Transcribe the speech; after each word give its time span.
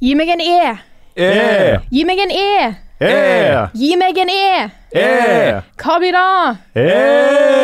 Gi 0.00 0.14
meg 0.14 0.28
en 0.28 0.40
E. 0.40 0.76
E. 1.16 1.78
Gi 1.90 2.04
meg 2.04 2.18
en 2.20 2.30
E. 2.30 2.74
E. 3.00 3.68
Gi 3.72 3.96
meg 3.96 4.18
en 4.18 4.28
E. 4.28 4.68
E. 4.92 5.06
Hva 5.80 5.98
blir 6.00 6.12
det? 6.12 6.56
E. 6.84 7.55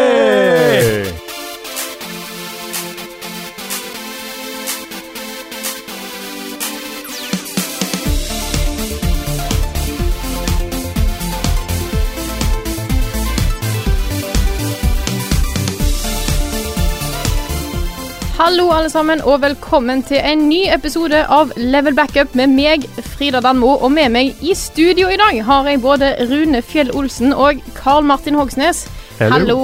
Hallo, 18.43 18.65
alle 18.75 18.91
sammen, 18.91 19.21
og 19.23 19.37
velkommen 19.45 20.01
til 20.03 20.19
en 20.19 20.49
ny 20.49 20.65
episode 20.75 21.21
av 21.31 21.53
Level 21.57 21.95
Backup 21.95 22.33
med 22.35 22.51
meg, 22.51 22.89
Frida 23.13 23.39
Danmo. 23.45 23.77
Og 23.79 23.93
med 23.95 24.11
meg 24.11 24.41
i 24.43 24.55
studio 24.59 25.13
i 25.13 25.19
dag 25.21 25.39
har 25.47 25.69
jeg 25.71 25.79
både 25.85 26.09
Rune 26.27 26.59
Fjell 26.67 26.91
Olsen 26.99 27.31
og 27.37 27.61
Karl 27.77 28.03
Martin 28.09 28.35
Hogsnes. 28.35 28.83
Hallo. 29.21 29.37
Hallo. 29.37 29.59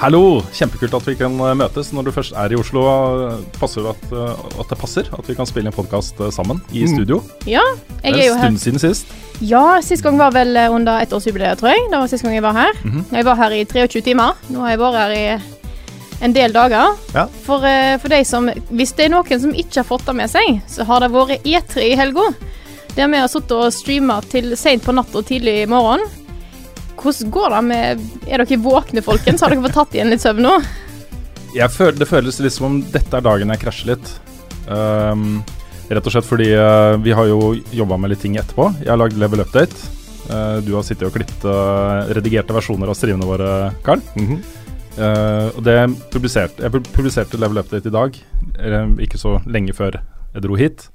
Hallo! 0.00 0.22
Kjempekult 0.52 0.92
at 0.98 1.06
vi 1.08 1.14
kan 1.16 1.38
eh, 1.40 1.54
møtes 1.56 1.88
når 1.94 2.08
du 2.08 2.12
først 2.12 2.34
er 2.36 2.52
i 2.52 2.58
Oslo. 2.58 2.82
eh, 3.30 3.38
Passer 3.56 3.86
det 3.86 3.94
at, 3.94 4.10
eh, 4.12 4.44
at 4.60 4.74
det 4.74 4.80
passer 4.82 5.06
at 5.16 5.30
vi 5.30 5.36
kan 5.38 5.48
spille 5.48 5.70
en 5.70 5.76
podkast 5.78 6.18
sammen 6.34 6.58
i 6.76 6.82
studio? 6.90 7.22
Ja, 7.48 7.62
jeg 8.02 8.10
er 8.12 8.18
jo 8.18 8.26
jo 8.26 8.34
en 8.34 8.42
her. 8.42 8.50
stund 8.50 8.60
siden 8.66 8.82
sist. 8.82 9.14
Ja, 9.40 9.78
sist 9.84 10.02
gang 10.04 10.18
var 10.20 10.34
vel 10.34 10.52
under 10.66 10.98
ettårsjubileet, 11.06 11.62
tror 11.62 11.72
jeg. 11.72 11.86
Det 11.94 12.02
var 12.02 12.10
sist 12.12 12.26
gang 12.26 12.34
jeg 12.34 12.44
var 12.44 12.58
her. 12.58 12.74
Mhm. 12.82 13.06
Jeg 13.12 13.24
var 13.30 13.38
her 13.40 13.54
i 13.56 13.64
23 13.64 14.02
timer. 14.10 14.34
Nå 14.50 14.66
har 14.66 14.74
jeg 14.74 14.82
vært 14.82 15.00
her 15.00 15.16
i 15.16 15.26
en 16.20 16.32
del 16.32 16.52
dager. 16.52 16.96
Ja. 17.14 17.26
For, 17.44 17.64
eh, 17.66 17.96
for 18.00 18.12
de 18.12 18.24
som 18.24 18.48
Hvis 18.70 18.94
det 18.96 19.06
er 19.06 19.14
noen 19.14 19.40
som 19.40 19.54
ikke 19.54 19.82
har 19.82 19.88
fått 19.88 20.06
det 20.06 20.16
med 20.16 20.30
seg, 20.32 20.60
så 20.68 20.86
har 20.88 21.00
det 21.00 21.12
vært 21.12 21.44
E3 21.44 21.90
i 21.92 21.96
helga. 21.98 22.30
Der 22.96 23.10
vi 23.12 23.20
har 23.20 23.28
sittet 23.28 23.52
og 23.52 23.72
streama 23.74 24.20
til 24.24 24.56
seint 24.56 24.84
på 24.84 24.94
natt 24.96 25.14
og 25.14 25.26
tidlig 25.28 25.62
i 25.62 25.68
morgen. 25.68 26.00
Hvordan 26.96 27.30
går 27.30 27.50
det 27.52 27.64
med 27.64 28.06
Er 28.26 28.42
dere 28.42 28.62
våkne, 28.62 29.02
folkens? 29.04 29.42
Har 29.42 29.52
dere 29.52 29.62
fått 29.66 29.76
tatt 29.76 29.94
igjen 29.94 30.10
litt 30.10 30.24
søvn 30.24 30.46
nå? 30.46 30.54
Jeg 31.56 31.70
føler, 31.72 31.96
det 31.96 32.08
føles 32.08 32.40
litt 32.40 32.52
som 32.52 32.66
om 32.68 32.80
dette 32.92 33.16
er 33.16 33.24
dagen 33.24 33.52
jeg 33.52 33.60
krasjer 33.62 33.92
litt. 33.94 34.08
Um, 34.66 35.44
rett 35.88 36.08
og 36.08 36.12
slett 36.12 36.26
fordi 36.26 36.50
uh, 36.52 36.96
vi 37.00 37.14
har 37.16 37.28
jo 37.30 37.54
jobba 37.72 37.96
med 38.00 38.12
litt 38.12 38.20
ting 38.24 38.36
etterpå. 38.36 38.72
Jeg 38.82 38.90
har 38.90 39.00
lagd 39.00 39.16
Level 39.20 39.44
Update. 39.44 39.76
Uh, 40.26 40.58
du 40.64 40.74
har 40.74 40.84
sittet 40.84 41.06
og 41.06 41.14
klippet 41.14 41.46
uh, 41.46 42.08
redigerte 42.16 42.56
versjoner 42.56 42.90
av 42.90 42.98
streamene 42.98 43.28
våre, 43.28 43.52
Karl. 43.86 44.02
Mhm. 44.16 44.40
Eh, 44.96 45.48
og 45.52 45.62
det 45.66 45.76
publiserte, 46.12 46.62
Jeg 46.64 46.72
publiserte 46.72 47.40
Level 47.40 47.60
Update 47.60 47.90
i 47.90 47.94
dag, 47.94 48.18
ikke 49.04 49.20
så 49.20 49.38
lenge 49.44 49.74
før 49.76 49.98
jeg 50.00 50.44
dro 50.44 50.56
hit. 50.56 50.88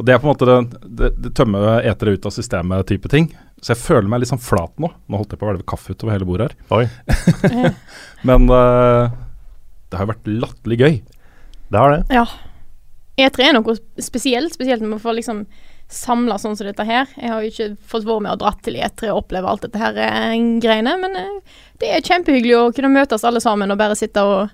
Og 0.00 0.06
det 0.06 0.14
er 0.14 0.20
på 0.22 0.28
en 0.28 0.32
måte 0.32 0.46
det, 0.48 0.78
det, 0.96 1.08
det 1.20 1.32
tømmer 1.36 1.82
etere 1.84 2.14
ut 2.16 2.26
av 2.26 2.32
systemet-type 2.32 3.10
ting. 3.12 3.26
Så 3.60 3.74
jeg 3.74 3.82
føler 3.82 4.08
meg 4.08 4.22
litt 4.22 4.30
sånn 4.30 4.40
flat 4.40 4.72
nå. 4.80 4.88
Nå 4.88 5.18
holdt 5.20 5.34
jeg 5.34 5.40
på 5.40 5.44
å 5.44 5.50
hvelve 5.50 5.66
kaffe 5.68 5.92
utover 5.92 6.14
hele 6.14 6.28
bordet 6.28 6.46
her. 6.48 6.54
Oi, 6.72 6.86
Men 8.28 8.46
uh, 8.48 9.12
det 9.90 9.98
har 9.98 10.06
jo 10.06 10.12
vært 10.14 10.30
latterlig 10.30 10.78
gøy. 10.80 10.94
det 11.68 11.82
har 11.82 11.92
det. 11.92 12.00
Ja. 12.16 12.24
E3 13.20 13.50
er 13.50 13.58
noe 13.58 13.76
spesielt, 14.00 14.54
spesielt 14.56 14.80
når 14.80 14.94
man 14.94 15.02
får 15.02 15.18
liksom 15.18 15.42
samla 15.90 16.38
sånn 16.38 16.56
som 16.56 16.68
dette 16.68 16.86
her. 16.86 17.10
Jeg 17.18 17.32
har 17.32 17.42
jo 17.42 17.50
ikke 17.50 17.68
fått 17.90 18.06
vært 18.06 18.24
med 18.24 18.34
og 18.36 18.40
dratt 18.44 18.62
til 18.64 18.78
E3 18.78 19.10
og 19.10 19.24
oppleve 19.24 19.50
alt 19.50 19.66
dette 19.66 19.80
her 19.80 19.98
eh, 19.98 20.38
greiene, 20.62 20.94
men 21.02 21.18
eh, 21.18 21.60
det 21.82 21.90
er 21.96 22.06
kjempehyggelig 22.06 22.56
å 22.56 22.70
kunne 22.76 22.92
møtes 22.94 23.26
alle 23.26 23.42
sammen 23.42 23.72
og 23.72 23.80
bare 23.80 23.98
sitte 23.98 24.22
og 24.24 24.50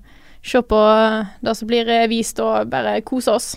se 0.47 0.62
på 0.64 0.81
eh, 0.81 1.31
det 1.45 1.57
som 1.59 1.70
blir 1.70 1.92
vist, 2.11 2.41
og 2.41 2.73
bare 2.73 2.98
kose 3.07 3.37
oss. 3.37 3.55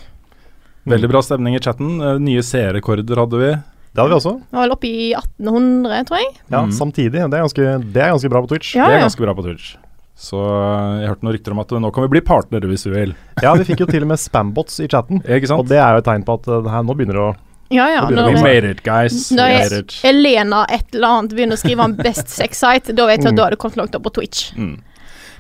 Veldig 0.90 1.10
bra 1.12 1.24
stemning 1.24 1.56
i 1.56 1.64
chatten. 1.64 2.00
Nye 2.24 2.44
seerrekorder 2.46 3.24
hadde 3.24 3.42
vi. 3.42 3.52
Det 3.90 4.02
hadde 4.02 4.12
vi 4.14 4.18
også. 4.20 4.38
Det 4.46 4.58
var 4.58 4.66
vel 4.66 4.74
oppe 4.76 4.90
i 4.90 5.12
1800, 5.18 6.08
tror 6.10 6.22
jeg. 6.22 6.32
Ja, 6.48 6.64
mm. 6.66 6.74
Samtidig. 6.78 7.20
Det 7.20 7.26
er, 7.28 7.44
ganske, 7.44 7.68
det 7.84 8.02
er 8.02 8.12
ganske 8.14 8.32
bra 8.32 8.42
på 8.46 8.52
Twitch. 8.54 8.74
Ja, 8.78 8.88
det 8.88 8.98
er 8.98 9.02
ja. 9.04 9.08
ganske 9.08 9.26
bra 9.26 9.36
på 9.38 9.46
Twitch. 9.46 9.76
Så 10.20 10.39
jeg 11.00 11.08
hørte 11.08 11.23
noen 11.23 11.36
rykter 11.38 11.56
om 11.56 11.62
at 11.64 11.70
nå 11.80 11.92
kan 11.95 12.04
vi 12.04 12.12
bli 12.18 12.22
partnere 12.28 12.68
hvis 12.68 12.84
vi 12.89 12.95
vil. 12.95 13.14
Ja, 13.39 13.54
vi 13.56 13.66
fikk 13.70 13.86
jo 13.86 13.88
til 13.88 14.04
og 14.04 14.12
med 14.12 14.20
spambots 14.20 14.82
i 14.84 14.89
chatten. 14.92 15.22
Ikke 15.38 15.52
sant? 15.52 15.64
Og 15.64 15.70
det 15.72 15.80
er 15.80 15.95
jo 15.95 16.02
et 16.02 16.10
tegn 16.10 16.26
på 16.28 16.36
at 16.42 16.50
det 16.50 16.73
her 16.73 16.84
nå 16.84 16.95
begynner 16.98 17.20
det 17.20 17.23
å 17.23 17.36
Ja, 17.70 17.88
ja. 17.94 18.10
Når 18.10 18.34
We 18.34 18.42
made 18.42 18.70
it, 18.72 18.84
guys. 18.84 19.32
Er- 19.32 19.70
made. 19.70 20.00
Elena 20.04 20.66
et 20.70 20.94
eller 20.96 21.08
annet 21.08 21.34
begynner 21.38 21.54
å 21.58 21.62
skrive 21.62 21.84
om 21.86 21.96
Best 21.96 22.30
Sex 22.30 22.58
Site, 22.60 22.96
da 22.96 23.06
vet 23.06 23.20
jeg 23.22 23.28
at 23.28 23.34
Mm. 23.34 23.36
da 23.38 23.44
har 23.44 23.52
det 23.52 23.60
kommet 23.60 23.78
langt 23.78 23.96
opp 23.96 24.04
på 24.04 24.14
Twitch. 24.14 24.54
Mm. 24.58 24.80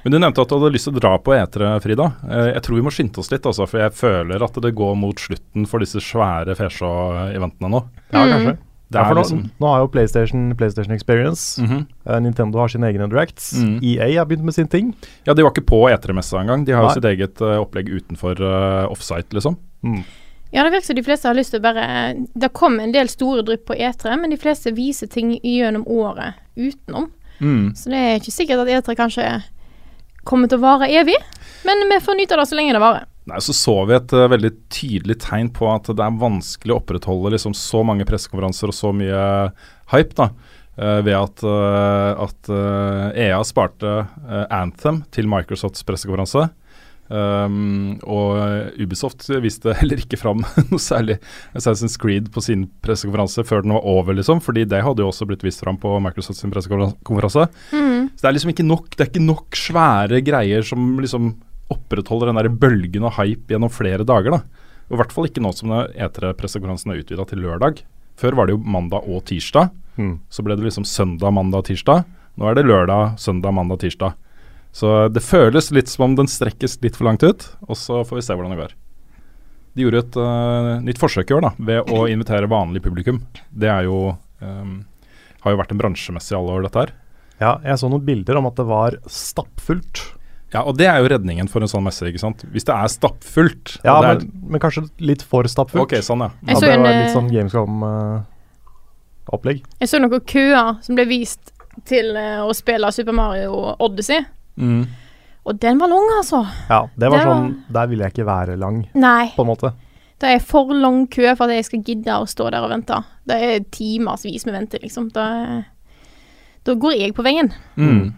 Men 0.05 0.11
du 0.13 0.19
nevnte 0.19 0.39
at 0.41 0.47
du 0.47 0.55
hadde 0.59 0.71
lyst 0.71 0.85
til 0.87 0.93
å 0.93 0.99
dra 1.01 1.17
på 1.17 1.33
E3, 1.35 1.81
Frida. 1.81 2.13
Eh, 2.29 2.53
Jeg 2.53 2.61
tror 2.63 2.75
vi 2.75 2.81
må 2.81 2.91
skynde 2.93 3.17
oss 3.19 3.31
litt, 3.31 3.41
altså, 3.43 3.67
for 3.67 3.79
jeg 3.79 3.91
føler 3.91 4.41
at 4.43 4.53
det 4.61 4.75
går 4.75 4.95
mot 4.95 5.15
slutten 5.15 5.67
for 5.67 5.79
disse 5.79 5.99
svære 5.99 6.55
Fesjå-eventene 6.55 7.69
nå. 7.69 7.83
Ja, 8.13 8.23
Mm. 8.25 8.31
kanskje. 8.31 8.57
Det 8.91 8.97
Ja, 8.97 9.03
for 9.05 9.13
nå, 9.15 9.21
liksom 9.21 9.51
nå 9.61 9.67
har 9.67 9.79
jo 9.81 9.87
PlayStation 9.87 10.55
PlayStation 10.57 10.91
Experience. 10.95 11.59
Mhm. 11.61 11.85
eh, 12.07 12.19
Nintendo 12.19 12.57
har 12.57 12.67
sine 12.69 12.85
egne 12.91 13.07
directs. 13.09 13.53
Mm. 13.53 13.83
EA 13.83 14.17
har 14.17 14.25
begynt 14.25 14.43
med 14.43 14.53
sin 14.55 14.67
ting. 14.67 14.95
Ja, 15.27 15.33
de 15.35 15.43
var 15.43 15.51
ikke 15.51 15.65
på 15.65 15.89
E3-messa 15.91 16.39
engang. 16.41 16.65
De 16.65 16.71
har 16.71 16.83
jo 16.83 16.89
sitt 16.89 17.03
eget 17.05 17.39
uh, 17.41 17.59
opplegg 17.63 17.87
utenfor 17.89 18.39
uh, 18.39 18.87
offsite, 18.89 19.29
liksom. 19.31 19.57
Mm. 19.83 20.03
Ja, 20.51 20.63
det 20.63 20.73
virker 20.73 20.89
som 20.89 20.97
de 20.97 21.05
fleste 21.05 21.29
har 21.29 21.37
lyst 21.37 21.53
til 21.53 21.61
å 21.61 21.65
bare 21.67 21.85
Det 22.33 22.49
kom 22.57 22.79
en 22.81 22.93
del 22.93 23.09
store 23.11 23.43
drypp 23.45 23.67
på 23.69 23.77
E3, 23.77 24.15
men 24.17 24.33
de 24.33 24.39
fleste 24.41 24.73
viser 24.73 25.09
ting 25.11 25.35
gjennom 25.37 25.85
året 25.85 26.39
utenom. 26.57 27.11
Mm. 27.39 27.75
Så 27.77 27.91
det 27.93 27.99
er 27.99 28.17
ikke 28.19 28.35
sikkert 28.35 28.65
at 28.65 28.73
E3 28.79 28.97
kanskje 28.99 29.27
kommer 30.27 30.49
til 30.49 30.59
å 30.59 30.65
vare 30.65 30.89
evig, 30.91 31.15
men 31.65 31.85
vi 31.89 32.01
får 32.03 32.17
nyte 32.17 32.35
av 32.35 32.43
det 32.43 32.49
så 32.49 32.57
lenge 32.57 32.75
det 32.75 32.83
varer. 32.83 33.05
Nei, 33.29 33.41
Så 33.45 33.53
så 33.53 33.75
vi 33.85 33.95
et 33.95 34.13
uh, 34.15 34.27
veldig 34.31 34.51
tydelig 34.73 35.19
tegn 35.23 35.51
på 35.53 35.67
at 35.69 35.89
det 35.93 36.05
er 36.05 36.21
vanskelig 36.21 36.73
å 36.73 36.79
opprettholde 36.81 37.33
liksom 37.35 37.53
så 37.57 37.83
mange 37.85 38.07
pressekonferanser 38.09 38.71
og 38.71 38.77
så 38.77 38.93
mye 38.95 39.19
hype, 39.93 40.15
da. 40.17 40.31
uh, 40.79 40.99
ved 41.05 41.15
at, 41.15 41.43
uh, 41.43 42.25
at 42.25 42.49
eh, 42.53 43.27
EA 43.27 43.39
sparte 43.47 43.89
eh, 43.99 44.45
Anthem 44.53 45.03
til 45.13 45.27
Microsofts 45.29 45.85
pressekonferanse. 45.87 46.49
Um, 47.09 47.95
og 48.05 48.77
Ubisoft 48.77 49.25
viste 49.41 49.73
heller 49.79 49.97
ikke 50.03 50.19
fram 50.21 50.43
noe 50.69 50.81
særlig 50.81 51.15
Assassin's 51.57 51.97
Creed 51.97 52.27
på 52.33 52.43
sin 52.45 52.67
pressekonferanse 52.85 53.45
før 53.49 53.65
den 53.65 53.73
var 53.73 53.87
over, 53.89 54.13
liksom. 54.17 54.43
Fordi 54.45 54.67
det 54.69 54.83
hadde 54.85 55.03
jo 55.03 55.09
også 55.09 55.27
blitt 55.29 55.45
vist 55.45 55.63
fram 55.65 55.79
på 55.81 55.95
Microsofts 56.05 56.43
sin 56.45 56.53
pressekonferanse. 56.53 57.47
Mm. 57.73 58.09
Så 58.13 58.21
det 58.21 58.29
er 58.29 58.37
liksom 58.37 58.53
ikke 58.53 58.67
nok 58.67 58.89
Det 58.93 59.05
er 59.05 59.11
ikke 59.11 59.25
nok 59.25 59.57
svære 59.57 60.21
greier 60.25 60.65
som 60.65 60.91
liksom 61.01 61.33
opprettholder 61.69 62.31
den 62.31 62.39
der 62.39 62.49
bølgen 62.49 63.05
og 63.05 63.15
hype 63.19 63.53
gjennom 63.53 63.73
flere 63.73 64.05
dager. 64.07 64.37
da. 64.37 64.69
Og 64.89 64.97
I 64.97 65.01
hvert 65.01 65.13
fall 65.13 65.27
ikke 65.29 65.43
nå 65.45 65.51
som 65.53 65.73
E3-pressekonferansen 65.73 66.93
er 66.93 67.03
utvida 67.03 67.25
til 67.29 67.43
lørdag. 67.45 67.83
Før 68.19 68.35
var 68.35 68.49
det 68.49 68.57
jo 68.57 68.63
mandag 68.65 69.05
og 69.05 69.21
tirsdag. 69.29 69.69
Mm. 69.99 70.15
Så 70.33 70.43
ble 70.43 70.57
det 70.57 70.65
liksom 70.65 70.87
søndag, 70.87 71.33
mandag, 71.35 71.67
tirsdag. 71.69 72.07
Nå 72.39 72.49
er 72.49 72.57
det 72.57 72.65
lørdag, 72.65 73.19
søndag, 73.21 73.53
mandag, 73.53 73.81
tirsdag. 73.83 74.17
Så 74.75 75.07
det 75.09 75.23
føles 75.25 75.71
litt 75.75 75.89
som 75.89 76.09
om 76.09 76.19
den 76.19 76.29
strekkes 76.29 76.77
litt 76.83 76.99
for 76.99 77.09
langt 77.09 77.25
ut, 77.25 77.47
og 77.65 77.79
så 77.79 78.03
får 78.05 78.19
vi 78.19 78.27
se 78.27 78.37
hvordan 78.37 78.53
det 78.53 78.61
går. 78.61 78.75
De 79.77 79.85
gjorde 79.85 80.03
et 80.03 80.19
uh, 80.19 80.75
nytt 80.83 81.01
forsøk 81.01 81.31
i 81.31 81.37
år 81.37 81.47
da, 81.47 81.53
ved 81.71 81.93
å 81.93 82.05
invitere 82.11 82.49
vanlig 82.51 82.83
publikum. 82.85 83.23
Det 83.49 83.69
er 83.71 83.87
jo 83.87 84.11
um, 84.43 84.79
har 85.43 85.51
jo 85.53 85.59
vært 85.59 85.73
en 85.73 85.81
bransjemessig 85.81 86.37
alle 86.37 86.53
år, 86.57 86.61
dette 86.67 86.79
her. 86.83 86.91
Ja, 87.39 87.51
jeg 87.63 87.79
så 87.79 87.87
noen 87.91 88.07
bilder 88.07 88.35
om 88.39 88.47
at 88.49 88.57
det 88.59 88.67
var 88.67 88.91
stappfullt. 89.09 89.95
Ja, 90.49 90.59
og 90.65 90.73
det 90.79 90.87
er 90.89 90.97
jo 90.99 91.09
redningen 91.13 91.47
for 91.51 91.59
en 91.61 91.71
sånn 91.71 91.85
messe, 91.85 92.07
ikke 92.09 92.23
sant. 92.23 92.39
Hvis 92.51 92.65
det 92.67 92.73
er 92.73 92.87
stappfullt 92.89 93.65
Ja, 93.85 93.93
det 94.01 94.07
er, 94.09 94.15
men, 94.17 94.29
men 94.55 94.61
kanskje 94.63 94.81
litt 94.97 95.21
for 95.21 95.43
stappfullt. 95.49 95.83
Ok, 95.85 95.93
sånn, 96.05 96.21
ja. 96.25 96.29
Jeg 96.41 96.49
Ja, 96.55 96.57
så 96.57 96.61
det 96.65 96.69
var 96.81 96.89
eh, 96.89 96.95
litt 97.03 97.15
sånn 97.15 97.31
Gamescom-opplegg. 97.33 99.57
Jeg 99.79 99.87
så 99.91 99.97
noen 100.01 100.27
køer 100.33 100.67
som 100.85 100.91
ble 100.97 101.05
vist 101.09 101.43
til 101.87 102.07
uh, 102.17 102.41
å 102.43 102.51
spille 102.57 102.91
Super 102.91 103.13
Mario 103.15 103.51
Odyssey, 103.77 104.19
Mm. 104.59 104.87
og 105.45 105.59
den 105.63 105.79
var 105.79 105.87
lang, 105.87 106.07
altså. 106.19 106.43
ja, 106.69 106.81
det 106.99 107.09
var 107.09 107.17
det 107.17 107.25
var- 107.25 107.35
sånn 107.35 107.53
Der 107.71 107.87
ville 107.87 108.03
jeg 108.03 108.13
ikke 108.13 108.25
være 108.27 108.57
lang, 108.59 108.81
Nei. 108.93 109.31
på 109.35 109.45
en 109.45 109.47
måte. 109.47 109.73
Det 110.19 110.29
er 110.35 110.39
for 110.43 110.73
lang 110.75 111.07
kø 111.07 111.33
for 111.37 111.45
at 111.47 111.55
jeg 111.55 111.65
skal 111.65 111.83
gidde 111.87 112.11
å 112.11 112.27
stå 112.27 112.49
der 112.51 112.61
og 112.65 112.69
vente. 112.73 112.97
Det 113.25 113.37
er 113.39 113.59
timevis 113.71 114.45
med 114.45 114.53
vente, 114.57 114.79
liksom. 114.83 115.07
Da, 115.15 115.63
da 116.67 116.73
går 116.75 116.97
jeg 116.99 117.13
på 117.15 117.23
veien. 117.23 117.53
Mm. 117.77 118.13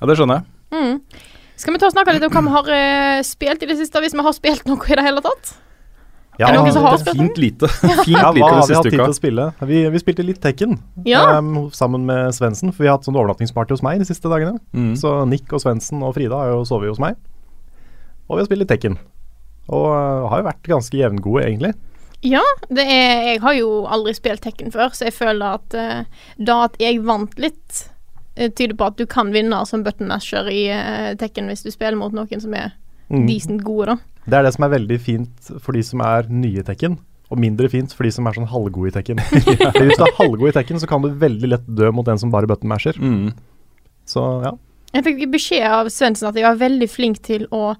Ja, 0.00 0.06
det 0.08 0.16
skjønner 0.18 0.40
jeg. 0.40 0.44
Mm. 0.74 1.00
Skal 1.60 1.74
vi 1.74 1.78
ta 1.78 1.86
og 1.86 1.94
snakke 1.94 2.14
litt 2.16 2.24
om 2.26 2.32
hva 2.32 2.42
vi 2.42 2.54
har 2.56 3.18
uh, 3.20 3.22
spilt 3.22 3.62
i 3.62 3.68
det 3.70 3.76
siste, 3.78 4.00
hvis 4.02 4.14
vi 4.16 4.24
har 4.24 4.32
spilt 4.34 4.66
noe 4.66 4.82
i 4.88 4.96
det 4.98 5.04
hele 5.06 5.22
tatt? 5.22 5.54
Ja, 6.40 6.48
Er 6.48 6.56
det 6.56 6.60
noen 6.62 6.72
som 6.72 6.86
har 6.88 6.96
spilt 7.02 7.18
fint 7.20 7.38
lite. 7.42 7.68
Fint 8.06 8.14
Ja, 8.16 8.30
lite 8.32 8.46
hva 8.46 8.50
den 8.50 8.60
har 8.62 8.68
vi 8.70 8.76
hatt 8.78 8.86
tid 8.88 8.94
til 8.96 9.02
å 9.04 9.16
spille? 9.16 9.44
Vi, 9.68 9.80
vi 9.92 10.00
spilte 10.00 10.24
litt 10.24 10.40
Tekken 10.40 10.78
Ja. 11.04 11.36
um, 11.38 11.66
sammen 11.76 12.06
med 12.08 12.32
Svendsen, 12.36 12.72
for 12.72 12.84
vi 12.86 12.88
har 12.88 12.96
hatt 12.96 13.04
sånn 13.08 13.18
overnattingsparty 13.20 13.76
hos 13.76 13.82
meg 13.84 14.00
de 14.00 14.06
siste 14.08 14.30
dagene. 14.32 14.56
Mm. 14.72 14.94
Så 14.96 15.12
Nick 15.28 15.52
og 15.52 15.60
Svendsen 15.60 16.00
og 16.06 16.14
Frida 16.16 16.38
har 16.40 16.54
jo 16.54 16.62
sovet 16.68 16.88
hos 16.94 17.02
meg. 17.02 17.18
Og 18.30 18.38
vi 18.38 18.40
har 18.40 18.48
spilt 18.48 18.62
litt 18.64 18.72
Tekken. 18.72 18.96
Og 19.68 19.86
uh, 19.92 20.26
har 20.32 20.40
jo 20.42 20.48
vært 20.48 20.70
ganske 20.72 20.96
jevngode, 21.02 21.44
egentlig. 21.44 21.74
Ja, 22.26 22.42
det 22.68 22.84
er, 22.84 23.22
jeg 23.34 23.40
har 23.44 23.54
jo 23.60 23.68
aldri 23.88 24.12
spilt 24.16 24.42
Tekken 24.44 24.72
før, 24.74 24.90
så 24.96 25.06
jeg 25.10 25.16
føler 25.16 25.56
at 25.60 25.76
uh, 25.76 26.26
da 26.40 26.62
at 26.70 26.80
jeg 26.80 27.02
vant 27.06 27.36
litt, 27.40 27.84
eh, 28.36 28.48
tyder 28.48 28.76
på 28.80 28.88
at 28.90 28.96
du 29.00 29.04
kan 29.08 29.30
vinne 29.36 29.60
som 29.68 29.84
button 29.84 30.08
masher 30.08 30.48
i 30.52 30.64
Tekken 31.20 31.48
hvis 31.52 31.64
du 31.64 31.70
spiller 31.72 31.96
mot 32.00 32.12
noen 32.16 32.40
som 32.40 32.54
er 32.56 32.72
Mm. 33.10 33.24
decent 33.26 33.64
gode, 33.66 33.86
da. 33.90 33.96
Det 34.26 34.36
er 34.36 34.44
det 34.46 34.52
som 34.54 34.66
er 34.66 34.74
veldig 34.74 34.98
fint 35.02 35.52
for 35.62 35.76
de 35.76 35.82
som 35.86 36.02
er 36.04 36.28
nye 36.28 36.64
Tekken, 36.66 36.98
Og 37.30 37.38
mindre 37.38 37.68
fint 37.70 37.92
for 37.94 38.02
de 38.02 38.10
som 38.10 38.26
er 38.26 38.34
sånn 38.34 38.48
halvgode 38.50 38.90
i 38.90 38.94
Tekken. 38.96 39.20
ja. 39.46 39.70
Hvis 39.78 40.00
du 40.00 40.04
er 40.04 40.16
halvgod 40.18 40.50
i 40.50 40.56
Tekken, 40.56 40.80
så 40.82 40.88
kan 40.90 41.04
du 41.04 41.12
veldig 41.14 41.52
lett 41.52 41.68
dø 41.78 41.92
mot 41.94 42.08
en 42.10 42.18
som 42.18 42.32
bare 42.32 42.48
button 42.50 42.68
masher. 42.68 42.98
Mm. 42.98 43.30
Så 44.10 44.24
ja. 44.42 44.56
Jeg 44.90 45.06
fikk 45.06 45.22
beskjed 45.30 45.66
av 45.70 45.90
Svendsen 45.94 46.26
at 46.32 46.38
jeg 46.38 46.48
var 46.48 46.58
veldig 46.58 46.88
flink 46.90 47.20
til 47.22 47.46
å 47.54 47.76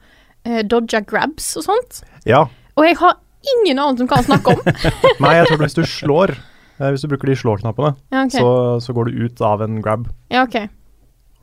eh, 0.47 0.63
dodge 0.63 1.03
grabs 1.11 1.57
og 1.59 1.67
sånt. 1.67 2.05
ja. 2.29 2.47
Og 2.79 2.87
jeg 2.87 2.97
har 3.01 3.19
ingen 3.57 3.81
annen 3.83 3.99
som 3.99 4.09
kan 4.09 4.23
snakke 4.25 4.55
om. 4.55 4.61
Nei, 5.25 5.35
jeg 5.37 5.49
tror 5.51 5.59
hvis 5.65 5.77
du 5.77 5.83
slår, 5.89 6.33
eh, 6.79 6.93
hvis 6.93 7.03
du 7.05 7.11
bruker 7.11 7.29
de 7.29 7.37
slå-knappene, 7.37 7.91
ja, 8.15 8.23
okay. 8.23 8.39
så, 8.39 8.79
så 8.85 8.95
går 8.97 9.11
du 9.11 9.27
ut 9.27 9.43
av 9.45 9.65
en 9.67 9.81
grab. 9.85 10.07
Ja, 10.33 10.47
ok. 10.47 10.71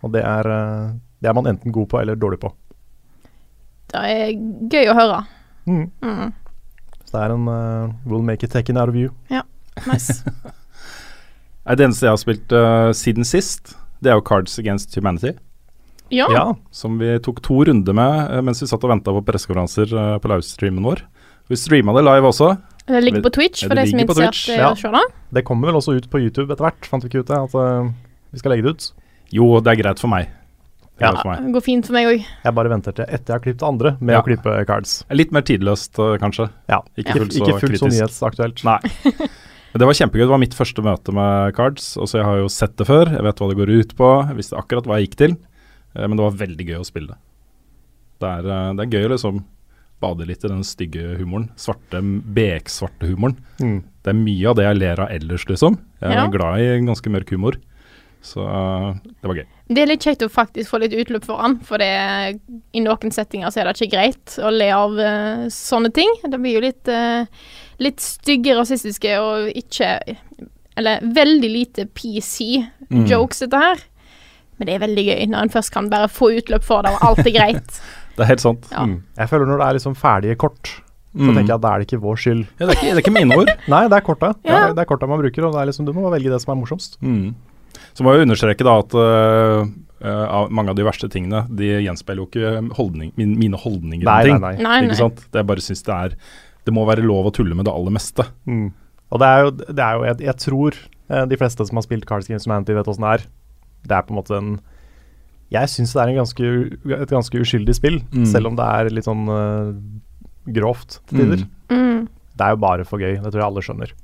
Og 0.05 0.13
det 0.15 0.23
er, 0.25 0.49
eh, 0.53 0.95
det 1.21 1.29
er 1.29 1.35
man 1.37 1.49
enten 1.51 1.75
god 1.75 1.91
på 1.91 1.99
eller 2.01 2.17
dårlig 2.17 2.39
på. 2.41 2.53
Det 3.93 4.03
er 4.03 4.31
gøy 4.71 4.91
å 4.91 4.97
høre. 4.97 5.21
Mm. 5.67 5.87
Mm. 6.03 6.31
Så 7.07 7.15
det 7.15 7.23
er 7.23 7.33
en 7.35 7.47
uh, 7.47 7.95
We'll 8.07 8.25
make 8.25 8.43
it 8.43 8.51
taken 8.51 8.79
out 8.79 8.91
of 8.91 8.95
you. 8.99 9.11
Ja, 9.31 9.43
Nice. 9.85 10.23
Det 11.67 11.83
eneste 11.83 12.05
jeg 12.07 12.13
har 12.13 12.21
spilt 12.21 12.53
uh, 12.55 12.93
siden 12.95 13.27
sist, 13.27 13.73
det 13.99 14.13
er 14.13 14.15
jo 14.15 14.23
Cards 14.23 14.53
Against 14.59 14.95
Humanity. 14.95 15.33
Ja. 16.07 16.29
Ja. 16.31 16.45
Som 16.71 16.95
vi 17.01 17.09
tok 17.19 17.41
to 17.43 17.65
runder 17.67 17.95
med 17.97 18.31
uh, 18.31 18.39
mens 18.39 18.63
vi 18.63 18.69
satt 18.69 18.85
og 18.87 18.93
venta 18.93 19.11
på 19.11 19.23
pressekonferanser 19.27 19.91
uh, 19.91 20.13
på 20.23 20.31
livestreamen 20.31 20.87
vår. 20.87 21.03
Vi 21.51 21.59
streama 21.59 21.95
det 21.97 22.05
live 22.07 22.31
også. 22.31 22.53
Det 22.87 23.01
ligger 23.03 23.21
på 23.25 23.33
Twitch, 23.35 23.65
for 23.67 23.75
de 23.75 23.83
som 23.83 23.99
er 23.99 23.99
ligger 23.99 24.07
på 24.13 24.15
interessert 24.15 24.55
i 24.55 24.59
ja. 24.61 24.71
å 24.71 24.79
se 24.79 24.91
det. 24.93 25.03
Det 25.35 25.43
kommer 25.47 25.67
vel 25.67 25.79
også 25.81 25.97
ut 25.97 26.07
på 26.11 26.21
YouTube 26.23 26.47
etter 26.53 26.69
hvert, 26.69 26.87
fant 26.87 27.03
vi 27.03 27.11
ikke 27.11 27.25
ut 27.25 27.31
det? 27.31 27.39
At 27.49 27.55
eh, 27.59 27.89
vi 28.31 28.39
skal 28.39 28.53
legge 28.53 28.63
det 28.63 28.71
ut. 28.71 28.85
Jo, 29.35 29.47
det 29.59 29.73
er 29.73 29.79
greit 29.81 29.99
for 29.99 30.11
meg. 30.11 30.29
Ja. 30.99 31.11
Det 31.13 31.51
går 31.53 31.61
fint 31.61 31.85
for 31.85 31.93
meg 31.93 32.07
òg. 32.09 32.23
Jeg 32.43 32.53
bare 32.57 32.69
venter 32.71 32.91
til 32.97 33.05
etter 33.05 33.33
jeg 33.33 33.35
har 33.37 33.43
klippet 33.43 33.67
andre 33.67 33.91
med 34.01 34.13
Ja. 34.15 34.21
å 34.21 34.25
klippe 34.25 34.65
cards. 34.65 35.03
Litt 35.11 35.31
mer 35.31 35.41
tidløst, 35.45 35.99
eh, 35.99 36.17
kanskje. 36.17 36.49
Ja. 36.69 36.79
Ikke 36.97 37.13
ja. 37.13 37.17
fullt 37.21 37.33
så 37.33 37.43
ikke 37.45 37.59
fullt 37.61 37.79
så 37.83 37.89
nyhetsaktuelt. 37.91 38.63
Nei. 38.65 38.79
Men 39.73 39.79
det 39.83 39.85
var 39.85 39.93
kjempegøy. 39.99 40.23
Det 40.25 40.33
var 40.33 40.39
mitt 40.41 40.55
første 40.57 40.81
møte 40.81 41.13
med 41.13 41.53
Cards. 41.55 41.97
Og 41.97 42.07
så 42.09 42.17
Jeg 42.17 42.25
har 42.25 42.37
jo 42.37 42.47
sett 42.49 42.75
det 42.77 42.87
før, 42.87 43.11
jeg 43.13 43.21
vet 43.21 43.35
hva 43.43 43.49
det 43.51 43.57
går 43.59 43.69
ut 43.77 43.95
på. 43.99 44.07
Jeg 44.31 44.37
visste 44.39 44.57
akkurat 44.57 44.85
hva 44.87 44.97
jeg 44.97 45.09
gikk 45.09 45.17
til. 45.17 45.37
Eh, 45.95 46.07
Men 46.07 46.17
det 46.17 46.23
var 46.25 46.31
veldig 46.47 46.65
gøy 46.65 46.79
å 46.81 46.85
spille 46.87 47.07
det. 47.13 47.17
Det 48.19 48.27
er, 48.31 48.47
eh, 48.49 48.73
det 48.73 48.81
er 48.87 48.93
gøy 48.97 49.05
å 49.05 49.13
liksom 49.13 49.43
bade 50.01 50.25
litt 50.25 50.43
i 50.45 50.47
den 50.49 50.63
stygge 50.63 51.17
humoren. 51.19 51.49
Svarte, 51.57 52.01
beksvarte 52.33 53.05
humoren. 53.09 53.37
Mm. 53.59 53.83
Det 54.01 54.09
er 54.13 54.17
mye 54.17 54.49
av 54.49 54.55
det 54.55 54.65
jeg 54.65 54.77
ler 54.77 54.99
av 55.01 55.09
ellers, 55.09 55.45
liksom. 55.45 55.77
Jeg 56.01 56.09
er 56.11 56.15
Ja. 56.15 56.27
glad 56.27 56.59
i 56.59 56.79
ganske 56.85 57.09
mørk 57.09 57.29
humor. 57.29 57.53
Så 58.21 58.41
det 59.03 59.23
var 59.23 59.35
gøy. 59.35 59.45
Det 59.67 59.81
er 59.83 59.89
litt 59.89 60.03
kjekt 60.05 60.21
å 60.23 60.29
faktisk 60.31 60.71
få 60.71 60.79
litt 60.79 60.93
utløp 60.95 61.25
for 61.27 61.41
han, 61.43 61.57
for 61.67 61.77
det, 61.81 61.87
i 62.73 62.79
noen 62.79 63.11
settinger 63.11 63.51
så 63.51 63.59
er 63.61 63.67
det 63.67 63.75
ikke 63.81 63.91
greit 63.97 64.37
å 64.39 64.51
le 64.53 64.69
av 64.71 64.93
uh, 64.95 65.47
sånne 65.51 65.91
ting. 65.93 66.13
Det 66.23 66.39
blir 66.39 66.55
jo 66.55 66.61
litt, 66.63 66.87
uh, 66.87 67.25
litt 67.83 67.99
stygge, 67.99 68.55
rasistiske 68.55 69.11
og 69.19 69.49
ikke 69.59 69.89
Eller 70.77 71.01
veldig 71.01 71.49
lite 71.51 71.85
PC 71.89 72.63
Mm. 72.87 73.03
jokes, 73.09 73.39
dette 73.43 73.57
her. 73.59 73.79
Men 74.57 74.67
det 74.69 74.75
er 74.77 74.79
veldig 74.87 75.03
gøy 75.09 75.23
når 75.27 75.41
en 75.43 75.49
først 75.51 75.71
kan 75.73 75.89
bare 75.91 76.07
få 76.07 76.29
utløp 76.39 76.63
for 76.63 76.85
det, 76.85 76.93
og 76.95 77.01
alt 77.03 77.25
er 77.27 77.33
greit. 77.35 77.79
Det 78.17 78.23
er 78.23 78.29
helt 78.31 78.41
sant. 78.41 78.63
Ja. 78.71 78.85
Mm. 78.87 79.01
Jeg 79.19 79.29
føler 79.29 79.45
når 79.45 79.59
det 79.59 79.65
er 79.67 79.75
liksom 79.77 79.95
ferdige 79.99 80.35
kort, 80.39 80.71
så 80.71 81.19
Mm. 81.27 81.33
tenker 81.35 81.47
jeg 81.51 81.55
at 81.57 81.61
da 81.65 81.73
er 81.73 81.79
det 81.83 81.87
ikke 81.89 81.99
vår 82.01 82.15
skyld. 82.23 82.45
Ja, 82.59 82.65
det, 82.65 82.69
er 82.69 82.77
ikke, 82.77 82.87
det 82.87 82.93
er 82.95 83.01
ikke 83.03 83.13
mine 83.17 83.35
ord. 83.37 83.51
Nei, 83.73 83.81
det 83.91 83.97
er 83.99 84.05
korta. 84.07 84.29
Ja. 84.45 84.53
Ja. 84.55 84.71
Det 84.73 84.79
er 84.85 84.87
korta 84.89 85.07
man 85.11 85.19
bruker, 85.21 85.45
og 85.45 85.53
det 85.53 85.59
er 85.61 85.69
liksom, 85.69 85.85
du 85.85 85.91
må 85.93 86.09
velge 86.13 86.31
det 86.31 86.39
som 86.41 86.53
er 86.55 86.57
morsomst. 86.61 86.95
Mm. 87.01 87.35
Så 87.97 88.05
må 88.05 88.13
jeg 88.13 88.27
understreke 88.27 88.65
da 88.67 88.77
at 88.83 88.97
Uh, 89.97 90.43
mange 90.53 90.69
av 90.69 90.75
de 90.77 90.83
verste 90.85 91.07
tingene 91.09 91.39
De 91.57 91.65
gjenspeiler 91.81 92.19
jo 92.21 92.27
ikke 92.27 92.75
holdning, 92.77 93.07
min, 93.17 93.31
mine 93.39 93.57
holdninger 93.57 94.05
Nei, 94.05 94.17
ting. 94.27 94.35
nei, 94.43 94.51
nei. 94.61 94.75
Ikke 94.85 94.97
sant? 94.99 95.23
Det 95.33 95.41
jeg 95.41 95.47
bare 95.49 95.63
synes 95.65 95.81
det 95.87 95.95
er 95.95 96.13
Det 96.69 96.73
må 96.77 96.83
være 96.85 97.01
lov 97.01 97.25
å 97.25 97.31
tulle 97.33 97.57
med 97.57 97.65
det 97.65 97.73
aller 97.73 97.95
meste. 97.95 98.27
Mm. 98.45 98.67
Og 99.09 99.23
det 99.23 99.29
er 99.33 99.41
jo, 99.41 99.49
det 99.57 99.81
er 99.87 99.95
jo 99.97 100.05
jeg, 100.05 100.19
jeg 100.27 100.37
tror 100.43 100.77
eh, 100.77 101.25
de 101.31 101.39
fleste 101.41 101.65
som 101.65 101.79
har 101.81 101.85
spilt 101.87 102.05
Cards 102.05 102.29
Games 102.29 102.45
Humanity, 102.45 102.75
vet 102.77 102.91
åssen 102.93 103.07
det 103.07 103.13
er. 103.15 103.25
Det 103.89 103.97
er 103.97 104.05
på 104.05 104.13
en 104.13 104.19
måte 104.19 104.37
en 104.37 104.51
Jeg 105.57 105.73
syns 105.73 105.95
det 105.97 106.03
er 106.03 106.11
en 106.13 106.19
ganske, 106.21 106.53
et 107.01 107.15
ganske 107.17 107.41
uskyldig 107.41 107.75
spill, 107.79 107.97
Mm. 108.13 108.25
selv 108.29 108.51
om 108.51 108.61
det 108.61 108.69
er 108.77 108.93
litt 108.93 109.09
sånn 109.09 109.25
uh, 109.31 109.73
grovt 110.45 110.99
til 111.09 111.23
tider. 111.23 111.45
Mm. 111.71 111.81
Mm. 111.81 112.01
Det 112.37 112.45
er 112.45 112.53
jo 112.53 112.61
bare 112.61 112.85
for 112.85 113.01
gøy. 113.01 113.15
Det 113.17 113.31
tror 113.33 113.41
jeg 113.41 113.47
alle 113.49 113.65
skjønner. 113.65 113.97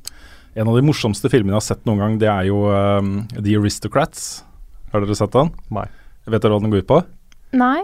En 0.53 0.69
av 0.69 0.75
de 0.77 0.85
morsomste 0.85 1.31
filmene 1.33 1.55
jeg 1.55 1.59
har 1.59 1.65
sett 1.65 1.87
noen 1.89 2.01
gang, 2.01 2.15
det 2.21 2.29
er 2.29 2.47
jo 2.51 2.67
um, 2.69 3.23
The 3.33 3.55
Aristocrats. 3.57 4.43
Har 4.93 5.01
dere 5.01 5.17
sett 5.17 5.33
den? 5.33 5.49
Nei. 5.73 5.87
Vet 6.29 6.43
dere 6.43 6.53
hva 6.53 6.61
den 6.61 6.73
går 6.73 6.83
ut 6.83 6.91
på? 6.91 6.99
Nei. 7.57 7.81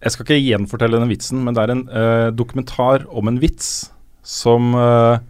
Jeg 0.00 0.14
skal 0.14 0.24
ikke 0.24 0.40
gjenfortelle 0.40 0.96
denne 0.96 1.10
vitsen, 1.10 1.42
men 1.44 1.56
det 1.56 1.64
er 1.64 1.72
en 1.74 1.82
uh, 1.90 2.28
dokumentar 2.32 3.04
om 3.12 3.28
en 3.28 3.40
vits 3.42 3.90
som 4.26 4.72
uh, 4.74 5.20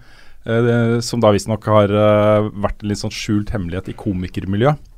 uh, 0.47 0.99
Som 1.05 1.21
da 1.23 1.33
visstnok 1.35 1.67
har 1.69 1.91
vært 2.55 2.81
en 2.81 2.93
litt 2.93 3.03
sånn 3.03 3.15
skjult 3.15 3.51
hemmelighet 3.55 3.91
i 3.91 3.97
komikermiljøet. 3.99 4.93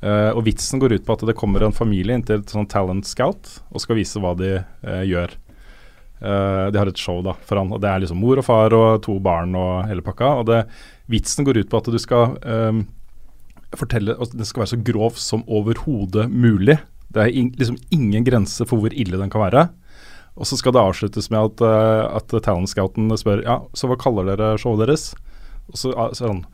Uh, 0.00 0.32
og 0.32 0.46
vitsen 0.46 0.80
går 0.80 0.96
ut 0.96 1.04
på 1.04 1.12
at 1.12 1.22
det 1.28 1.36
kommer 1.36 1.60
en 1.62 1.76
familie 1.76 2.16
inn 2.16 2.24
til 2.24 2.40
et 2.40 2.52
sånn 2.52 2.68
talent 2.72 3.04
scout 3.04 3.58
og 3.68 3.82
skal 3.82 3.98
vise 3.98 4.20
hva 4.22 4.32
de 4.38 4.54
uh, 4.62 5.02
gjør. 5.04 5.34
Uh, 6.20 6.68
de 6.72 6.80
har 6.80 6.88
et 6.88 7.00
show 7.00 7.20
da 7.24 7.34
foran, 7.48 7.70
og 7.72 7.82
det 7.84 7.90
er 7.90 8.00
liksom 8.02 8.18
mor 8.20 8.40
og 8.40 8.46
far 8.46 8.76
og 8.76 9.02
to 9.04 9.18
barn 9.20 9.52
og 9.56 9.84
hele 9.88 10.04
pakka. 10.04 10.32
Og 10.40 10.48
det, 10.48 10.62
vitsen 11.10 11.46
går 11.46 11.62
ut 11.62 11.70
på 11.70 11.80
at 11.80 11.90
du 11.90 11.98
skal 12.00 12.36
eh, 12.40 12.80
fortelle 13.76 14.16
at 14.18 14.32
Den 14.34 14.46
skal 14.48 14.64
være 14.64 14.72
så 14.74 14.80
grov 14.90 15.18
som 15.20 15.44
overhodet 15.46 16.28
mulig. 16.30 16.78
Det 17.10 17.22
er 17.22 17.34
in, 17.34 17.52
liksom 17.58 17.78
ingen 17.90 18.26
grense 18.26 18.66
for 18.66 18.82
hvor 18.82 18.94
ille 18.94 19.18
den 19.18 19.30
kan 19.30 19.42
være. 19.44 19.68
Og 20.38 20.46
så 20.46 20.56
skal 20.56 20.74
det 20.74 20.82
avsluttes 20.82 21.28
med 21.32 21.50
at, 21.50 21.62
uh, 21.64 22.16
at 22.16 22.34
talent 22.44 22.70
spør 22.70 23.42
ja, 23.44 23.60
så 23.74 23.90
hva 23.90 23.98
kaller 24.00 24.30
dere 24.30 24.54
showet 24.60 24.86
deres? 24.86 25.10
Og 25.70 25.78
så 25.78 25.94
ah, 25.98 26.14
så 26.14 26.26
er 26.26 26.32
han 26.32 26.44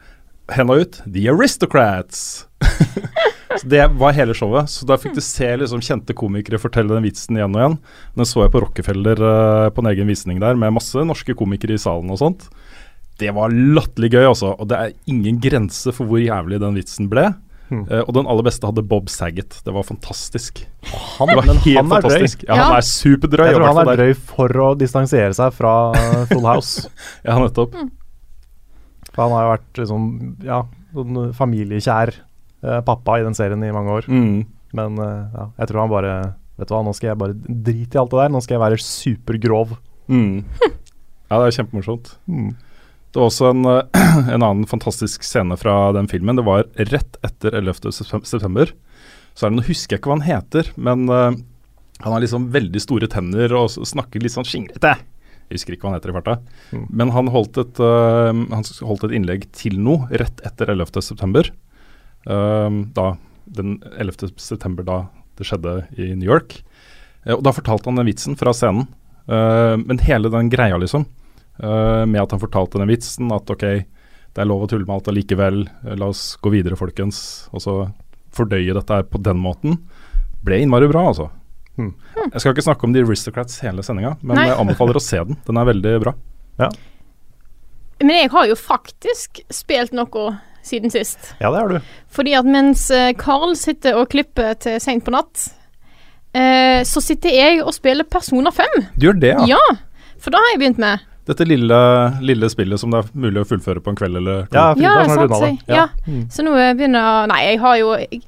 henda 0.56 0.78
ut 0.80 1.00
The 1.04 1.28
Aristocrats. 1.32 2.46
så 3.60 3.68
Det 3.68 3.84
var 4.00 4.16
hele 4.16 4.34
showet. 4.36 4.72
Så 4.72 4.88
da 4.88 4.98
fikk 5.00 5.16
du 5.16 5.22
se 5.24 5.48
liksom 5.60 5.84
kjente 5.84 6.16
komikere 6.16 6.60
fortelle 6.60 6.96
den 6.96 7.06
vitsen 7.06 7.38
igjen 7.38 7.54
og 7.54 7.62
igjen. 7.62 7.78
Den 8.16 8.28
så 8.28 8.44
jeg 8.44 8.54
på 8.56 8.64
Rockefeller 8.64 9.22
uh, 9.22 9.68
på 9.70 9.84
en 9.84 9.92
egen 9.92 10.10
visning 10.10 10.40
der, 10.42 10.58
med 10.58 10.74
masse 10.76 11.04
norske 11.06 11.36
komikere 11.36 11.76
i 11.76 11.82
salen 11.82 12.12
og 12.12 12.20
sånt. 12.22 12.48
Det 13.20 13.32
var 13.32 13.52
latterlig 13.52 14.10
gøy, 14.12 14.26
altså. 14.28 14.52
Og 14.60 14.68
det 14.68 14.76
er 14.78 14.94
ingen 15.08 15.38
grense 15.40 15.92
for 15.96 16.08
hvor 16.08 16.20
jævlig 16.20 16.58
den 16.60 16.76
vitsen 16.76 17.08
ble. 17.12 17.30
Hmm. 17.66 17.82
Uh, 17.90 18.02
og 18.04 18.12
den 18.14 18.28
aller 18.30 18.44
beste 18.46 18.68
hadde 18.68 18.84
Bob 18.86 19.08
Saget. 19.10 19.56
Det 19.66 19.72
var 19.74 19.86
fantastisk. 19.88 20.60
Han, 21.16 21.30
Det 21.32 21.38
var 21.40 21.48
men 21.48 21.62
helt 21.64 21.80
han 21.80 21.86
er 21.88 21.94
fantastisk. 21.96 22.44
drøy. 22.44 22.50
Ja. 22.52 22.58
han 22.62 22.76
er 22.76 22.86
superdrøy. 22.86 23.46
Jeg 23.48 23.56
tror 23.56 23.66
han 23.72 23.80
er 23.82 24.00
drøy 24.02 24.12
for 24.34 24.60
å 24.62 24.68
distansere 24.78 25.32
seg 25.34 25.54
fra 25.56 25.72
Full 26.30 26.46
House. 26.46 26.90
Ja, 27.26 27.38
nettopp. 27.42 27.74
For 29.16 29.24
han 29.24 29.32
har 29.34 29.46
jo 29.46 29.52
vært 29.54 29.80
liksom, 29.80 30.06
ja, 30.44 30.60
sånn 30.94 31.20
familiekjær 31.34 32.12
eh, 32.20 32.80
pappa 32.84 33.16
i 33.18 33.24
den 33.24 33.36
serien 33.38 33.64
i 33.64 33.72
mange 33.74 33.96
år. 33.96 34.08
Mm. 34.12 34.44
Men 34.76 35.00
eh, 35.00 35.22
ja, 35.32 35.46
jeg 35.62 35.70
tror 35.72 35.86
han 35.86 35.94
bare 35.94 36.16
Vet 36.56 36.70
du 36.70 36.72
hva, 36.72 36.78
nå 36.86 36.92
skal 36.96 37.10
jeg 37.10 37.18
bare 37.20 37.34
drite 37.36 37.98
i 37.98 38.00
alt 38.00 38.12
det 38.14 38.16
der. 38.22 38.30
Nå 38.32 38.40
skal 38.40 38.56
jeg 38.56 38.62
være 38.62 38.76
supergrov. 38.80 39.74
Mm. 40.08 40.38
Ja, 41.28 41.36
det 41.36 41.50
er 41.50 41.56
kjempemorsomt. 41.58 42.14
Mm. 42.32 42.54
Det 43.16 43.22
var 43.22 43.30
også 43.30 43.46
en, 43.48 43.64
eh, 43.64 44.08
en 44.34 44.42
annen 44.44 44.66
fantastisk 44.68 45.22
scene 45.24 45.56
fra 45.56 45.88
den 45.96 46.04
filmen. 46.04 46.36
Det 46.36 46.42
var 46.44 46.66
rett 46.76 47.14
etter 47.24 47.54
11. 47.56 47.88
september. 47.96 48.74
Så 49.32 49.46
er 49.46 49.54
det, 49.54 49.56
Nå 49.56 49.64
husker 49.64 49.96
jeg 49.96 50.02
ikke 50.02 50.10
hva 50.10 50.18
han 50.18 50.26
heter, 50.26 50.68
men 50.76 51.06
uh, 51.08 51.30
han 52.04 52.12
har 52.12 52.20
liksom 52.20 52.50
veldig 52.52 52.82
store 52.84 53.08
tenner 53.08 53.54
og 53.56 53.72
snakker 53.72 54.20
litt 54.20 54.34
sånn 54.34 54.44
skingrete. 54.44 54.92
Jeg 55.48 55.56
husker 55.56 55.78
ikke 55.78 55.86
hva 55.86 55.94
han 55.94 55.96
heter 55.96 56.12
i 56.12 56.16
farta. 56.18 56.36
Mm. 56.76 56.84
Men 57.00 57.14
han 57.16 57.32
holdt, 57.32 57.56
et, 57.64 57.80
uh, 57.80 58.36
han 58.52 58.68
holdt 58.90 59.08
et 59.08 59.16
innlegg 59.16 59.48
til 59.56 59.80
noe 59.80 60.12
rett 60.12 60.44
etter 60.44 60.76
11. 60.76 61.00
september. 61.08 61.48
Uh, 62.28 62.84
da, 63.00 63.14
den 63.48 63.78
11. 63.96 64.28
september 64.36 64.84
da 64.84 65.02
det 65.40 65.48
skjedde 65.48 65.78
i 65.96 66.12
New 66.12 66.28
York. 66.28 66.58
Og 67.32 67.40
da 67.48 67.56
fortalte 67.56 67.88
han 67.88 67.96
den 67.96 68.12
vitsen 68.12 68.36
fra 68.36 68.52
scenen. 68.56 68.84
Men 69.26 69.98
hele 70.06 70.30
den 70.30 70.46
greia, 70.48 70.76
liksom, 70.78 71.02
med 71.58 72.20
at 72.20 72.32
han 72.34 72.40
fortalte 72.42 72.80
den 72.80 72.90
vitsen, 72.90 73.30
at 73.32 73.48
ok, 73.50 73.64
det 74.36 74.44
er 74.44 74.48
lov 74.50 74.66
å 74.66 74.68
tulle 74.68 74.84
med 74.84 74.98
alt 74.98 75.06
allikevel, 75.08 75.62
eh, 75.86 75.94
la 75.96 76.10
oss 76.12 76.34
gå 76.44 76.52
videre, 76.52 76.76
folkens, 76.76 77.48
og 77.56 77.62
så 77.64 77.76
fordøye 78.36 78.74
dette 78.76 78.98
her 78.98 79.06
på 79.08 79.20
den 79.24 79.40
måten, 79.40 79.78
ble 80.44 80.58
innmari 80.60 80.90
bra, 80.92 81.06
altså. 81.08 81.30
Hmm. 81.76 81.94
Jeg 82.18 82.42
skal 82.42 82.52
ikke 82.52 82.66
snakke 82.66 82.84
om 82.84 82.92
The 82.92 83.04
Aristocrats 83.04 83.62
hele 83.64 83.84
sendinga, 83.84 84.14
men 84.20 84.36
Nei. 84.36 84.46
jeg 84.50 84.58
anbefaler 84.60 85.00
å 85.00 85.02
se 85.04 85.22
den. 85.28 85.40
Den 85.48 85.60
er 85.60 85.68
veldig 85.68 85.94
bra. 86.04 86.12
Men 88.00 88.12
jeg 88.12 88.30
har 88.32 88.46
jo 88.48 88.56
faktisk 88.60 89.40
spilt 89.52 89.96
noe 89.96 90.36
siden 90.64 90.92
sist. 90.92 91.32
Ja, 91.40 91.48
det 91.52 91.60
har 91.62 91.72
du. 91.72 91.90
Fordi 92.12 92.36
at 92.36 92.48
mens 92.48 92.88
eh, 92.92 93.12
Carl 93.16 93.54
sitter 93.56 93.96
og 94.00 94.10
klipper 94.12 94.56
til 94.60 94.80
seint 94.84 95.04
på 95.06 95.14
natt, 95.14 95.48
eh, 96.36 96.80
så 96.84 97.00
sitter 97.04 97.36
jeg 97.36 97.64
og 97.64 97.72
spiller 97.76 98.08
Persona 98.08 98.52
5. 98.52 98.80
Du 98.96 99.08
gjør 99.08 99.20
det, 99.20 99.32
ja. 99.36 99.56
Ja, 99.56 99.76
for 100.20 100.34
da 100.34 100.44
har 100.44 100.56
jeg 100.56 100.64
begynt 100.64 100.82
med. 100.82 101.04
Dette 101.26 101.44
lille, 101.48 101.78
lille 102.22 102.48
spillet 102.50 102.78
som 102.80 102.92
det 102.94 103.00
er 103.02 103.08
mulig 103.18 103.40
å 103.42 103.46
fullføre 103.50 103.80
på 103.82 103.90
en 103.90 103.96
kveld 103.98 104.20
eller 104.20 104.44
to. 104.46 104.54
Ja, 104.58 104.66
Frida 104.74 104.90
Ja, 104.92 105.06
sant. 105.06 105.20
runda 105.20 105.38
det. 105.40 105.48
Så, 105.66 105.72
ja. 105.74 105.86
Mm. 106.06 106.20
så 106.30 106.44
nå 106.46 106.52
begynner 106.78 107.26
Nei, 107.32 107.40
jeg 107.48 107.58
har 107.64 107.80
jo 107.80 107.88
jeg, 107.98 108.20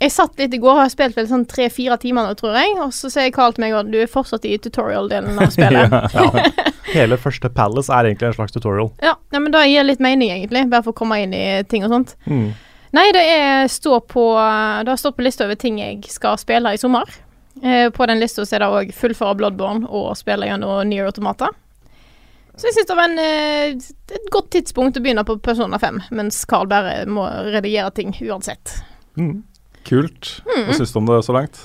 Jeg 0.00 0.10
satt 0.14 0.38
litt 0.40 0.54
i 0.56 0.58
går 0.58 0.72
og 0.72 0.80
har 0.80 0.90
spilt 0.90 1.14
vel 1.18 1.28
sånn 1.28 1.44
tre-fire 1.46 1.98
timer 2.00 2.24
nå, 2.26 2.34
tror 2.38 2.56
jeg. 2.56 2.72
Og 2.80 2.94
så 2.96 3.10
sier 3.12 3.30
Carl 3.36 3.52
til 3.52 3.66
meg 3.66 3.74
at 3.76 3.90
du 3.92 3.98
er 4.00 4.08
fortsatt 4.08 4.46
i 4.48 4.56
tutorial-delen 4.58 5.38
av 5.38 5.52
spillet. 5.52 5.92
Ja. 6.16 6.94
Hele 6.94 7.18
første 7.20 7.46
Palace 7.54 7.92
er 7.92 8.08
egentlig 8.08 8.30
en 8.30 8.34
slags 8.38 8.52
tutorial. 8.56 8.88
ja. 9.08 9.12
ja, 9.30 9.38
men 9.38 9.52
da 9.54 9.60
gir 9.68 9.84
det 9.84 9.92
litt 9.92 10.00
mening, 10.02 10.32
egentlig. 10.32 10.64
Bare 10.72 10.82
for 10.82 10.96
å 10.96 11.00
komme 11.02 11.20
inn 11.22 11.36
i 11.36 11.62
ting 11.70 11.84
og 11.86 11.92
sånt. 11.92 12.16
Mm. 12.26 12.48
Nei, 12.96 13.06
det 13.14 13.22
er 13.30 13.68
står 13.70 14.00
på 14.10 14.24
Det 14.34 14.90
har 14.90 14.98
stått 14.98 15.20
på 15.20 15.22
lista 15.22 15.44
over 15.46 15.54
ting 15.60 15.78
jeg 15.78 16.00
skal 16.10 16.40
spille 16.40 16.72
i 16.74 16.80
sommer. 16.80 17.06
Eh, 17.62 17.90
på 17.94 18.06
den 18.10 18.18
lista 18.18 18.42
så 18.42 18.56
er 18.56 18.64
det 18.64 18.70
òg 18.72 18.94
fullføre 18.96 19.36
Bloodborne 19.38 19.86
og 19.86 20.16
spille 20.18 20.48
gjennom 20.48 20.80
Near 20.88 21.12
Automata. 21.12 21.52
Så 22.60 22.68
jeg 22.68 22.76
syns 22.76 22.90
det 22.90 22.96
var 22.98 23.08
en, 23.08 23.18
eh, 23.18 24.16
et 24.16 24.30
godt 24.32 24.50
tidspunkt 24.52 24.98
å 24.98 25.00
begynne 25.00 25.24
på 25.24 25.38
Persona 25.40 25.78
5, 25.80 26.02
mens 26.12 26.42
Carl 26.44 26.68
bare 26.68 27.06
må 27.08 27.24
redigere 27.48 27.88
ting 27.96 28.12
uansett. 28.20 28.74
Mm. 29.16 29.38
Kult. 29.88 30.42
Hva 30.44 30.76
syns 30.76 30.92
du 30.92 30.98
om 31.00 31.08
det 31.08 31.22
så 31.24 31.32
langt? 31.38 31.62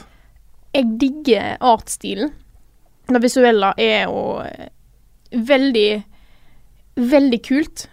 Jeg 0.76 0.88
digger 1.02 1.58
artstilen. 1.60 2.32
Det 3.12 3.22
visuelle 3.22 3.74
er 3.78 4.08
jo 4.08 4.42
eh, 4.48 4.70
veldig 5.36 5.90
Veldig 6.96 7.42
kult. 7.44 7.90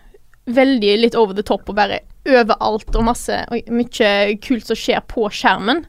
Veldig 0.46 0.92
litt 1.00 1.16
over 1.18 1.34
the 1.34 1.42
top 1.42 1.66
og 1.66 1.74
bare 1.74 2.04
overalt 2.22 2.94
og 2.94 3.02
masse 3.02 3.34
og 3.50 3.70
mye 3.74 4.10
kult 4.42 4.68
som 4.68 4.78
skjer 4.78 5.02
på 5.10 5.26
skjermen. 5.34 5.82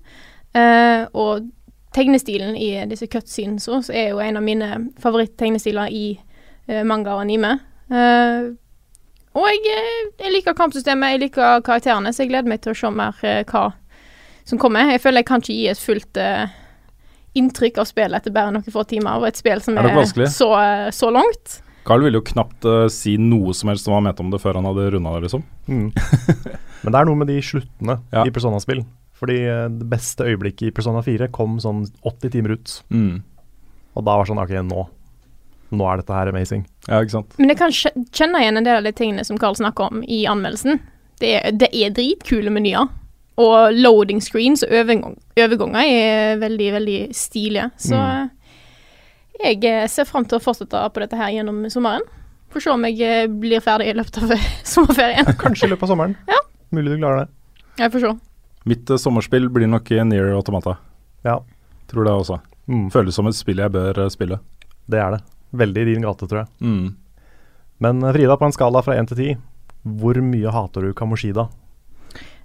Uh, 0.58 1.05
og 1.13 1.46
tegnestilen 1.93 2.58
i 2.58 2.72
disse 2.89 3.05
cutscenes 3.10 3.70
også 3.70 3.93
er 3.93 4.12
jo 4.13 4.22
en 4.22 4.39
av 4.39 4.46
mine 4.46 4.70
favoritt-tegnestiler 5.01 5.93
i 5.93 6.05
manga 6.67 7.15
og 7.17 7.25
anime. 7.25 7.58
Eh, 7.91 8.51
og 9.34 9.48
jeg, 9.50 9.62
eh, 9.74 10.10
jeg 10.22 10.34
liker 10.36 10.55
kampsystemet, 10.58 11.15
jeg 11.15 11.24
liker 11.25 11.63
karakterene, 11.65 12.13
så 12.13 12.24
jeg 12.24 12.34
gleder 12.34 12.50
meg 12.51 12.62
til 12.62 12.74
å 12.74 12.77
se 12.77 12.91
mer 12.93 13.17
eh, 13.25 13.41
hva 13.50 13.72
som 14.46 14.60
kommer. 14.62 14.91
Jeg 14.93 15.01
føler 15.01 15.24
jeg 15.24 15.29
kan 15.29 15.41
ikke 15.41 15.55
gi 15.58 15.67
et 15.72 15.82
fullt 15.82 16.20
eh, 16.22 16.53
inntrykk 17.39 17.82
av 17.82 17.89
spillet 17.89 18.22
etter 18.22 18.36
bare 18.36 18.53
noen 18.53 18.75
få 18.75 18.86
timer, 18.89 19.17
og 19.17 19.29
et 19.29 19.39
spill 19.39 19.63
som 19.63 19.79
Er 19.82 19.89
er, 19.89 20.05
så, 20.29 20.50
eh, 20.60 20.89
så 20.93 21.10
langt. 21.13 21.60
Carl 21.84 22.05
ville 22.05 22.22
jo 22.22 22.24
knapt 22.24 22.63
uh, 22.63 22.86
si 22.88 23.17
noe 23.20 23.51
som 23.58 23.67
helst 23.67 23.84
som 23.84 23.98
han 23.98 24.05
mente 24.05 24.24
om 24.24 24.29
det 24.32 24.39
før 24.39 24.55
han 24.55 24.67
hadde 24.70 24.86
runda 24.93 25.17
det, 25.17 25.25
liksom. 25.25 25.41
Mm. 25.67 25.89
Men 26.84 26.93
det 26.93 27.00
er 27.00 27.10
noe 27.10 27.20
med 27.20 27.27
de 27.27 27.41
sluttene 27.43 27.98
Ja. 28.13 28.24
i 28.24 28.32
Persona-spill. 28.32 28.86
Fordi 29.20 29.36
uh, 29.50 29.65
det 29.67 29.89
beste 29.91 30.24
øyeblikket 30.29 30.70
i 30.70 30.75
Persona 30.77 31.01
4 31.03 31.27
kom 31.36 31.58
sånn 31.60 31.82
80 32.05 32.32
timer 32.38 32.55
ut. 32.55 32.77
Mm. 32.93 33.17
Og 33.98 34.05
da 34.05 34.15
var 34.15 34.24
det 34.24 34.32
sånn 34.32 34.43
OK, 34.46 34.55
nå. 34.70 34.86
Nå 35.73 35.85
er 35.89 36.01
dette 36.01 36.13
her 36.13 36.29
amazing. 36.29 36.63
Ja, 36.87 36.99
ikke 37.01 37.15
sant. 37.17 37.33
Men 37.41 37.49
jeg 37.53 37.57
kan 37.59 37.71
kjenne 37.73 38.41
igjen 38.43 38.59
en 38.59 38.67
del 38.67 38.77
av 38.81 38.85
de 38.85 38.91
tingene 38.95 39.23
som 39.25 39.39
Carl 39.41 39.55
snakker 39.57 39.89
om 39.89 40.03
i 40.05 40.23
anmeldelsen. 40.29 40.77
Det 41.21 41.31
er, 41.39 41.51
det 41.57 41.69
er 41.73 41.93
dritkule 41.95 42.51
menyer. 42.53 42.89
Og 43.41 43.73
loading 43.73 44.19
screens 44.21 44.61
og 44.65 44.73
overgang, 44.77 45.15
overganger 45.41 45.87
er 45.89 46.35
veldig, 46.43 46.67
veldig 46.77 46.97
stilige. 47.17 47.71
Så 47.81 47.97
Mm. 47.97 48.29
jeg 49.43 49.63
eh, 49.65 49.87
ser 49.89 50.05
fram 50.05 50.25
til 50.29 50.37
å 50.37 50.43
fortsette 50.43 50.83
på 50.93 51.01
dette 51.01 51.17
her 51.17 51.31
gjennom 51.33 51.63
sommeren. 51.73 52.05
Får 52.53 52.61
se 52.67 52.69
om 52.69 52.85
jeg 52.85 53.01
eh, 53.01 53.25
blir 53.27 53.63
ferdig 53.65 53.89
i 53.89 53.95
løpet 53.97 54.19
av 54.21 54.35
sommerferien. 54.75 55.25
Kanskje 55.41 55.65
i 55.67 55.73
løpet 55.73 55.87
av 55.87 55.93
sommeren. 55.95 56.13
Ja. 56.29 56.37
Mulig 56.73 56.93
du 56.93 56.99
klarer 57.01 57.23
det. 57.25 57.29
Jeg 57.81 57.91
får 57.95 58.05
se. 58.05 58.13
Mitt 58.69 58.89
uh, 58.93 58.99
sommerspill 59.01 59.49
blir 59.51 59.67
nok 59.67 59.89
Near 60.05 60.29
Automata. 60.37 60.77
Ja. 61.25 61.39
Tror 61.89 62.05
det 62.05 62.13
også. 62.13 62.37
Mm. 62.69 62.85
Føles 62.93 63.17
som 63.17 63.27
et 63.27 63.35
spill 63.35 63.59
jeg 63.59 63.73
bør 63.73 64.05
uh, 64.05 64.09
spille. 64.13 64.37
Det 64.87 65.01
er 65.01 65.17
det. 65.17 65.23
Veldig 65.53 65.81
i 65.86 65.89
din 65.93 66.05
gate, 66.05 66.27
tror 66.29 66.43
jeg. 66.43 66.51
Mm. 66.65 66.95
Men 67.83 68.03
eh, 68.03 68.13
Frida, 68.15 68.38
på 68.39 68.48
en 68.48 68.55
skala 68.55 68.81
fra 68.86 68.95
1 68.98 69.12
til 69.12 69.19
10, 69.19 69.36
hvor 70.00 70.17
mye 70.24 70.53
hater 70.55 70.88
du 70.88 70.93
Kamoshida? 70.98 71.50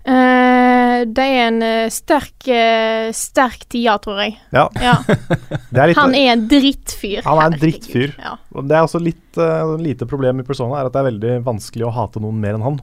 Uh, 0.08 1.04
det 1.04 1.24
er 1.24 1.40
en 1.50 1.58
uh, 1.60 1.88
sterk, 1.92 2.46
uh, 2.48 3.10
sterk 3.14 3.66
tida, 3.68 3.98
tror 4.00 4.22
jeg. 4.22 4.38
Ja, 4.54 4.66
Ja. 4.80 4.94
det 5.74 5.82
er 5.82 5.90
litt 5.90 5.98
Han 6.00 6.14
er 6.16 6.30
en 6.32 6.46
drittfyr. 6.48 7.20
Han 7.26 7.42
er 7.42 7.50
en 7.50 7.58
drittfyr. 7.60 8.14
Ja. 8.16 8.36
Det 8.56 8.78
er 8.78 8.86
også 8.86 9.00
litt 9.02 9.40
uh, 9.40 9.74
lite 9.80 10.08
problem 10.08 10.40
i 10.40 10.46
Persona, 10.48 10.80
er 10.80 10.88
at 10.88 10.96
det 10.96 11.02
er 11.02 11.08
veldig 11.10 11.34
vanskelig 11.46 11.88
å 11.90 11.92
hate 11.98 12.22
noen 12.24 12.40
mer 12.40 12.56
enn 12.56 12.64
han. 12.64 12.78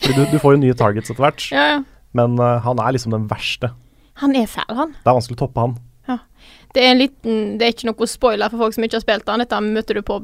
Fordi 0.00 0.16
du, 0.18 0.24
du 0.34 0.38
får 0.42 0.56
jo 0.56 0.62
nye 0.66 0.76
targets 0.76 1.12
etter 1.12 1.24
hvert, 1.24 1.46
Ja, 1.52 1.64
ja. 1.76 1.80
men 2.16 2.36
han 2.40 2.78
er 2.80 2.94
liksom 2.96 3.12
den 3.12 3.26
verste. 3.28 3.68
Han 4.22 4.32
er 4.36 4.46
fæl, 4.48 4.70
han. 4.76 4.94
Det 4.96 5.10
er 5.10 5.16
vanskelig 5.18 5.36
å 5.36 5.42
toppe 5.42 5.64
han. 5.66 5.74
Det 6.74 6.84
er 6.84 6.92
en 6.92 7.00
liten 7.00 7.40
Det 7.58 7.66
er 7.66 7.74
ikke 7.74 7.88
noe 7.88 8.06
spoiler 8.06 8.52
for 8.52 8.62
folk 8.62 8.76
som 8.76 8.86
ikke 8.86 9.00
har 9.00 9.04
spilt 9.04 9.26
den. 9.26 9.42
Dette 9.42 9.60
møter 9.64 9.98
du 9.98 10.04
på 10.06 10.20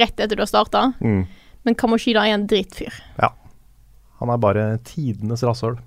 rett 0.00 0.16
etter 0.16 0.36
du 0.38 0.42
har 0.44 0.50
starta. 0.50 0.86
Mm. 1.04 1.22
Men 1.68 1.76
Kamoshida 1.76 2.24
er 2.24 2.38
en 2.38 2.48
drittfyr. 2.48 2.94
Han 4.20 4.32
er 4.32 4.40
bare 4.40 4.64
tidenes 4.84 5.44
rasshøl. 5.44 5.78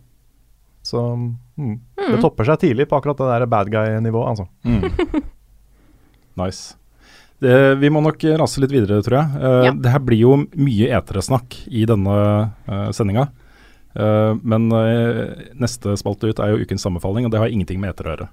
Så 0.84 1.00
mm. 1.00 1.75
det 1.96 2.22
topper 2.22 2.48
seg 2.48 2.63
tidlig 2.63 2.89
på 2.89 2.98
akkurat 2.98 3.20
det 3.22 3.29
der 3.32 3.46
bad 3.50 3.70
guy-nivået, 3.72 4.34
altså. 4.34 4.48
Mm. 4.65 5.22
nice. 6.41 6.74
Det, 7.43 7.75
vi 7.79 7.91
må 7.91 8.01
nok 8.03 8.25
rase 8.39 8.63
litt 8.63 8.74
videre, 8.74 9.01
tror 9.05 9.20
jeg. 9.20 9.39
Uh, 9.39 9.62
Ja. 9.70 9.72
Det 9.75 9.93
her 9.93 10.03
blir 10.03 10.20
jo 10.20 10.36
mye 10.41 10.89
etere-snakk 10.98 11.62
i 11.72 11.86
denne 11.89 12.17
uh, 12.67 12.89
sendinga. 12.96 13.29
Uh, 13.93 14.34
men 14.41 14.67
uh, 14.74 15.50
neste 15.62 15.96
spalte 16.00 16.32
ut 16.32 16.41
er 16.41 16.53
jo 16.53 16.65
ukens 16.65 16.84
sammenfalling, 16.84 17.27
og 17.27 17.34
det 17.34 17.41
har 17.43 17.53
ingenting 17.53 17.82
med 17.84 17.93
eter 17.93 18.10
å 18.10 18.15
gjøre. 18.15 18.29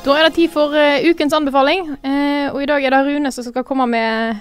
Da 0.00 0.14
er 0.16 0.24
det 0.28 0.36
tid 0.38 0.48
for 0.52 0.72
uh, 0.72 1.02
ukens 1.10 1.34
anbefaling. 1.36 1.90
uh, 2.00 2.46
og 2.54 2.62
i 2.64 2.68
dag 2.70 2.84
er 2.86 2.94
det 2.94 3.00
Rune 3.10 3.30
som 3.34 3.44
skal 3.44 3.66
komme 3.68 3.84
med 3.90 4.38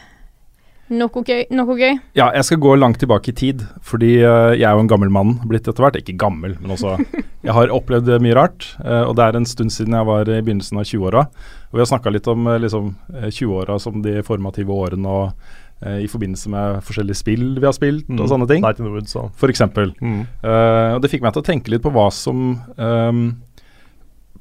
noe 0.90 1.22
gøy. 1.22 1.44
Noe 1.54 1.76
gøy. 1.78 2.00
Ja, 2.18 2.30
jeg 2.34 2.48
skal 2.48 2.62
gå 2.64 2.72
langt 2.80 2.98
tilbake 3.04 3.30
i 3.30 3.36
tid, 3.38 3.66
fordi 3.86 4.16
uh, 4.24 4.56
jeg 4.56 4.64
er 4.66 4.74
jo 4.78 4.86
en 4.86 4.90
gammel 4.90 5.12
mann 5.14 5.36
blitt 5.52 5.68
etter 5.70 5.84
hvert. 5.84 6.00
Ikke 6.00 6.16
gammel, 6.18 6.56
men 6.64 6.74
også 6.78 6.96
Jeg 7.46 7.56
har 7.56 7.72
opplevd 7.76 8.10
mye 8.24 8.36
rart, 8.36 8.66
og 8.84 9.14
det 9.16 9.24
er 9.24 9.38
en 9.40 9.46
stund 9.48 9.72
siden 9.72 9.94
jeg 9.96 10.08
var 10.10 10.28
i 10.28 10.42
begynnelsen 10.44 10.82
av 10.82 10.84
20-åra. 10.90 11.22
Og 11.70 11.78
vi 11.78 11.80
har 11.80 11.88
snakka 11.88 12.12
litt 12.12 12.28
om 12.28 12.50
liksom, 12.60 12.90
eh, 13.16 13.30
20-åra 13.32 13.78
som 13.80 14.02
de 14.04 14.18
formative 14.28 14.76
årene, 14.76 15.08
og 15.08 15.88
i 16.04 16.10
forbindelse 16.12 16.52
med 16.52 16.82
forskjellige 16.84 17.16
spill 17.16 17.46
vi 17.56 17.64
har 17.64 17.72
spilt, 17.72 18.10
Mm. 18.12 18.20
og 18.20 18.28
sånne 18.28 18.50
ting. 18.50 18.60
Night 18.66 18.82
in 18.84 18.90
the 18.90 18.92
Woods 18.92 19.14
så. 19.16 19.30
For 19.40 19.48
eksempel. 19.48 19.94
mm. 20.04 20.20
Eh, 20.44 20.96
og 20.98 21.00
det 21.06 21.14
fikk 21.14 21.24
meg 21.24 21.32
til 21.38 21.40
å 21.46 21.48
tenke 21.48 21.72
litt 21.72 21.86
på 21.86 21.94
hva 21.96 22.10
som 22.12 22.60
ehm, 22.76 23.22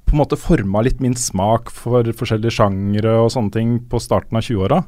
på 0.09 0.17
en 0.17 0.23
måte 0.23 0.41
forma 0.41 0.83
litt 0.85 1.03
min 1.05 1.17
smak 1.19 1.73
for 1.75 2.07
forskjellige 2.19 2.57
sjangre 2.59 3.15
og 3.23 3.33
sånne 3.35 3.55
ting 3.55 3.77
på 3.91 4.01
starten 4.03 4.41
av 4.41 4.47
20-åra. 4.47 4.83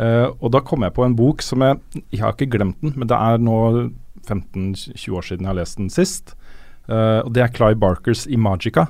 Uh, 0.00 0.30
og 0.40 0.54
da 0.54 0.62
kom 0.64 0.86
jeg 0.86 0.94
på 0.96 1.04
en 1.04 1.14
bok 1.18 1.42
som 1.44 1.60
jeg 1.60 2.00
Jeg 2.14 2.22
har 2.22 2.32
ikke 2.32 2.54
glemt 2.54 2.78
den, 2.80 2.94
men 2.96 3.10
det 3.10 3.18
er 3.18 3.42
nå 3.44 3.58
15-20 4.24 5.18
år 5.18 5.26
siden 5.26 5.44
jeg 5.44 5.50
har 5.50 5.60
lest 5.60 5.78
den 5.80 5.92
sist. 5.92 6.34
Uh, 6.88 7.20
og 7.26 7.32
det 7.36 7.44
er 7.44 7.52
Clive 7.52 7.78
Barkers 7.78 8.24
Imagica, 8.26 8.88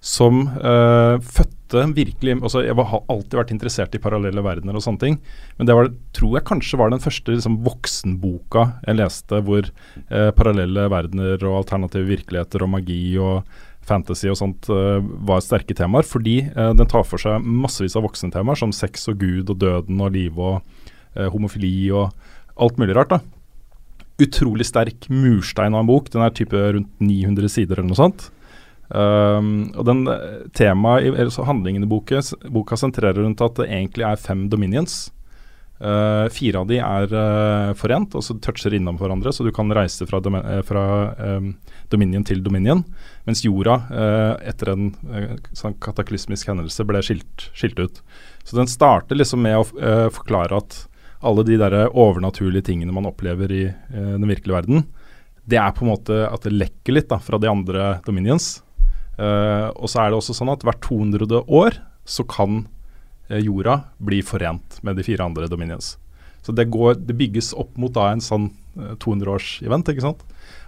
som 0.00 0.46
uh, 0.62 1.18
fødte 1.18 1.58
virkelig 1.92 2.38
altså 2.38 2.62
Jeg 2.64 2.76
har 2.78 3.02
alltid 3.10 3.34
vært 3.36 3.50
interessert 3.52 3.94
i 3.94 4.00
parallelle 4.00 4.40
verdener 4.44 4.78
og 4.78 4.84
sånne 4.84 5.02
ting, 5.02 5.18
men 5.58 5.68
det 5.68 5.74
var, 5.76 5.90
tror 6.16 6.38
jeg 6.38 6.46
kanskje 6.48 6.78
var 6.80 6.94
den 6.94 7.02
første 7.02 7.34
liksom, 7.34 7.58
voksenboka 7.66 8.62
jeg 8.86 8.96
leste 8.96 9.42
hvor 9.44 9.68
eh, 9.68 10.30
parallelle 10.32 10.86
verdener 10.88 11.36
og 11.42 11.58
alternative 11.58 12.08
virkeligheter 12.08 12.64
og 12.64 12.72
magi 12.72 13.02
og 13.20 13.42
fantasy 13.88 14.28
og 14.30 14.36
sånt 14.38 14.68
eh, 14.72 14.98
var 15.28 15.40
sterke 15.44 15.74
temaer, 15.78 16.06
fordi 16.06 16.36
eh, 16.48 16.72
den 16.76 16.86
tar 16.90 17.06
for 17.08 17.20
seg 17.22 17.42
massevis 17.44 17.96
av 17.98 18.04
voksne 18.06 18.30
temaer, 18.34 18.60
som 18.60 18.72
sex 18.76 19.08
og 19.10 19.18
Gud 19.24 19.50
og 19.54 19.58
døden 19.64 20.00
og 20.04 20.12
liv 20.14 20.38
og 20.38 20.60
eh, 21.16 21.28
homofili 21.32 21.90
og 21.90 22.12
alt 22.58 22.78
mulig 22.80 22.96
rart. 22.98 23.16
da. 23.16 23.20
Utrolig 24.18 24.66
sterk 24.66 25.06
murstein 25.14 25.74
av 25.76 25.84
en 25.84 25.90
bok. 25.92 26.08
Den 26.10 26.24
er 26.26 26.32
type 26.34 26.58
rundt 26.74 26.90
900 27.00 27.52
sider 27.52 27.78
eller 27.78 27.92
noe 27.92 27.98
sånt. 28.00 28.24
Um, 28.88 29.68
og 29.76 29.84
den 29.84 29.98
tema, 30.56 30.94
temaet, 30.96 31.28
i- 31.28 31.44
handlingen 31.44 31.84
i 31.84 31.88
boka, 31.90 32.22
boka 32.48 32.74
sentrerer 32.80 33.20
rundt 33.20 33.42
at 33.44 33.58
det 33.60 33.66
egentlig 33.68 34.06
er 34.08 34.16
fem 34.16 34.46
dominions. 34.48 35.10
Eh, 35.78 36.28
fire 36.34 36.58
av 36.58 36.66
de 36.66 36.80
er 36.82 37.12
uh, 37.14 37.72
forent, 37.78 38.16
så 38.24 38.34
toucher 38.42 38.74
innom 38.74 38.96
hverandre, 38.98 39.30
så 39.30 39.44
du 39.46 39.52
kan 39.54 39.70
reise 39.70 40.08
fra, 40.10 40.18
domen- 40.18 40.42
eh, 40.42 40.62
fra 40.66 40.82
um, 41.38 41.52
dominion 41.92 42.24
til 42.26 42.42
dominion. 42.42 42.82
Mens 43.28 43.44
jorda, 43.46 43.76
uh, 43.86 44.34
etter 44.42 44.72
en 44.72 44.88
sånn 45.54 45.76
kataklysmisk 45.82 46.50
hendelse, 46.50 46.86
ble 46.88 47.02
skilt, 47.06 47.50
skilt 47.54 47.78
ut. 47.78 48.00
Så 48.42 48.58
den 48.58 48.70
starter 48.70 49.18
liksom 49.18 49.44
med 49.44 49.60
å 49.60 49.66
forklare 50.10 50.58
at 50.58 50.80
alle 51.26 51.44
de 51.44 51.58
der 51.60 51.74
overnaturlige 51.90 52.70
tingene 52.70 52.94
man 52.94 53.06
opplever 53.10 53.50
i 53.52 53.64
den 53.92 54.24
virkelige 54.30 54.54
verden, 54.54 54.86
det 55.44 55.58
er 55.60 55.74
på 55.76 55.84
en 55.84 55.90
måte 55.90 56.16
at 56.24 56.46
det 56.46 56.54
lekker 56.54 56.96
litt 56.96 57.10
da, 57.10 57.18
fra 57.20 57.36
de 57.42 57.50
andre 57.50 57.98
dominions. 58.06 58.62
Og 59.18 59.84
så 59.90 60.00
er 60.00 60.08
det 60.08 60.20
også 60.22 60.36
sånn 60.38 60.54
at 60.54 60.64
hvert 60.64 60.80
200. 60.86 61.42
år 61.44 61.76
så 62.08 62.24
kan 62.24 62.62
jorda 63.28 63.80
blir 63.98 64.24
forent 64.24 64.78
med 64.82 64.96
de 64.96 65.04
fire 65.04 65.24
andre 65.24 65.48
dominions. 65.50 65.96
Så 66.42 66.52
det, 66.52 66.64
går, 66.72 66.94
det 67.04 67.16
bygges 67.18 67.52
opp 67.52 67.76
mot 67.76 67.92
da 67.92 68.08
en 68.12 68.22
sånn 68.24 68.48
eh, 68.78 68.94
200-års-event, 69.02 69.90
ikke 69.92 70.06
sant. 70.06 70.22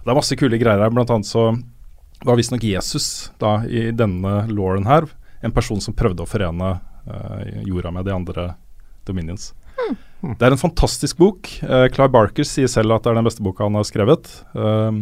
Det 0.04 0.12
er 0.12 0.18
masse 0.18 0.36
kule 0.36 0.60
greier 0.60 0.82
her, 0.82 0.92
blant 0.92 1.12
annet 1.14 1.28
så 1.28 1.50
var 2.20 2.36
visstnok 2.36 2.64
Jesus 2.68 3.30
da 3.40 3.62
i 3.64 3.88
denne 3.96 4.42
lauren 4.52 4.84
her 4.84 5.06
en 5.40 5.54
person 5.56 5.80
som 5.80 5.96
prøvde 5.96 6.24
å 6.24 6.28
forene 6.28 6.74
eh, 7.08 7.62
jorda 7.64 7.94
med 7.96 8.04
de 8.08 8.12
andre 8.12 8.46
dominions. 9.08 9.54
Hmm. 9.80 10.34
Det 10.36 10.44
er 10.44 10.52
en 10.52 10.60
fantastisk 10.60 11.16
bok. 11.16 11.48
Uh, 11.64 11.86
Clive 11.88 12.12
Barker 12.12 12.44
sier 12.44 12.68
selv 12.68 12.92
at 12.92 13.06
det 13.06 13.14
er 13.14 13.16
den 13.16 13.24
beste 13.24 13.44
boka 13.44 13.64
han 13.64 13.78
har 13.78 13.86
skrevet. 13.88 14.28
Uh, 14.52 15.00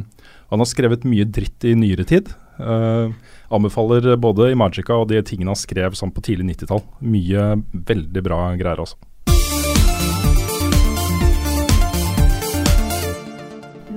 han 0.53 0.63
har 0.63 0.69
skrevet 0.71 1.07
mye 1.09 1.27
dritt 1.27 1.67
i 1.67 1.75
nyere 1.75 2.07
tid. 2.07 2.31
Uh, 2.59 3.15
anbefaler 3.55 4.17
både 4.19 4.51
Imagica 4.53 4.97
og 4.99 5.09
de 5.13 5.21
tingene 5.23 5.55
han 5.55 5.59
skrev 5.59 5.95
sånn 5.99 6.13
på 6.15 6.25
tidlig 6.27 6.57
90-tall. 6.57 6.83
Mye 7.07 7.53
veldig 7.73 8.25
bra 8.27 8.41
greier, 8.59 8.83
altså. 8.83 8.99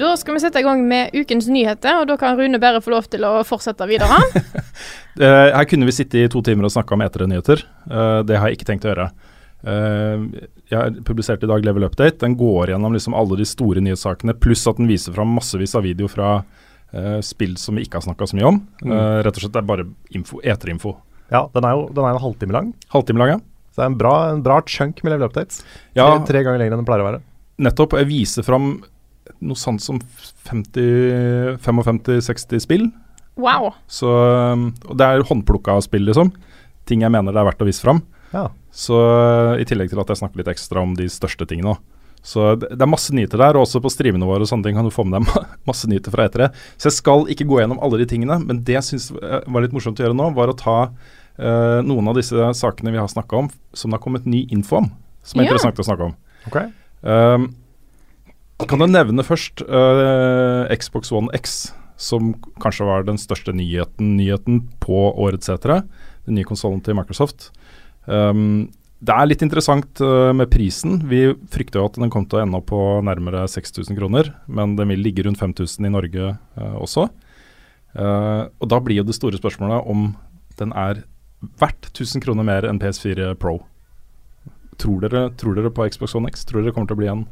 Da 0.01 0.15
skal 0.17 0.33
vi 0.33 0.41
sette 0.41 0.61
i 0.61 0.65
gang 0.65 0.81
med 0.89 1.13
ukens 1.13 1.45
nyheter, 1.51 1.99
og 2.01 2.07
da 2.09 2.15
kan 2.17 2.37
Rune 2.37 2.57
bare 2.61 2.81
få 2.81 2.93
lov 2.93 3.09
til 3.11 3.25
å 3.27 3.41
fortsette 3.45 3.85
videre. 3.89 4.17
uh, 5.21 5.49
her 5.57 5.67
kunne 5.69 5.89
vi 5.89 5.97
sitte 5.97 6.21
i 6.21 6.29
to 6.31 6.41
timer 6.45 6.69
og 6.69 6.73
snakke 6.73 6.97
om 6.97 7.05
etere-nyheter. 7.05 7.65
Uh, 7.89 8.21
det 8.25 8.39
har 8.39 8.49
jeg 8.49 8.61
ikke 8.61 8.71
tenkt 8.73 8.87
å 8.87 8.93
gjøre. 8.93 9.11
Jeg 9.61 11.03
publiserte 11.05 11.45
i 11.45 11.49
dag 11.51 11.61
Level 11.61 11.83
Update. 11.85 12.17
Den 12.23 12.33
går 12.33 12.71
gjennom 12.71 12.95
liksom 12.95 13.13
alle 13.13 13.35
de 13.37 13.45
store 13.45 13.83
nyhetssakene, 13.85 14.33
pluss 14.41 14.63
at 14.65 14.79
den 14.81 14.89
viser 14.89 15.13
fram 15.13 15.35
massevis 15.37 15.75
av 15.77 15.85
video 15.85 16.09
fra 16.09 16.39
spill 17.23 17.53
som 17.59 17.77
vi 17.77 17.83
ikke 17.85 17.97
har 17.99 18.03
snakka 18.03 18.25
så 18.27 18.35
mye 18.35 18.49
om. 18.49 18.57
Mm. 18.83 18.91
rett 19.23 19.37
og 19.37 19.41
slett 19.45 19.53
det 19.55 19.61
er 19.61 19.69
bare 19.69 19.85
info, 20.17 20.41
eterinfo. 20.43 20.91
Ja, 21.31 21.45
den 21.53 21.63
er 21.63 21.71
jo 21.77 21.85
den 21.95 22.03
er 22.03 22.17
en 22.17 22.25
halvtime 22.25 22.53
lang. 22.55 22.67
Halvtime 22.91 23.19
lang, 23.21 23.29
ja. 23.37 23.39
Så 23.71 23.75
det 23.79 23.85
er 23.85 23.91
en 23.93 24.01
bra, 24.01 24.15
en 24.33 24.43
bra 24.43 24.57
chunk 24.67 24.99
med 25.03 25.09
Level 25.13 25.27
Updates. 25.29 25.55
Ja, 25.95 26.09
tre, 26.11 26.25
tre 26.27 26.39
ganger 26.43 26.59
lenger 26.59 26.73
enn 26.75 26.83
den 26.83 26.89
pleier 26.89 27.03
å 27.05 27.07
være. 27.07 27.21
Nettopp. 27.63 27.95
Jeg 28.01 28.09
viser 28.09 28.43
fram 28.43 28.65
noe 29.39 29.59
sånt 29.59 29.81
som 29.83 29.99
55-60 30.49 32.59
spill. 32.65 32.89
Wow. 33.39 33.71
Så, 33.87 34.09
um, 34.11 34.73
og 34.89 34.97
det 34.99 35.05
er 35.07 35.23
håndplukka 35.29 35.77
spill, 35.85 36.03
liksom. 36.09 36.33
Ting 36.89 36.99
jeg 37.05 37.13
mener 37.13 37.31
det 37.31 37.39
er 37.39 37.47
verdt 37.47 37.63
å 37.63 37.69
vise 37.69 37.85
fram. 37.85 37.99
Ja. 38.33 38.49
Så 38.75 38.95
I 39.59 39.65
tillegg 39.67 39.89
til 39.91 40.01
at 40.03 40.09
jeg 40.11 40.19
snakker 40.19 40.37
litt 40.41 40.51
ekstra 40.51 40.83
om 40.83 40.91
de 40.97 41.07
største 41.11 41.45
tingene. 41.47 41.75
Så 42.21 42.53
det, 42.61 42.69
det 42.77 42.85
er 42.85 42.89
masse 42.89 43.13
nyheter 43.15 43.41
der, 43.41 43.57
og 43.57 43.65
også 43.65 43.81
på 43.81 43.89
streamene 43.91 44.27
våre 44.29 44.45
og 44.45 44.49
sånne 44.49 44.67
ting 44.67 44.77
kan 44.77 44.85
du 44.85 44.93
få 44.93 45.05
med 45.07 45.17
deg 45.17 45.55
masse 45.69 45.89
nyheter 45.89 46.13
fra 46.13 46.27
etere. 46.29 46.51
Så 46.77 46.91
jeg 46.91 46.99
skal 46.99 47.25
ikke 47.33 47.47
gå 47.49 47.61
gjennom 47.61 47.81
alle 47.81 48.01
de 48.01 48.07
tingene, 48.09 48.37
men 48.45 48.61
det 48.67 48.77
jeg 48.77 48.87
syns 48.91 49.09
var 49.15 49.63
litt 49.63 49.73
morsomt 49.75 49.99
å 49.99 50.05
gjøre 50.05 50.17
nå, 50.17 50.29
var 50.37 50.53
å 50.53 50.57
ta 50.57 50.77
uh, 50.91 51.79
noen 51.85 52.11
av 52.11 52.19
disse 52.19 52.51
sakene 52.59 52.93
vi 52.93 53.01
har 53.01 53.09
snakka 53.11 53.41
om, 53.43 53.49
som 53.73 53.89
det 53.89 53.97
har 53.97 54.05
kommet 54.05 54.29
ny 54.29 54.45
info 54.53 54.83
om. 54.83 54.91
Som 55.25 55.41
er 55.41 55.47
ja. 55.47 55.51
interessant 55.51 55.81
å 55.81 55.87
snakke 55.87 56.11
om. 56.11 56.15
Okay. 56.49 56.69
Um, 57.01 57.51
kan 58.69 58.81
du 58.81 58.85
nevne 58.89 59.25
først 59.25 59.63
uh, 59.65 60.69
Xbox 60.77 61.13
One 61.13 61.33
X, 61.37 61.71
som 62.01 62.33
kanskje 62.61 62.85
var 62.85 63.05
den 63.05 63.17
største 63.21 63.53
nyheten, 63.53 64.15
nyheten 64.17 64.63
på 64.81 65.09
årets 65.21 65.49
etere. 65.53 65.81
Den 66.25 66.37
nye 66.37 66.45
konsollen 66.45 66.81
til 66.85 66.97
Microsoft. 66.97 67.49
Um, 68.05 68.69
det 69.01 69.13
er 69.15 69.29
litt 69.29 69.41
interessant 69.41 70.01
uh, 70.03 70.29
med 70.37 70.51
prisen. 70.53 70.99
Vi 71.09 71.23
frykter 71.51 71.81
jo 71.81 71.87
at 71.89 71.97
den 71.97 72.11
kom 72.13 72.27
til 72.29 72.37
å 72.37 72.43
ende 72.43 72.59
opp 72.59 72.67
på 72.69 72.81
nærmere 73.05 73.47
6000 73.49 73.97
kroner, 73.97 74.29
men 74.45 74.75
den 74.77 74.93
vil 74.93 75.01
ligge 75.01 75.25
rundt 75.25 75.41
5000 75.41 75.89
i 75.89 75.93
Norge 75.93 76.35
uh, 76.37 76.75
også. 76.77 77.07
Uh, 77.97 78.45
og 78.61 78.69
da 78.69 78.79
blir 78.79 79.01
jo 79.01 79.07
det 79.07 79.17
store 79.17 79.41
spørsmålet 79.41 79.89
om 79.89 80.11
den 80.61 80.73
er 80.77 81.01
verdt 81.57 81.89
1000 81.89 82.21
kroner 82.21 82.45
mer 82.45 82.67
enn 82.69 82.79
PS4 82.81 83.33
Pro. 83.41 83.57
Tror 84.81 85.01
dere, 85.01 85.29
tror 85.37 85.57
dere 85.57 85.73
på 85.73 85.89
Xbox 85.89 86.13
One 86.17 86.29
X? 86.29 86.45
Tror 86.45 86.61
dere 86.61 86.69
det 86.69 86.77
kommer 86.77 86.91
til 86.91 86.99
å 86.99 87.01
bli 87.01 87.09
en 87.11 87.25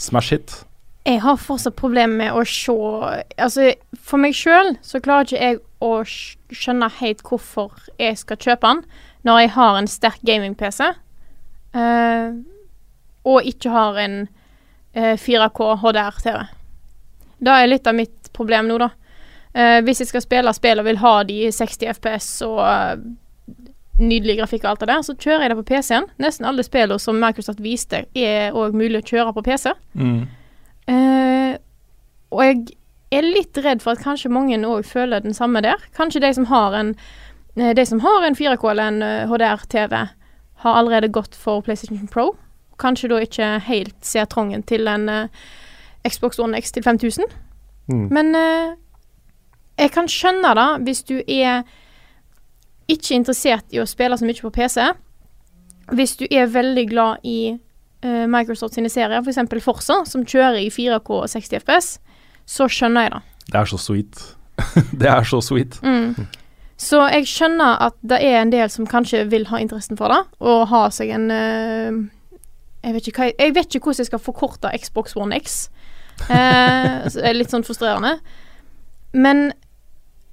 smash 0.00 0.36
hit? 0.36 0.60
Jeg 1.08 1.22
har 1.24 1.38
fortsatt 1.40 1.78
problemer 1.80 2.18
med 2.26 2.36
å 2.36 2.42
se 2.44 2.74
Altså, 3.40 3.72
for 3.96 4.20
meg 4.20 4.36
sjøl 4.36 4.74
så 4.84 5.00
klarer 5.02 5.26
ikke 5.26 5.42
jeg 5.42 5.60
å 5.80 5.92
skjønne 6.52 6.90
helt 7.00 7.22
hvorfor 7.24 7.72
jeg 7.98 8.18
skal 8.20 8.38
kjøpe 8.38 8.68
den 8.68 8.82
når 9.26 9.40
jeg 9.40 9.52
har 9.56 9.78
en 9.78 9.88
sterk 9.90 10.20
gaming-PC, 10.26 10.80
uh, 11.76 12.28
og 13.28 13.48
ikke 13.48 13.72
har 13.72 13.98
en 14.00 14.16
uh, 14.96 15.16
4K 15.20 15.60
HDR-TV. 15.82 16.38
Det 17.40 17.56
er 17.56 17.70
litt 17.70 17.88
av 17.88 17.96
mitt 17.96 18.32
problem 18.36 18.70
nå, 18.70 18.78
da. 18.80 18.90
Uh, 19.50 19.78
hvis 19.84 20.02
jeg 20.02 20.12
skal 20.12 20.24
spille 20.24 20.54
spill 20.56 20.80
og 20.80 20.88
vil 20.88 21.02
ha 21.02 21.14
de 21.28 21.40
60 21.52 21.96
FPS 21.98 22.28
og 22.46 22.60
nydelig 24.00 24.38
grafikk 24.38 24.64
og 24.64 24.72
alt 24.72 24.84
det 24.84 24.92
der, 24.92 25.04
så 25.04 25.16
kjører 25.18 25.44
jeg 25.44 25.52
det 25.52 25.60
på 25.60 25.68
PC-en. 25.74 26.10
Nesten 26.22 26.48
alle 26.48 26.64
spillene 26.64 27.00
som 27.02 27.18
Microsoft 27.20 27.60
viste, 27.60 28.06
er 28.16 28.56
òg 28.56 28.76
mulig 28.78 29.02
å 29.02 29.08
kjøre 29.10 29.34
på 29.36 29.44
PC. 29.50 29.74
Mm. 29.92 30.22
Og 32.30 32.40
jeg 32.46 32.62
er 33.12 33.26
litt 33.26 33.58
redd 33.60 33.82
for 33.82 33.92
at 33.92 34.04
kanskje 34.04 34.32
mange 34.32 34.56
òg 34.66 34.86
føler 34.88 35.20
den 35.24 35.36
samme 35.36 35.62
der. 35.64 35.82
Kanskje 35.96 36.22
de 36.24 36.32
som 36.38 36.46
har 36.50 36.76
en 36.78 36.94
De 37.54 37.84
som 37.86 38.00
har 38.00 38.24
en 38.24 38.36
4K 38.38 38.70
eller 38.70 38.92
en 38.92 39.28
HDR-TV, 39.30 39.96
har 40.60 40.76
allerede 40.76 41.08
gått 41.08 41.34
for 41.34 41.64
PlayStation 41.66 42.08
Pro. 42.08 42.36
Kanskje 42.78 43.10
da 43.10 43.18
ikke 43.24 43.48
helt 43.66 43.96
ser 44.06 44.28
trangen 44.30 44.62
til 44.62 44.88
en 44.88 45.08
Xbox 46.06 46.38
One 46.38 46.60
X 46.60 46.72
til 46.72 46.84
5000. 46.84 47.24
Mm. 47.90 48.06
Men 48.12 48.30
jeg 49.80 49.92
kan 49.94 50.08
skjønne 50.08 50.52
det 50.56 50.68
hvis 50.86 51.02
du 51.08 51.16
er 51.26 51.64
ikke 52.90 53.16
interessert 53.16 53.74
i 53.74 53.80
å 53.80 53.88
spille 53.88 54.18
så 54.18 54.26
mye 54.26 54.42
på 54.42 54.52
PC. 54.54 54.90
Hvis 55.94 56.16
du 56.20 56.26
er 56.30 56.50
veldig 56.50 56.86
glad 56.90 57.26
i 57.26 57.54
uh, 58.04 58.26
Microsoft 58.30 58.76
sine 58.76 58.90
serier, 58.92 59.22
f.eks. 59.22 59.40
For 59.50 59.64
Forza, 59.64 60.00
som 60.06 60.26
kjører 60.26 60.60
i 60.62 60.70
4K 60.72 61.16
og 61.20 61.30
60 61.30 61.62
FPS, 61.62 61.90
så 62.50 62.68
skjønner 62.70 63.06
jeg 63.06 63.14
det. 63.14 63.22
Det 63.50 63.60
er 63.60 63.70
så 63.70 63.80
sweet. 63.80 64.22
det 65.00 65.10
er 65.10 65.26
så 65.26 65.40
sweet. 65.44 65.78
Mm. 65.82 66.14
Så 66.80 67.02
jeg 67.12 67.28
skjønner 67.28 67.76
at 67.88 67.96
det 68.00 68.22
er 68.24 68.38
en 68.40 68.52
del 68.52 68.70
som 68.72 68.88
kanskje 68.88 69.26
vil 69.28 69.44
ha 69.50 69.60
interessen 69.60 69.98
for 70.00 70.12
det, 70.12 70.20
og 70.40 70.68
ha 70.70 70.86
seg 70.94 71.12
en 71.12 71.26
uh, 71.28 71.98
jeg, 72.80 72.94
vet 72.96 73.10
hva, 73.12 73.28
jeg, 73.28 73.54
vet 73.56 73.74
ikke 73.74 73.90
hvordan 73.90 74.04
jeg 74.06 74.08
skal 74.08 74.22
forkorte 74.24 74.72
Xbox 74.80 75.16
One 75.18 75.36
X. 75.40 75.62
Uh, 76.20 77.06
det 77.08 77.22
er 77.24 77.32
litt 77.32 77.48
sånn 77.48 77.64
frustrerende. 77.64 78.18
Men 79.16 79.54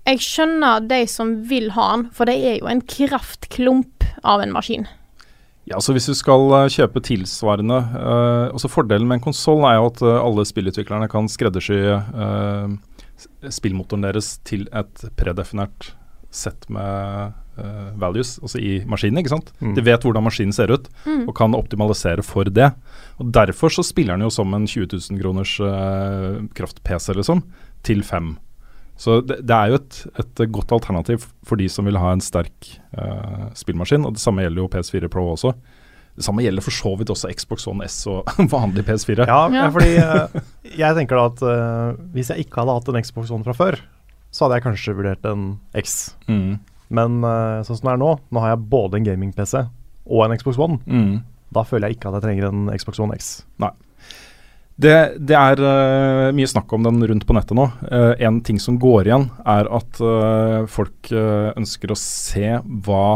jeg 0.04 0.20
skjønner 0.20 0.84
de 0.84 0.98
som 1.08 1.30
vil 1.48 1.70
ha 1.78 1.86
den, 1.94 2.10
for 2.12 2.28
det 2.28 2.36
er 2.36 2.58
jo 2.58 2.68
en 2.68 2.82
kraftklump 2.84 4.04
av 4.28 4.44
en 4.44 4.52
maskin. 4.52 4.84
Ja, 5.68 5.80
så 5.84 5.96
Hvis 5.96 6.08
du 6.08 6.16
skal 6.16 6.44
uh, 6.52 6.66
kjøpe 6.72 7.00
tilsvarende 7.04 7.80
uh, 7.92 8.56
også 8.56 8.72
Fordelen 8.72 9.08
med 9.08 9.20
en 9.20 9.26
konsoll 9.30 9.66
er 9.68 9.78
jo 9.80 9.88
at 9.90 10.04
uh, 10.04 10.14
alle 10.22 10.46
spillutviklerne 10.48 11.10
kan 11.12 11.28
skreddersy 11.32 11.82
spillmotoren 13.52 14.04
deres 14.06 14.38
til 14.48 14.68
et 14.76 15.08
predefinert 15.20 15.92
sett 16.34 16.70
med 16.74 17.44
values, 17.98 18.36
altså 18.38 18.60
i 18.62 18.84
maskinen. 18.86 19.18
ikke 19.18 19.32
sant? 19.32 19.48
Mm. 19.58 19.72
De 19.74 19.82
vet 19.82 20.04
hvordan 20.06 20.22
maskinen 20.22 20.54
ser 20.54 20.70
ut 20.70 20.86
mm. 21.08 21.24
og 21.24 21.32
kan 21.40 21.56
optimalisere 21.58 22.22
for 22.22 22.46
det. 22.54 22.68
Og 23.18 23.32
Derfor 23.34 23.74
så 23.74 23.82
spiller 23.82 24.14
den 24.14 24.28
jo 24.28 24.30
som 24.36 24.54
en 24.54 24.68
20 24.70 24.92
000 24.94 25.18
kroners 25.24 25.56
kraft-PC, 26.54 27.16
liksom, 27.18 27.42
til 27.88 28.06
fem. 28.06 28.36
Så 28.98 29.20
det, 29.22 29.44
det, 29.46 29.54
er 29.54 29.72
jo 29.72 29.78
et, 29.78 29.98
et, 30.18 30.44
godt 30.54 30.74
alternativ 30.74 31.28
for 31.46 31.60
de 31.62 31.70
som 31.70 31.86
vil 31.86 32.00
ha 32.02 32.16
en 32.16 32.24
sterk 32.24 32.72
uh, 32.98 33.48
spillmaskin. 33.58 34.06
Og 34.08 34.18
det 34.18 34.24
samme 34.24 34.44
gjelder 34.44 34.64
jo 34.64 34.72
PS4 34.74 35.10
Pro 35.14 35.28
også. 35.36 35.54
Det 36.18 36.26
samme 36.26 36.42
gjelder 36.42 36.66
for 36.66 36.74
så 36.74 36.96
vidt 36.98 37.12
også 37.14 37.30
Xbox 37.38 37.68
One 37.70 37.86
S 37.86 38.00
og 38.10 38.26
vanlig 38.56 38.88
PS4. 38.88 39.28
Ja, 39.30 39.44
ja. 39.54 39.68
fordi 39.74 39.92
uh, 40.02 40.42
jeg 40.82 40.98
tenker 40.98 41.22
da 41.22 41.28
at 41.30 41.46
uh, 41.46 42.02
hvis 42.16 42.34
jeg 42.34 42.48
ikke 42.48 42.64
hadde 42.64 42.80
hatt 42.80 42.90
en 42.90 43.06
Xbox 43.06 43.34
One 43.34 43.46
fra 43.46 43.54
før, 43.58 43.78
så 44.32 44.46
hadde 44.46 44.60
jeg 44.60 44.68
kanskje 44.68 44.96
vurdert 44.98 45.26
en 45.30 45.50
X. 45.78 45.98
Mm. 46.28 46.60
Men 46.88 47.20
sånn 47.68 47.80
som 47.80 47.90
det 47.90 47.94
er 47.96 48.02
nå, 48.02 48.14
nå 48.32 48.44
har 48.44 48.54
jeg 48.54 48.70
både 48.72 49.00
en 49.00 49.08
gaming-PC 49.08 49.60
og 50.08 50.24
en 50.24 50.38
Xbox 50.40 50.60
One. 50.62 50.80
Mm. 50.88 51.18
Da 51.56 51.64
føler 51.68 51.90
jeg 51.90 51.98
ikke 51.98 52.12
at 52.12 52.20
jeg 52.20 52.26
trenger 52.28 52.50
en 52.50 52.70
Xbox 52.76 53.02
One 53.04 53.18
X. 53.18 53.32
Nei. 53.64 53.72
Det, 54.78 54.94
det 55.26 55.34
er 55.34 55.58
uh, 55.58 56.36
mye 56.38 56.50
snakk 56.50 56.70
om 56.76 56.84
den 56.86 57.02
rundt 57.10 57.26
på 57.26 57.34
nettet 57.34 57.58
nå. 57.58 57.66
Uh, 57.90 58.14
en 58.22 58.38
ting 58.46 58.60
som 58.62 58.78
går 58.82 59.10
igjen, 59.10 59.26
er 59.42 59.70
at 59.74 60.02
uh, 60.04 60.68
folk 60.70 61.10
ønsker 61.10 61.92
å 61.94 61.98
se 62.00 62.60
hva 62.86 63.08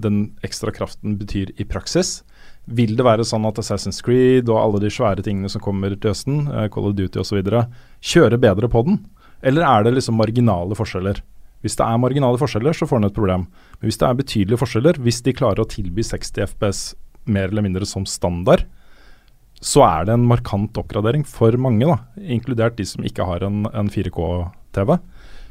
den 0.00 0.30
ekstra 0.46 0.72
kraften 0.72 1.18
betyr 1.20 1.50
i 1.60 1.64
praksis. 1.68 2.22
Vil 2.72 2.94
det 2.96 3.04
være 3.04 3.26
sånn 3.26 3.44
at 3.44 3.58
Assassin's 3.60 3.98
Creed 4.00 4.48
og 4.48 4.56
alle 4.62 4.78
de 4.80 4.88
svære 4.88 5.20
tingene 5.26 5.50
som 5.52 5.60
kommer 5.60 5.92
til 5.92 6.08
høsten, 6.08 6.46
Call 6.72 6.86
of 6.88 6.94
Duty 6.96 7.20
osv., 7.20 7.42
kjører 8.00 8.40
bedre 8.40 8.70
på 8.72 8.86
den? 8.86 8.96
Eller 9.42 9.66
er 9.66 9.84
det 9.86 9.96
liksom 9.96 10.18
marginale 10.18 10.76
forskjeller? 10.78 11.20
Hvis 11.62 11.76
det 11.78 11.86
er 11.86 12.00
marginale 12.00 12.38
forskjeller, 12.38 12.76
så 12.76 12.86
får 12.86 13.00
den 13.00 13.10
et 13.10 13.16
problem. 13.16 13.46
Men 13.78 13.90
hvis 13.90 13.98
det 13.98 14.08
er 14.08 14.18
betydelige 14.18 14.60
forskjeller, 14.60 14.98
hvis 15.02 15.22
de 15.26 15.34
klarer 15.34 15.62
å 15.62 15.68
tilby 15.70 16.04
60 16.06 16.44
FPS 16.52 16.82
mer 17.28 17.50
eller 17.50 17.66
mindre 17.66 17.86
som 17.88 18.06
standard, 18.08 18.64
så 19.58 19.82
er 19.82 20.06
det 20.06 20.14
en 20.14 20.26
markant 20.30 20.78
oppgradering 20.78 21.24
for 21.26 21.54
mange, 21.58 21.86
da, 21.86 21.98
inkludert 22.30 22.76
de 22.78 22.86
som 22.86 23.02
ikke 23.06 23.26
har 23.26 23.42
en, 23.46 23.64
en 23.74 23.90
4K-TV. 23.90 24.94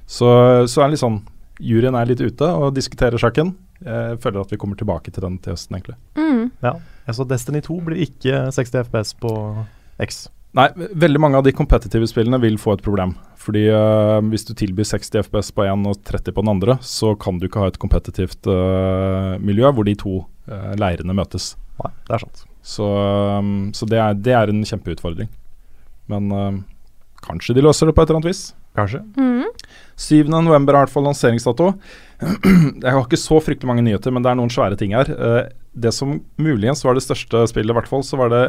Så, 0.07 0.29
så 0.71 0.83
er 0.83 0.93
litt 0.93 1.03
sånn 1.03 1.25
Juryen 1.57 1.95
er 1.97 2.05
litt 2.05 2.21
ute 2.21 2.47
og 2.53 2.75
diskuterer 2.75 3.17
saken. 3.17 3.49
Jeg 3.81 4.19
føler 4.21 4.43
at 4.43 4.51
vi 4.53 4.59
kommer 4.61 4.77
tilbake 4.77 5.09
til 5.09 5.25
den 5.25 5.39
til 5.41 5.55
høsten, 5.55 5.73
egentlig. 5.73 5.97
Mm. 6.13 6.51
Ja, 6.61 6.75
så 7.13 7.25
Destiny 7.25 7.63
2 7.65 7.77
blir 7.87 8.03
ikke 8.05 8.43
60 8.53 8.85
FPS 8.85 9.15
på 9.17 9.31
X. 10.05 10.27
Nei, 10.57 10.71
veldig 10.97 11.19
mange 11.21 11.37
av 11.37 11.45
de 11.45 11.53
kompetitive 11.53 12.07
spillene 12.09 12.39
vil 12.41 12.55
få 12.57 12.73
et 12.73 12.83
problem. 12.85 13.13
Fordi 13.37 13.67
uh, 13.69 14.17
hvis 14.31 14.47
du 14.47 14.55
tilbyr 14.57 14.87
60 14.89 15.27
FPS 15.27 15.51
på 15.53 15.67
én 15.67 15.85
og 15.85 15.99
30 16.07 16.33
på 16.33 16.43
den 16.43 16.53
andre, 16.55 16.79
så 16.81 17.13
kan 17.19 17.37
du 17.37 17.45
ikke 17.45 17.61
ha 17.61 17.69
et 17.69 17.77
kompetitivt 17.81 18.49
uh, 18.49 19.37
miljø 19.37 19.69
hvor 19.69 19.85
de 19.85 19.93
to 19.99 20.23
uh, 20.49 20.73
leirene 20.81 21.13
møtes. 21.17 21.51
Nei, 21.83 21.91
det 22.07 22.17
er 22.17 22.25
sant. 22.25 22.41
Så, 22.65 22.87
um, 22.87 23.69
så 23.77 23.85
det, 23.89 24.01
er, 24.01 24.17
det 24.17 24.33
er 24.33 24.51
en 24.51 24.65
kjempeutfordring. 24.65 25.29
Men 26.09 26.31
kanskje 27.19 27.53
de 27.57 27.61
løser 27.65 27.89
det 27.89 27.93
på 27.93 28.01
et 28.01 28.09
eller 28.09 28.21
annet 28.21 28.29
vis. 28.31 28.41
Kanskje. 28.77 29.01
Mm. 29.19 29.45
7. 29.99 30.29
november 30.31 30.73
er 30.73 30.79
i 30.79 30.85
hvert 30.85 30.93
fall 30.93 31.05
lanseringsdato. 31.05 31.73
Jeg 32.23 32.87
har 32.87 33.01
ikke 33.03 33.19
så 33.19 33.41
fryktelig 33.43 33.69
mange 33.69 33.83
nyheter, 33.83 34.13
men 34.15 34.23
det 34.23 34.31
er 34.31 34.39
noen 34.39 34.53
svære 34.53 34.79
ting 34.79 34.95
her. 34.95 35.11
Det 35.75 35.91
som 35.93 36.21
muligens 36.39 36.85
var 36.87 36.95
det 36.95 37.03
største 37.03 37.43
spillet, 37.51 37.75
i 37.75 37.77
hvert 37.77 37.91
fall, 37.91 38.07
så 38.07 38.19
var 38.19 38.31
det 38.31 38.45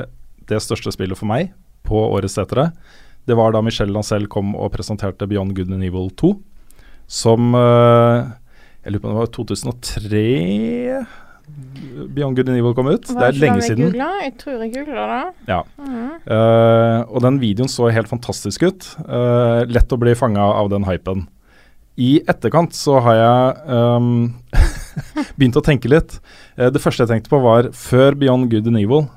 det 0.48 0.62
største 0.62 0.94
spillet 0.94 1.18
for 1.18 1.28
meg 1.28 1.50
på 1.88 2.04
årets 2.12 2.36
setere. 2.38 2.70
Det 3.28 3.36
var 3.36 3.52
da 3.52 3.62
Michel 3.64 3.90
Lancel 3.92 4.28
kom 4.30 4.54
og 4.56 4.72
presenterte 4.72 5.28
Beyond 5.28 5.56
Good 5.56 5.72
and 5.74 5.84
Evil 5.84 6.08
2, 6.16 6.32
som 7.08 7.54
eh, 7.56 8.28
Jeg 8.84 8.94
lurer 8.94 9.02
på 9.02 9.08
om 9.08 9.16
det 9.16 9.22
var 9.22 9.32
2003 9.36 10.22
Beyond 12.14 12.36
Good 12.36 12.48
and 12.48 12.58
Evil 12.58 12.74
kom 12.76 12.88
ut. 12.90 13.08
Det 13.08 13.24
er 13.24 13.38
lenge 13.40 13.64
siden. 13.64 13.88
googlet? 13.88 14.22
Jeg 14.24 14.34
tror 14.40 14.62
jeg 14.62 14.72
googla 14.74 15.06
det. 15.10 15.22
Ja. 15.48 15.62
Mm. 15.80 16.10
Uh, 16.28 17.00
og 17.08 17.24
den 17.24 17.40
videoen 17.42 17.72
så 17.72 17.88
helt 17.92 18.10
fantastisk 18.10 18.66
ut. 18.68 18.88
Uh, 19.08 19.64
lett 19.68 19.92
å 19.92 20.00
bli 20.00 20.14
fanga 20.18 20.44
av 20.60 20.70
den 20.72 20.86
hypen. 20.88 21.26
I 21.98 22.20
etterkant 22.30 22.76
så 22.78 23.00
har 23.02 23.18
jeg 23.18 23.78
um, 23.98 24.10
begynt 25.38 25.58
å 25.58 25.64
tenke 25.64 25.90
litt. 25.90 26.18
Uh, 26.58 26.68
det 26.74 26.82
første 26.84 27.04
jeg 27.04 27.12
tenkte 27.14 27.32
på, 27.32 27.42
var 27.42 27.72
før 27.76 28.18
Beyond 28.20 28.52
Good 28.52 28.70
and 28.70 28.80
Evil. 28.80 29.08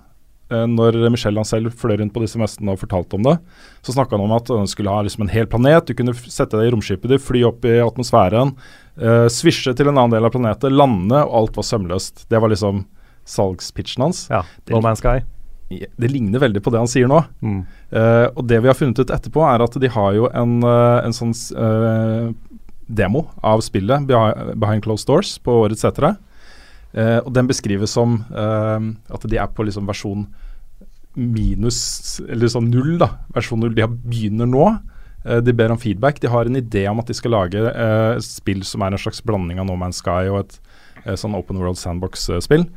Eh, 0.52 0.68
når 0.70 1.00
Michel 1.14 1.40
Ancel 1.40 1.72
fløy 1.72 1.98
rundt 2.02 2.14
på 2.16 2.24
disse 2.24 2.40
mestene 2.42 2.76
og 2.76 2.82
fortalte 2.84 3.18
om 3.18 3.26
det, 3.26 3.38
så 3.82 3.96
snakka 3.96 4.18
han 4.18 4.26
om 4.28 4.36
at 4.38 4.52
han 4.54 4.70
skulle 4.70 4.94
ha 4.94 5.02
liksom 5.06 5.26
en 5.26 5.34
hel 5.34 5.50
planet. 5.50 5.90
Du 5.90 5.98
kunne 5.98 6.16
sette 6.22 6.60
deg 6.60 6.70
i 6.70 6.74
romskipet 6.76 7.12
ditt, 7.12 7.26
fly 7.26 7.46
opp 7.48 7.66
i 7.68 7.80
atmosfæren, 7.84 8.56
uh, 9.02 9.28
svisje 9.32 9.74
til 9.78 9.90
en 9.90 9.98
annen 9.98 10.16
del 10.16 10.28
av 10.28 10.34
planetet, 10.36 10.74
lande, 10.74 11.24
og 11.26 11.38
alt 11.42 11.62
var 11.62 11.68
sømløst. 11.68 12.26
Det 12.32 12.42
var 12.42 12.52
liksom 12.54 12.86
salgspitchen 13.28 14.06
hans. 14.06 14.26
Ja. 14.32 14.44
No 14.70 14.82
Man's 14.84 15.02
Sky. 15.04 15.22
Det 15.72 16.10
ligner 16.12 16.42
veldig 16.44 16.62
på 16.64 16.72
det 16.74 16.82
han 16.82 16.90
sier 16.92 17.08
nå. 17.08 17.22
Mm. 17.40 17.62
Eh, 17.96 18.26
og 18.36 18.44
det 18.48 18.60
vi 18.60 18.68
har 18.68 18.78
funnet 18.78 19.00
ut 19.00 19.14
etterpå, 19.14 19.44
er 19.48 19.64
at 19.64 19.78
de 19.80 19.92
har 19.92 20.16
jo 20.18 20.28
en, 20.36 20.58
eh, 20.68 20.98
en 21.06 21.16
sånn 21.16 21.32
eh, 21.56 22.34
demo 22.92 23.30
av 23.40 23.64
spillet 23.64 24.04
behind, 24.08 24.84
Closed 24.84 25.08
Doors 25.08 25.38
på 25.40 25.62
årets 25.64 25.86
setere. 25.86 26.18
Eh, 26.92 27.20
og 27.24 27.32
den 27.32 27.48
beskrives 27.48 27.94
som 27.96 28.20
eh, 28.28 28.90
at 29.16 29.28
de 29.32 29.40
er 29.40 29.52
på 29.56 29.64
liksom 29.64 29.88
versjon 29.88 30.28
minus, 31.16 32.22
eller 32.30 32.52
sånn 32.52 32.70
null, 32.72 32.96
da. 33.02 33.14
Versjon 33.36 33.62
null. 33.64 33.76
De 33.76 33.88
begynner 33.88 34.50
nå. 34.50 34.68
Eh, 35.26 35.42
de 35.44 35.54
ber 35.54 35.74
om 35.74 35.80
feedback. 35.82 36.22
De 36.22 36.32
har 36.32 36.48
en 36.48 36.60
idé 36.60 36.88
om 36.90 37.02
at 37.02 37.10
de 37.12 37.18
skal 37.18 37.36
lage 37.36 37.62
eh, 37.72 38.16
spill 38.26 38.64
som 38.68 38.86
er 38.86 38.96
en 38.96 39.02
slags 39.02 39.22
blanding 39.26 39.62
av 39.62 39.70
No 39.70 39.78
Man's 39.80 40.02
Sky 40.02 40.32
og 40.32 40.44
et 40.46 40.58
eh, 41.06 41.18
sånn 41.20 41.38
Open 41.38 41.62
World 41.62 41.80
Sandbox-spill. 41.82 42.68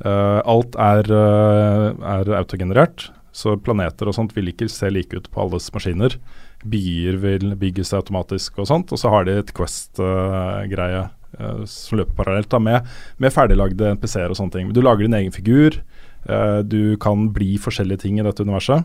Eh, 0.00 0.40
alt 0.48 0.76
er, 0.80 1.10
eh, 1.12 1.88
er 2.14 2.34
autogenerert, 2.38 3.10
så 3.36 3.54
planeter 3.60 4.08
og 4.08 4.16
sånt 4.16 4.32
vil 4.36 4.48
ikke 4.50 4.70
se 4.72 4.88
like 4.90 5.16
ut 5.16 5.28
på 5.30 5.44
alles 5.44 5.68
maskiner. 5.74 6.16
Byer 6.64 7.16
vil 7.20 7.54
bygges 7.60 7.92
automatisk 7.96 8.58
og 8.60 8.68
sånt, 8.68 8.92
og 8.92 9.00
så 9.00 9.12
har 9.12 9.28
de 9.28 9.38
et 9.40 9.52
Quest-greie 9.56 11.02
eh, 11.04 11.62
som 11.68 12.00
løper 12.00 12.16
parallelt 12.16 12.50
da, 12.52 12.60
med, 12.64 12.88
med 13.20 13.34
ferdiglagde 13.34 13.94
NPC-er 13.98 14.32
og 14.32 14.40
sånne 14.40 14.56
ting. 14.56 14.72
Du 14.72 14.80
lager 14.84 15.04
din 15.04 15.18
egen 15.20 15.36
figur, 15.36 15.76
eh, 15.76 15.99
du 16.20 16.96
kan 17.00 17.30
bli 17.32 17.54
forskjellige 17.58 18.02
ting 18.02 18.18
i 18.20 18.24
dette 18.26 18.44
universet. 18.44 18.84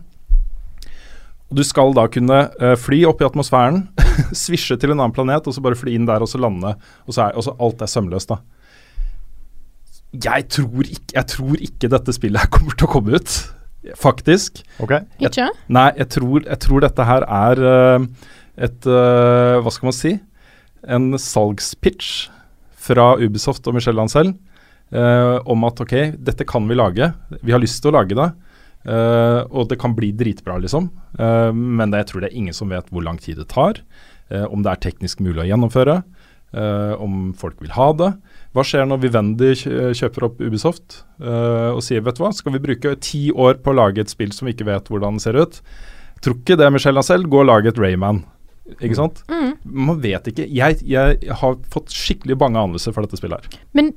Og 1.51 1.59
Du 1.59 1.63
skal 1.65 1.93
da 1.93 2.07
kunne 2.09 2.39
eh, 2.57 2.75
fly 2.79 3.03
opp 3.09 3.21
i 3.21 3.27
atmosfæren, 3.27 3.85
svisje 4.45 4.77
til 4.81 4.93
en 4.93 4.99
annen 4.99 5.13
planet, 5.15 5.45
og 5.45 5.53
så 5.55 5.63
bare 5.63 5.77
fly 5.77 5.93
inn 5.97 6.07
der 6.09 6.23
og 6.25 6.29
så 6.31 6.41
lande. 6.41 6.73
Og 7.05 7.17
så 7.17 7.27
er 7.27 7.37
og 7.37 7.45
så 7.45 7.55
alt 7.61 7.83
er 7.85 7.91
sømløst, 7.91 8.33
da. 8.33 8.41
Jeg 10.15 10.47
tror, 10.47 10.87
ikke, 10.87 11.11
jeg 11.11 11.27
tror 11.27 11.63
ikke 11.67 11.91
dette 11.91 12.13
spillet 12.15 12.39
her 12.39 12.51
kommer 12.53 12.77
til 12.77 12.87
å 12.87 12.93
komme 12.93 13.19
ut, 13.19 13.33
faktisk. 13.99 14.63
Ok. 14.81 14.95
Ikke? 15.19 15.49
Nei, 15.67 15.89
jeg 15.99 16.09
tror, 16.15 16.39
jeg 16.45 16.61
tror 16.63 16.85
dette 16.85 17.07
her 17.09 17.27
er 17.27 17.63
eh, 17.71 18.07
et 18.65 18.87
eh, 18.87 19.57
Hva 19.61 19.73
skal 19.75 19.91
man 19.91 19.97
si? 19.97 20.15
En 20.87 21.11
salgspitch 21.19 22.29
fra 22.85 23.13
Ubisoft 23.19 23.67
og 23.67 23.75
Michel 23.75 23.99
Ancel 23.99 24.31
eh, 24.91 25.37
om 25.45 25.63
at 25.67 25.79
ok, 25.81 25.95
dette 26.17 26.45
kan 26.47 26.67
vi 26.67 26.75
lage. 26.77 27.13
Vi 27.41 27.51
har 27.55 27.59
lyst 27.63 27.81
til 27.81 27.91
å 27.93 27.97
lage 27.99 28.15
det. 28.17 28.29
eh, 28.85 29.41
og 29.49 29.69
det 29.69 29.79
kan 29.81 29.95
bli 29.97 30.11
dritbra, 30.13 30.59
liksom. 30.61 30.89
Eh, 31.17 31.51
men 31.53 31.89
det, 31.91 32.03
jeg 32.03 32.07
tror 32.11 32.21
det 32.21 32.29
er 32.31 32.37
ingen 32.37 32.53
som 32.53 32.69
vet 32.69 32.89
hvor 32.93 33.03
lang 33.03 33.17
tid 33.17 33.37
det 33.37 33.47
tar. 33.49 33.81
eh, 34.29 34.45
om 34.49 34.63
det 34.63 34.71
er 34.71 34.89
teknisk 34.89 35.19
mulig 35.21 35.43
å 35.43 35.49
gjennomføre. 35.49 36.03
eh, 36.55 36.93
om 37.01 37.33
folk 37.33 37.59
vil 37.61 37.71
ha 37.75 37.91
det. 37.93 38.13
Hva 38.53 38.63
skjer 38.63 38.85
når 38.87 39.01
Vivendi 39.03 39.49
kjøper 39.57 40.23
opp 40.29 40.37
Ubisoft 40.39 41.01
og 41.19 41.81
sier 41.83 41.99
vet 42.05 42.15
du 42.15 42.21
hva, 42.23 42.29
skal 42.31 42.53
vi 42.53 42.59
bruke 42.63 42.93
ti 43.03 43.29
år 43.35 43.55
på 43.59 43.73
å 43.73 43.75
lage 43.75 43.99
et 43.99 44.07
spill 44.13 44.31
som 44.31 44.45
vi 44.47 44.53
ikke 44.53 44.65
vet 44.69 44.87
hvordan 44.87 45.17
det 45.17 45.23
ser 45.25 45.35
ut? 45.35 45.57
Tror 46.23 46.37
ikke 46.39 46.55
det, 46.55 46.69
Michel 46.71 46.95
selv, 47.03 47.27
Gå 47.27 47.41
og 47.43 47.49
lag 47.49 47.65
et 47.67 47.77
Rayman. 47.77 48.23
Ikke 48.79 48.95
sant? 48.95 49.19
Mm. 49.27 49.57
Man 49.67 49.99
vet 50.01 50.25
ikke. 50.31 50.47
Jeg, 50.47 50.79
jeg 50.87 51.19
har 51.41 51.57
fått 51.69 51.91
skikkelig 51.91 52.37
bange 52.39 52.57
anelser 52.63 52.95
for 52.95 53.03
dette 53.03 53.19
spillet 53.19 53.43
her. 53.43 53.59
Men 53.75 53.91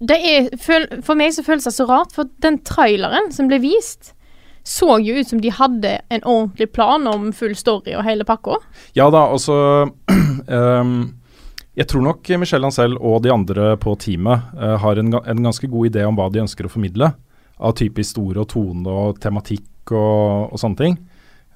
er, 0.00 0.50
for 0.60 1.16
meg 1.16 1.32
så 1.32 1.44
føles 1.46 1.64
det 1.64 1.72
så 1.76 1.86
rart, 1.88 2.12
for 2.12 2.28
den 2.44 2.58
traileren 2.66 3.30
som 3.32 3.48
ble 3.48 3.60
vist, 3.62 4.12
så 4.66 4.98
jo 5.00 5.14
ut 5.20 5.28
som 5.30 5.40
de 5.40 5.52
hadde 5.54 5.92
en 6.10 6.24
ordentlig 6.26 6.72
plan 6.74 7.06
om 7.06 7.30
full 7.32 7.54
story 7.56 7.94
og 7.94 8.04
hele 8.04 8.26
pakka. 8.26 8.58
Ja 8.98 9.06
da, 9.14 9.22
altså 9.30 9.54
så 9.54 10.16
ehm, 10.58 10.96
Jeg 11.76 11.86
tror 11.88 12.02
nok 12.02 12.28
Michelle 12.40 12.66
Ancel 12.66 12.96
og 12.96 13.22
de 13.22 13.30
andre 13.32 13.76
på 13.76 13.94
teamet 14.00 14.56
uh, 14.56 14.74
har 14.80 14.98
en, 14.98 15.12
en 15.12 15.42
ganske 15.44 15.68
god 15.68 15.90
idé 15.90 16.06
om 16.08 16.16
hva 16.16 16.30
de 16.32 16.40
ønsker 16.42 16.66
å 16.66 16.72
formidle. 16.72 17.12
Av 17.56 17.76
type 17.76 18.00
historie 18.00 18.40
og 18.40 18.48
tone 18.48 18.88
og 18.90 19.20
tematikk 19.20 19.92
og, 19.92 20.52
og 20.52 20.60
sånne 20.60 20.80
ting. 20.80 20.96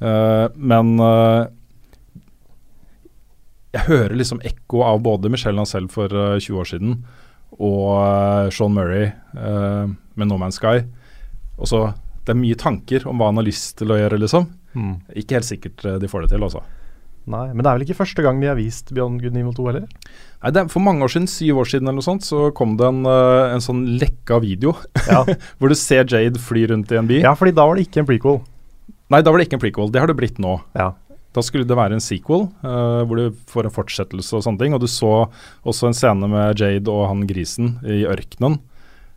Uh, 0.00 0.52
men 0.56 0.94
uh, 1.00 1.48
jeg 3.74 3.86
hører 3.86 4.16
liksom 4.18 4.42
ekko 4.46 4.84
av 4.86 5.02
både 5.04 5.30
Michelle 5.32 5.62
Ancel 5.62 5.86
for 5.92 6.10
eh, 6.10 6.38
20 6.42 6.58
år 6.58 6.68
siden 6.72 6.94
og 7.60 7.88
eh, 8.00 8.50
Sean 8.56 8.72
Murray 8.76 9.10
eh, 9.36 9.86
med 10.16 10.30
No 10.30 10.38
Man's 10.40 10.56
Sky. 10.60 10.80
Og 11.60 11.68
så 11.68 11.90
Det 12.24 12.34
er 12.34 12.40
mye 12.40 12.56
tanker 12.60 13.06
om 13.08 13.18
hva 13.20 13.30
han 13.30 13.40
har 13.40 13.46
lyst 13.46 13.78
til 13.80 13.90
å 13.92 13.96
gjøre, 13.98 14.18
liksom. 14.20 14.46
Mm. 14.76 14.92
Ikke 15.18 15.38
helt 15.38 15.48
sikkert 15.48 15.84
eh, 15.88 15.96
de 16.00 16.08
får 16.08 16.24
det 16.26 16.32
til, 16.34 16.44
altså. 16.46 16.62
Nei, 17.30 17.46
men 17.52 17.60
det 17.62 17.68
er 17.68 17.76
vel 17.78 17.84
ikke 17.84 17.98
første 18.00 18.22
gang 18.24 18.38
de 18.40 18.48
har 18.48 18.56
vist 18.58 18.92
Beyond 18.96 19.20
Good 19.22 19.36
Evil 19.36 19.52
2 19.56 19.66
heller? 19.68 19.84
Nei, 20.40 20.50
det 20.56 20.62
er 20.62 20.70
For 20.72 20.82
mange 20.82 21.04
år 21.04 21.12
siden, 21.12 21.28
syv 21.30 21.60
år 21.62 21.68
siden 21.68 21.84
eller 21.88 21.98
noe 22.00 22.06
sånt, 22.06 22.24
så 22.26 22.46
kom 22.56 22.78
det 22.80 22.86
en, 22.88 23.02
en 23.06 23.62
sånn 23.64 23.82
lekka 24.00 24.38
video 24.42 24.72
Ja. 25.04 25.20
hvor 25.60 25.68
du 25.72 25.76
ser 25.78 26.08
Jade 26.08 26.40
fly 26.40 26.64
rundt 26.72 26.90
i 26.94 26.98
en 26.98 27.10
by. 27.10 27.20
ja, 27.26 27.34
fordi 27.36 27.52
da 27.56 27.66
var 27.68 27.76
det 27.76 27.84
ikke 27.88 28.00
en 28.02 28.08
prequel. 28.08 28.40
Nei, 29.12 29.20
da 29.26 29.30
var 29.34 29.42
det 29.42 29.48
ikke 29.48 29.58
en 29.60 29.62
prequel. 29.66 29.92
Det 29.92 30.00
har 30.00 30.08
det 30.10 30.16
blitt 30.18 30.40
nå. 30.42 30.56
Ja. 30.78 30.92
Da 31.30 31.42
skulle 31.46 31.66
det 31.68 31.78
være 31.78 31.94
en 31.94 32.02
sequel 32.02 32.48
uh, 32.64 33.02
hvor 33.06 33.18
du 33.18 33.38
får 33.50 33.68
en 33.68 33.74
fortsettelse 33.74 34.34
og 34.34 34.44
sånne 34.46 34.62
ting. 34.62 34.74
Og 34.74 34.82
du 34.82 34.88
så 34.90 35.28
også 35.62 35.90
en 35.90 35.96
scene 35.96 36.30
med 36.30 36.58
Jade 36.58 36.90
og 36.90 37.06
han 37.06 37.26
grisen 37.30 37.76
i 37.86 38.02
ørkenen. 38.10 38.58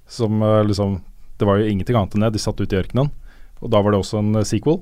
Som 0.10 0.44
uh, 0.46 0.62
liksom 0.68 1.00
Det 1.40 1.48
var 1.50 1.58
jo 1.58 1.70
ingenting 1.70 1.98
annet 1.98 2.14
enn 2.16 2.28
det. 2.28 2.36
De 2.36 2.44
satt 2.44 2.62
ute 2.62 2.76
i 2.76 2.82
ørkenen. 2.84 3.10
Og 3.64 3.72
da 3.74 3.82
var 3.82 3.94
det 3.94 4.02
også 4.04 4.20
en 4.20 4.36
eh, 4.36 4.46
sequel. 4.46 4.82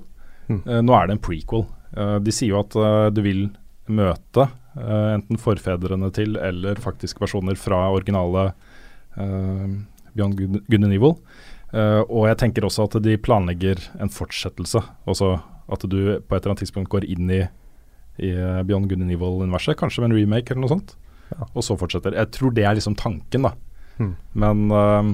Mm. 0.49 0.59
Uh, 0.65 0.79
nå 0.83 0.97
er 0.97 1.07
det 1.07 1.15
en 1.15 1.23
prequel. 1.23 1.67
De 1.91 2.31
sier 2.31 2.53
jo 2.53 2.61
at 2.61 2.71
du 3.11 3.17
vil 3.19 3.49
møte 3.91 4.45
enten 4.79 5.35
forfedrene 5.35 6.07
til 6.15 6.37
eller 6.39 6.79
faktisk 6.79 7.19
personer 7.19 7.57
fra 7.59 7.81
originale 7.91 8.45
Beyond 9.17 10.37
Good, 10.39 10.61
Good 10.71 10.87
and 10.87 10.95
Evil. 10.95 11.17
Og 11.75 12.29
jeg 12.29 12.39
tenker 12.39 12.63
også 12.63 12.85
at 12.87 12.95
de 13.03 13.17
planlegger 13.19 13.83
en 13.99 14.13
fortsettelse. 14.15 14.79
Også 15.03 15.33
at 15.71 15.85
du 15.87 15.97
på 16.19 16.35
et 16.35 16.41
eller 16.41 16.51
annet 16.53 16.63
tidspunkt 16.65 16.91
går 16.91 17.07
inn 17.07 17.31
i, 17.31 17.41
i 18.21 18.31
eh, 18.35 18.61
Beyond 18.67 18.89
Good 18.91 19.01
and 19.05 19.13
Evil-universet, 19.15 19.77
kanskje 19.79 20.03
med 20.03 20.11
en 20.11 20.17
remake 20.19 20.51
eller 20.51 20.65
noe 20.65 20.73
sånt. 20.73 20.95
Ja. 21.31 21.47
Og 21.55 21.63
så 21.63 21.77
fortsetter. 21.79 22.17
Jeg 22.17 22.31
tror 22.35 22.51
det 22.55 22.65
er 22.67 22.75
liksom 22.75 22.97
tanken, 22.99 23.47
da. 23.47 23.53
Hmm. 23.97 24.15
Men 24.35 24.63
uh, 24.71 25.11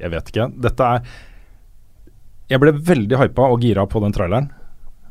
jeg 0.00 0.12
vet 0.12 0.32
ikke. 0.32 0.48
Dette 0.60 0.86
er 0.96 1.04
Jeg 2.50 2.60
ble 2.60 2.72
veldig 2.74 3.18
hypa 3.20 3.46
og 3.52 3.62
gira 3.62 3.84
på 3.88 4.02
den 4.04 4.12
traileren. 4.16 4.50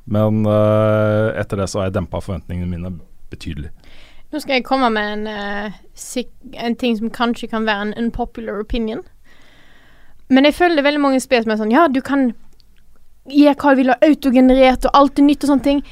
Men 0.10 0.44
uh, 0.46 1.30
etter 1.40 1.62
det 1.62 1.70
så 1.70 1.82
har 1.82 1.90
jeg 1.90 1.98
dempa 2.00 2.22
forventningene 2.22 2.70
mine 2.70 2.94
betydelig. 3.32 3.70
Nå 4.30 4.42
skal 4.42 4.60
jeg 4.60 4.66
komme 4.68 4.90
med 4.94 5.14
en, 5.16 5.24
uh, 5.30 5.80
sik- 5.98 6.54
en 6.54 6.76
ting 6.78 6.98
som 6.98 7.10
kanskje 7.14 7.50
kan 7.50 7.66
være 7.66 7.88
en 7.88 7.96
unpopular 8.06 8.60
opinion. 8.62 9.02
Men 10.30 10.46
jeg 10.46 10.58
føler 10.60 10.78
det 10.78 10.84
er 10.84 10.90
veldig 10.92 11.02
mange 11.08 11.22
spill 11.24 11.42
som 11.42 11.56
er 11.56 11.62
sånn 11.62 11.74
Ja, 11.74 11.88
du 11.90 12.02
kan 12.06 12.34
gjøre 13.32 13.56
hva 13.62 13.74
du 13.74 13.82
vil, 13.82 13.92
ha 13.94 13.98
autogenerert 14.10 14.86
og 14.90 14.96
alt 15.02 15.20
er 15.20 15.28
nytt 15.28 15.44
og 15.46 15.54
sånne 15.54 15.68
ting. 15.68 15.84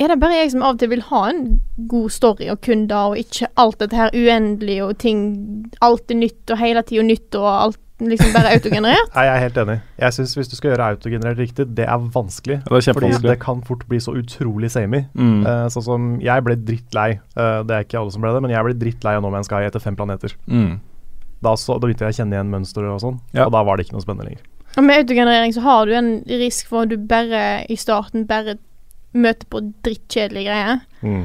Er 0.00 0.08
det 0.08 0.16
bare 0.22 0.38
jeg 0.38 0.54
som 0.54 0.62
av 0.64 0.78
og 0.78 0.80
til 0.80 0.88
vil 0.94 1.02
ha 1.10 1.20
en 1.28 1.44
god 1.90 2.08
story 2.14 2.48
og 2.48 2.62
kunder, 2.64 3.12
og 3.12 3.20
ikke 3.20 3.50
alt 3.60 3.82
dette 3.82 3.98
her 3.98 4.14
uendelig 4.16 4.78
og 4.86 4.94
ting 5.02 5.20
Alt 5.84 6.08
er 6.10 6.16
nytt 6.22 6.52
og 6.54 6.60
hele 6.60 6.82
tida 6.88 7.04
nytt 7.04 7.36
og 7.36 7.48
alt 7.50 7.80
liksom 8.00 8.32
bare 8.32 8.54
autogenerert? 8.56 9.10
Nei, 9.16 9.24
jeg 9.26 9.34
er 9.34 9.42
helt 9.44 9.58
enig. 9.60 9.76
Jeg 10.00 10.16
synes 10.16 10.32
Hvis 10.38 10.48
du 10.48 10.56
skal 10.56 10.72
gjøre 10.72 10.86
autogenerert 10.94 11.42
riktig, 11.42 11.66
det 11.76 11.84
er 11.84 12.06
vanskelig. 12.14 12.62
Ja, 12.62 12.72
det 12.72 12.88
er 12.88 12.96
Fordi 12.96 13.10
det 13.26 13.34
kan 13.42 13.60
fort 13.66 13.84
bli 13.90 14.00
så 14.00 14.14
utrolig 14.16 14.70
samey. 14.72 15.04
Mm. 15.12 15.42
Uh, 15.44 15.66
sånn 15.74 15.84
som 15.84 16.06
jeg 16.24 16.46
ble 16.46 16.56
drittlei. 16.56 17.10
Uh, 17.36 17.60
det 17.68 17.76
er 17.76 17.84
ikke 17.84 18.00
alle 18.00 18.14
som 18.14 18.24
ble 18.24 18.32
det, 18.32 18.40
men 18.46 18.54
jeg 18.56 18.70
ble 18.70 18.78
drittlei 18.80 19.18
av 19.18 19.26
No 19.26 19.34
Man's 19.34 19.52
Sky 19.52 19.66
etter 19.68 19.84
fem 19.84 19.98
planeter. 20.00 20.32
Mm. 20.48 20.78
Da, 21.44 21.52
så, 21.60 21.76
da 21.76 21.84
begynte 21.84 22.08
jeg 22.08 22.16
å 22.16 22.18
kjenne 22.22 22.36
igjen 22.38 22.50
mønsteret 22.52 22.96
og 22.96 23.04
sånn, 23.04 23.20
Ja. 23.36 23.46
og 23.48 23.52
da 23.52 23.62
var 23.68 23.76
det 23.76 23.86
ikke 23.86 23.98
noe 23.98 24.04
spennende 24.04 24.28
lenger. 24.32 24.48
Og 24.78 24.84
med 24.86 25.00
autogenerering 25.02 25.52
så 25.54 25.60
har 25.64 25.86
du 25.86 25.92
en 25.98 26.10
risk 26.28 26.68
for 26.70 26.82
at 26.86 26.92
du 26.92 26.96
bare 27.10 27.64
i 27.68 27.76
starten 27.76 28.26
bare 28.28 28.56
møter 29.12 29.46
på 29.50 29.60
drittkjedelige 29.82 30.46
greier. 30.46 30.80
Mm. 31.02 31.24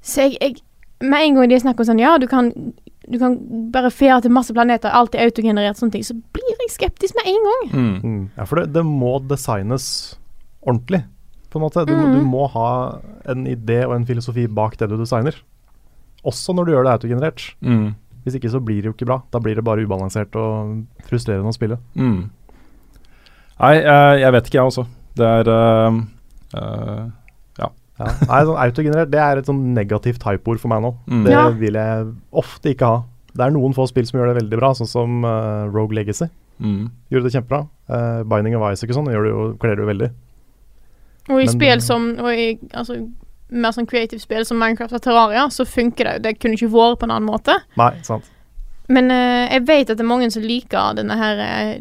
Så 0.00 0.22
jeg, 0.30 0.38
jeg 0.40 0.62
Med 1.04 1.26
en 1.26 1.34
gang 1.36 1.50
de 1.50 1.58
snakker 1.60 1.84
om 1.84 1.88
sånn 1.90 1.98
Ja, 2.00 2.14
du 2.16 2.24
kan, 2.26 2.46
du 3.06 3.18
kan 3.20 3.34
bare 3.70 3.90
fere 3.92 4.22
til 4.24 4.32
masse 4.32 4.54
planeter, 4.56 4.88
alt 4.96 5.14
er 5.14 5.26
autogenerert, 5.28 5.76
sånne 5.76 5.92
ting, 5.92 6.04
så 6.06 6.14
blir 6.32 6.54
jeg 6.62 6.70
skeptisk 6.72 7.14
med 7.18 7.26
en 7.34 7.44
gang. 7.48 7.66
Mm. 7.74 7.98
Mm. 8.00 8.22
Ja, 8.38 8.44
for 8.48 8.56
det, 8.62 8.70
det 8.72 8.84
må 8.88 9.18
designes 9.28 10.16
ordentlig, 10.64 11.02
på 11.52 11.60
en 11.60 11.66
måte. 11.66 11.84
Du, 11.86 11.92
Mhm. 11.92 12.14
du 12.16 12.24
må 12.24 12.46
ha 12.50 12.98
en 13.28 13.44
idé 13.46 13.84
og 13.84 13.92
en 13.94 14.06
filosofi 14.08 14.46
bak 14.48 14.78
det 14.80 14.88
du 14.88 14.96
designer. 14.96 15.36
Også 16.24 16.54
når 16.56 16.64
du 16.64 16.72
gjør 16.72 16.84
det 16.88 16.92
autogenerert. 16.96 17.44
Mm. 17.60 17.94
Hvis 18.24 18.34
ikke 18.40 18.50
så 18.50 18.58
blir 18.64 18.80
det 18.82 18.88
jo 18.88 18.92
ikke 18.96 19.06
bra. 19.06 19.20
Da 19.30 19.38
blir 19.38 19.54
det 19.54 19.64
bare 19.68 19.84
ubalansert 19.84 20.34
og 20.34 20.86
frustrerende 21.06 21.52
å 21.52 21.54
spille. 21.54 21.76
Mm. 21.94 22.30
Nei, 23.60 23.74
jeg, 23.80 24.20
jeg 24.20 24.32
vet 24.36 24.48
ikke, 24.50 24.58
jeg 24.58 24.70
også. 24.70 24.86
Det 25.16 25.26
er 25.26 25.48
uh, 25.48 25.98
uh, 26.56 27.04
Ja. 27.58 27.68
Nei, 27.96 28.40
sånn 28.44 28.58
autogenerert 28.60 29.08
det 29.12 29.20
er 29.24 29.38
et 29.40 29.46
sånn 29.48 29.62
negativt 29.76 30.24
hypeord 30.28 30.60
for 30.60 30.68
meg 30.68 30.82
nå. 30.84 30.90
Mm. 31.08 31.22
Det 31.24 31.32
Ja. 31.32 31.44
vil 31.56 31.78
jeg 31.80 32.10
ofte 32.32 32.74
ikke 32.74 32.90
ha. 32.90 32.98
Det 33.36 33.44
er 33.46 33.54
noen 33.54 33.72
få 33.76 33.86
spill 33.88 34.04
som 34.08 34.18
gjør 34.20 34.32
det 34.34 34.42
veldig 34.42 34.58
bra, 34.60 34.70
sånn 34.76 34.88
som 34.88 35.24
uh, 35.24 35.64
Rogue 35.72 35.96
Legacy. 35.96 36.28
mm. 36.60 36.90
Gjorde 37.12 37.24
det 37.30 37.32
kjempebra. 37.36 37.62
Eh, 37.88 38.22
Binding 38.28 38.56
of 38.56 38.64
Isaac 38.72 38.90
og 38.90 38.96
sånn 38.98 39.10
gjør 39.12 39.22
det 39.26 39.30
jo, 39.32 39.42
kler 39.62 39.76
det 39.76 39.84
jo 39.84 39.88
veldig. 39.90 40.08
Og 41.28 41.40
i 41.40 41.44
Men 41.44 41.52
spill 41.52 41.80
som 41.82 42.06
Og 42.18 42.28
i 42.32 42.46
altså, 42.74 42.96
mer 43.50 43.72
sånn 43.76 43.86
creative 43.86 44.20
spill 44.22 44.44
som 44.46 44.58
Minecraft 44.58 44.96
og 44.98 45.02
Terraria, 45.04 45.44
så 45.54 45.64
funker 45.68 46.04
det. 46.08 46.14
jo. 46.16 46.22
Det 46.24 46.32
kunne 46.40 46.54
ikke 46.58 46.70
vært 46.72 46.98
på 47.00 47.06
en 47.08 47.12
annen 47.14 47.28
måte. 47.28 47.54
Nei, 47.78 47.92
sant. 48.02 48.24
Men 48.88 49.10
eh, 49.10 49.48
jeg 49.52 49.66
vet 49.66 49.90
at 49.90 49.96
det 49.98 50.04
er 50.04 50.08
mange 50.10 50.30
som 50.30 50.42
liker 50.42 50.96
denne 50.98 51.16
her 51.18 51.40
eh, 51.44 51.78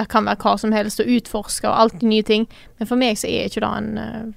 Det 0.00 0.08
kan 0.08 0.24
være 0.24 0.40
hva 0.40 0.56
som 0.58 0.72
helst, 0.72 1.00
og 1.02 1.06
utforske 1.12 1.68
og 1.68 1.76
alltid 1.84 2.08
nye 2.08 2.24
ting. 2.26 2.46
Men 2.80 2.88
for 2.88 2.96
meg 3.00 3.18
så 3.20 3.28
er 3.28 3.48
ikke 3.50 3.60
det 3.64 3.70
en 3.76 3.90
eh, 4.00 4.28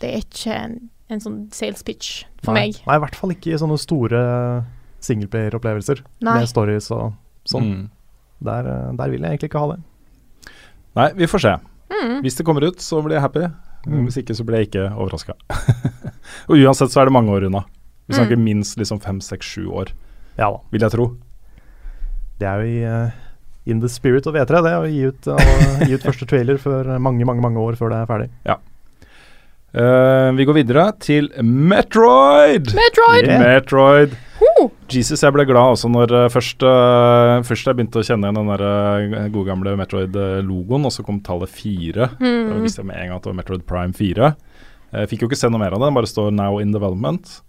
Det 0.00 0.10
er 0.14 0.22
ikke 0.22 0.54
en, 0.56 0.76
en 1.10 1.20
sånn 1.20 1.38
sales 1.52 1.82
pitch 1.84 2.22
for 2.44 2.54
Nei. 2.54 2.68
meg. 2.70 2.78
Nei, 2.86 2.96
i 2.96 3.02
hvert 3.02 3.16
fall 3.18 3.34
ikke 3.34 3.50
i 3.52 3.58
sånne 3.60 3.76
store 3.82 4.20
singleplayer-opplevelser 5.04 6.02
med 6.24 6.46
stories 6.48 6.90
og 6.94 7.14
sånn. 7.48 7.66
Mm. 7.70 7.82
Der, 8.46 8.68
eh, 8.70 8.92
der 8.96 9.10
vil 9.12 9.20
jeg 9.26 9.34
egentlig 9.34 9.50
ikke 9.50 9.62
ha 9.64 9.72
det. 9.74 9.80
Nei, 10.96 11.08
vi 11.18 11.28
får 11.30 11.44
se. 11.44 11.52
Mm. 11.90 12.16
Hvis 12.24 12.38
det 12.38 12.46
kommer 12.46 12.64
ut, 12.66 12.80
så 12.82 13.00
blir 13.04 13.16
jeg 13.18 13.24
happy. 13.26 13.44
Mm. 13.86 14.04
Hvis 14.06 14.20
ikke, 14.22 14.34
så 14.36 14.44
blir 14.46 14.60
jeg 14.62 14.70
ikke 14.70 14.86
overraska. 14.94 15.36
og 16.48 16.54
uansett 16.56 16.92
så 16.92 17.02
er 17.02 17.10
det 17.10 17.14
mange 17.16 17.32
år 17.34 17.48
unna. 17.50 17.64
Vi 18.10 18.16
snakker 18.16 18.36
Mm. 18.40 18.44
minst 18.44 18.78
liksom 18.80 19.00
fem, 19.00 19.20
seks, 19.22 19.46
sju 19.46 19.68
år, 19.70 19.92
Ja 20.38 20.48
da. 20.50 20.58
vil 20.72 20.80
jeg 20.82 20.90
tro. 20.90 21.04
Det 22.40 22.46
er 22.48 22.60
jo 22.62 22.66
i 22.66 22.80
eh, 22.88 23.10
in 23.66 23.80
the 23.80 23.88
spirit 23.88 24.26
of 24.26 24.34
E3, 24.34 24.62
det 24.64 24.74
å 24.78 24.86
gi 24.88 25.02
ut, 25.10 25.26
å 25.28 25.36
gi 25.86 25.94
ut 25.94 26.02
første 26.06 26.26
trailer 26.26 26.56
for 26.58 26.84
mange, 26.98 27.24
mange 27.28 27.42
mange 27.44 27.60
år 27.60 27.76
før 27.78 27.90
det 27.92 27.98
er 28.02 28.06
ferdig. 28.10 28.30
Eh, 29.70 30.30
vi 30.34 30.44
går 30.48 30.56
videre 30.56 30.88
til 30.98 31.28
Metroid! 31.46 32.72
Metroid! 32.74 33.28
Yeah. 33.28 33.44
Metroid. 33.44 34.16
Jesus, 34.90 35.20
jeg 35.22 35.30
ble 35.36 35.44
glad 35.46 35.76
også 35.76 35.86
når 35.92 36.12
uh, 36.16 36.24
først, 36.32 36.64
uh, 36.66 37.38
først 37.46 37.68
jeg 37.68 37.76
begynte 37.78 38.00
å 38.00 38.06
kjenne 38.06 38.26
igjen 38.26 38.40
den 38.40 38.48
der 38.50 39.28
gode 39.30 39.46
gamle 39.52 39.76
Metroid-logoen, 39.78 40.88
og 40.88 40.94
så 40.94 41.04
kom 41.06 41.20
tallet 41.22 41.52
fire. 41.54 42.08
Da 42.18 42.24
Mm. 42.26 42.64
visste 42.64 42.82
jeg 42.82 42.88
med 42.88 42.98
en 42.98 43.12
gang 43.12 43.16
at 43.20 43.22
det 43.22 43.30
var 43.30 43.38
Metroid 43.38 43.62
Prime 43.68 43.94
4. 43.94 44.32
Jeg 44.96 45.10
fikk 45.12 45.22
jo 45.22 45.28
ikke 45.30 45.38
se 45.38 45.52
noe 45.52 45.62
mer 45.62 45.76
av 45.76 45.78
det, 45.78 45.86
den 45.86 45.98
bare 46.00 46.10
står 46.10 46.32
'Now 46.34 46.58
in 46.58 46.72
development'. 46.74 47.40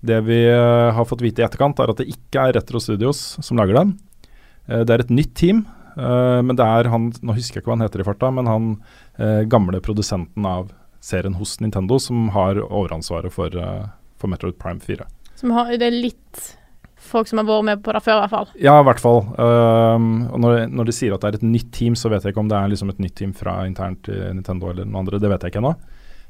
Det 0.00 0.22
vi 0.24 0.40
har 0.48 1.04
fått 1.04 1.20
vite 1.20 1.42
i 1.42 1.44
etterkant, 1.44 1.78
er 1.80 1.90
at 1.90 1.96
det 1.98 2.08
ikke 2.08 2.48
er 2.48 2.52
Retro 2.56 2.78
Studios 2.80 3.36
som 3.42 3.58
lager 3.58 3.74
dem. 3.74 3.98
Eh, 4.68 4.82
det 4.86 4.94
er 4.94 5.04
et 5.04 5.14
nytt 5.14 5.34
team, 5.38 5.64
eh, 5.96 6.40
men 6.42 6.58
det 6.58 6.66
er 6.66 6.90
han 6.92 7.12
Nå 7.22 7.36
husker 7.36 7.58
jeg 7.58 7.64
ikke 7.64 7.72
hva 7.72 7.78
han 7.78 7.86
heter 7.86 8.02
i 8.02 8.08
farta, 8.08 8.32
men 8.34 8.50
han 8.50 8.68
eh, 9.18 9.42
gamle 9.50 9.80
produsenten 9.84 10.46
av 10.46 10.72
serien 11.00 11.36
hos 11.38 11.58
Nintendo 11.62 12.00
som 12.02 12.30
har 12.34 12.58
overansvaret 12.64 13.30
for, 13.30 13.52
for 14.18 14.32
Metroid 14.32 14.56
Prime 14.58 14.82
4. 14.82 15.04
Som 15.38 15.52
har, 15.54 15.70
det 15.78 15.86
er 15.86 15.94
litt 15.94 16.46
folk 17.06 17.28
som 17.28 17.40
har 17.40 17.46
vært 17.48 17.66
med 17.68 17.82
på 17.84 17.94
det 17.94 18.02
før, 18.04 18.18
i 18.18 18.22
hvert 18.24 18.32
fall. 18.32 18.48
Ja, 18.58 18.78
i 18.80 18.86
hvert 18.88 19.02
fall. 19.02 19.20
Um, 19.38 20.08
og 20.32 20.40
når, 20.42 20.56
når 20.72 20.88
de 20.88 20.94
sier 20.96 21.14
at 21.14 21.22
det 21.22 21.28
er 21.28 21.38
et 21.38 21.46
nytt 21.46 21.68
team, 21.76 21.96
så 21.98 22.10
vet 22.12 22.24
jeg 22.24 22.34
ikke 22.34 22.42
om 22.42 22.50
det 22.50 22.58
er 22.58 22.72
liksom 22.72 22.90
et 22.92 23.02
nytt 23.02 23.16
team 23.18 23.34
fra 23.36 23.60
internt 23.68 24.10
i 24.12 24.18
Nintendo 24.34 24.72
eller 24.72 24.88
noen 24.88 25.04
andre. 25.04 25.20
Det 25.22 25.30
vet 25.30 25.46
jeg 25.46 25.54
ikke 25.54 25.62
ennå. 25.62 25.74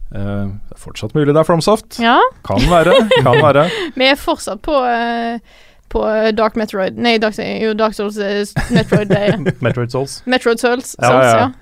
Uh, 0.06 0.52
det 0.68 0.76
er 0.76 0.82
fortsatt 0.84 1.16
mulig 1.16 1.32
det 1.32 1.40
er 1.42 1.48
Fromsoft. 1.48 2.00
Ja, 2.02 2.18
Kan 2.46 2.62
være. 2.70 2.98
Kan 3.16 3.40
være. 3.42 3.66
vi 3.98 4.10
er 4.10 4.20
fortsatt 4.20 4.62
på 4.66 4.76
eh, 4.86 5.56
på 5.92 6.02
Dark 6.36 6.56
Metroid 6.58 6.98
Nei, 6.98 7.16
Dark, 7.22 7.38
jo, 7.38 7.74
Dark 7.78 7.94
Souls 7.96 8.18
eh, 8.22 8.42
Metroid 8.74 9.12
eh, 9.14 9.38
Metroid 9.64 9.94
Souls. 9.94 10.18
Metroid 10.26 10.62
Souls. 10.62 10.96
Ja, 10.98 11.12
Souls, 11.12 11.30
ja. 11.30 11.38
ja. 11.44 11.52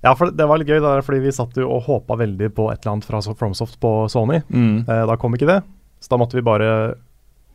Ja, 0.00 0.14
for 0.14 0.30
det 0.30 0.46
var 0.46 0.60
litt 0.60 0.70
gøy, 0.70 0.78
da, 0.82 0.98
fordi 1.02 1.24
vi 1.24 1.34
satt 1.34 1.56
jo 1.58 1.66
og 1.74 1.82
håpa 1.88 2.18
veldig 2.20 2.52
på 2.54 2.68
et 2.70 2.84
eller 2.84 2.94
annet 2.94 3.08
fra 3.08 3.20
Fromsoft 3.34 3.80
på 3.82 3.92
Sony. 4.12 4.40
Mm. 4.46 4.86
Eh, 4.86 5.04
da 5.10 5.16
kom 5.18 5.34
ikke 5.34 5.48
det, 5.48 5.58
så 5.98 6.14
da 6.14 6.20
måtte 6.22 6.38
vi 6.38 6.46
bare 6.46 6.68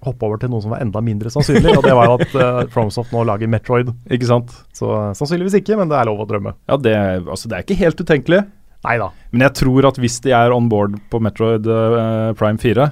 hoppe 0.03 0.27
over 0.27 0.41
til 0.41 0.51
noe 0.51 0.59
som 0.59 0.73
var 0.73 0.81
enda 0.83 0.99
mindre 0.99 1.31
sannsynlig, 1.31 1.77
og 1.77 1.85
det 1.85 1.93
var 1.95 2.09
jo 2.09 2.17
at 2.17 2.35
eh, 2.35 2.59
Fromsoft 2.73 3.13
nå 3.15 3.23
lager 3.29 3.47
Metroid. 3.51 3.93
Ikke 4.11 4.27
sant? 4.27 4.51
Så 4.75 4.91
eh, 4.91 5.13
sannsynligvis 5.15 5.61
ikke, 5.61 5.79
men 5.79 5.91
det 5.91 6.01
er 6.01 6.09
lov 6.11 6.25
å 6.25 6.27
drømme. 6.27 6.57
Ja, 6.67 6.79
det, 6.81 6.97
altså, 7.23 7.47
det 7.47 7.57
er 7.57 7.67
ikke 7.67 7.79
helt 7.79 8.03
utenkelig. 8.03 8.43
Neida. 8.83 9.13
Men 9.31 9.45
jeg 9.45 9.55
tror 9.61 9.87
at 9.87 9.99
hvis 10.03 10.19
de 10.25 10.33
er 10.35 10.51
on 10.51 10.67
board 10.67 10.97
på 11.07 11.21
Metroid 11.23 11.69
uh, 11.71 12.33
Prime 12.35 12.59
4, 12.59 12.89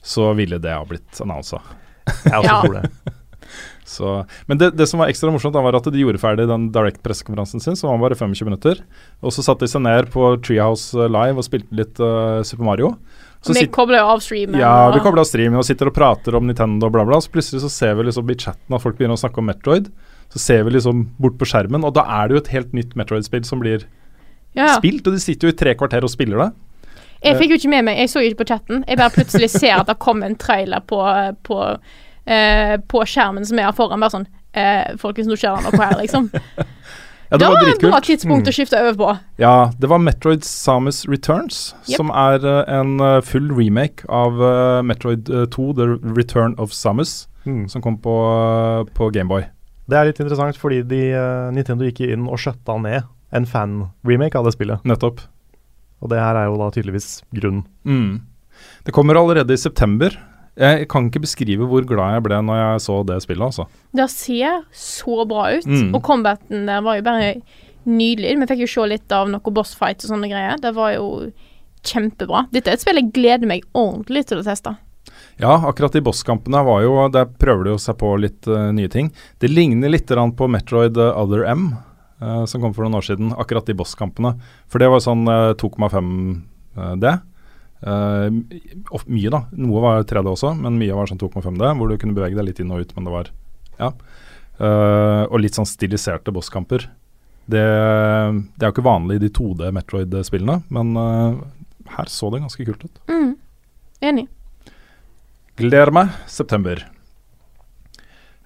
så 0.00 0.30
ville 0.38 0.56
det 0.62 0.72
ha 0.72 0.80
blitt 0.88 1.20
annonsa. 1.20 1.60
Jeg 2.06 2.38
også 2.40 2.46
Ja. 2.46 2.60
tror 2.62 2.80
det. 2.80 3.14
Så, 3.86 4.12
men 4.50 4.58
det, 4.58 4.72
det 4.74 4.88
som 4.90 4.98
var 4.98 5.08
ekstra 5.12 5.30
morsomt, 5.30 5.54
da 5.54 5.62
var 5.62 5.76
at 5.78 5.86
de 5.94 6.00
gjorde 6.00 6.18
ferdig 6.18 6.48
den 6.50 6.66
direct-pressekonferansen 6.74 7.62
sin, 7.62 7.76
som 7.78 7.92
var 7.92 8.00
bare 8.02 8.18
25 8.18 8.48
minutter. 8.48 8.80
Og 9.22 9.30
så 9.32 9.44
satte 9.46 9.62
de 9.62 9.70
seg 9.70 9.84
ned 9.86 10.10
på 10.10 10.32
Treehouse 10.42 10.96
eh, 10.98 11.06
Live 11.06 11.38
og 11.38 11.46
spilte 11.46 11.78
litt 11.78 12.00
uh, 12.02 12.42
Super 12.44 12.66
Mario. 12.66 12.90
Så 13.46 13.54
Vi 13.54 13.68
kobler 13.70 14.00
jo 14.02 14.08
av 14.16 14.24
streamen. 14.24 14.58
ja, 14.58 14.90
vi 14.90 14.98
kobler 15.04 15.22
av 15.22 15.28
streamen 15.30 15.60
og 15.60 15.66
sitter 15.68 15.86
og 15.92 15.94
prater 15.94 16.34
om 16.34 16.48
Nintendo 16.48 16.88
og 16.88 16.96
bla, 16.96 17.04
bla. 17.06 17.20
Så 17.22 17.30
plutselig 17.30 17.62
så 17.62 17.70
ser 17.70 17.94
vi 17.94 18.08
liksom 18.08 18.26
i 18.34 18.38
chatten 18.42 18.74
at 18.74 18.82
folk 18.82 18.98
begynner 18.98 19.14
å 19.14 19.22
snakke 19.22 19.38
om 19.38 19.46
Metroid. 19.52 19.86
Så 20.34 20.42
ser 20.42 20.66
vi 20.66 20.74
liksom 20.74 21.06
bort 21.22 21.38
på 21.38 21.46
skjermen, 21.46 21.86
og 21.86 21.94
da 21.94 22.02
er 22.18 22.26
det 22.26 22.34
jo 22.34 22.42
et 22.42 22.54
helt 22.56 22.74
nytt 22.74 22.96
Metroid-spill 22.98 23.46
som 23.46 23.62
blir 23.62 23.86
ja. 24.58 24.72
spilt. 24.80 25.06
Og 25.06 25.14
de 25.14 25.22
sitter 25.22 25.46
jo 25.46 25.54
i 25.54 25.60
tre 25.62 25.76
kvarter 25.78 26.02
og 26.02 26.10
spiller 26.10 26.42
det. 26.42 26.50
Jeg 27.24 27.38
fikk 27.38 27.50
jo 27.50 27.56
ikke 27.60 27.70
med 27.72 27.84
meg, 27.88 27.98
jeg 27.98 28.08
så 28.12 28.20
jo 28.22 28.30
ikke 28.30 28.42
på 28.44 28.48
chatten. 28.52 28.84
Jeg 28.88 28.98
bare 29.00 29.10
plutselig 29.14 29.50
ser 29.50 29.76
at 29.80 29.86
det 29.88 29.98
kom 29.98 30.22
en 30.22 30.36
trailer 30.36 30.80
på, 30.86 31.00
på, 31.42 31.60
eh, 32.26 32.76
på 32.88 33.04
skjermen 33.08 33.46
som 33.48 33.58
jeg 33.58 33.66
har 33.66 33.72
foran. 33.76 34.00
Bare 34.00 34.10
sånn 34.18 34.26
eh, 34.54 34.94
Folkens, 35.00 35.26
nå 35.30 35.36
skjer 35.40 35.56
det 35.56 35.70
noe 35.72 35.84
her, 35.84 35.96
liksom. 36.02 36.30
Ja, 37.26 37.38
det 37.42 37.48
var 37.50 37.66
et 37.66 37.80
bra 37.82 37.98
tidspunkt 38.06 38.46
Mm. 38.46 38.50
å 38.52 38.54
skifte 38.54 38.78
over 38.78 38.94
på. 38.94 39.06
Ja, 39.42 39.54
det 39.82 39.88
var 39.90 39.98
Metroid 39.98 40.44
Samus 40.46 41.00
Returns, 41.10 41.74
Yep. 41.88 41.96
som 41.96 42.10
er 42.14 42.38
eh, 42.46 42.68
en 42.78 43.00
eh, 43.02 43.16
full 43.26 43.48
remake 43.50 44.06
av 44.08 44.38
eh, 44.38 44.82
Metroid 44.86 45.26
eh, 45.28 45.46
2, 45.50 45.64
The 45.74 45.86
Return 46.14 46.54
of 46.62 46.70
Samus, 46.72 47.26
Mm. 47.46 47.68
som 47.70 47.82
kom 47.82 47.98
på, 47.98 48.10
uh, 48.10 48.84
på 48.94 49.10
Gameboy. 49.14 49.44
Det 49.90 49.94
er 49.98 50.04
litt 50.08 50.18
interessant, 50.18 50.56
fordi 50.58 50.80
de, 50.82 50.98
Nintendo 51.54 51.84
gikk 51.86 52.00
inn 52.08 52.24
og 52.26 52.38
skjøtta 52.42 52.74
ned 52.82 53.04
en 53.34 53.46
fan-remake 53.46 54.34
av 54.38 54.44
det 54.48 54.54
spillet. 54.56 54.82
Nettopp. 54.86 55.20
Og 56.02 56.12
det 56.12 56.20
her 56.20 56.38
er 56.38 56.48
jo 56.50 56.58
da 56.60 56.70
tydeligvis 56.74 57.10
grunnen. 57.34 57.66
Mm. 57.84 58.24
Det 58.86 58.94
kommer 58.94 59.18
allerede 59.18 59.54
i 59.54 59.60
september. 59.60 60.14
Jeg 60.56 60.86
kan 60.88 61.10
ikke 61.10 61.24
beskrive 61.26 61.68
hvor 61.68 61.84
glad 61.88 62.16
jeg 62.16 62.24
ble 62.24 62.38
når 62.44 62.60
jeg 62.60 62.84
så 62.86 63.02
det 63.04 63.18
spillet, 63.24 63.44
altså. 63.44 63.66
Det 63.96 64.06
ser 64.12 64.62
så 64.72 65.26
bra 65.28 65.50
ut. 65.52 65.68
Mm. 65.68 65.90
Og 65.96 66.00
combaten 66.04 66.68
der 66.68 66.84
var 66.84 66.98
jo 66.98 67.04
bare 67.06 67.34
nydelig. 67.86 68.38
Vi 68.40 68.48
fikk 68.52 68.64
jo 68.64 68.72
se 68.72 68.88
litt 68.94 69.12
av 69.12 69.28
noe 69.30 69.54
boss 69.54 69.74
fight 69.78 70.04
og 70.04 70.14
sånne 70.14 70.30
greier. 70.32 70.56
Det 70.62 70.72
var 70.76 70.94
jo 70.96 71.06
kjempebra. 71.86 72.46
Dette 72.54 72.72
er 72.72 72.78
et 72.78 72.82
spill 72.82 73.00
jeg 73.00 73.12
gleder 73.14 73.48
meg 73.48 73.66
ordentlig 73.76 74.26
til 74.30 74.40
å 74.40 74.46
teste. 74.46 74.74
Ja, 75.38 75.52
akkurat 75.68 75.94
de 75.94 76.00
bosskampene 76.02 76.62
var 76.64 76.80
jo 76.82 76.94
Der 77.12 77.28
prøver 77.28 77.66
de 77.66 77.74
jo 77.74 77.80
seg 77.80 77.98
på 78.00 78.14
litt 78.18 78.48
uh, 78.48 78.72
nye 78.74 78.90
ting. 78.92 79.12
Det 79.38 79.52
ligner 79.52 79.92
litt 79.92 80.08
på 80.08 80.48
Metroid 80.50 80.96
eh, 80.96 81.20
Other 81.20 81.44
M, 81.46 81.68
eh, 82.20 82.44
som 82.50 82.62
kom 82.62 82.74
for 82.76 82.86
noen 82.86 82.98
år 82.98 83.06
siden. 83.08 83.32
Akkurat 83.36 83.66
de 83.68 83.76
bosskampene. 83.78 84.34
For 84.72 84.82
det 84.82 84.90
var 84.92 85.02
sånn 85.04 85.24
uh, 85.28 85.54
2,5D. 85.58 87.16
Uh, 87.86 88.28
mye, 89.06 89.32
da. 89.32 89.42
Noe 89.56 89.82
var 89.84 90.06
3D 90.08 90.32
også, 90.32 90.54
men 90.58 90.78
mye 90.80 90.96
var 90.96 91.10
sånn 91.10 91.20
2,5D, 91.20 91.74
hvor 91.76 91.90
du 91.90 91.98
kunne 92.00 92.16
bevege 92.16 92.38
deg 92.38 92.48
litt 92.48 92.62
inn 92.62 92.72
og 92.72 92.86
ut, 92.86 92.96
men 92.96 93.08
det 93.08 93.18
var 93.18 93.34
Ja. 93.76 93.92
Eh, 94.56 95.22
og 95.28 95.40
litt 95.42 95.56
sånn 95.56 95.68
stiliserte 95.68 96.32
bosskamper. 96.32 96.88
Det, 97.46 97.62
det 97.62 98.64
er 98.64 98.70
jo 98.70 98.74
ikke 98.74 98.86
vanlig 98.86 99.18
i 99.18 99.24
de 99.26 99.30
2D 99.36 99.68
Metroid-spillene, 99.76 100.62
men 100.72 100.96
eh, 101.00 101.36
her 101.96 102.10
så 102.10 102.30
det 102.32 102.42
ganske 102.42 102.66
kult 102.68 102.86
ut. 102.86 103.02
Mm. 103.10 103.34
Enig. 104.08 104.26
Gleder 105.60 105.92
meg. 105.94 106.16
September. 106.28 106.82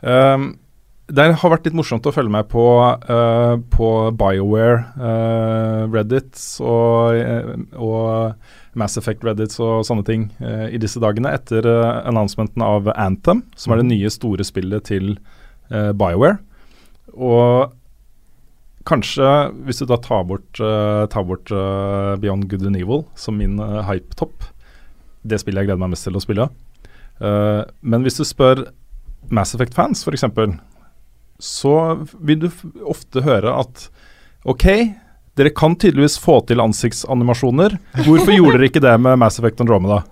Um, 0.00 0.52
det 1.10 1.26
har 1.40 1.52
vært 1.52 1.66
litt 1.66 1.76
morsomt 1.76 2.06
å 2.06 2.12
følge 2.14 2.32
med 2.32 2.46
på, 2.50 2.64
uh, 2.86 3.56
på 3.72 3.88
BioWare 4.18 4.78
uh, 4.94 5.82
Reddits 5.90 6.60
og, 6.62 7.18
uh, 7.18 7.56
og 7.74 8.78
Mass 8.78 8.98
Effect 9.00 9.24
Reddits 9.26 9.58
og 9.62 9.82
sånne 9.86 10.06
ting 10.06 10.28
uh, 10.38 10.68
i 10.70 10.78
disse 10.80 11.02
dagene 11.02 11.32
etter 11.34 11.66
uh, 11.66 12.02
announcementen 12.08 12.62
av 12.64 12.92
Anthem, 12.94 13.42
som 13.58 13.74
er 13.74 13.82
det 13.82 13.90
nye 13.90 14.12
store 14.12 14.46
spillet 14.46 14.86
til 14.90 15.14
BioWare. 15.70 16.40
Og 17.14 17.70
kanskje, 18.88 19.26
hvis 19.66 19.78
du 19.78 19.84
da 19.86 20.00
tar 20.02 20.24
bort, 20.26 20.58
tar 20.58 21.26
bort 21.28 21.52
Beyond 22.18 22.48
Good 22.50 22.64
and 22.66 22.78
Evil 22.80 23.04
som 23.14 23.38
min 23.38 23.60
uh, 23.62 23.78
hype-topp 23.86 24.48
Det 25.22 25.38
spillet 25.38 25.62
jeg 25.62 25.70
gleder 25.70 25.84
meg 25.84 25.92
mest 25.92 26.08
til 26.08 26.18
å 26.18 26.22
spille. 26.24 26.48
men 27.20 28.02
hvis 28.02 28.16
du 28.16 28.24
spør 28.24 28.64
Mass 29.28 29.54
Effect-fans, 29.54 30.02
f.eks., 30.02 30.24
så 31.42 31.74
vil 32.20 32.44
du 32.44 32.48
ofte 32.88 33.24
høre 33.26 33.54
at 33.62 33.88
OK, 34.48 34.66
dere 35.38 35.52
kan 35.56 35.76
tydeligvis 35.76 36.18
få 36.20 36.40
til 36.48 36.62
ansiktsanimasjoner. 36.62 37.76
Hvorfor 38.06 38.34
gjorde 38.34 38.58
dere 38.58 38.70
ikke 38.70 38.82
det 38.84 38.96
med 39.02 39.20
Mass 39.20 39.40
Effect 39.40 39.62
Andromeda? 39.64 40.02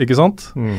ikke 0.00 0.16
sant? 0.18 0.48
Mm. 0.58 0.78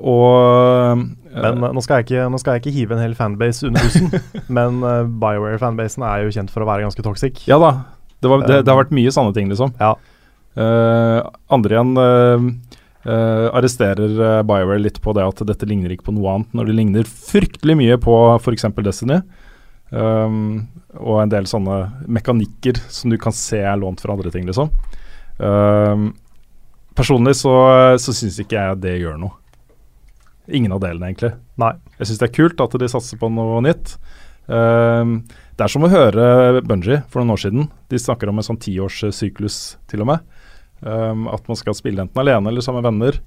og 0.00 1.04
men 1.36 1.60
uh, 1.60 1.72
nå, 1.74 1.82
skal 1.84 2.04
ikke, 2.04 2.26
nå, 2.32 2.40
skal 2.40 2.56
jeg 2.56 2.64
ikke, 2.64 2.74
hive 2.76 2.96
en 2.96 3.02
hel 3.02 3.16
fanbase 3.18 3.68
under 3.68 3.84
bussen, 3.84 4.08
men 4.56 4.80
uh, 4.84 5.04
BioWare-fanbasen 5.04 6.04
er 6.06 6.24
jo 6.24 6.32
kjent 6.32 6.52
for 6.52 6.64
å 6.64 6.68
være 6.68 6.86
ganske 6.86 7.04
toxic. 7.04 7.42
Ja 7.50 7.60
da. 7.62 7.72
Det, 8.16 8.30
var, 8.32 8.46
det, 8.48 8.62
det 8.64 8.72
har 8.72 8.80
vært 8.80 8.94
mye 8.96 9.12
sanne 9.12 9.34
ting, 9.36 9.50
liksom. 9.52 9.74
Ja. 9.80 9.92
Uh, 10.56 11.20
andre 11.52 11.76
igjen 11.76 11.92
arresterer 13.06 14.42
BioWare 14.42 14.80
litt 14.82 14.96
på 15.04 15.12
det 15.14 15.22
at 15.22 15.42
dette 15.46 15.68
ligner 15.68 15.92
ikke 15.94 16.08
på 16.08 16.14
noe 16.16 16.32
annet, 16.32 16.54
når 16.56 16.68
det 16.68 16.74
ligner 16.74 17.06
fryktelig 17.06 17.76
mye 17.78 17.98
på 18.02 18.14
f.eks. 18.40 18.66
Destiny. 18.82 19.20
Um, 19.90 20.66
og 20.98 21.20
en 21.22 21.30
del 21.30 21.46
sånne 21.46 21.78
mekanikker 22.10 22.80
som 22.90 23.12
du 23.12 23.18
kan 23.22 23.34
se 23.36 23.60
er 23.62 23.78
lånt 23.78 24.02
fra 24.02 24.16
andre 24.16 24.32
ting, 24.34 24.46
liksom. 24.48 24.72
Um, 25.38 26.08
personlig 26.96 27.36
så, 27.38 27.54
så 28.00 28.14
syns 28.16 28.40
ikke 28.42 28.58
jeg 28.58 28.80
det 28.82 28.96
gjør 29.02 29.20
noe. 29.20 29.36
Ingen 30.46 30.74
av 30.74 30.82
delene, 30.82 31.10
egentlig. 31.10 31.34
Nei. 31.58 31.74
Jeg 31.98 32.10
syns 32.10 32.22
det 32.22 32.28
er 32.28 32.36
kult 32.36 32.62
at 32.62 32.78
de 32.80 32.88
satser 32.90 33.20
på 33.20 33.30
noe 33.32 33.60
nytt. 33.66 33.96
Um, 34.46 35.18
det 35.58 35.66
er 35.66 35.72
som 35.72 35.86
å 35.86 35.90
høre 35.90 36.62
Bunji 36.62 37.00
for 37.10 37.22
noen 37.22 37.34
år 37.34 37.42
siden. 37.42 37.70
De 37.90 38.00
snakker 38.00 38.30
om 38.30 38.38
en 38.38 38.46
sånn 38.46 38.60
tiårssyklus, 38.62 39.60
til 39.90 40.04
og 40.04 40.12
med. 40.12 40.35
Um, 40.86 41.26
at 41.32 41.48
man 41.50 41.58
skal 41.58 41.74
spille 41.74 42.04
enten 42.04 42.20
alene 42.22 42.52
eller 42.52 42.62
sammen 42.64 42.84
med 42.84 42.90
venner. 42.92 43.20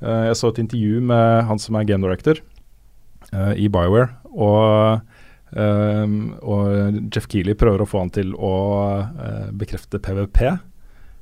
Uh, 0.00 0.30
jeg 0.30 0.38
så 0.38 0.52
et 0.52 0.62
intervju 0.62 1.00
med 1.10 1.44
han 1.48 1.58
som 1.58 1.76
er 1.76 1.88
game 1.88 2.06
director 2.06 2.38
uh, 3.34 3.52
i 3.58 3.66
Bioware. 3.72 4.12
Og, 4.30 5.00
um, 5.58 6.16
og 6.40 7.00
Jeff 7.10 7.26
Keeley 7.30 7.58
prøver 7.58 7.82
å 7.82 7.88
få 7.90 8.04
han 8.04 8.12
til 8.14 8.34
å 8.38 8.54
uh, 9.10 9.48
bekrefte 9.58 9.98
PVP. 10.02 10.44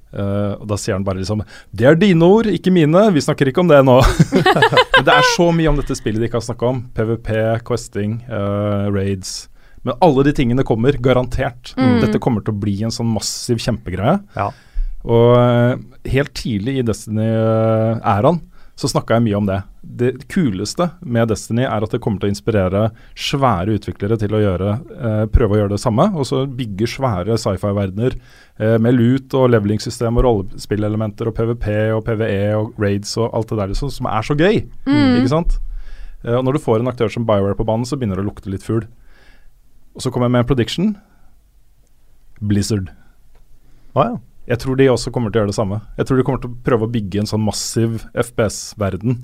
Uh, 0.08 0.56
og 0.56 0.68
Da 0.70 0.78
sier 0.80 0.96
han 0.96 1.04
bare 1.04 1.20
liksom 1.20 1.42
'Det 1.72 1.84
er 1.84 1.96
dine 1.96 2.24
ord, 2.24 2.46
ikke 2.48 2.72
mine. 2.72 3.10
Vi 3.12 3.24
snakker 3.24 3.48
ikke 3.48 3.60
om 3.64 3.68
det 3.68 3.82
nå'. 3.84 4.00
Men 4.96 5.04
det 5.04 5.14
er 5.14 5.34
så 5.36 5.50
mye 5.52 5.68
om 5.68 5.76
dette 5.76 5.96
spillet 5.96 6.20
de 6.20 6.28
ikke 6.28 6.40
har 6.40 6.48
snakka 6.48 6.66
om. 6.68 6.82
PVP, 6.96 7.60
questing, 7.64 8.22
uh, 8.28 8.88
raids. 8.92 9.48
Men 9.84 9.96
alle 10.04 10.24
de 10.24 10.32
tingene 10.32 10.64
kommer, 10.64 10.96
garantert. 11.00 11.74
Mm. 11.76 12.00
Dette 12.02 12.20
kommer 12.20 12.42
til 12.44 12.52
å 12.52 12.60
bli 12.60 12.82
en 12.82 12.92
sånn 12.92 13.08
massiv 13.08 13.60
kjempegreie. 13.62 14.18
Ja. 14.36 14.50
Og 15.06 15.34
uh, 15.38 15.74
helt 16.10 16.34
tidlig 16.36 16.78
i 16.80 16.86
Destiny-æraen 16.86 18.40
så 18.78 18.86
snakka 18.86 19.16
jeg 19.16 19.24
mye 19.26 19.38
om 19.40 19.46
det. 19.48 19.56
Det 19.82 20.10
kuleste 20.30 20.86
med 21.02 21.32
Destiny 21.32 21.64
er 21.66 21.82
at 21.82 21.90
det 21.90 21.98
kommer 22.02 22.22
til 22.22 22.28
å 22.28 22.34
inspirere 22.34 22.82
svære 23.18 23.74
utviklere 23.74 24.18
til 24.20 24.36
å 24.38 24.42
gjøre, 24.42 24.74
eh, 24.94 25.22
prøve 25.34 25.56
å 25.56 25.58
gjøre 25.58 25.72
det 25.72 25.80
samme. 25.82 26.06
Og 26.14 26.28
så 26.28 26.44
bygge 26.46 26.86
svære 26.86 27.34
sci-fi-verdener 27.42 28.14
eh, 28.14 28.76
med 28.78 28.94
loot 28.94 29.34
og 29.34 29.48
levelingssystem 29.50 30.20
og 30.20 30.26
rollespillelementer 30.28 31.26
og 31.26 31.34
PVP 31.34 31.66
og 31.96 32.04
PVE 32.06 32.44
og 32.54 32.78
raids 32.78 33.16
og 33.18 33.34
alt 33.34 33.50
det 33.50 33.58
der 33.58 33.72
liksom, 33.74 33.90
som 33.90 34.06
er 34.12 34.30
så 34.30 34.38
gøy. 34.38 34.62
Mm. 34.86 35.18
Ikke 35.18 35.34
sant? 35.34 35.58
Eh, 36.22 36.38
og 36.38 36.46
når 36.46 36.60
du 36.60 36.64
får 36.68 36.78
en 36.78 36.94
aktør 36.94 37.10
som 37.10 37.26
Bioware 37.26 37.58
på 37.58 37.66
banen, 37.66 37.88
så 37.88 37.98
begynner 37.98 38.22
det 38.22 38.28
å 38.28 38.30
lukte 38.30 38.54
litt 38.54 38.66
fugl. 38.66 38.86
Og 39.98 40.06
så 40.06 40.14
kommer 40.14 40.30
jeg 40.30 40.36
med 40.36 40.44
en 40.46 40.50
prediction. 40.52 40.96
Blizzard. 42.38 42.94
Oh, 43.98 44.04
ja. 44.06 44.16
Jeg 44.48 44.62
tror 44.62 44.78
de 44.80 44.88
også 44.88 45.12
kommer 45.12 45.32
til 45.32 45.40
å 45.40 45.42
gjøre 45.42 45.52
det 45.52 45.58
samme. 45.58 45.82
Jeg 45.98 46.08
tror 46.08 46.18
de 46.18 46.24
kommer 46.24 46.40
til 46.40 46.54
å 46.54 46.62
prøve 46.64 46.86
å 46.86 46.92
bygge 46.92 47.20
en 47.20 47.28
sånn 47.28 47.44
massiv 47.44 48.00
FPS-verden. 48.16 49.20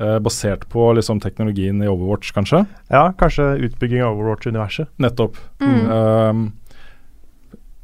Eh, 0.00 0.18
basert 0.24 0.64
på 0.72 0.86
liksom, 0.96 1.20
teknologien 1.20 1.82
i 1.84 1.90
Overwatch, 1.90 2.32
kanskje. 2.32 2.64
Ja, 2.88 3.10
kanskje 3.20 3.50
utbygging 3.68 4.00
av 4.06 4.16
Overwatch-universet. 4.16 4.88
Nettopp. 5.04 5.36
Mm. 5.60 5.90
Um, 5.92 6.42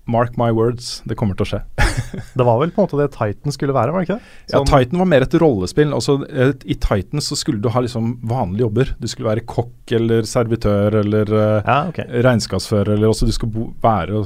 mark 0.09 0.39
my 0.41 0.49
words, 0.57 1.03
det 1.05 1.19
kommer 1.21 1.37
til 1.37 1.45
å 1.45 1.51
skje. 1.51 1.61
det 2.39 2.47
var 2.49 2.63
vel 2.63 2.73
på 2.73 2.81
en 2.81 2.89
måte 2.89 3.01
det 3.03 3.11
Titan 3.13 3.53
skulle 3.53 3.77
være, 3.77 3.93
var 3.93 4.01
det 4.01 4.09
ikke 4.09 4.17
det? 4.17 4.33
Sånn 4.49 4.65
ja, 4.65 4.71
Titan 4.73 5.03
var 5.03 5.13
mer 5.13 5.29
et 5.29 5.39
rollespill. 5.45 5.93
Altså, 5.93 6.17
et, 6.33 6.65
I 6.65 6.79
Titan 6.81 7.25
så 7.25 7.37
skulle 7.37 7.61
du 7.61 7.69
ha 7.75 7.85
liksom 7.85 8.15
vanlige 8.25 8.65
jobber. 8.65 8.97
Du 8.97 9.09
skulle 9.13 9.29
være 9.35 9.45
kokk 9.45 9.99
eller 10.01 10.29
servitør 10.29 11.03
eller 11.03 11.35
uh, 11.37 11.61
ja, 11.61 11.83
okay. 11.93 12.09
regnskapsfører. 12.25 12.97
Eller 12.97 13.13
også 13.13 13.29
du 13.29 13.37
skulle 13.37 13.53
bo, 13.53 13.69
være 13.85 14.25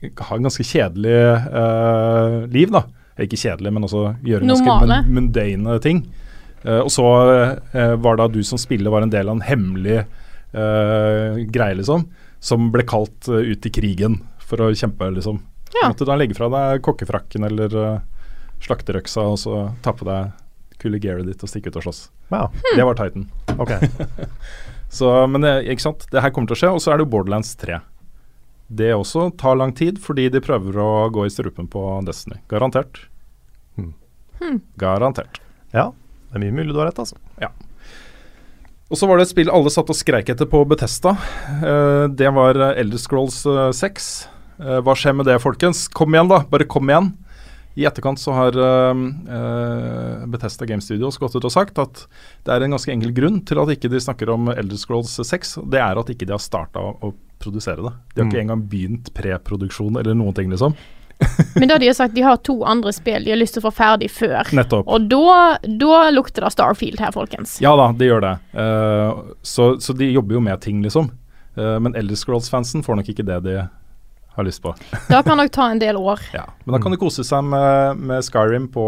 ha 0.00 0.36
en 0.36 0.46
ganske 0.48 0.64
kjedelig 0.64 1.18
uh, 1.52 2.46
liv, 2.52 2.72
da. 2.72 2.84
Ikke 3.20 3.36
kjedelig, 3.36 3.72
men 3.74 3.84
også 3.84 4.04
gjøre 4.24 4.48
Normale. 4.48 4.86
ganske 4.88 5.14
mundane 5.16 5.76
ting. 5.84 6.02
Uh, 6.64 6.80
og 6.80 6.90
så 6.92 7.04
uh, 7.74 7.94
var 8.00 8.20
da 8.20 8.28
du 8.32 8.40
som 8.46 8.60
spiller 8.60 8.92
var 8.92 9.04
en 9.04 9.12
del 9.12 9.28
av 9.28 9.38
en 9.38 9.46
hemmelig 9.46 10.02
greie, 10.50 11.76
liksom. 11.78 12.08
Som 12.42 12.72
ble 12.74 12.82
kalt 12.82 13.28
ut 13.30 13.66
i 13.68 13.70
krigen 13.70 14.16
for 14.42 14.64
å 14.64 14.72
kjempe, 14.74 15.06
liksom. 15.14 15.36
Ja. 15.76 15.92
Måtte 15.92 16.08
da 16.08 16.16
legge 16.18 16.34
fra 16.34 16.48
deg 16.50 16.80
kokkefrakken 16.82 17.46
eller 17.46 17.76
slakterøksa 18.58 19.28
og 19.30 19.38
så 19.38 19.60
ta 19.84 19.94
på 19.94 20.08
deg 20.08 20.32
kule 20.82 20.98
gearet 20.98 21.28
ditt 21.28 21.44
og 21.46 21.52
stikke 21.52 21.70
ut 21.70 21.78
og 21.78 21.86
slåss. 21.86 22.00
Wow. 22.34 22.50
Det 22.74 22.82
var 22.82 22.98
Titan. 22.98 23.28
Okay. 23.62 23.92
så, 24.98 25.12
men 25.30 25.46
ikke 25.60 25.86
sant, 25.86 26.08
det 26.10 26.26
her 26.26 26.34
kommer 26.34 26.50
til 26.50 26.58
å 26.58 26.60
skje. 26.64 26.74
Og 26.74 26.82
så 26.82 26.90
er 26.90 26.98
det 26.98 27.06
jo 27.06 27.12
Borderlands 27.14 27.54
3 27.62 27.78
det 28.70 28.92
også 28.94 29.30
tar 29.38 29.58
lang 29.58 29.72
tid, 29.74 29.98
fordi 29.98 30.28
de 30.30 30.42
prøver 30.42 30.76
å 30.78 30.90
gå 31.10 31.24
i 31.26 31.32
strupen 31.32 31.66
på 31.70 31.82
Destiny. 32.06 32.38
Garantert. 32.50 33.02
Hmm. 33.74 33.94
Hmm. 34.38 34.60
Garantert. 34.78 35.40
Ja, 35.74 35.90
det 36.30 36.38
er 36.38 36.44
mye 36.44 36.54
mulig 36.60 36.76
du 36.76 36.78
har 36.78 36.86
rett, 36.90 37.00
altså. 37.02 37.18
Ja. 37.42 37.50
Og 38.90 38.98
så 38.98 39.06
var 39.10 39.18
det 39.18 39.26
et 39.26 39.32
spill 39.32 39.50
alle 39.54 39.70
satt 39.74 39.90
og 39.90 39.98
skreik 39.98 40.30
etter 40.30 40.46
på 40.50 40.62
Betesta. 40.70 41.16
Uh, 41.62 42.06
det 42.14 42.30
var 42.34 42.58
Elder 42.72 43.02
Scrolls 43.02 43.42
6. 43.42 44.08
Uh, 44.60 44.78
hva 44.86 44.94
skjer 44.98 45.18
med 45.18 45.26
det, 45.30 45.40
folkens? 45.42 45.88
Kom 45.90 46.14
igjen, 46.14 46.30
da. 46.30 46.44
Bare 46.50 46.66
kom 46.70 46.90
igjen. 46.90 47.12
I 47.80 47.86
etterkant 47.88 48.20
så 48.20 48.34
har 48.36 48.56
uh, 48.60 48.92
Bethesda 50.28 50.68
Game 50.68 50.84
Studios 50.84 51.16
gått 51.20 51.36
ut 51.38 51.46
og 51.48 51.54
sagt 51.54 51.80
at 51.80 52.04
det 52.44 52.52
er 52.52 52.66
en 52.66 52.76
ganske 52.76 52.92
enkel 52.92 53.14
grunn 53.16 53.40
til 53.48 53.60
at 53.62 53.72
ikke 53.72 53.88
de 53.88 54.02
snakker 54.04 54.32
om 54.34 54.50
Elder 54.52 54.76
Scrolls 54.80 55.16
6. 55.16 55.56
Det 55.72 55.80
er 55.80 56.00
at 56.00 56.12
ikke 56.12 56.28
de 56.28 56.36
har 56.36 56.42
starta 56.44 56.82
å 56.82 57.14
produsere 57.40 57.80
det. 57.80 57.92
De 58.12 58.20
har 58.20 58.28
mm. 58.28 58.32
ikke 58.32 58.42
engang 58.44 58.64
begynt 58.68 59.12
preproduksjon 59.16 59.96
eller 59.96 60.18
noen 60.18 60.36
ting, 60.36 60.52
liksom. 60.52 60.76
Men 61.60 61.68
da 61.68 61.78
de 61.80 61.88
har 61.88 61.96
sagt 61.96 62.14
de 62.14 62.22
har 62.24 62.36
to 62.44 62.62
andre 62.64 62.92
spill 62.96 63.24
de 63.24 63.32
har 63.32 63.40
lyst 63.40 63.56
til 63.56 63.64
å 63.64 63.68
få 63.68 63.74
ferdig 63.76 64.10
før. 64.12 64.52
Nettopp. 64.56 64.88
Og 64.88 65.08
da, 65.08 65.56
da 65.64 66.04
lukter 66.12 66.44
det 66.44 66.52
Starfield 66.54 67.00
her, 67.00 67.12
folkens. 67.16 67.58
Ja 67.64 67.74
da, 67.80 67.90
det 67.96 68.08
gjør 68.08 68.24
det. 68.24 68.36
Uh, 68.56 69.34
så, 69.42 69.74
så, 69.80 69.96
de 69.96 70.12
jobber 70.12 70.38
jo 70.38 70.44
med 70.44 70.60
ting, 70.64 70.80
liksom. 70.84 71.10
Uh, 71.58 71.76
men 71.82 71.96
Elder 71.98 72.16
Scrolls-fansen 72.16 72.84
får 72.86 73.00
nok 73.00 73.12
ikke 73.12 73.26
det 73.28 73.40
de 73.48 73.60
har 74.36 74.46
lyst 74.46 74.62
på. 74.62 74.74
det 75.08 75.22
kan 75.26 75.38
nok 75.40 75.52
ta 75.52 75.70
en 75.70 75.82
del 75.82 75.98
år. 76.00 76.22
Ja, 76.34 76.46
Men 76.64 76.76
da 76.76 76.82
kan 76.82 76.94
det 76.94 77.00
kose 77.02 77.26
seg 77.26 77.44
med, 77.44 78.00
med 78.00 78.24
Skyrim 78.26 78.70
på 78.72 78.86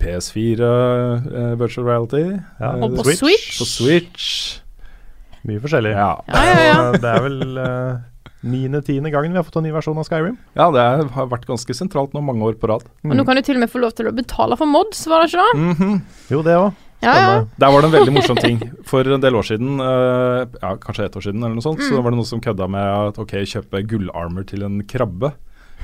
PS4 0.00 0.60
uh, 0.60 1.26
eh, 1.26 1.54
virtual 1.60 1.86
reality. 1.88 2.24
Ja. 2.60 2.74
og 2.76 2.98
på 2.98 3.06
Switch. 3.06 3.22
Switch. 3.22 3.58
På 3.58 3.70
Switch. 3.70 4.28
Mye 5.46 5.62
forskjellig. 5.62 5.94
Ja. 5.94 6.12
ja, 6.26 6.44
ja, 6.50 6.60
ja. 6.66 6.92
det 7.02 7.12
er 7.12 7.24
vel 7.24 7.60
uh, 7.62 8.04
niende-tiende 8.46 9.12
gangen 9.14 9.32
vi 9.32 9.40
har 9.40 9.46
fått 9.46 9.60
en 9.60 9.66
ny 9.66 9.72
versjon 9.74 9.98
av 10.00 10.08
Skyrim. 10.08 10.36
Ja, 10.58 10.68
det 10.74 10.86
har 11.14 11.30
vært 11.30 11.46
ganske 11.48 11.76
sentralt 11.76 12.16
nå 12.16 12.22
mange 12.24 12.44
år 12.46 12.58
på 12.60 12.70
rad. 12.70 12.86
Mm. 13.02 13.14
Og 13.14 13.20
nå 13.20 13.28
kan 13.28 13.38
du 13.38 13.44
til 13.46 13.58
og 13.58 13.64
med 13.64 13.72
få 13.72 13.82
lov 13.82 13.94
til 13.96 14.10
å 14.10 14.14
betale 14.16 14.58
for 14.58 14.70
mods, 14.70 15.06
var 15.10 15.24
det 15.24 15.32
ikke 15.32 15.44
det? 15.44 15.62
Mm 15.62 15.74
-hmm. 15.74 16.00
Jo, 16.34 16.42
det 16.42 16.58
òg. 16.58 16.72
Ja. 17.06 17.38
Der 17.62 17.72
var 17.72 17.82
det 17.82 17.88
en 17.88 17.94
veldig 17.94 18.14
morsom 18.16 18.40
ting. 18.40 18.60
For 18.88 19.06
en 19.16 19.22
del 19.22 19.38
år 19.38 19.46
siden, 19.46 19.78
uh, 19.80 20.42
ja, 20.60 20.74
kanskje 20.82 21.06
ett 21.06 21.16
år 21.18 21.26
siden, 21.28 21.44
eller 21.44 21.56
noe 21.56 21.64
sånt, 21.64 21.80
mm. 21.82 21.88
så 21.88 22.02
var 22.02 22.12
det 22.12 22.20
noen 22.20 22.28
som 22.28 22.42
kødda 22.42 22.68
med 22.72 22.92
at 23.12 23.20
ok, 23.22 23.38
kjøpe 23.46 23.82
gullarmor 23.90 24.46
til 24.48 24.66
en 24.66 24.80
krabbe. 24.88 25.32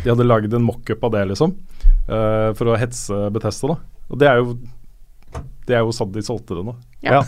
De 0.02 0.10
hadde 0.10 0.26
laget 0.26 0.54
en 0.56 0.66
mockup 0.66 1.04
av 1.06 1.14
det, 1.16 1.26
liksom. 1.32 1.56
Uh, 2.10 2.50
for 2.58 2.72
å 2.72 2.78
hetse 2.80 3.26
Betesta, 3.34 3.74
da. 3.74 3.80
Og 4.12 4.20
det 4.20 4.28
er 4.28 4.40
jo 4.42 4.56
det 5.66 5.76
er 5.78 5.84
jo 5.86 5.92
sånn 5.94 6.10
de 6.12 6.20
solgte 6.26 6.56
det 6.58 6.64
nå. 6.66 6.72
Ja. 7.06 7.22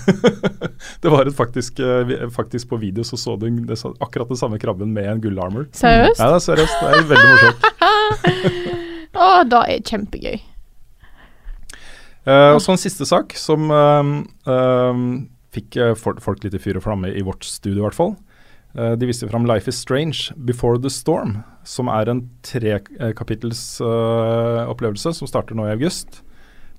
det 1.02 1.12
var 1.12 1.28
et 1.28 1.36
faktisk, 1.36 1.78
uh, 1.80 2.26
faktisk 2.34 2.72
på 2.72 2.80
video 2.82 3.06
så 3.06 3.16
så 3.20 3.36
du 3.40 3.46
det, 3.64 3.78
akkurat 4.02 4.28
den 4.28 4.40
samme 4.40 4.58
krabben 4.60 4.90
med 4.94 5.06
en 5.08 5.22
gullarmor. 5.22 5.68
Seriøst? 5.78 6.18
Ja, 6.18 6.32
det 6.34 6.40
er 6.40 6.44
seriøst. 6.48 6.80
Det 6.80 6.98
er 6.98 7.06
veldig 7.12 7.30
morsomt. 7.30 7.70
Å, 9.24 9.28
da 9.46 9.62
er 9.70 9.78
det 9.78 9.92
kjempegøy. 9.92 10.42
Uh, 12.24 12.54
og 12.54 12.60
så 12.64 12.74
en 12.74 12.80
siste 12.80 13.06
sak 13.08 13.34
som 13.36 13.68
uh, 13.70 15.02
fikk 15.54 15.78
folk 15.96 16.44
litt 16.44 16.56
i 16.56 16.62
fyr 16.62 16.80
og 16.80 16.86
flamme 16.86 17.12
i 17.12 17.24
vårt 17.24 17.44
studio, 17.46 17.82
i 17.82 17.86
hvert 17.88 17.98
fall. 17.98 18.16
de 18.74 19.06
viste 19.06 19.28
fram 19.30 19.44
'Life 19.46 19.68
Is 19.70 19.76
Strange 19.78 20.34
Before 20.34 20.80
The 20.82 20.90
Storm', 20.90 21.44
som 21.62 21.86
er 21.86 22.10
en 22.10 22.28
trekapittels 22.42 23.78
opplevelse 23.80 25.14
som 25.14 25.30
starter 25.30 25.54
nå 25.54 25.68
i 25.68 25.76
august. 25.76 26.24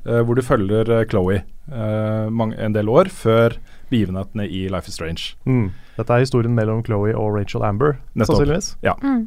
Uh, 0.05 0.21
hvor 0.21 0.37
du 0.37 0.43
følger 0.45 0.85
uh, 0.85 1.01
Chloé 1.09 1.39
uh, 1.73 2.29
en 2.29 2.73
del 2.75 2.89
år 2.89 3.09
før 3.09 3.55
begivenhetene 3.89 4.45
i 4.45 4.67
Life 4.69 4.87
is 4.87 4.93
Strange. 4.93 5.33
Mm. 5.45 5.71
Dette 5.97 6.13
er 6.13 6.21
historien 6.21 6.53
mellom 6.53 6.83
Chloé 6.85 7.15
og 7.17 7.33
Rachel 7.33 7.65
Amber, 7.65 7.97
Nettopp. 8.13 8.37
sannsynligvis. 8.37 8.75
Mm. 9.01 9.23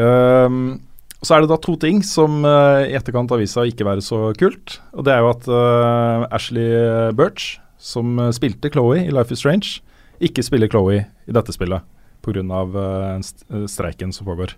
Ehm, 0.00 0.80
så 1.26 1.36
er 1.36 1.42
det 1.42 1.50
da 1.50 1.58
to 1.58 1.74
ting 1.82 2.02
som 2.06 2.44
eh, 2.46 2.92
i 2.92 2.94
etterkant 2.98 3.32
har 3.34 3.40
vist 3.42 3.56
seg 3.56 3.66
å 3.66 3.72
ikke 3.72 3.88
være 3.88 4.04
så 4.04 4.20
kult. 4.38 4.78
Og 4.94 5.06
det 5.06 5.14
er 5.14 5.24
jo 5.24 5.32
at 5.32 5.50
eh, 5.50 6.26
Ashley 6.38 6.70
Birch, 7.18 7.56
som 7.82 8.14
eh, 8.22 8.32
spilte 8.36 8.70
Chloé 8.70 9.02
i 9.08 9.12
Life 9.14 9.34
is 9.34 9.42
Strange, 9.42 9.80
ikke 10.22 10.44
spiller 10.46 10.70
Chloé 10.70 11.02
i 11.02 11.34
dette 11.34 11.54
spillet 11.54 11.84
pga. 12.26 12.42
Uh, 12.42 13.20
st 13.22 13.44
eh, 13.50 13.66
streiken 13.66 14.12
som 14.12 14.26
pågår. 14.26 14.56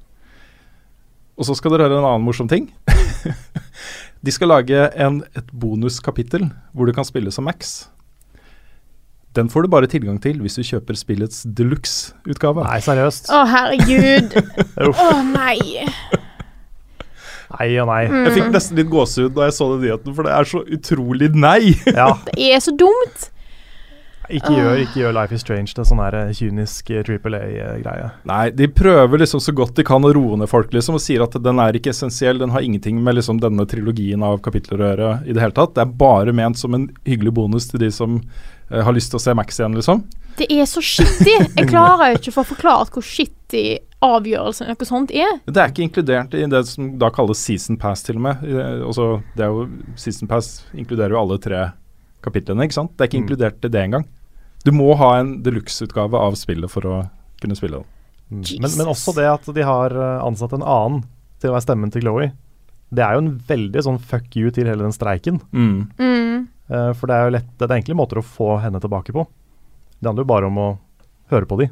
Og 1.38 1.46
så 1.46 1.54
skal 1.54 1.74
dere 1.74 1.86
høre 1.86 2.00
en 2.00 2.08
annen 2.08 2.24
morsom 2.24 2.48
ting. 2.48 2.70
De 4.24 4.34
skal 4.34 4.50
lage 4.50 4.88
en, 4.98 5.22
et 5.38 5.52
bonuskapittel 5.52 6.48
hvor 6.74 6.88
du 6.88 6.92
kan 6.92 7.06
spille 7.06 7.30
som 7.30 7.46
Max. 7.46 7.86
Den 9.36 9.50
får 9.52 9.62
du 9.62 9.70
bare 9.70 9.86
tilgang 9.86 10.18
til 10.18 10.40
hvis 10.42 10.58
du 10.58 10.64
kjøper 10.66 10.98
spillets 10.98 11.44
deluxe-utgave. 11.46 12.64
Nei, 12.66 12.80
seriøst. 12.82 13.30
Å, 13.30 13.44
herregud. 13.46 14.34
Å, 14.88 14.90
oh, 14.90 15.20
nei. 15.30 15.84
Nei 17.56 17.70
og 17.80 17.88
nei. 17.88 18.02
Jeg 18.10 18.34
fikk 18.36 18.52
nesten 18.52 18.78
litt 18.78 18.90
gåsehud 18.92 19.34
da 19.36 19.48
jeg 19.48 19.56
så 19.56 19.70
den 19.72 19.86
nyheten, 19.86 20.14
for 20.14 20.28
det 20.28 20.36
er 20.36 20.48
så 20.50 20.62
utrolig 20.76 21.32
nei. 21.34 21.72
Ja, 21.88 22.12
Det 22.28 22.52
er 22.52 22.60
så 22.60 22.74
dumt. 22.76 23.28
ikke 24.28 24.52
gjør, 24.52 24.82
ikke 24.82 25.00
gjør 25.00 25.14
Life 25.16 25.32
is 25.32 25.40
Strange 25.40 25.72
til 25.72 25.86
sånn 25.88 26.02
eh, 26.04 26.34
kynisk 26.36 26.90
eh, 26.92 27.00
Triple 27.06 27.40
A-greie. 27.40 28.10
Nei, 28.28 28.42
de 28.52 28.68
prøver 28.68 29.22
liksom 29.22 29.40
så 29.40 29.54
godt 29.56 29.80
de 29.80 29.86
kan 29.88 30.04
å 30.04 30.12
roe 30.12 30.36
ned 30.36 30.50
folk, 30.52 30.74
liksom, 30.76 30.98
og 31.00 31.04
sier 31.04 31.24
at 31.24 31.38
den 31.40 31.62
er 31.64 31.78
ikke 31.80 31.94
essensiell. 31.94 32.36
Den 32.42 32.52
har 32.52 32.66
ingenting 32.66 33.00
med 33.00 33.16
liksom 33.16 33.40
denne 33.40 33.64
trilogien 33.70 34.22
av 34.28 34.42
kapitler 34.44 34.84
å 34.84 34.92
gjøre 34.92 35.10
i 35.24 35.32
det 35.32 35.46
hele 35.46 35.56
tatt. 35.56 35.72
Det 35.78 35.86
er 35.86 35.98
bare 36.04 36.36
ment 36.36 36.60
som 36.60 36.76
en 36.76 36.90
hyggelig 37.08 37.32
bonus 37.40 37.70
til 37.72 37.80
de 37.86 37.88
som 37.94 38.20
uh, 38.20 38.82
har 38.84 38.92
lyst 38.92 39.14
til 39.14 39.22
å 39.22 39.24
se 39.24 39.36
Max 39.38 39.62
igjen, 39.62 39.80
liksom. 39.80 40.04
Det 40.38 40.52
er 40.52 40.68
så 40.68 40.84
shitty. 40.84 41.32
Jeg 41.56 41.70
klarer 41.72 42.12
jo 42.12 42.20
ikke 42.20 42.36
å 42.36 42.40
få 42.42 42.50
forklart 42.52 42.92
hvor 42.94 43.02
shitty 43.02 43.78
avgjørelsen 44.04 44.68
noe 44.70 44.86
sånt 44.86 45.10
er. 45.10 45.40
Det 45.46 45.58
er 45.58 45.72
ikke 45.72 45.82
inkludert 45.88 46.34
i 46.38 46.44
det 46.50 46.60
som 46.68 46.92
da 47.00 47.08
kalles 47.14 47.40
season 47.42 47.76
pass, 47.80 48.02
til 48.06 48.16
og 48.20 48.22
med. 48.28 48.44
Altså, 48.86 49.08
det 49.36 49.44
er 49.46 49.50
jo, 49.54 49.64
season 49.98 50.28
pass 50.30 50.64
inkluderer 50.74 51.16
jo 51.16 51.20
alle 51.22 51.38
tre 51.42 51.64
kapitlene, 52.22 52.66
ikke 52.68 52.76
sant. 52.78 52.92
Det 52.96 53.04
er 53.04 53.10
ikke 53.10 53.18
Mm. 53.20 53.26
inkludert 53.26 53.64
i 53.64 53.68
det 53.74 53.82
engang. 53.82 54.04
Du 54.64 54.72
må 54.72 54.94
ha 54.96 55.18
en 55.18 55.42
deluxe-utgave 55.42 56.14
av 56.18 56.34
spillet 56.34 56.70
for 56.70 56.82
å 56.82 57.10
kunne 57.40 57.56
spille 57.56 57.78
det. 57.82 57.86
Mm. 58.30 58.60
Men, 58.60 58.70
men 58.76 58.86
også 58.92 59.14
det 59.16 59.24
at 59.30 59.54
de 59.54 59.62
har 59.64 59.90
eh, 59.90 60.24
ansatt 60.26 60.52
en 60.52 60.62
annen 60.62 61.04
til 61.40 61.50
å 61.50 61.54
være 61.54 61.64
stemmen 61.66 61.90
til 61.94 62.02
Chloé. 62.02 62.32
Det 62.90 63.02
er 63.04 63.14
jo 63.14 63.22
en 63.24 63.34
veldig 63.48 63.82
sånn 63.84 63.98
fuck 64.00 64.34
you 64.36 64.50
til 64.50 64.66
hele 64.66 64.82
den 64.82 64.92
streiken. 64.92 65.40
Mm. 65.52 65.90
Mm. 65.98 66.48
Eh, 66.68 66.92
for 66.94 67.06
det 67.06 67.14
er 67.16 67.24
jo 67.26 67.34
lett, 67.38 67.50
det 67.58 67.70
er 67.70 67.76
enkle 67.78 67.96
måter 67.98 68.18
å 68.20 68.24
få 68.26 68.60
henne 68.62 68.80
tilbake 68.80 69.12
på. 69.16 69.26
Det 70.00 70.06
handler 70.10 70.22
jo 70.26 70.32
bare 70.34 70.46
om 70.46 70.58
å 70.58 70.68
høre 71.30 71.46
på 71.50 71.58
de. 71.58 71.68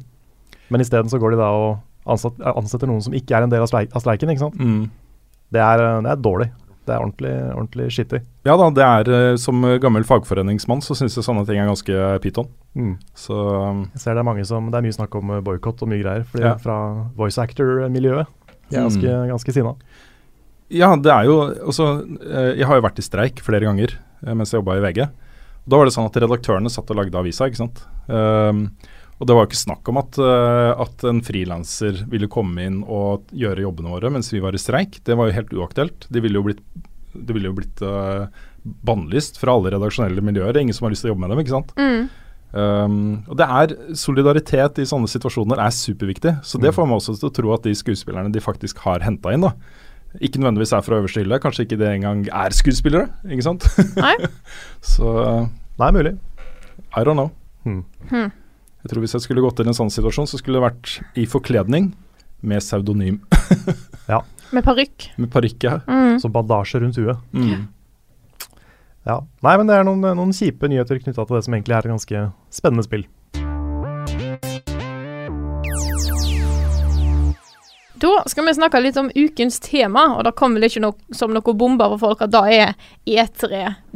Men 0.69 0.81
isteden 0.81 1.09
så 1.09 1.19
går 1.21 1.31
de 1.35 1.37
da 1.41 1.51
og 1.55 1.77
ansatt, 2.07 2.39
ansetter 2.55 2.89
noen 2.89 3.03
som 3.05 3.15
ikke 3.17 3.35
er 3.37 3.45
en 3.45 3.51
del 3.51 3.63
av, 3.65 3.69
streik, 3.71 3.91
av 3.95 4.03
streiken. 4.03 4.31
ikke 4.33 4.45
sant? 4.45 4.57
Mm. 4.59 4.87
Det 5.53 5.61
er, 5.63 5.83
eh, 5.83 5.99
det 6.05 6.13
er 6.13 6.23
dårlig. 6.23 6.49
Det 6.87 6.95
er 6.95 7.03
ordentlig, 7.03 7.33
ordentlig 7.51 7.85
skittig. 7.91 8.21
Ja 8.47 8.55
da, 8.55 8.69
det 8.71 8.83
er 8.85 9.09
eh, 9.11 9.35
som 9.43 9.59
gammel 9.83 10.05
fagforeningsmann 10.07 10.79
så 10.85 10.95
syns 10.95 11.17
jeg 11.19 11.25
sånne 11.27 11.43
ting 11.47 11.59
er 11.59 11.67
ganske 11.67 12.07
pyton. 12.23 12.47
Mm. 12.79 12.93
Så 13.17 13.35
Jeg 13.93 14.03
ser 14.03 14.15
det 14.15 14.23
er 14.23 14.29
mange 14.29 14.45
som, 14.47 14.71
det 14.71 14.79
er 14.79 14.85
mye 14.87 14.95
snakk 14.95 15.15
om 15.19 15.33
boikott 15.43 15.83
og 15.83 15.91
mye 15.91 16.03
greier. 16.03 16.23
Fordi 16.31 16.45
Ja. 16.47 16.55
Fra 16.61 16.77
voice 17.17 17.41
actor-miljøet. 17.43 18.27
De 18.69 18.75
er 18.77 18.87
ganske, 18.87 19.17
ganske 19.31 19.53
sinna. 19.55 19.75
Ja, 20.73 20.89
det 20.99 21.11
er 21.11 21.23
jo 21.29 21.37
også 21.71 21.85
eh, 22.27 22.57
Jeg 22.59 22.67
har 22.67 22.75
jo 22.75 22.83
vært 22.83 22.99
i 22.99 23.05
streik 23.05 23.39
flere 23.43 23.63
ganger 23.67 23.93
eh, 23.95 24.33
mens 24.33 24.51
jeg 24.51 24.59
jobba 24.59 24.77
i 24.79 24.83
VG. 24.83 25.05
Da 25.67 25.79
var 25.79 25.87
det 25.87 25.93
sånn 25.95 26.07
at 26.07 26.19
redaktørene 26.23 26.71
satt 26.71 26.91
og 26.91 26.99
lagde 26.99 27.19
avisa, 27.19 27.47
ikke 27.47 27.59
sant. 27.59 27.81
Um, 28.07 28.69
og 29.19 29.25
det 29.27 29.33
var 29.35 29.45
jo 29.45 29.49
ikke 29.49 29.59
snakk 29.65 29.89
om 29.89 29.97
at, 29.97 30.17
eh, 30.21 30.81
at 30.83 31.03
en 31.09 31.21
frilanser 31.25 32.03
ville 32.11 32.27
komme 32.29 32.61
inn 32.67 32.83
og 32.85 33.23
gjøre 33.33 33.63
jobbene 33.65 33.89
våre 33.95 34.11
mens 34.13 34.29
vi 34.33 34.41
var 34.43 34.53
i 34.53 34.61
streik. 34.61 34.99
Det 35.03 35.17
var 35.17 35.29
jo 35.31 35.37
helt 35.39 35.55
uaktuelt. 35.57 36.05
Det 36.13 36.21
ville 36.21 36.37
jo 36.37 36.45
blitt, 36.45 36.61
det 37.17 37.33
ville 37.33 37.49
jo 37.49 37.55
blitt 37.57 37.81
uh, 37.81 38.27
bannlyst 38.85 39.39
fra 39.41 39.55
alle 39.57 39.71
redaksjonelle 39.73 40.21
miljøer. 40.21 40.53
Det 40.53 40.61
er 40.61 40.67
ingen 40.67 40.77
som 40.77 40.85
har 40.85 40.93
lyst 40.93 41.01
til 41.05 41.09
å 41.09 41.15
jobbe 41.15 41.25
med 41.25 41.33
dem, 41.33 41.41
ikke 41.41 41.55
sant. 41.55 41.73
Mm. 41.81 42.07
Um, 42.57 42.99
og 43.27 43.35
det 43.41 43.45
er 43.57 43.73
Solidaritet 43.99 44.79
i 44.79 44.85
sånne 44.87 45.09
situasjoner 45.11 45.59
er 45.65 45.73
superviktig. 45.75 46.37
Så 46.47 46.61
det 46.61 46.69
Mm. 46.71 46.77
får 46.77 46.87
meg 46.87 46.97
også 47.01 47.17
til 47.19 47.29
å 47.29 47.33
tro 47.33 47.53
at 47.53 47.63
de 47.63 47.73
skuespillerne 47.75 48.31
de 48.31 48.39
faktisk 48.39 48.77
har 48.85 48.99
henta 49.03 49.33
inn, 49.33 49.41
da 49.41 49.53
ikke 50.23 50.39
nødvendigvis 50.39 50.71
er 50.73 50.81
fra 50.81 50.95
øverste 51.01 51.19
hylle. 51.21 51.37
Kanskje 51.43 51.65
ikke 51.65 51.77
det 51.77 51.89
engang 51.91 52.21
er 52.31 52.49
skuespillere, 52.55 53.09
ikke 53.27 53.43
sant. 53.43 53.65
Nei. 53.99 54.15
Så 54.81 55.49
Nei, 55.77 55.91
mulig. 55.91 56.13
I 56.95 57.03
don't 57.03 57.19
know. 57.19 57.29
Hmm. 57.65 57.83
Hmm. 58.09 58.31
Jeg 58.87 58.93
tror 58.93 59.03
Hvis 59.03 59.17
jeg 59.17 59.23
skulle 59.25 59.41
gått 59.43 59.57
inn 59.59 59.67
i 59.67 59.73
en 59.73 59.75
sånn 59.75 59.89
situasjon, 59.91 60.29
så 60.31 60.37
skulle 60.39 60.61
det 60.61 60.63
vært 60.63 60.91
i 61.19 61.25
forkledning 61.27 61.89
med 62.39 62.63
pseudonym. 62.63 63.17
ja. 64.13 64.21
Med 64.55 64.63
parykk. 64.63 65.09
Med 65.19 65.27
parykk, 65.33 65.65
ja. 65.67 65.73
Mm. 65.91 66.21
Så 66.23 66.31
bandasje 66.31 66.79
rundt 66.79 66.95
huet. 66.95 67.19
Mm. 67.35 67.67
Ja. 69.03 69.19
Nei, 69.43 69.57
men 69.59 69.67
det 69.67 69.75
er 69.75 69.83
noen, 69.83 70.07
noen 70.15 70.31
kjipe 70.31 70.71
nyheter 70.71 71.03
knytta 71.03 71.27
til 71.27 71.35
det 71.35 71.43
som 71.49 71.59
egentlig 71.59 71.75
er 71.75 71.83
et 71.83 71.97
ganske 71.97 72.23
spennende 72.61 72.87
spill. 72.87 73.03
Da 77.99 78.23
skal 78.29 78.45
vi 78.45 78.53
snakke 78.53 78.79
litt 78.83 78.97
om 78.97 79.11
ukens 79.15 79.59
tema, 79.59 80.15
og 80.17 80.23
det 80.27 80.31
kommer 80.37 80.55
vel 80.59 80.67
ikke 80.69 80.81
no 80.83 80.91
som 81.15 81.31
noe 81.33 81.53
bomber 81.57 81.89
for 81.95 81.99
folk 82.03 82.21
at 82.27 82.31
det 82.33 82.41
er 82.53 82.73
E3 83.09 83.43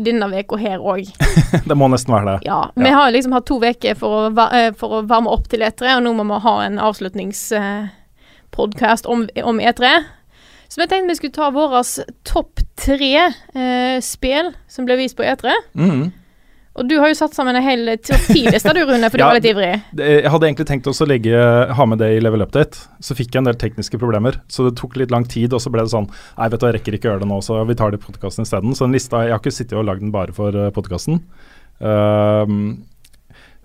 denne 0.02 0.26
uka 0.32 0.58
her 0.58 0.80
òg. 0.80 1.06
Det 1.70 1.76
må 1.78 1.88
nesten 1.92 2.14
være 2.16 2.26
det. 2.32 2.38
Ja. 2.48 2.62
Vi 2.74 2.90
har 2.90 3.12
liksom 3.14 3.34
hatt 3.36 3.46
to 3.50 3.58
uker 3.62 3.96
for, 4.00 4.32
eh, 4.56 4.72
for 4.78 4.90
å 4.98 5.08
varme 5.10 5.30
opp 5.30 5.48
til 5.52 5.62
E3, 5.68 5.96
og 5.98 6.04
nå 6.08 6.12
må 6.18 6.24
vi 6.32 6.38
ha 6.48 6.56
en 6.66 6.78
avslutningspodkast 6.82 9.06
om, 9.06 9.28
om 9.44 9.60
E3. 9.62 9.84
Så 10.72 10.76
vi 10.82 10.88
tenkte 10.88 11.12
vi 11.12 11.16
skulle 11.20 11.36
ta 11.36 11.50
våre 11.52 11.84
topp 12.24 12.60
tre 12.80 13.16
eh, 13.28 14.00
spill 14.02 14.54
som 14.72 14.86
ble 14.88 14.96
vist 15.02 15.18
på 15.20 15.24
E3. 15.28 15.52
Mm. 15.76 16.12
Og 16.80 16.88
du 16.88 16.94
har 17.02 17.10
jo 17.12 17.16
satt 17.20 17.34
sammen 17.36 17.58
en 17.60 17.66
hel 17.66 17.90
tidligste, 18.00 18.72
du 18.72 18.86
Rune, 18.88 19.10
for 19.12 19.20
du 19.20 19.22
Ja. 19.24 19.28
var 19.28 19.36
litt 19.40 19.48
ivrig. 19.50 19.72
Jeg 20.00 20.30
hadde 20.32 20.48
egentlig 20.48 20.68
tenkt 20.70 20.88
også 20.88 21.04
å 21.04 21.10
legge, 21.12 21.36
ha 21.76 21.86
med 21.90 22.00
det 22.00 22.08
i 22.16 22.22
level 22.24 22.46
update. 22.46 22.86
Så 23.04 23.18
fikk 23.18 23.34
jeg 23.36 23.42
en 23.42 23.50
del 23.50 23.58
tekniske 23.60 24.00
problemer. 24.00 24.38
Så 24.48 24.64
det 24.70 24.78
tok 24.80 24.96
litt 25.02 25.12
lang 25.12 25.26
tid, 25.28 25.52
og 25.52 25.60
så 25.60 25.70
ble 25.74 25.84
det 25.84 25.92
sånn 25.92 26.08
Nei, 26.38 26.48
vet 26.48 26.62
du, 26.64 26.68
jeg 26.70 26.78
rekker 26.78 26.96
ikke 26.96 27.10
å 27.10 27.12
gjøre 27.12 27.24
det 27.26 27.30
nå, 27.34 27.42
så 27.44 27.60
vi 27.68 27.76
tar 27.76 27.92
det 27.92 28.00
i 28.00 28.06
podkasten 28.06 28.48
isteden. 28.48 28.72
Så 28.78 28.88
den 28.88 28.96
lista 28.96 29.26
Jeg 29.28 29.36
har 29.36 29.44
ikke 29.44 29.52
sittet 29.58 29.76
og 29.82 29.86
lagd 29.90 30.00
den 30.06 30.14
bare 30.16 30.32
for 30.38 30.56
uh, 30.56 30.70
podkasten. 30.72 31.20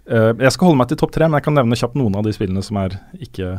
jeg 0.07 0.53
skal 0.55 0.69
holde 0.69 0.79
meg 0.81 0.91
til 0.91 0.99
topp 1.01 1.15
tre, 1.15 1.27
men 1.29 1.39
jeg 1.41 1.47
kan 1.47 1.57
nevne 1.59 1.79
kjapt 1.79 1.97
noen 1.99 2.19
av 2.19 2.27
de 2.27 2.35
spillene 2.35 2.63
som 2.65 2.79
er 2.83 2.99
ikke, 3.23 3.53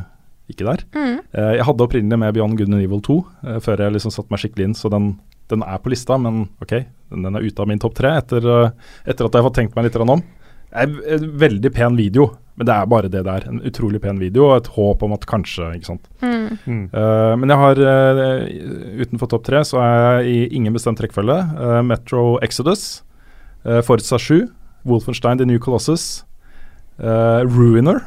ikke 0.52 0.68
der. 0.68 0.84
Mm. 0.96 1.18
Uh, 1.36 1.54
jeg 1.58 1.66
hadde 1.68 1.88
opprinnelig 1.88 2.20
med 2.22 2.36
Beyond 2.38 2.60
Good 2.60 2.72
and 2.74 2.84
Evil 2.84 3.02
2 3.04 3.18
eh, 3.48 3.60
før 3.64 3.84
jeg 3.86 3.96
liksom 3.98 4.14
satte 4.16 4.32
meg 4.34 4.44
skikkelig 4.44 4.70
inn, 4.70 4.78
så 4.78 4.92
den, 4.94 5.10
den 5.52 5.64
er 5.64 5.80
på 5.82 5.92
lista, 5.94 6.18
men 6.20 6.46
ok, 6.64 6.74
den, 7.12 7.24
den 7.24 7.38
er 7.38 7.46
ute 7.46 7.64
av 7.64 7.70
min 7.70 7.80
topp 7.82 7.96
tre 7.98 8.18
etter, 8.20 8.44
eh, 8.44 8.92
etter 9.08 9.28
at 9.28 9.34
jeg 9.34 9.42
har 9.42 9.48
fått 9.48 9.60
tenkt 9.62 9.78
meg 9.78 9.88
litt 9.88 9.98
om. 10.04 10.20
Det 10.68 10.84
er 10.84 11.16
en 11.16 11.32
veldig 11.40 11.72
pen 11.76 11.96
video, 12.00 12.28
men 12.58 12.68
det 12.68 12.76
er 12.76 12.90
bare 12.92 13.12
det 13.12 13.24
der. 13.24 13.46
En 13.48 13.62
utrolig 13.66 14.02
pen 14.04 14.20
video 14.20 14.50
og 14.50 14.58
et 14.58 14.70
håp 14.76 15.04
om 15.06 15.16
at 15.16 15.28
kanskje, 15.30 15.70
ikke 15.78 15.92
sant. 15.94 16.10
Mm. 16.22 16.58
Mm. 16.66 16.84
Uh, 16.92 17.34
men 17.40 17.54
jeg 17.54 17.62
har 17.62 17.82
uh, 17.88 19.04
utenfor 19.04 19.32
topp 19.32 19.46
tre, 19.48 19.64
så 19.68 19.80
er 19.84 19.96
jeg 19.96 20.32
i 20.34 20.58
ingen 20.60 20.76
bestemt 20.76 21.00
trekkfølge. 21.00 21.38
Uh, 21.56 21.80
Metro 21.88 22.26
Exodus, 22.44 23.04
uh, 23.64 23.80
Forza 23.86 24.20
7, 24.20 24.50
Wolfenstein 24.88 25.40
The 25.40 25.48
New 25.48 25.60
Colossus, 25.60 26.24
eh, 27.00 27.42
Ruiner, 27.44 28.00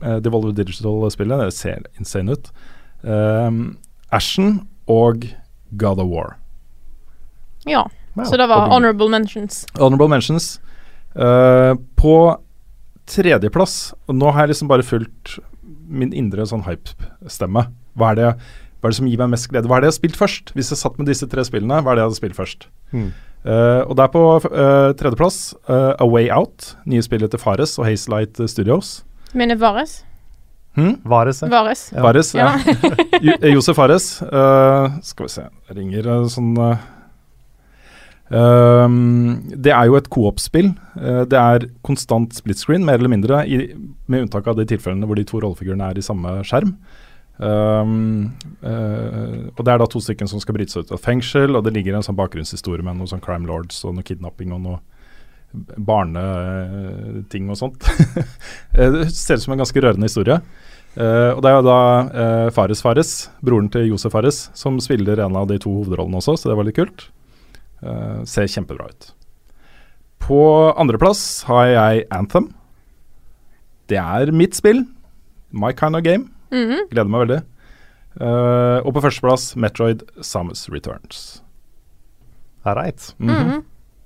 uh, 0.00 0.16
Devolver 0.24 0.54
Digital-spillet, 0.56 1.44
det 1.44 1.52
ser 1.54 1.84
insane 2.00 2.32
ut. 2.32 2.48
Ashen 4.16 4.62
og 4.88 5.26
God 5.76 5.98
of 6.00 6.08
War. 6.08 6.36
Ja, 7.66 7.88
Ja, 8.16 8.24
så 8.24 8.36
det 8.40 8.46
var 8.48 8.68
honorable 8.70 9.08
mentions. 9.12 9.66
Honorable 9.76 10.08
mentions. 10.08 10.60
Uh, 11.16 11.74
på 11.96 12.38
tredjeplass 13.06 13.92
og 14.08 14.16
Nå 14.18 14.30
har 14.32 14.46
jeg 14.46 14.54
liksom 14.54 14.68
bare 14.70 14.84
fulgt 14.86 15.36
min 15.86 16.12
indre 16.16 16.46
sånn 16.48 16.64
hype-stemme. 16.66 17.66
Hva, 17.96 18.10
er 18.12 18.14
det- 18.16 18.32
hva 18.80 18.88
er 18.88 18.90
det 18.90 18.96
som 18.96 19.06
gir 19.06 19.18
meg 19.18 19.30
mest 19.30 19.48
glede? 19.48 19.66
Hva 19.68 19.76
er 19.76 19.80
det 19.84 19.92
jeg 19.92 19.94
har 19.94 20.00
spilt 20.00 20.16
først? 20.16 20.52
Hvis 20.54 20.70
jeg 20.70 20.78
satt 20.78 20.98
med 20.98 21.06
disse 21.06 21.26
tre 21.28 21.44
spillene, 21.44 21.82
hva 21.82 21.92
er 21.92 21.96
det 21.96 22.02
jeg 22.02 22.08
hadde 22.10 22.20
spilt 22.20 22.36
først? 22.36 22.66
Mm. 22.92 23.12
Uh, 23.46 23.82
og 23.86 23.96
der 23.96 24.08
på 24.08 24.22
uh, 24.44 24.92
tredjeplass, 24.98 25.54
eh, 25.68 25.92
A 26.00 26.04
Way 26.06 26.28
Out, 26.34 26.74
nye 26.84 27.02
spillet 27.02 27.30
til 27.30 27.38
Fares 27.38 27.78
og 27.78 27.84
Hazelight 27.86 28.40
Studios. 28.50 29.04
Mener 29.34 29.54
Vares? 29.56 30.02
Hm? 30.76 30.98
Vares. 31.08 31.40
Vares. 31.48 31.86
Ja. 31.94 32.02
Vares 32.04 32.34
ja. 32.36 32.50
Ja. 32.52 32.74
Jo- 33.26 33.38
eh, 33.40 33.54
Josef 33.54 33.78
Vares. 33.80 34.10
Uh, 34.22 34.98
skal 35.06 35.28
vi 35.28 35.32
se, 35.32 35.46
jeg 35.68 35.78
ringer 35.78 36.08
uh, 36.10 36.26
sånn 36.28 36.52
uh, 36.60 36.84
ehm, 38.28 39.56
Det 39.56 39.72
er 39.72 39.88
jo 39.88 39.96
et 39.96 40.10
coop-spill. 40.12 40.74
Det 41.32 41.40
er 41.40 41.68
konstant 41.86 42.36
split 42.36 42.60
screen, 42.60 42.84
mer 42.84 43.00
eller 43.00 43.12
mindre, 43.12 43.42
i, 43.48 43.72
med 44.06 44.26
unntak 44.26 44.48
av 44.52 44.60
de 44.60 44.68
tilfellene 44.68 45.08
hvor 45.08 45.18
de 45.18 45.24
to 45.28 45.40
rollefigurene 45.40 45.90
er 45.90 46.00
i 46.00 46.04
samme 46.04 46.38
skjerm. 46.44 46.76
Um, 47.36 48.32
uh, 48.64 49.52
og 49.52 49.60
Det 49.60 49.72
er 49.72 49.80
da 49.80 49.88
to 49.92 50.00
stykker 50.00 50.28
som 50.28 50.40
skal 50.40 50.56
bryte 50.56 50.72
seg 50.72 50.86
ut 50.86 50.94
av 50.96 51.02
fengsel, 51.04 51.56
og 51.56 51.64
det 51.66 51.74
ligger 51.76 51.96
en 51.96 52.04
sånn 52.04 52.16
bakgrunnshistorie 52.16 52.84
med 52.84 52.96
noe 52.96 53.10
sånn 53.10 53.24
crime 53.24 53.48
lords 53.48 53.82
og 53.84 53.96
noe 53.96 54.06
kidnapping 54.06 54.54
og 54.56 54.62
noe 54.64 54.78
barneting 55.76 57.50
og 57.52 57.60
sånt. 57.60 57.86
Eh, 58.76 58.90
det 58.92 59.06
ser 59.16 59.38
ut 59.38 59.44
som 59.46 59.54
en 59.54 59.60
ganske 59.62 59.80
rørende 59.80 60.04
historie. 60.04 60.34
Uh, 60.96 61.32
og 61.32 61.38
Det 61.44 61.48
er 61.48 61.54
jo 61.56 61.64
da 61.64 61.78
uh, 62.08 62.48
Fares 62.52 62.82
Fares, 62.84 63.12
broren 63.44 63.70
til 63.72 63.86
Josef 63.88 64.12
Fares, 64.12 64.50
som 64.56 64.76
spiller 64.84 65.20
en 65.24 65.36
av 65.36 65.46
de 65.48 65.56
to 65.60 65.72
hovedrollene 65.78 66.20
også, 66.20 66.34
så 66.36 66.50
det 66.50 66.56
var 66.58 66.68
litt 66.68 66.76
kult. 66.76 67.06
Uh, 67.80 68.20
ser 68.28 68.48
kjempebra 68.52 68.90
ut. 68.92 69.08
På 70.20 70.40
andreplass 70.76 71.22
har 71.48 71.70
jeg 71.72 72.04
Anthem. 72.12 72.50
Det 73.88 74.00
er 74.00 74.32
mitt 74.36 74.56
spill. 74.58 74.84
My 75.56 75.72
kind 75.72 75.96
of 75.96 76.04
game. 76.04 76.28
Mhm. 76.52 76.88
Gleder 76.92 77.12
meg 77.12 77.24
veldig. 77.26 77.40
Eh, 78.16 78.78
og 78.80 78.94
på 78.96 79.02
førsteplass 79.04 79.50
Metroid 79.60 80.02
Samus 80.24 80.68
Returns. 80.72 81.42
All 82.64 82.74
Right. 82.74 83.14
Mhm. 83.18 83.30
Mhm. 83.30 83.64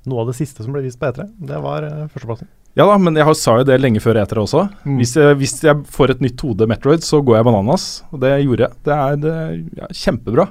Noe 0.09 0.23
av 0.23 0.31
det 0.31 0.37
siste 0.39 0.63
som 0.65 0.73
ble 0.73 0.83
vist 0.87 0.99
på 1.01 1.11
E3, 1.11 1.27
det 1.51 1.59
var 1.61 1.85
uh, 1.85 2.07
førsteplassen. 2.09 2.49
Ja 2.79 2.87
da, 2.87 2.95
men 3.03 3.17
jeg 3.19 3.25
har- 3.27 3.35
sa 3.35 3.57
jo 3.59 3.65
det 3.67 3.81
lenge 3.81 4.01
før 4.01 4.17
E3 4.23 4.39
også. 4.45 4.63
Mm. 4.87 4.97
Hvis, 5.01 5.13
jeg, 5.19 5.37
hvis 5.37 5.57
jeg 5.67 5.83
får 5.91 6.11
et 6.15 6.21
nytt 6.25 6.37
2D 6.41 6.67
Metroid, 6.71 7.03
så 7.05 7.19
går 7.21 7.37
jeg 7.41 7.45
bananas. 7.45 7.89
Og 8.13 8.21
det 8.23 8.31
gjorde 8.45 8.65
jeg. 8.69 8.73
Det 8.87 8.95
er, 8.97 9.17
det 9.21 9.35
ja, 9.81 9.87
kjempebra. 9.93 10.47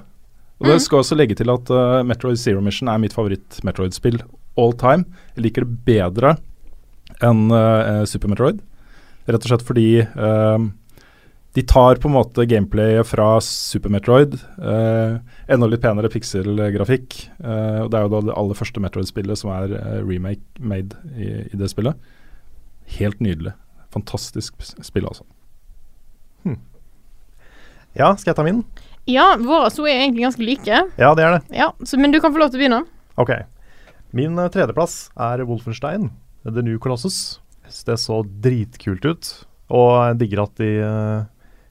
Og 0.60 0.68
det 0.68 0.76
Mm. 0.76 0.84
skal 0.84 1.00
også 1.00 1.16
legge 1.18 1.36
til 1.40 1.50
at 1.50 1.70
uh, 1.72 2.04
Metroid 2.04 2.38
Zero 2.38 2.60
Mission 2.62 2.90
er 2.92 3.00
mitt 3.00 3.14
favoritt-Metroid-spill 3.16 4.20
all 4.60 4.74
time. 4.74 5.06
Jeg 5.38 5.46
liker 5.48 5.64
det 5.66 5.80
bedre 5.88 6.36
enn 7.24 7.48
uh, 7.52 8.04
Super 8.06 8.28
Metroid. 8.30 8.60
Rett 9.30 9.46
og 9.46 9.50
slett 9.52 9.62
fordi 9.66 10.00
eh, 10.02 10.58
de 11.60 11.66
tar 11.68 12.00
på 12.00 12.08
en 12.08 12.16
måte 12.16 12.46
gameplayet 12.48 13.08
fra 13.10 13.42
Super 13.44 13.92
Metroid. 13.92 14.38
eh, 14.64 15.18
enda 15.52 15.68
litt 15.68 15.82
penere 15.84 16.08
pixel-grafikk. 16.14 17.18
eh, 17.44 17.80
og 17.84 17.90
det 17.92 18.00
er 18.00 18.06
jo 18.06 18.12
da 18.14 18.22
det 18.30 18.38
aller 18.40 18.56
første 18.56 18.80
Metroid-spillet 18.80 19.42
som 19.42 19.52
er 19.52 19.74
eh, 19.76 19.98
remake-made 20.08 20.96
i, 21.18 21.32
i 21.52 21.60
det 21.60 21.68
spillet. 21.72 22.00
Helt 23.00 23.20
nydelig. 23.20 23.52
Fantastisk 23.92 24.56
spill, 24.86 25.10
altså. 25.10 25.26
Ja, 27.98 28.14
skal 28.16 28.32
jeg 28.32 28.38
ta 28.38 28.46
min? 28.46 28.62
Ja, 29.10 29.34
våre 29.42 29.72
to 29.74 29.88
er 29.90 30.04
egentlig 30.04 30.24
ganske 30.28 30.46
like. 30.46 30.80
Ja, 31.02 31.10
det 31.18 31.24
er 31.26 31.32
det. 31.36 31.58
Ja, 31.58 31.72
så, 31.84 31.98
Men 31.98 32.14
du 32.14 32.20
kan 32.22 32.32
få 32.32 32.40
lov 32.40 32.52
til 32.54 32.60
å 32.60 32.62
begynne. 32.62 32.84
Ok. 33.20 33.32
Min 34.16 34.38
tredjeplass 34.54 35.10
er 35.18 35.42
Wolfenstein, 35.50 36.12
The 36.46 36.64
New 36.64 36.78
Colossus. 36.80 37.40
Det 37.66 37.98
så 38.02 38.22
dritkult 38.46 39.04
ut, 39.06 39.34
og 39.70 39.90
jeg 40.08 40.20
digger 40.22 40.44
at 40.46 40.56
de 40.62 40.70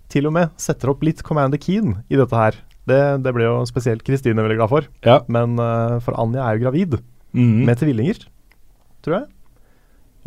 til 0.08 0.26
og 0.28 0.32
med 0.36 0.50
setter 0.60 0.90
opp 0.92 1.02
litt 1.04 1.22
Commander 1.26 1.60
Keen 1.60 1.98
i 2.08 2.16
dette 2.16 2.36
her. 2.36 2.56
Det, 2.88 2.98
det 3.24 3.32
ble 3.36 3.44
jo 3.44 3.58
spesielt 3.68 4.00
Kristine 4.06 4.40
veldig 4.40 4.56
glad 4.62 4.70
for, 4.72 4.86
Ja. 5.04 5.18
men 5.28 5.58
uh, 5.60 5.98
for 6.00 6.16
Anja 6.20 6.46
er 6.48 6.56
jo 6.56 6.64
gravid 6.66 6.96
mm. 7.36 7.64
med 7.68 7.76
tvillinger, 7.82 8.22
tror 9.04 9.18
jeg. 9.18 9.26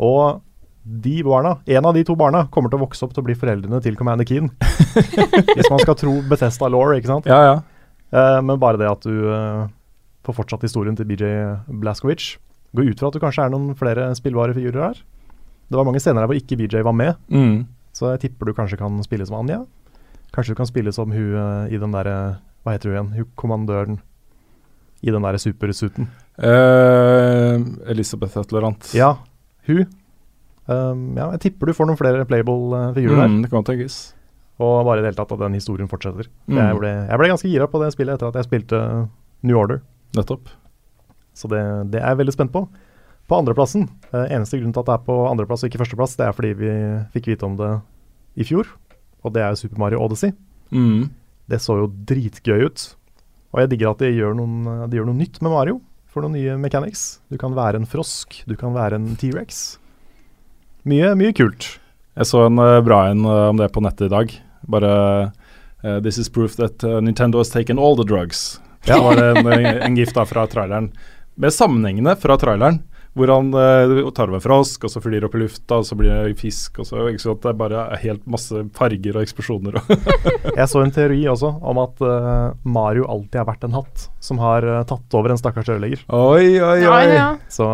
Og 0.02 0.40
de 0.82 1.16
barna, 1.26 1.56
en 1.70 1.86
av 1.86 1.94
de 1.94 2.02
to 2.06 2.14
barna 2.18 2.44
kommer 2.54 2.70
til 2.70 2.78
å 2.80 2.84
vokse 2.86 3.04
opp 3.06 3.12
til 3.14 3.22
å 3.22 3.26
bli 3.26 3.36
foreldrene 3.38 3.78
til 3.84 3.94
Commander 3.98 4.26
Keen. 4.26 4.48
Hvis 5.56 5.70
man 5.70 5.82
skal 5.82 5.98
tro 5.98 6.16
Bethesda 6.30 6.70
Law, 6.70 6.94
ikke 6.96 7.10
sant? 7.12 7.28
ja, 7.30 7.42
ja. 7.50 7.60
Uh, 8.12 8.42
men 8.44 8.58
bare 8.60 8.76
det 8.76 8.90
at 8.90 9.06
du 9.08 9.22
uh, 9.32 9.66
får 10.26 10.34
fortsatt 10.36 10.64
historien 10.66 10.94
til 10.98 11.06
BJ 11.08 11.30
Blazkowicz. 11.80 12.34
Gå 12.76 12.84
ut 12.90 12.98
fra 13.00 13.08
at 13.08 13.16
du 13.16 13.22
kanskje 13.22 13.46
er 13.46 13.52
noen 13.54 13.70
flere 13.78 14.10
spillbare 14.18 14.52
figurer 14.56 14.82
her. 14.90 14.98
Det 15.72 15.78
var 15.78 15.86
mange 15.88 16.02
scener 16.02 16.20
her 16.20 16.28
hvor 16.28 16.36
ikke 16.36 16.58
BJ 16.60 16.82
var 16.86 16.92
med, 16.98 17.16
Mhm. 17.32 17.62
Så 18.02 18.16
jeg 18.16 18.24
tipper 18.24 18.50
du 18.50 18.56
kanskje 18.56 18.80
kan 18.80 18.98
spille 19.06 19.26
som 19.28 19.38
Anja. 19.38 19.60
Kanskje 20.34 20.56
du 20.56 20.58
kan 20.58 20.66
spille 20.66 20.92
som 20.94 21.12
hun 21.14 21.36
eh, 21.38 21.74
i 21.76 21.78
den 21.78 21.94
derre 21.94 22.40
Hva 22.64 22.74
heter 22.74 22.90
hun 22.90 22.96
igjen? 22.96 23.12
Hun 23.20 23.28
kommandøren 23.38 24.00
i 25.02 25.10
den 25.10 25.24
derre 25.24 25.38
supersuiten. 25.42 26.06
Uh, 26.38 27.58
Elisabeth 27.90 28.38
annet. 28.38 28.92
Ja, 28.94 29.16
hun. 29.66 29.88
Um, 30.70 31.16
ja, 31.18 31.26
jeg 31.34 31.40
tipper 31.48 31.70
du 31.70 31.74
får 31.74 31.88
noen 31.90 31.98
flere 31.98 32.26
playable-figurer 32.28 33.18
der. 33.18 33.28
Mhm, 33.32 33.40
det 33.42 33.50
kan 33.50 33.66
tenkes. 33.66 33.96
Og 34.62 34.84
bare 34.86 35.00
i 35.00 35.02
det 35.02 35.10
hele 35.10 35.18
tatt 35.18 35.34
at 35.34 35.42
den 35.42 35.58
historien 35.58 35.90
fortsetter. 35.90 36.30
Mm. 36.46 36.60
Jeg, 36.60 36.78
ble, 36.78 36.92
jeg 37.10 37.18
ble 37.18 37.30
ganske 37.32 37.50
gira 37.50 37.66
på 37.66 37.82
det 37.82 37.90
spillet 37.96 38.14
etter 38.14 38.30
at 38.30 38.38
jeg 38.38 38.46
spilte 38.46 38.82
New 39.42 39.58
Order. 39.58 39.82
Nettopp. 40.14 40.52
Så 41.34 41.50
det, 41.50 41.62
det 41.90 41.98
er 41.98 42.12
jeg 42.12 42.22
veldig 42.22 42.36
spent 42.36 42.54
på. 42.54 42.66
På 43.30 43.38
andreplassen, 43.40 43.88
eh, 44.12 44.34
eneste 44.36 44.58
grunn 44.60 44.74
til 44.74 44.82
at 44.82 44.88
det 44.90 44.94
er 44.98 45.04
på 45.06 45.16
andreplass 45.30 45.62
og 45.64 45.70
ikke 45.70 45.80
førsteplass, 45.82 46.16
det 46.18 46.26
er 46.26 46.34
fordi 46.36 46.50
vi 46.58 46.72
fikk 47.14 47.30
vite 47.32 47.46
om 47.48 47.54
det 47.56 47.70
i 48.38 48.46
fjor. 48.46 48.68
Og 49.22 49.34
det 49.34 49.42
er 49.44 49.52
jo 49.52 49.62
Super 49.64 49.80
Mario 49.82 50.00
Odyssey. 50.02 50.32
Mm. 50.72 51.10
Det 51.50 51.60
så 51.62 51.76
jo 51.82 51.90
dritgøy 52.08 52.66
ut. 52.68 52.84
Og 53.52 53.60
jeg 53.62 53.72
digger 53.72 53.92
at 53.92 54.02
de 54.02 54.12
gjør, 54.14 54.36
noen, 54.38 54.88
de 54.88 54.98
gjør 54.98 55.10
noe 55.10 55.18
nytt 55.18 55.40
med 55.44 55.52
Mario. 55.52 55.80
For 56.12 56.24
noen 56.24 56.36
nye 56.36 56.58
mechanics. 56.60 57.22
Du 57.32 57.38
kan 57.40 57.54
være 57.56 57.80
en 57.80 57.88
frosk, 57.88 58.42
du 58.44 58.52
kan 58.60 58.74
være 58.76 58.98
en 59.00 59.14
T-rex. 59.16 59.62
Mye, 60.88 61.14
mye 61.16 61.32
kult. 61.36 61.78
Jeg 62.18 62.28
så 62.28 62.42
en 62.48 62.60
uh, 62.60 62.82
bra 62.84 63.06
en 63.08 63.24
uh, 63.24 63.48
om 63.48 63.60
det 63.60 63.70
på 63.72 63.80
nettet 63.84 64.10
i 64.10 64.12
dag. 64.12 64.34
Bare 64.68 64.90
uh, 65.84 65.98
This 66.04 66.18
is 66.20 66.28
proof 66.28 66.58
that 66.60 66.84
Nintendo 67.00 67.40
has 67.40 67.52
taken 67.52 67.80
all 67.80 67.96
the 67.96 68.04
drugs. 68.04 68.60
Ja. 68.84 68.98
Så 68.98 69.02
var 69.06 69.16
det 69.16 69.28
en, 69.40 69.66
en 69.88 69.96
gift 69.96 70.16
da 70.18 70.26
fra 70.28 70.44
traileren. 70.50 70.90
Med 71.40 71.54
sammenhengene 71.54 72.16
fra 72.20 72.36
traileren. 72.36 72.82
Hvor 73.12 73.28
han 73.28 73.50
eh, 73.52 74.10
tar 74.16 74.30
over 74.30 74.38
en 74.38 74.44
frosk, 74.44 74.86
og 74.86 74.92
så 74.94 75.00
flyr 75.04 75.26
opp 75.26 75.34
i 75.36 75.42
lufta, 75.42 75.76
og 75.82 75.84
så 75.84 75.96
blir 75.98 76.08
det 76.30 76.38
fisk. 76.40 76.78
og 76.80 76.86
så, 76.88 77.02
ikke 77.10 77.20
sant? 77.20 77.42
Det 77.44 77.50
er 77.50 77.58
bare 77.60 77.82
helt 78.00 78.22
masse 78.24 78.62
farger 78.78 79.18
og 79.18 79.26
eksplosjoner. 79.26 79.76
Jeg 80.58 80.68
så 80.72 80.80
en 80.80 80.94
teori 80.96 81.18
også 81.28 81.50
om 81.60 81.80
at 81.82 82.00
eh, 82.08 82.54
Mario 82.64 83.04
alltid 83.12 83.42
har 83.42 83.48
vært 83.50 83.66
en 83.68 83.76
hatt 83.76 84.06
som 84.24 84.40
har 84.40 84.64
eh, 84.64 84.80
tatt 84.88 85.18
over 85.18 85.34
en 85.34 85.40
stakkars 85.40 85.68
rørlegger. 85.68 86.06
Oi, 86.08 86.56
oi, 86.56 86.78
oi. 86.80 86.86
Ja, 86.88 87.02
ja. 87.12 87.28
Så 87.52 87.68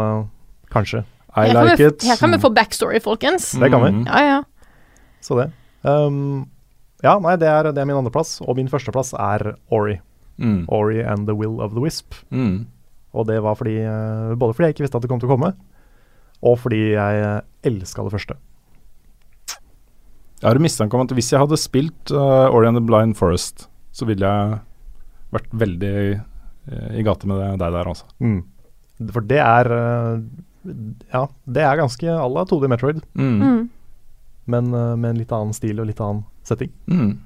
kanskje. 0.75 1.05
I 1.39 1.45
Her 1.47 1.53
kan, 1.55 1.69
like 1.69 1.79
vi, 1.79 1.87
it. 1.93 2.03
her 2.09 2.17
kan 2.19 2.35
vi 2.35 2.39
få 2.43 2.51
backstory, 2.57 2.99
folkens. 3.05 3.53
Det 3.63 3.71
kan 3.71 3.85
vi. 3.85 3.93
Mhm. 3.95 4.07
Ja, 4.11 4.23
ja. 4.27 4.39
Så 5.23 5.37
det. 5.39 5.51
Um, 5.87 6.49
ja, 7.05 7.15
nei, 7.23 7.37
det 7.39 7.47
er, 7.47 7.69
det 7.71 7.79
er 7.79 7.87
min 7.87 7.99
andreplass. 8.01 8.41
Og 8.43 8.59
min 8.59 8.67
førsteplass 8.73 9.13
er 9.15 9.53
Ori. 9.71 10.01
Mm. 10.43 10.65
Ori 10.75 10.99
and 11.03 11.29
the 11.31 11.35
Will 11.39 11.61
of 11.63 11.77
the 11.79 11.83
Wisp. 11.85 12.15
Mm. 12.35 12.65
Og 13.17 13.27
det 13.29 13.39
var 13.45 13.57
fordi 13.57 13.79
eh, 13.81 14.35
både 14.37 14.55
fordi 14.57 14.69
jeg 14.69 14.77
ikke 14.77 14.85
visste 14.87 14.99
at 15.01 15.05
det 15.07 15.11
kom 15.11 15.21
til 15.23 15.31
å 15.31 15.35
komme, 15.37 15.53
og 16.45 16.59
fordi 16.63 16.83
jeg 16.93 17.23
uh, 17.25 17.41
elska 17.67 18.05
det 18.07 18.13
første. 18.15 18.35
Jeg 20.39 20.47
har 20.47 20.59
en 20.59 20.63
mistanke 20.63 20.95
om 20.95 21.03
at 21.03 21.15
hvis 21.17 21.33
jeg 21.33 21.41
hadde 21.43 21.59
spilt 21.59 22.13
uh, 22.15 22.47
Ori 22.55 22.69
and 22.69 22.79
the 22.79 22.85
Blind 22.85 23.17
Forest, 23.19 23.67
så 23.91 24.07
ville 24.07 24.23
jeg 24.29 24.61
vært 25.35 25.49
veldig 25.61 25.95
eh, 26.15 26.93
i 26.97 27.03
gate 27.05 27.27
med 27.29 27.41
deg 27.59 27.73
der, 27.75 27.89
altså. 27.91 28.07
Mm. 28.23 28.39
For 29.13 29.27
det 29.29 29.41
er 29.43 29.69
eh, 29.75 30.23
Ja, 31.13 31.25
det 31.45 31.65
er 31.67 31.81
ganske 31.81 32.07
à 32.15 32.29
la 32.33 32.45
2D 32.49 32.71
Metroid, 32.71 33.03
Mm. 33.19 33.43
Mm. 33.43 33.69
men 34.47 34.71
uh, 34.75 34.95
med 34.97 35.11
en 35.11 35.19
litt 35.21 35.33
annen 35.35 35.53
stil 35.57 35.81
og 35.83 35.89
litt 35.91 36.01
annen 36.01 36.23
setting. 36.47 36.71
Mm. 36.87 37.19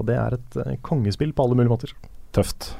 Og 0.00 0.08
det 0.08 0.16
er 0.18 0.34
et 0.38 0.56
eh, 0.64 0.74
kongespill 0.82 1.30
på 1.36 1.44
alle 1.44 1.54
mulige 1.60 1.70
måter. 1.70 1.92
Tøft. 2.34 2.72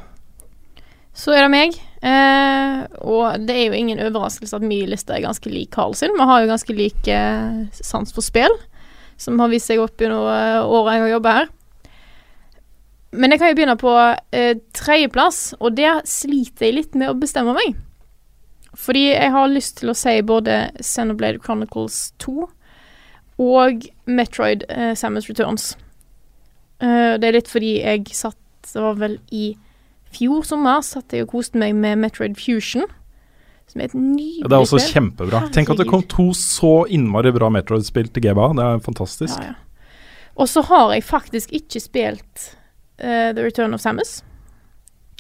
Så 1.15 1.35
er 1.35 1.45
det 1.47 1.53
meg. 1.55 1.77
Eh, 2.05 2.79
og 3.07 3.47
det 3.47 3.55
er 3.55 3.69
jo 3.69 3.79
ingen 3.79 4.03
overraskelse 4.03 4.59
at 4.59 4.67
min 4.67 4.91
liste 4.91 5.15
er 5.15 5.25
ganske 5.25 5.51
lik 5.51 5.71
Karl 5.75 5.95
sin. 5.97 6.13
Vi 6.19 6.29
har 6.29 6.43
jo 6.43 6.51
ganske 6.51 6.77
lik 6.77 7.09
eh, 7.09 7.65
sans 7.79 8.13
for 8.13 8.27
spill, 8.27 8.53
som 9.17 9.39
har 9.41 9.53
vist 9.53 9.71
seg 9.71 9.81
opp 9.81 10.03
gjennom 10.03 10.27
uh, 10.27 10.67
året 10.67 10.97
jeg 10.97 11.05
har 11.05 11.13
jobba 11.15 11.37
her. 11.39 11.53
Men 13.15 13.31
jeg 13.31 13.41
kan 13.41 13.53
jo 13.53 13.57
begynne 13.61 13.79
på 13.79 13.95
eh, 14.35 14.57
tredjeplass, 14.75 15.55
og 15.63 15.77
der 15.79 16.03
sliter 16.09 16.67
jeg 16.67 16.79
litt 16.81 16.97
med 16.99 17.13
å 17.13 17.19
bestemme 17.19 17.55
meg. 17.55 17.77
Fordi 18.75 19.05
jeg 19.13 19.31
har 19.31 19.53
lyst 19.53 19.79
til 19.79 19.93
å 19.93 19.97
si 19.97 20.17
både 20.27 20.73
Xenoblade 20.83 21.39
Chronicles 21.45 22.09
2 22.23 22.49
og 23.45 23.87
Metroid 24.11 24.67
eh, 24.67 24.95
Samus 24.99 25.29
Returns. 25.31 25.75
Eh, 26.83 27.15
det 27.23 27.29
er 27.29 27.39
litt 27.39 27.51
fordi 27.51 27.77
jeg 27.79 28.11
satt 28.15 28.41
Det 28.65 28.83
var 28.83 28.97
vel 28.99 29.19
i 29.31 29.53
fjor 30.15 30.45
sommer 30.47 30.85
satt 30.87 31.15
jeg 31.15 31.27
og 31.27 31.35
koste 31.35 31.61
meg 31.61 31.75
med 31.79 32.01
Metroid 32.03 32.39
Fusion. 32.41 32.87
Som 33.71 33.81
er 33.81 33.89
et 33.89 33.97
nydelig 33.97 34.43
spill. 34.43 34.51
det 34.51 34.57
er 34.57 34.65
også 34.67 34.79
spill. 34.79 34.93
kjempebra. 34.93 35.41
Tenk 35.55 35.73
at 35.73 35.81
det 35.81 35.89
kom 35.89 36.05
to 36.11 36.29
så 36.37 36.75
innmari 36.93 37.33
bra 37.35 37.49
Metroid-spill 37.53 38.11
til 38.13 38.27
GBA. 38.27 38.51
Det 38.59 38.67
er 38.67 38.83
fantastisk. 38.85 39.39
Ja, 39.41 39.55
ja. 39.55 39.61
Og 40.35 40.51
så 40.51 40.65
har 40.67 40.93
jeg 40.93 41.07
faktisk 41.07 41.53
ikke 41.55 41.81
spilt 41.81 42.45
uh, 42.99 43.31
The 43.33 43.43
Return 43.45 43.75
of 43.75 43.81
Samus. 43.81 44.19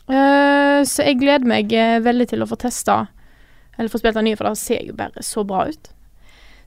Uh, 0.08 0.84
så 0.84 1.06
jeg 1.06 1.20
gleder 1.22 1.48
meg 1.48 1.72
uh, 1.72 2.02
veldig 2.04 2.26
til 2.34 2.44
å 2.44 2.48
få 2.50 2.58
testa 2.60 3.06
Eller 3.78 3.88
få 3.88 3.96
spilt 4.02 4.18
den 4.18 4.26
nye, 4.28 4.36
for 4.36 4.50
det 4.50 4.60
ser 4.60 4.82
jo 4.84 4.96
bare 4.98 5.22
så 5.24 5.46
bra 5.48 5.64
ut. 5.70 5.88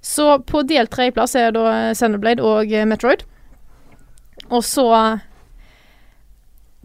Så 0.01 0.39
på 0.47 0.63
delt 0.67 0.89
tredjeplass 0.93 1.35
er 1.37 1.53
da 1.55 1.93
Xenoblade 1.95 2.43
og 2.43 2.71
Metroid. 2.89 3.23
Og 4.49 4.63
så 4.65 4.87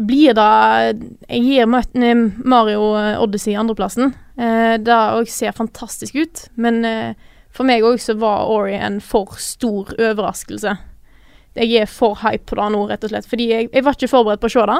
blir 0.00 0.34
det 0.34 1.10
Jeg 1.28 1.42
gir 1.44 1.66
Ma- 1.66 1.82
eh, 1.94 2.22
Mario 2.44 2.86
Odyssey 3.22 3.54
andreplassen. 3.58 4.14
Eh, 4.38 4.78
det 4.78 4.92
òg 4.94 5.28
ser 5.28 5.52
fantastisk 5.52 6.14
ut, 6.16 6.46
men 6.56 6.84
eh, 6.84 7.14
for 7.52 7.64
meg 7.68 7.82
òg 7.84 7.98
så 8.00 8.14
var 8.18 8.48
Ori 8.48 8.74
en 8.74 9.00
for 9.04 9.36
stor 9.38 9.92
overraskelse. 9.98 10.76
Jeg 11.54 11.82
er 11.82 11.86
for 11.86 12.16
hype 12.22 12.46
på 12.48 12.56
det 12.56 12.70
nå, 12.72 12.86
rett 12.88 13.04
og 13.04 13.10
slett. 13.12 13.26
Fordi 13.28 13.48
jeg, 13.50 13.68
jeg 13.74 13.84
var 13.84 13.92
ikke 13.98 14.08
forberedt 14.08 14.40
på 14.40 14.48
å 14.48 14.54
se 14.54 14.64
det. 14.70 14.78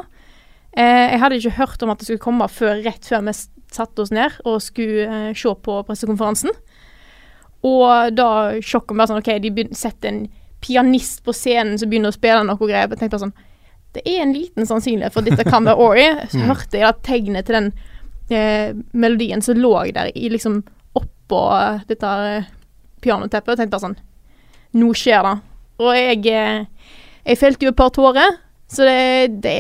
Eh, 0.81 1.09
jeg 1.13 1.21
hadde 1.21 1.37
ikke 1.43 1.57
hørt 1.59 1.83
om 1.85 1.91
at 1.93 1.99
det 2.01 2.07
skulle 2.09 2.25
komme 2.25 2.49
før 2.49 2.81
rett 2.87 3.05
før 3.05 3.27
vi 3.29 3.35
satte 3.73 4.03
oss 4.05 4.11
ned 4.13 4.39
og 4.49 4.57
skulle 4.65 5.35
se 5.37 5.53
på 5.65 5.79
pressekonferansen. 5.89 6.51
Og 7.69 8.17
da 8.17 8.29
sjokket 8.65 8.97
var 8.99 9.07
sånn 9.11 9.21
OK, 9.21 9.31
de 9.45 9.67
setter 9.77 10.09
en 10.11 10.23
pianist 10.63 11.21
på 11.27 11.35
scenen 11.37 11.77
som 11.79 11.91
begynner 11.93 12.11
å 12.13 12.17
spille 12.17 12.43
noe 12.49 12.57
greier. 12.59 12.89
Jeg 12.91 12.99
tenkte 13.05 13.21
sånn 13.23 13.37
Det 13.93 14.03
er 14.09 14.23
en 14.23 14.33
liten 14.35 14.69
sannsynlighet 14.69 15.15
for 15.15 15.23
at 15.23 15.33
dette 15.33 15.49
kan 15.51 15.67
være 15.69 15.81
Ori. 15.85 16.07
Så 16.33 16.45
hørte 16.51 16.79
jeg 16.79 16.89
at 16.89 17.03
tegnet 17.07 17.49
til 17.49 17.59
den 17.59 17.73
eh, 18.33 18.73
melodien 18.93 19.45
som 19.45 19.59
lå 19.59 19.75
der 19.93 20.13
i 20.15 20.31
liksom 20.33 20.63
oppå 20.99 21.43
eh, 21.59 21.83
dette 21.89 22.13
eh, 22.29 22.49
pianoteppet, 23.03 23.53
og 23.53 23.61
tenkte 23.61 23.77
bare 23.77 23.87
sånn 23.89 24.01
Nå 24.81 24.95
skjer 24.97 25.27
det. 25.27 25.35
Og 25.83 25.93
jeg 25.97 26.23
eh, 26.33 26.89
Jeg 27.27 27.39
felte 27.39 27.67
jo 27.67 27.73
et 27.75 27.79
par 27.79 27.93
tårer, 27.95 28.39
så 28.73 28.87
det, 28.89 29.43
det 29.45 29.59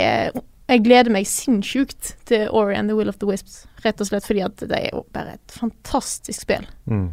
Jeg 0.70 0.84
gleder 0.86 1.12
meg 1.12 1.28
sinnssykt 1.28 2.14
til 2.26 2.48
Ori 2.48 2.76
and 2.78 2.88
the 2.88 2.96
Will 2.96 3.12
of 3.12 3.20
the 3.20 3.28
Wisps. 3.28 3.66
Rett 3.84 4.00
og 4.00 4.08
slett 4.08 4.26
fordi 4.26 4.44
at 4.46 4.62
det 4.64 4.78
er 4.78 4.90
jo 4.94 5.04
bare 5.12 5.36
et 5.36 5.56
fantastisk 5.58 6.46
spill. 6.46 6.64
Mm. 6.86 7.10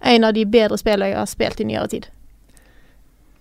En 0.00 0.24
av 0.24 0.34
de 0.34 0.44
bedre 0.46 0.78
spillene 0.78 1.12
jeg 1.12 1.18
har 1.20 1.30
spilt 1.30 1.60
i 1.62 1.66
nyere 1.68 1.90
tid. 1.92 2.08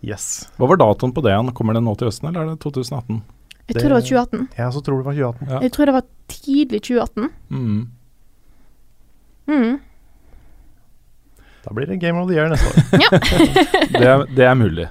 Yes. 0.05 0.47
Hva 0.57 0.67
var 0.69 0.77
datoen 0.77 1.13
på 1.13 1.23
det 1.25 1.31
igjen? 1.33 1.51
Kommer 1.57 1.73
det 1.73 1.81
nå 1.83 1.95
til 1.97 2.07
høsten, 2.11 2.29
eller 2.29 2.41
er 2.45 2.51
det 2.53 2.59
2018? 2.61 3.21
Jeg 3.67 3.75
Det- 3.75 3.81
tror 3.81 3.89
det 3.89 3.97
var 3.97 4.05
2018. 4.07 4.47
Jeg 4.57 4.67
også 4.67 4.81
tror 4.85 4.97
det 4.97 5.05
var 5.05 5.13
2018. 5.13 5.47
Ja. 5.49 5.59
Jeg 5.65 5.71
tror 5.71 5.85
det 5.85 5.93
var 5.93 6.05
tidlig 6.27 6.81
2018. 6.81 7.29
Mm. 7.49 7.87
Mm. 9.47 9.79
Da 11.63 11.73
blir 11.73 11.85
det 11.87 11.97
Game 11.99 12.19
of 12.21 12.29
the 12.29 12.35
Year 12.35 12.47
neste 12.49 12.67
år. 12.67 12.75
Det, 13.99 14.35
det 14.35 14.45
er 14.45 14.55
mulig. 14.55 14.87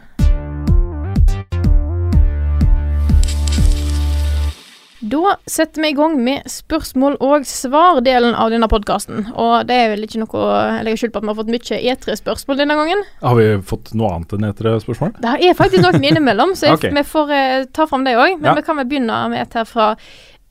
Da 5.06 5.36
setter 5.46 5.82
vi 5.84 5.88
i 5.92 5.96
gang 5.96 6.14
med 6.24 6.46
spørsmål 6.50 7.18
og 7.22 7.44
svar-delen 7.46 8.34
av 8.34 8.50
denne 8.50 8.66
podkasten. 8.70 9.26
Og 9.38 9.66
det 9.68 9.76
er 9.76 9.90
vel 9.92 10.06
ikke 10.06 10.22
noe 10.22 10.40
å 10.40 10.52
legge 10.86 11.02
skjul 11.02 11.12
på 11.14 11.20
at 11.20 11.26
vi 11.26 11.30
har 11.32 11.38
fått 11.38 11.50
mye 11.52 11.80
E3-spørsmål 11.92 12.60
denne 12.62 12.76
gangen. 12.78 13.02
Har 13.22 13.36
vi 13.38 13.48
fått 13.68 13.92
noe 13.98 14.14
annet 14.16 14.32
enn 14.36 14.48
E3-spørsmål? 14.48 15.12
Det 15.22 15.34
er 15.50 15.58
faktisk 15.58 15.84
noen 15.84 16.06
innimellom, 16.06 16.54
så 16.58 16.72
okay. 16.76 16.94
Vi 16.96 17.04
får 17.06 17.34
eh, 17.36 17.66
ta 17.76 17.86
fram 17.90 18.06
det 18.08 18.16
òg. 18.18 18.38
Men 18.40 18.50
Ja. 18.50 18.56
vi 18.58 18.64
kan 18.66 18.80
vel 18.80 18.88
begynne 18.90 19.18
med 19.32 19.44
et 19.44 19.54
her 19.60 19.68
fra 19.68 19.90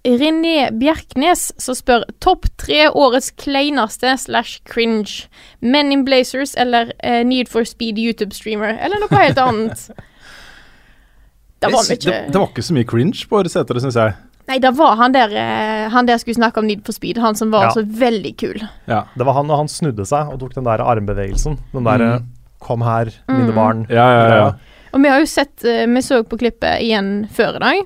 René 0.06 0.70
Bjerknes, 0.78 1.48
som 1.58 1.74
spør 1.76 2.06
topp 2.22 2.46
tre 2.62 2.84
årets 2.94 3.32
kleineste 3.42 4.14
slash 4.22 4.60
cringe. 4.70 5.26
Men 5.66 5.90
in 5.92 6.06
Blazers 6.06 6.54
eller 6.62 6.94
eh, 7.02 7.24
Need 7.26 7.50
for 7.50 7.66
Speed 7.66 7.98
YouTube-streamer, 7.98 8.78
eller 8.78 9.02
noe 9.02 9.24
helt 9.24 9.42
annet. 9.42 9.90
Det 11.66 11.72
var 11.74 11.88
det, 11.88 11.98
det 12.30 12.38
var 12.38 12.50
ikke 12.52 12.62
så 12.62 12.74
mye 12.76 12.86
cringe 12.86 13.26
på 13.26 13.38
årets 13.40 13.56
etere, 13.58 13.82
syns 13.82 13.96
jeg. 13.98 14.14
Nei, 14.48 14.60
det 14.62 14.72
var 14.78 14.96
han 15.00 15.12
der 15.16 15.32
eh, 15.34 15.90
Han 15.90 16.06
der 16.06 16.18
skulle 16.22 16.36
snakke 16.38 16.60
om 16.62 16.68
Need 16.68 16.84
for 16.86 16.94
Speed, 16.94 17.18
han 17.18 17.36
som 17.36 17.50
var 17.52 17.64
Ja. 17.64 17.70
så 17.74 17.82
veldig 17.84 18.36
kul. 18.38 18.62
Ja. 18.88 19.04
Det 19.18 19.26
var 19.26 19.34
han 19.34 19.50
og 19.50 19.58
han 19.64 19.68
snudde 19.68 20.06
seg 20.06 20.30
og 20.34 20.40
tok 20.40 20.54
den 20.54 20.64
der 20.68 20.84
armbevegelsen. 20.86 21.58
Den 21.74 21.84
derre 21.84 22.20
Mm. 22.20 22.26
'kom 22.62 22.82
her, 22.84 23.06
mine 23.28 23.52
Mm. 23.52 23.56
barn'. 23.56 23.90
Ja, 23.90 24.06
ja, 24.12 24.36
ja. 24.36 24.52
Og 24.94 25.02
vi 25.02 25.10
har 25.10 25.20
jo 25.20 25.26
sett 25.26 25.64
eh, 25.66 25.86
Vi 25.88 26.02
så 26.02 26.24
på 26.24 26.38
klippet 26.38 26.82
igjen 26.82 27.28
før 27.30 27.56
i 27.56 27.60
dag. 27.60 27.86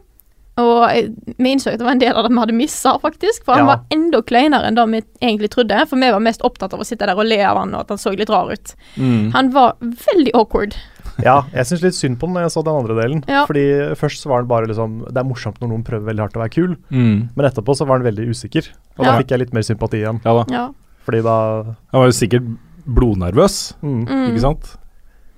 Og 0.58 0.90
eh, 0.92 1.08
vi 1.40 1.52
innså 1.56 1.72
at 1.72 1.80
det 1.80 1.86
var 1.86 1.92
en 1.92 2.00
del 2.00 2.12
av 2.14 2.24
det 2.24 2.32
vi 2.34 2.40
hadde 2.40 2.54
missa, 2.54 3.00
faktisk. 3.00 3.46
For 3.46 3.54
han 3.56 3.66
Ja. 3.66 3.76
var 3.76 3.80
enda 3.92 4.22
kleinere 4.22 4.68
enn 4.68 4.76
det 4.76 4.86
vi 4.92 5.28
egentlig 5.28 5.50
trodde. 5.50 5.88
For 5.88 5.96
vi 5.96 6.12
var 6.12 6.20
mest 6.20 6.42
opptatt 6.42 6.74
av 6.74 6.80
å 6.82 6.84
sitte 6.86 7.06
der 7.08 7.16
og 7.18 7.26
le 7.26 7.42
av 7.42 7.58
han, 7.58 7.74
og 7.74 7.80
at 7.82 7.90
han 7.90 7.98
så 7.98 8.12
litt 8.18 8.30
rar 8.30 8.52
ut. 8.52 8.76
Mm. 8.98 9.32
Han 9.32 9.50
var 9.52 9.76
veldig 9.82 10.32
awkward. 10.36 10.76
Ja, 11.24 11.42
jeg 11.54 11.66
syns 11.66 11.82
litt 11.84 11.96
synd 11.98 12.18
på 12.20 12.28
den 12.28 12.36
når 12.38 12.46
jeg 12.48 12.54
så 12.56 12.64
den 12.64 12.76
andre 12.80 12.96
delen. 13.02 13.24
Ja. 13.28 13.46
Fordi 13.46 13.64
først 14.00 14.22
så 14.24 14.30
var 14.30 14.42
den 14.44 14.48
bare 14.52 14.68
liksom 14.68 15.00
Det 15.08 15.18
er 15.18 15.28
morsomt 15.28 15.60
når 15.60 15.70
noen 15.74 15.84
prøver 15.84 16.06
veldig 16.12 16.20
hardt 16.26 16.38
å 16.38 16.44
være 16.44 16.54
kul, 16.56 16.76
Mm. 16.92 17.30
men 17.36 17.46
etterpå 17.50 17.76
så 17.76 17.88
var 17.88 18.00
den 18.00 18.08
veldig 18.14 18.30
usikker. 18.30 18.70
Og 18.98 19.06
Ja. 19.06 19.12
da 19.12 19.18
fikk 19.22 19.30
jeg 19.32 19.40
litt 19.40 19.54
mer 19.54 19.62
sympati 19.62 20.00
igjen. 20.04 20.22
Ja 20.26 20.34
da. 20.34 20.46
Ja. 20.50 20.70
Fordi 21.06 21.24
da 21.24 21.64
Han 21.92 22.02
var 22.02 22.06
jo 22.08 22.18
sikkert 22.20 22.58
blodnervøs, 22.86 23.74
mm, 23.82 24.06
Mm. 24.08 24.28
ikke 24.32 24.40
sant? 24.42 24.78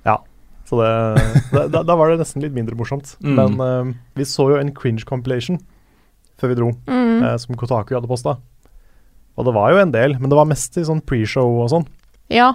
Ja. 0.05 0.17
Så 0.65 0.77
det, 0.79 0.91
da, 1.51 1.67
da, 1.67 1.83
da 1.83 1.95
var 1.95 2.09
det 2.09 2.19
nesten 2.19 2.41
litt 2.41 2.53
mindre 2.53 2.75
morsomt. 2.75 3.15
Mm. 3.21 3.35
Men 3.35 3.59
uh, 3.61 3.93
vi 4.15 4.23
så 4.23 4.49
jo 4.49 4.57
en 4.59 4.71
cringe 4.71 5.03
compilation 5.05 5.59
før 6.39 6.47
vi 6.49 6.55
dro, 6.55 6.71
Mm. 6.87 7.23
eh, 7.23 7.37
som 7.37 7.55
Kotaku 7.55 7.93
hadde 7.93 8.07
posta. 8.09 8.37
Og 9.37 9.45
det 9.45 9.53
var 9.53 9.71
jo 9.71 9.77
en 9.77 9.91
del, 9.91 10.13
men 10.19 10.29
det 10.29 10.35
var 10.35 10.45
mest 10.45 10.75
i 10.77 10.81
sånn 10.81 11.01
pre-show 11.05 11.61
og 11.63 11.69
sånn. 11.69 11.85
ja. 12.29 12.53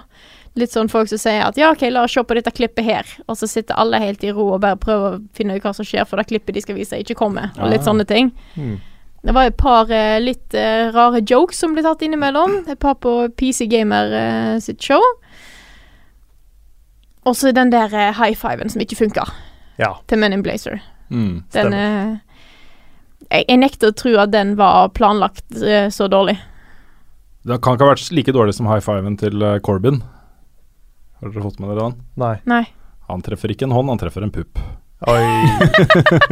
Litt 0.57 0.73
sånn 0.73 0.89
folk 0.89 1.07
som 1.11 1.19
sier 1.21 1.43
at 1.45 1.57
ja, 1.59 1.69
OK, 1.71 1.83
la 1.93 2.01
oss 2.07 2.15
se 2.17 2.23
på 2.25 2.33
dette 2.33 2.49
klippet 2.55 2.85
her. 2.87 3.05
Og 3.29 3.37
så 3.37 3.45
sitter 3.49 3.77
alle 3.77 3.99
helt 4.01 4.23
i 4.25 4.31
ro 4.33 4.47
og 4.55 4.61
bare 4.63 4.79
prøver 4.81 5.17
å 5.17 5.23
finne 5.37 5.53
ut 5.57 5.61
hva 5.63 5.73
som 5.77 5.85
skjer, 5.85 6.05
for 6.09 6.17
det 6.17 6.27
klippet 6.31 6.55
de 6.57 6.63
skal 6.65 6.75
vise, 6.79 6.97
ikke 6.97 7.15
kommer. 7.19 7.51
Og 7.61 7.69
litt 7.69 7.83
Ah. 7.83 7.89
sånne 7.91 8.07
ting. 8.09 8.31
Mm. 8.55 8.79
Det 9.27 9.33
var 9.35 9.49
et 9.49 9.57
par 9.57 9.89
uh, 9.91 10.17
litt 10.23 10.53
uh, 10.55 10.89
rare 10.95 11.21
jokes 11.21 11.57
som 11.59 11.73
ble 11.75 11.83
tatt 11.83 12.01
innimellom. 12.05 12.63
Et 12.69 12.79
par 12.79 12.95
på 12.95 13.13
PC 13.37 13.67
Gamer 13.69 14.09
uh, 14.13 14.59
sitt 14.63 14.81
show. 14.81 15.01
Og 17.27 17.35
så 17.35 17.51
den 17.51 17.69
der 17.73 17.89
high 18.15 18.33
fiven 18.39 18.69
som 18.71 18.81
ikke 18.81 18.95
funka, 18.95 19.25
Ja. 19.77 19.93
til 20.07 20.17
Men 20.17 20.33
in 20.33 20.41
Blazer. 20.43 20.79
Mm. 21.11 21.43
Den 21.53 21.71
jeg, 23.31 23.45
jeg 23.49 23.57
nekter 23.59 23.91
å 23.91 23.95
tro 23.95 24.13
at 24.21 24.31
den 24.31 24.55
var 24.55 24.89
planlagt 24.95 25.43
så 25.91 26.07
dårlig. 26.07 26.37
Det 27.47 27.61
kan 27.63 27.75
ikke 27.75 27.85
ha 27.85 27.93
vært 27.93 28.11
like 28.11 28.31
dårlig 28.31 28.53
som 28.55 28.67
high 28.67 28.79
fiven 28.83 29.17
til 29.19 29.43
Corbyn. 29.63 30.01
Har 31.17 31.31
dere 31.31 31.45
fått 31.47 31.61
med 31.61 31.71
dere 31.71 31.87
den? 31.87 31.95
Nei. 32.21 32.35
Nei. 32.49 32.63
Han 33.07 33.23
treffer 33.25 33.53
ikke 33.53 33.65
en 33.65 33.73
hånd, 33.73 33.89
han 33.89 34.01
treffer 34.01 34.25
en 34.25 34.33
pupp. 34.33 34.59
Oi. 35.07 35.21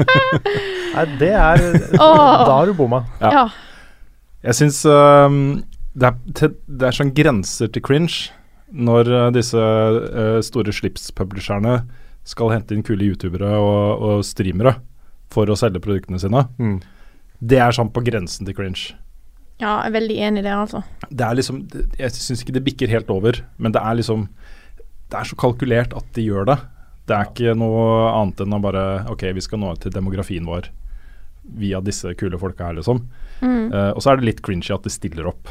Nei, 0.95 1.05
det 1.21 1.31
er 1.37 1.61
Da 1.93 2.49
har 2.49 2.69
du 2.69 2.73
bomma. 2.77 3.03
Ja. 3.21 3.31
Ja. 3.33 3.45
Jeg 4.45 4.57
syns 4.59 4.79
um, 4.85 5.37
det, 5.97 6.11
er, 6.11 6.51
det 6.65 6.89
er 6.89 6.97
sånn 6.97 7.13
grenser 7.17 7.69
til 7.73 7.83
cringe 7.85 8.33
når 8.75 9.09
øh, 9.13 9.27
disse 9.33 9.61
uh, 9.61 10.39
store 10.43 10.73
slipspublisherne 10.73 11.77
skal 12.27 12.51
hente 12.51 12.73
inn 12.73 12.83
kule 12.85 13.05
youtubere 13.05 13.51
og, 13.61 14.01
og 14.01 14.23
streamere 14.25 14.75
for 15.31 15.49
å 15.49 15.57
selge 15.57 15.81
produktene 15.83 16.19
sine. 16.21 16.43
Mm. 16.57 16.79
Det 17.39 17.59
er 17.61 17.75
sånn 17.77 17.91
på 17.93 18.03
grensen 18.05 18.47
til 18.47 18.57
cringe. 18.57 18.95
ja, 19.61 19.79
jeg 19.85 19.91
er 19.91 19.95
veldig 19.95 20.17
enig 20.27 20.41
i 20.41 20.47
det, 20.47 20.55
altså. 20.57 20.81
Det 21.09 21.25
er 21.25 21.37
liksom 21.37 21.61
Jeg 21.99 22.11
syns 22.17 22.41
ikke 22.43 22.57
det 22.57 22.65
bikker 22.65 22.91
helt 22.91 23.09
over, 23.13 23.39
men 23.57 23.73
det 23.75 23.81
er 23.81 23.97
liksom 24.01 24.27
Det 25.15 25.21
er 25.21 25.29
så 25.31 25.35
kalkulert 25.39 25.93
at 25.95 26.07
de 26.17 26.25
gjør 26.27 26.49
det. 26.49 26.57
Det 27.07 27.15
er 27.15 27.29
ikke 27.29 27.53
noe 27.55 27.83
annet 28.11 28.41
enn 28.43 28.55
å 28.57 28.59
bare 28.59 28.81
OK, 29.13 29.21
vi 29.37 29.43
skal 29.45 29.61
nå 29.61 29.69
ut 29.71 29.79
til 29.85 29.93
demografien 29.95 30.43
vår 30.43 30.67
via 31.55 31.79
disse 31.85 32.11
kule 32.19 32.35
folka 32.41 32.67
her, 32.67 32.75
liksom. 32.81 32.99
Mm. 33.39 33.69
Uh, 33.71 33.91
og 33.95 34.01
så 34.03 34.11
er 34.11 34.19
det 34.19 34.27
litt 34.31 34.41
cringy 34.43 34.73
at 34.73 34.83
de 34.83 34.91
stiller 34.91 35.29
opp 35.29 35.45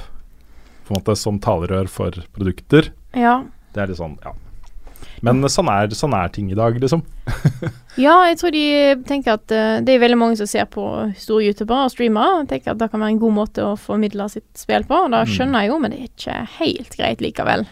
på 0.85 0.93
en 0.93 0.99
måte 0.99 1.15
som 1.17 1.39
talerør 1.41 1.89
for 1.89 2.19
produkter. 2.35 2.91
Ja. 3.17 3.39
Det 3.73 3.81
er 3.85 3.93
litt 3.93 4.01
sånn, 4.03 4.19
ja. 4.27 4.35
Men 5.25 5.41
sånn 5.49 5.71
er, 5.73 5.89
sånn 5.97 6.13
er 6.19 6.29
ting 6.35 6.51
i 6.53 6.59
dag, 6.59 6.77
liksom. 6.83 7.01
ja, 8.05 8.19
jeg 8.29 8.37
tror 8.43 8.53
de 8.53 8.65
tenker 9.09 9.39
at 9.39 9.55
uh, 9.55 9.79
det 9.87 9.95
er 9.95 10.03
veldig 10.03 10.19
mange 10.21 10.37
som 10.43 10.51
ser 10.51 10.69
på 10.69 10.85
store 11.17 11.47
youtubere 11.47 11.87
og 11.87 11.95
streamere, 11.95 12.43
og 12.43 12.51
tenker 12.53 12.75
at 12.75 12.83
det 12.83 12.91
kan 12.93 13.01
være 13.01 13.15
en 13.17 13.23
god 13.23 13.37
måte 13.39 13.65
å 13.65 13.79
formidle 13.81 14.29
sitt 14.35 14.51
spill 14.61 14.85
på. 14.91 15.07
og 15.07 15.15
Det 15.15 15.25
Mm. 15.25 15.33
skjønner 15.39 15.65
jeg 15.65 15.73
jo, 15.73 15.81
men 15.81 15.95
det 15.95 16.03
er 16.03 16.13
ikke 16.13 16.39
helt 16.59 16.99
greit 17.01 17.25
likevel. 17.25 17.65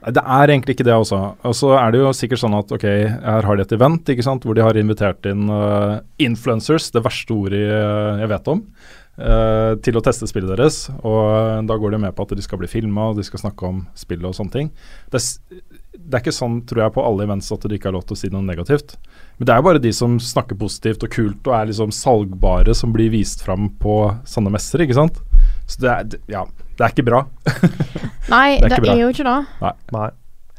Det 0.00 0.22
er 0.22 0.48
egentlig 0.48 0.74
ikke 0.76 0.86
det 0.88 0.94
også. 0.96 1.18
Og 1.44 1.54
så 1.56 1.74
er 1.76 1.92
det 1.92 2.00
jo 2.00 2.12
sikkert 2.16 2.40
sånn 2.40 2.56
at 2.56 2.70
ok, 2.72 2.86
her 3.20 3.46
har 3.46 3.58
de 3.58 3.66
et 3.66 3.74
event 3.76 4.08
ikke 4.08 4.24
sant, 4.24 4.46
hvor 4.46 4.56
de 4.56 4.64
har 4.64 4.78
invitert 4.80 5.28
inn 5.28 5.50
uh, 5.52 6.00
influencers, 6.22 6.88
det 6.94 7.04
verste 7.04 7.36
ordet 7.36 7.60
jeg, 7.60 8.14
jeg 8.22 8.30
vet 8.32 8.48
om, 8.54 8.62
uh, 9.20 9.72
til 9.84 10.00
å 10.00 10.04
teste 10.06 10.28
spillet 10.30 10.54
deres. 10.54 10.86
Og 11.02 11.20
eh, 11.28 11.58
da 11.68 11.76
går 11.76 11.94
de 11.94 12.02
med 12.06 12.16
på 12.16 12.24
at 12.24 12.32
de 12.38 12.46
skal 12.46 12.62
bli 12.62 12.70
filma, 12.72 13.10
og 13.10 13.20
de 13.20 13.26
skal 13.28 13.44
snakke 13.44 13.68
om 13.68 13.84
spillet 13.98 14.30
og 14.30 14.36
sånne 14.38 14.56
ting. 14.56 14.72
Det 15.12 15.20
er, 15.20 15.60
det 16.10 16.18
er 16.18 16.24
ikke 16.24 16.34
sånn, 16.34 16.60
tror 16.66 16.82
jeg, 16.82 16.92
på 16.96 17.02
alle 17.06 17.24
events 17.26 17.52
at 17.54 17.64
de 17.64 17.76
ikke 17.76 17.90
har 17.90 17.94
lov 17.94 18.06
til 18.08 18.16
å 18.16 18.18
si 18.18 18.30
noe 18.32 18.42
negativt. 18.42 18.96
Men 19.38 19.46
det 19.46 19.54
er 19.54 19.60
jo 19.60 19.66
bare 19.68 19.82
de 19.82 19.92
som 19.94 20.16
snakker 20.20 20.58
positivt 20.58 21.04
og 21.06 21.12
kult 21.14 21.50
og 21.50 21.54
er 21.56 21.68
liksom 21.70 21.92
salgbare, 21.94 22.74
som 22.76 22.94
blir 22.94 23.12
vist 23.14 23.44
fram 23.46 23.68
på 23.80 24.00
sånne 24.28 24.52
messer, 24.52 24.82
ikke 24.82 24.98
sant. 24.98 25.20
Så 25.70 25.84
det 25.84 25.92
er, 25.92 26.16
ja, 26.34 26.42
det 26.74 26.86
er 26.86 26.94
ikke 26.96 27.06
bra. 27.06 27.22
Nei, 28.34 28.58
Det 28.58 28.72
er 28.72 28.82
det 28.82 28.94
er 28.96 29.04
jo 29.04 29.12
ikke 29.14 29.28
det. 29.28 29.74
Nei. 29.94 30.08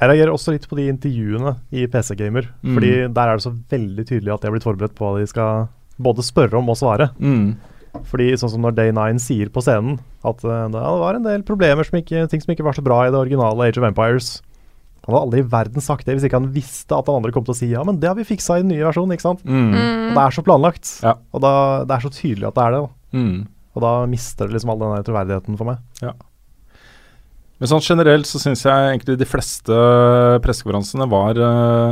Jeg 0.02 0.10
reagerer 0.10 0.34
også 0.34 0.54
litt 0.56 0.64
på 0.66 0.78
de 0.80 0.88
intervjuene 0.89 1.52
i 1.78 1.84
PC 1.91 2.16
Gamer. 2.18 2.47
Mm. 2.64 2.72
Fordi 2.78 2.93
der 3.14 3.28
er 3.28 3.38
det 3.38 3.45
så 3.45 3.52
veldig 3.54 4.06
tydelig 4.08 4.34
at 4.34 4.41
de 4.41 4.49
har 4.49 4.56
blitt 4.56 4.66
forberedt 4.66 4.95
på 4.97 5.06
hva 5.06 5.20
de 5.20 5.28
skal 5.30 5.68
både 6.02 6.26
spørre 6.26 6.58
om 6.58 6.72
og 6.74 6.80
svare. 6.80 7.12
Mm. 7.22 7.52
Fordi 8.08 8.32
sånn 8.39 8.54
som 8.54 8.64
når 8.66 8.78
Day 8.78 8.93
9 8.95 9.20
sier 9.22 9.52
på 9.54 9.62
scenen 9.62 9.99
at 10.26 10.41
eh, 10.47 10.64
det 10.74 10.82
var 11.04 11.18
en 11.18 11.28
del 11.28 11.43
problemer, 11.45 11.86
som 11.86 11.99
ikke, 11.99 12.24
ting 12.32 12.41
som 12.41 12.54
ikke 12.56 12.66
var 12.66 12.78
så 12.78 12.86
bra 12.86 13.04
i 13.04 13.12
det 13.12 13.20
originale 13.20 13.68
Age 13.68 13.82
of 13.82 13.86
Empires. 13.86 14.39
Han 15.06 15.16
hadde 15.16 15.24
aldri 15.26 15.41
i 15.41 15.49
verden 15.49 15.82
sagt 15.84 16.06
det 16.06 16.14
hvis 16.14 16.28
ikke 16.28 16.38
han 16.38 16.52
visste 16.54 16.93
at 16.93 17.08
han 17.10 17.18
andre 17.18 17.34
kom 17.34 17.45
til 17.45 17.56
å 17.56 17.58
si 17.58 17.72
ja, 17.72 17.82
men 17.88 17.97
det 18.02 18.10
har 18.12 18.18
vi 18.20 18.28
fiksa 18.28 18.60
i 18.60 18.66
den 18.66 18.70
nye 18.76 18.86
versjonen, 18.86 19.16
ikke 19.16 19.26
sant. 19.26 19.41
Mm. 19.47 19.72
Og 19.74 20.12
det 20.14 20.26
er 20.26 20.36
så 20.36 20.43
planlagt. 20.45 20.91
Ja. 21.02 21.16
Og 21.34 21.41
da, 21.41 21.54
det 21.89 21.95
er 21.95 22.06
så 22.06 22.12
tydelig 22.14 22.52
at 22.52 22.60
det 22.60 22.66
er 22.68 22.76
det. 22.76 22.82
Da. 22.84 23.18
Mm. 23.18 23.39
Og 23.72 23.86
da 23.86 23.93
mister 24.12 24.45
det 24.45 24.58
liksom 24.58 24.74
all 24.74 24.84
den 24.84 25.08
troverdigheten 25.08 25.58
for 25.58 25.72
meg. 25.72 25.82
Men 27.62 27.70
sånn 27.70 27.84
generelt 27.86 28.26
så 28.26 28.41
syns 28.41 28.64
jeg 28.66 28.88
egentlig 28.89 29.20
de 29.22 29.28
fleste 29.30 29.82
pressekonferansene 30.41 31.06
var 31.10 31.38
uh, 31.38 31.91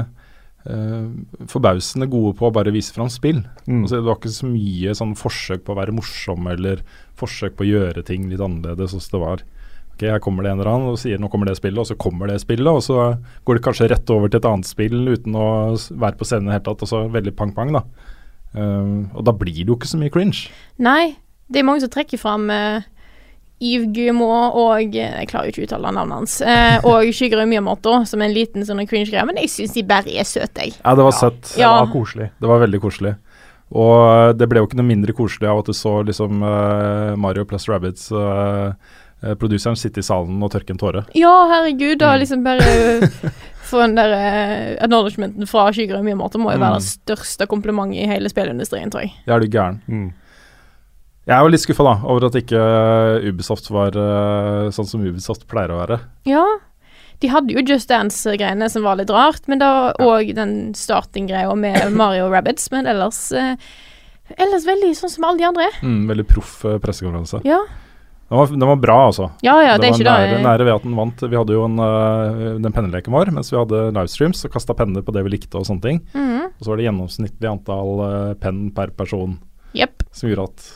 uh, 0.66 1.04
forbausende 1.52 2.08
gode 2.10 2.34
på 2.40 2.48
å 2.48 2.54
bare 2.54 2.74
vise 2.74 2.94
fram 2.96 3.10
spill. 3.14 3.44
Mm. 3.68 3.84
Altså, 3.84 4.00
det 4.00 4.06
var 4.08 4.18
ikke 4.18 4.34
så 4.34 4.50
mye 4.50 4.96
sånn 4.98 5.14
forsøk 5.18 5.66
på 5.66 5.76
å 5.76 5.80
være 5.82 5.94
morsom 5.98 6.50
eller 6.50 6.82
forsøk 7.22 7.58
på 7.58 7.68
å 7.68 7.70
gjøre 7.70 8.06
ting 8.06 8.26
litt 8.32 8.42
annerledes. 8.42 8.96
Sånn 8.96 9.14
det 9.14 9.22
var 9.26 9.46
ok, 10.00 10.06
her 10.16 10.22
kommer 10.24 10.46
det 10.48 10.54
en 10.54 10.62
eller 10.62 10.72
annen 10.72 10.94
og 10.94 11.00
sier 11.02 11.20
nå 11.20 11.28
kommer 11.30 11.50
det 11.52 11.58
spillet, 11.60 11.82
og 11.84 11.88
så 11.92 11.98
kommer 12.00 12.32
det 12.32 12.40
spillet, 12.42 12.70
og 12.72 12.80
så 12.86 13.18
går 13.46 13.60
det 13.60 13.64
kanskje 13.68 13.90
rett 13.92 14.14
over 14.16 14.32
til 14.32 14.40
et 14.40 14.48
annet 14.48 14.70
spill 14.70 15.02
uten 15.12 15.36
å 15.36 15.50
være 15.76 16.16
på 16.20 16.28
scenen 16.28 16.48
i 16.48 16.54
det 16.54 16.58
hele 16.62 16.68
tatt, 16.70 16.86
og 16.88 16.92
så 16.94 17.02
veldig 17.12 17.36
pang-pang, 17.36 17.74
da. 17.76 17.84
Um, 18.56 19.10
og 19.14 19.28
da 19.28 19.34
blir 19.36 19.60
det 19.60 19.68
jo 19.68 19.76
ikke 19.78 19.92
så 19.92 20.00
mye 20.02 20.10
cringe. 20.14 20.48
Nei, 20.82 21.18
det 21.52 21.62
er 21.62 21.68
mange 21.68 21.84
som 21.84 21.92
trekker 21.94 22.18
fram 22.18 22.48
uh, 22.50 22.82
Yves 23.60 23.92
Guillemot 23.94 24.56
og 24.58 24.96
eh, 24.96 25.18
Jeg 25.20 25.28
klarer 25.30 25.50
jo 25.50 25.54
ikke 25.54 25.66
å 25.66 25.68
uttale 25.68 25.92
navnet 25.94 26.16
hans. 26.22 26.38
Uh, 26.42 26.88
og 26.88 27.10
Shigeru 27.18 27.44
Miyamoto 27.50 28.00
som 28.10 28.24
en 28.24 28.34
liten 28.34 28.66
sånn 28.66 28.82
cringe-greie, 28.90 29.26
men 29.28 29.42
jeg 29.44 29.52
syns 29.54 29.76
de 29.76 29.84
bare 29.86 30.16
er 30.16 30.26
søte, 30.26 30.64
jeg. 30.66 30.78
Ja, 30.80 30.96
det 30.96 31.06
var 31.06 31.14
Ja. 31.14 31.20
søtt. 31.20 31.44
Det 31.58 31.68
var 31.68 31.92
koselig. 31.94 32.30
Det 32.40 32.50
var 32.50 32.64
veldig 32.64 32.82
koselig. 32.88 33.16
Og 33.70 34.34
det 34.40 34.48
ble 34.50 34.64
jo 34.64 34.66
ikke 34.66 34.80
noe 34.80 34.88
mindre 34.90 35.14
koselig 35.14 35.46
av 35.52 35.60
at 35.62 35.68
du 35.70 35.76
så 35.78 36.00
liksom 36.08 36.42
uh, 36.42 37.14
Mario 37.22 37.46
pluss 37.46 37.68
Rabbids 37.70 38.08
uh, 38.10 38.74
produseren 39.40 39.76
sitte 39.80 40.00
i 40.00 40.06
salen 40.06 40.38
og 40.44 40.52
tørke 40.54 40.72
en 40.72 40.80
tåre. 40.80 41.02
Ja, 41.18 41.34
herregud, 41.52 41.98
da 42.00 42.14
Mm. 42.16 42.20
liksom 42.22 42.44
bare 42.44 43.10
For 43.70 43.84
den 43.84 43.94
der 44.00 44.10
uh, 44.16 44.84
acknowledgementen 44.86 45.46
fra 45.46 45.68
Shigeru 45.72 46.02
Miyamoto 46.02 46.40
må 46.42 46.54
jo 46.56 46.58
være 46.62 46.80
Mm. 46.80 46.82
det 46.82 46.90
største 46.90 47.46
komplimentet 47.52 48.00
i 48.02 48.08
hele 48.10 48.30
spillindustrien, 48.32 48.90
tror 48.90 49.04
jeg. 49.06 49.12
Det 49.28 49.34
er 49.36 49.40
du 49.44 49.48
gæren. 49.48 49.82
Mm. 49.88 50.08
Jeg 51.30 51.36
er 51.38 51.44
jo 51.46 51.52
litt 51.54 51.62
skuffa 51.62 51.84
da, 51.86 51.92
over 52.10 52.26
at 52.26 52.38
ikke 52.40 52.58
eh, 52.58 53.28
Ubisoft 53.30 53.68
var 53.70 53.94
uh, 53.94 54.72
sånn 54.74 54.88
som 54.90 55.04
Ubisoft 55.06 55.46
pleier 55.52 55.70
å 55.76 55.78
være. 55.84 56.00
Ja. 56.26 56.42
De 57.22 57.28
hadde 57.30 57.54
jo 57.54 57.62
Just 57.68 57.90
Dance-greiene 57.92 58.70
som 58.72 58.82
var 58.88 58.96
litt 58.98 59.12
rart, 59.14 59.44
men 59.52 59.60
da 59.62 59.92
òg 60.02 60.32
den 60.34 60.74
starting-greia 60.74 61.54
med 61.60 61.92
Mario 62.00 62.32
Rabbids, 62.32 62.72
men 62.74 62.88
ellers 62.90 63.28
uh, 63.36 63.54
Ellers 64.38 64.66
veldig 64.66 64.92
sånn 64.98 65.10
som 65.10 65.24
alle 65.26 65.40
de 65.42 65.46
andre 65.48 65.64
er. 65.66 65.78
Mm, 65.82 66.04
veldig 66.10 66.26
proff 66.30 66.60
eh, 66.70 66.76
pressekonferanse. 66.82 67.40
Ja. 67.46 67.58
Den 68.30 68.38
var, 68.38 68.52
den 68.54 68.68
var 68.70 68.76
bra, 68.78 68.98
altså. 69.08 69.32
Ja 69.42 69.56
ja, 69.66 69.78
det, 69.82 69.90
var 69.90 69.98
ikke 69.98 70.06
nære, 70.06 70.34
det. 70.36 70.42
nære 70.46 70.66
ved 70.68 70.76
at 70.76 70.84
den 70.86 70.98
vant. 71.00 71.24
Vi 71.26 71.38
hadde 71.40 71.56
jo 71.56 71.64
en, 71.66 71.80
eh, 71.82 72.60
den 72.62 72.76
penneleken 72.76 73.16
vår 73.16 73.32
mens 73.34 73.50
vi 73.50 73.58
hadde 73.58 73.88
livestreams 73.96 74.46
og 74.46 74.54
kasta 74.54 74.76
penner 74.78 75.06
på 75.06 75.16
det 75.16 75.24
vi 75.26 75.34
likte 75.34 75.58
og 75.58 75.66
sånne 75.66 75.86
ting. 75.88 76.04
Mhm. 76.14 76.52
Og 76.52 76.62
så 76.62 76.72
var 76.72 76.78
det 76.78 76.86
gjennomsnittlig 76.86 77.50
antall 77.50 78.04
eh, 78.06 78.36
penn 78.44 78.68
per 78.76 78.94
person 78.94 79.40
yep. 79.74 80.06
som 80.14 80.30
gjorde 80.30 80.46
at 80.52 80.70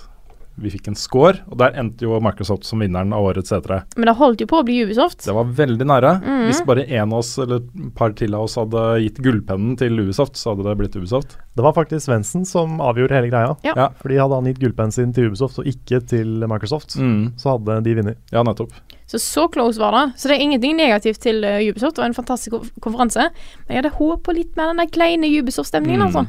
vi 0.56 0.70
fikk 0.70 0.88
en 0.88 0.96
score. 0.96 1.40
Og 1.50 1.58
der 1.58 1.74
endte 1.82 2.06
jo 2.06 2.20
Microsoft 2.22 2.64
som 2.66 2.80
vinneren 2.80 3.14
av 3.14 3.24
årets 3.26 3.52
E3. 3.52 3.82
Men 3.98 4.06
det 4.06 4.16
holdt 4.20 4.40
jo 4.44 4.46
på 4.48 4.60
å 4.62 4.66
bli 4.68 4.84
Ubisoft. 4.86 5.26
Det 5.26 5.34
var 5.34 5.46
veldig 5.46 5.88
nære. 5.90 6.12
Mhm. 6.22 6.44
Hvis 6.48 6.62
bare 6.66 6.86
en 6.88 7.12
av 7.14 7.20
oss 7.20 7.38
eller 7.40 7.56
et 7.58 7.96
par 7.96 8.12
til 8.14 8.34
av 8.36 8.44
oss 8.44 8.56
hadde 8.56 8.84
gitt 9.02 9.18
gullpennen 9.24 9.78
til 9.78 9.98
Ubisoft, 10.00 10.36
så 10.38 10.54
hadde 10.54 10.64
det 10.70 10.78
blitt 10.78 10.96
Ubisoft. 10.96 11.38
Det 11.56 11.64
var 11.64 11.74
faktisk 11.74 12.06
Svendsen 12.08 12.46
som 12.46 12.80
avgjorde 12.82 13.12
hele 13.18 13.30
greia. 13.32 13.56
Ja. 13.64 13.74
Ja. 13.76 13.90
Fordi 14.02 14.18
hadde 14.22 14.36
han 14.36 14.46
gitt 14.46 14.60
gullpennen 14.62 14.92
sin 14.94 15.14
til 15.14 15.30
Ubisoft 15.32 15.60
og 15.60 15.66
ikke 15.66 16.06
til 16.08 16.46
Microsoft, 16.48 16.96
Mm. 17.00 17.34
så 17.38 17.58
hadde 17.58 17.84
de 17.84 17.96
vunnet. 17.96 18.18
Ja, 18.32 18.44
nettopp. 18.44 18.72
Så 19.08 19.20
så 19.20 19.48
close 19.52 19.78
var 19.78 19.92
det. 19.92 20.14
Så 20.18 20.28
det 20.30 20.38
er 20.40 20.44
ingenting 20.46 20.78
negativt 20.78 21.20
til 21.20 21.44
eh, 21.44 21.60
Ubisoft. 21.70 21.96
Det 21.96 22.02
var 22.02 22.06
en 22.10 22.14
fantastisk 22.14 22.52
konferanse. 22.82 23.30
Men 23.68 23.76
jeg 23.76 23.84
hadde 23.84 23.98
håpet 23.98 24.24
på 24.24 24.34
litt 24.34 24.56
mer 24.58 24.68
den 24.74 24.78
der 24.78 24.88
kleine 24.88 25.28
Ubisoft-stemningen, 25.42 26.00
Mm. 26.02 26.08
altså. 26.08 26.28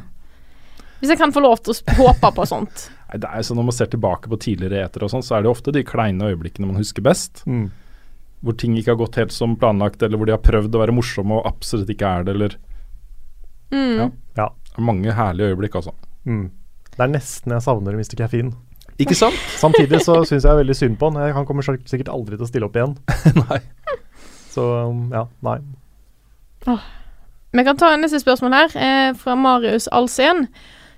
Hvis 1.05 1.13
jeg 1.13 1.21
kan 1.21 1.33
få 1.35 1.45
lov 1.45 1.61
til 1.61 1.75
å 1.77 1.95
håpe 2.01 2.33
på 2.33 2.49
sånt. 2.49 2.87
Nei, 3.11 3.21
det 3.21 3.29
er 3.29 3.39
jo 3.39 3.47
sånn 3.47 3.59
Når 3.61 3.67
man 3.69 3.75
ser 3.77 3.89
tilbake 3.93 4.31
på 4.31 4.39
tidligere 4.41 4.81
eter 4.87 5.05
og 5.05 5.11
sånn, 5.13 5.23
så 5.25 5.37
er 5.37 5.45
det 5.45 5.51
ofte 5.53 5.73
de 5.75 5.85
kleine 5.85 6.31
øyeblikkene 6.33 6.65
man 6.65 6.81
husker 6.81 7.05
best. 7.05 7.45
Mm. 7.45 7.67
Hvor 8.45 8.57
ting 8.57 8.73
ikke 8.77 8.95
har 8.95 9.01
gått 9.03 9.19
helt 9.21 9.33
som 9.33 9.53
planlagt, 9.61 10.01
eller 10.03 10.17
hvor 10.17 10.29
de 10.29 10.33
har 10.33 10.41
prøvd 10.43 10.73
å 10.75 10.81
være 10.81 10.95
morsomme 10.97 11.37
og 11.37 11.45
absolutt 11.49 11.93
ikke 11.93 12.09
er 12.09 12.25
det, 12.25 12.35
eller 12.35 12.57
Mm. 13.73 13.97
Ja. 13.97 14.09
Ja. 14.37 14.49
Mange 14.77 15.13
herlige 15.13 15.53
øyeblikk, 15.53 15.75
altså. 15.75 15.91
Mm. 16.25 16.51
Det 16.95 17.03
er 17.03 17.11
nesten 17.11 17.51
jeg 17.55 17.63
savner 17.65 17.95
Mr. 17.97 18.15
Caffeine. 18.17 18.53
Ikke 19.01 19.15
sant? 19.17 19.39
Samtidig 19.63 20.01
så 20.05 20.21
syns 20.27 20.45
jeg 20.47 20.59
veldig 20.61 20.75
synd 20.77 20.99
på 20.99 21.09
han. 21.11 21.33
Han 21.35 21.47
kommer 21.47 21.65
sikkert 21.65 22.11
aldri 22.11 22.37
til 22.37 22.45
å 22.45 22.49
stille 22.49 22.69
opp 22.69 22.77
igjen. 22.79 22.95
Nei. 23.43 23.59
Så 24.53 24.63
um, 24.87 25.09
ja, 25.11 25.25
nei. 25.43 25.57
Vi 27.55 27.63
kan 27.67 27.75
ta 27.79 27.89
neste 27.99 28.21
spørsmål 28.23 28.53
her, 28.55 28.75
eh, 28.79 29.09
fra 29.19 29.35
Marius 29.35 29.89
Alsen, 29.91 30.45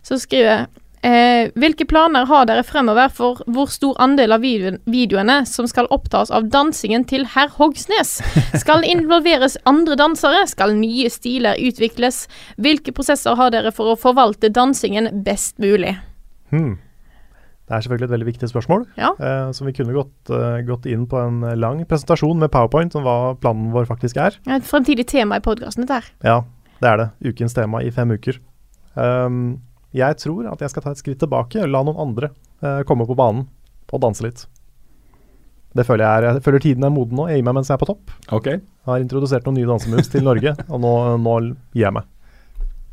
som 0.07 0.19
skriver 0.21 0.67
eh, 1.03 1.51
Hvilke 1.59 1.85
planer 1.89 2.25
har 2.29 2.47
dere 2.49 2.63
fremover 2.65 3.11
for 3.13 3.41
hvor 3.51 3.69
stor 3.71 3.97
andel 4.03 4.33
av 4.37 4.41
videoen, 4.45 4.79
videoene 4.87 5.41
som 5.49 5.67
skal 5.69 5.89
opptas 5.93 6.31
av 6.33 6.47
dansingen 6.53 7.03
til 7.09 7.27
herr 7.35 7.51
Hogsnes? 7.57 8.17
Skal 8.63 8.87
involveres 8.87 9.59
andre 9.69 9.99
dansere? 9.99 10.45
Skal 10.49 10.75
nye 10.79 11.11
stiler 11.13 11.59
utvikles? 11.59 12.23
Hvilke 12.57 12.95
prosesser 12.95 13.35
har 13.39 13.51
dere 13.53 13.73
for 13.75 13.93
å 13.93 13.99
forvalte 13.99 14.49
dansingen 14.55 15.11
best 15.27 15.59
mulig? 15.63 15.97
Hmm. 16.55 16.77
Det 17.67 17.75
er 17.75 17.81
selvfølgelig 17.83 18.07
et 18.07 18.11
veldig 18.13 18.27
viktig 18.29 18.47
spørsmål, 18.47 18.83
Ja. 18.95 19.09
eh, 19.19 19.49
som 19.51 19.67
vi 19.67 19.73
kunne 19.75 19.91
gått, 19.91 20.29
uh, 20.31 20.61
gått 20.63 20.85
inn 20.87 21.03
på 21.11 21.19
en 21.19 21.41
lang 21.59 21.81
presentasjon 21.83 22.39
med 22.39 22.47
powerpoint 22.53 22.95
om 22.95 23.03
hva 23.03 23.15
planen 23.35 23.73
vår 23.73 23.89
faktisk 23.89 24.15
er. 24.23 24.37
Et 24.47 24.63
fremtidig 24.63 25.03
tema 25.11 25.35
i 25.35 25.43
podkasten, 25.43 25.83
dette 25.83 25.97
her. 25.99 26.07
Ja, 26.23 26.37
det 26.79 26.87
er 26.93 26.97
det. 27.01 27.09
Ukens 27.33 27.53
tema 27.57 27.81
i 27.83 27.91
fem 27.91 28.15
uker. 28.15 28.39
Um, 28.95 29.59
jeg 29.97 30.17
tror 30.21 30.47
at 30.51 30.61
jeg 30.63 30.71
skal 30.73 30.83
ta 30.85 30.93
et 30.93 31.01
skritt 31.01 31.19
tilbake 31.21 31.61
og 31.63 31.71
la 31.73 31.81
noen 31.87 31.99
andre 32.07 32.29
eh, 32.61 32.83
komme 32.87 33.07
på 33.09 33.15
banen 33.17 33.47
og 33.91 34.01
danse 34.03 34.23
litt. 34.25 34.45
Det 35.77 35.85
føler 35.85 36.03
jeg 36.05 36.17
er 36.23 36.35
Jeg 36.37 36.43
føler 36.45 36.63
tiden 36.63 36.83
er 36.87 36.89
moden 36.93 37.19
nå. 37.19 37.27
Jeg 37.29 37.39
gir 37.41 37.45
meg 37.47 37.57
mens 37.59 37.69
jeg 37.69 37.77
er 37.77 37.81
på 37.83 37.89
topp. 37.91 38.13
Ok. 38.33 38.47
Jeg 38.49 38.87
har 38.89 39.03
introdusert 39.03 39.45
noen 39.45 39.59
nye 39.59 39.67
dansemoves 39.69 40.09
til 40.09 40.23
Norge, 40.25 40.55
og 40.73 40.81
nå, 40.83 40.93
nå 41.21 41.35
gir 41.75 41.85
jeg 41.87 41.93
meg. 41.99 42.07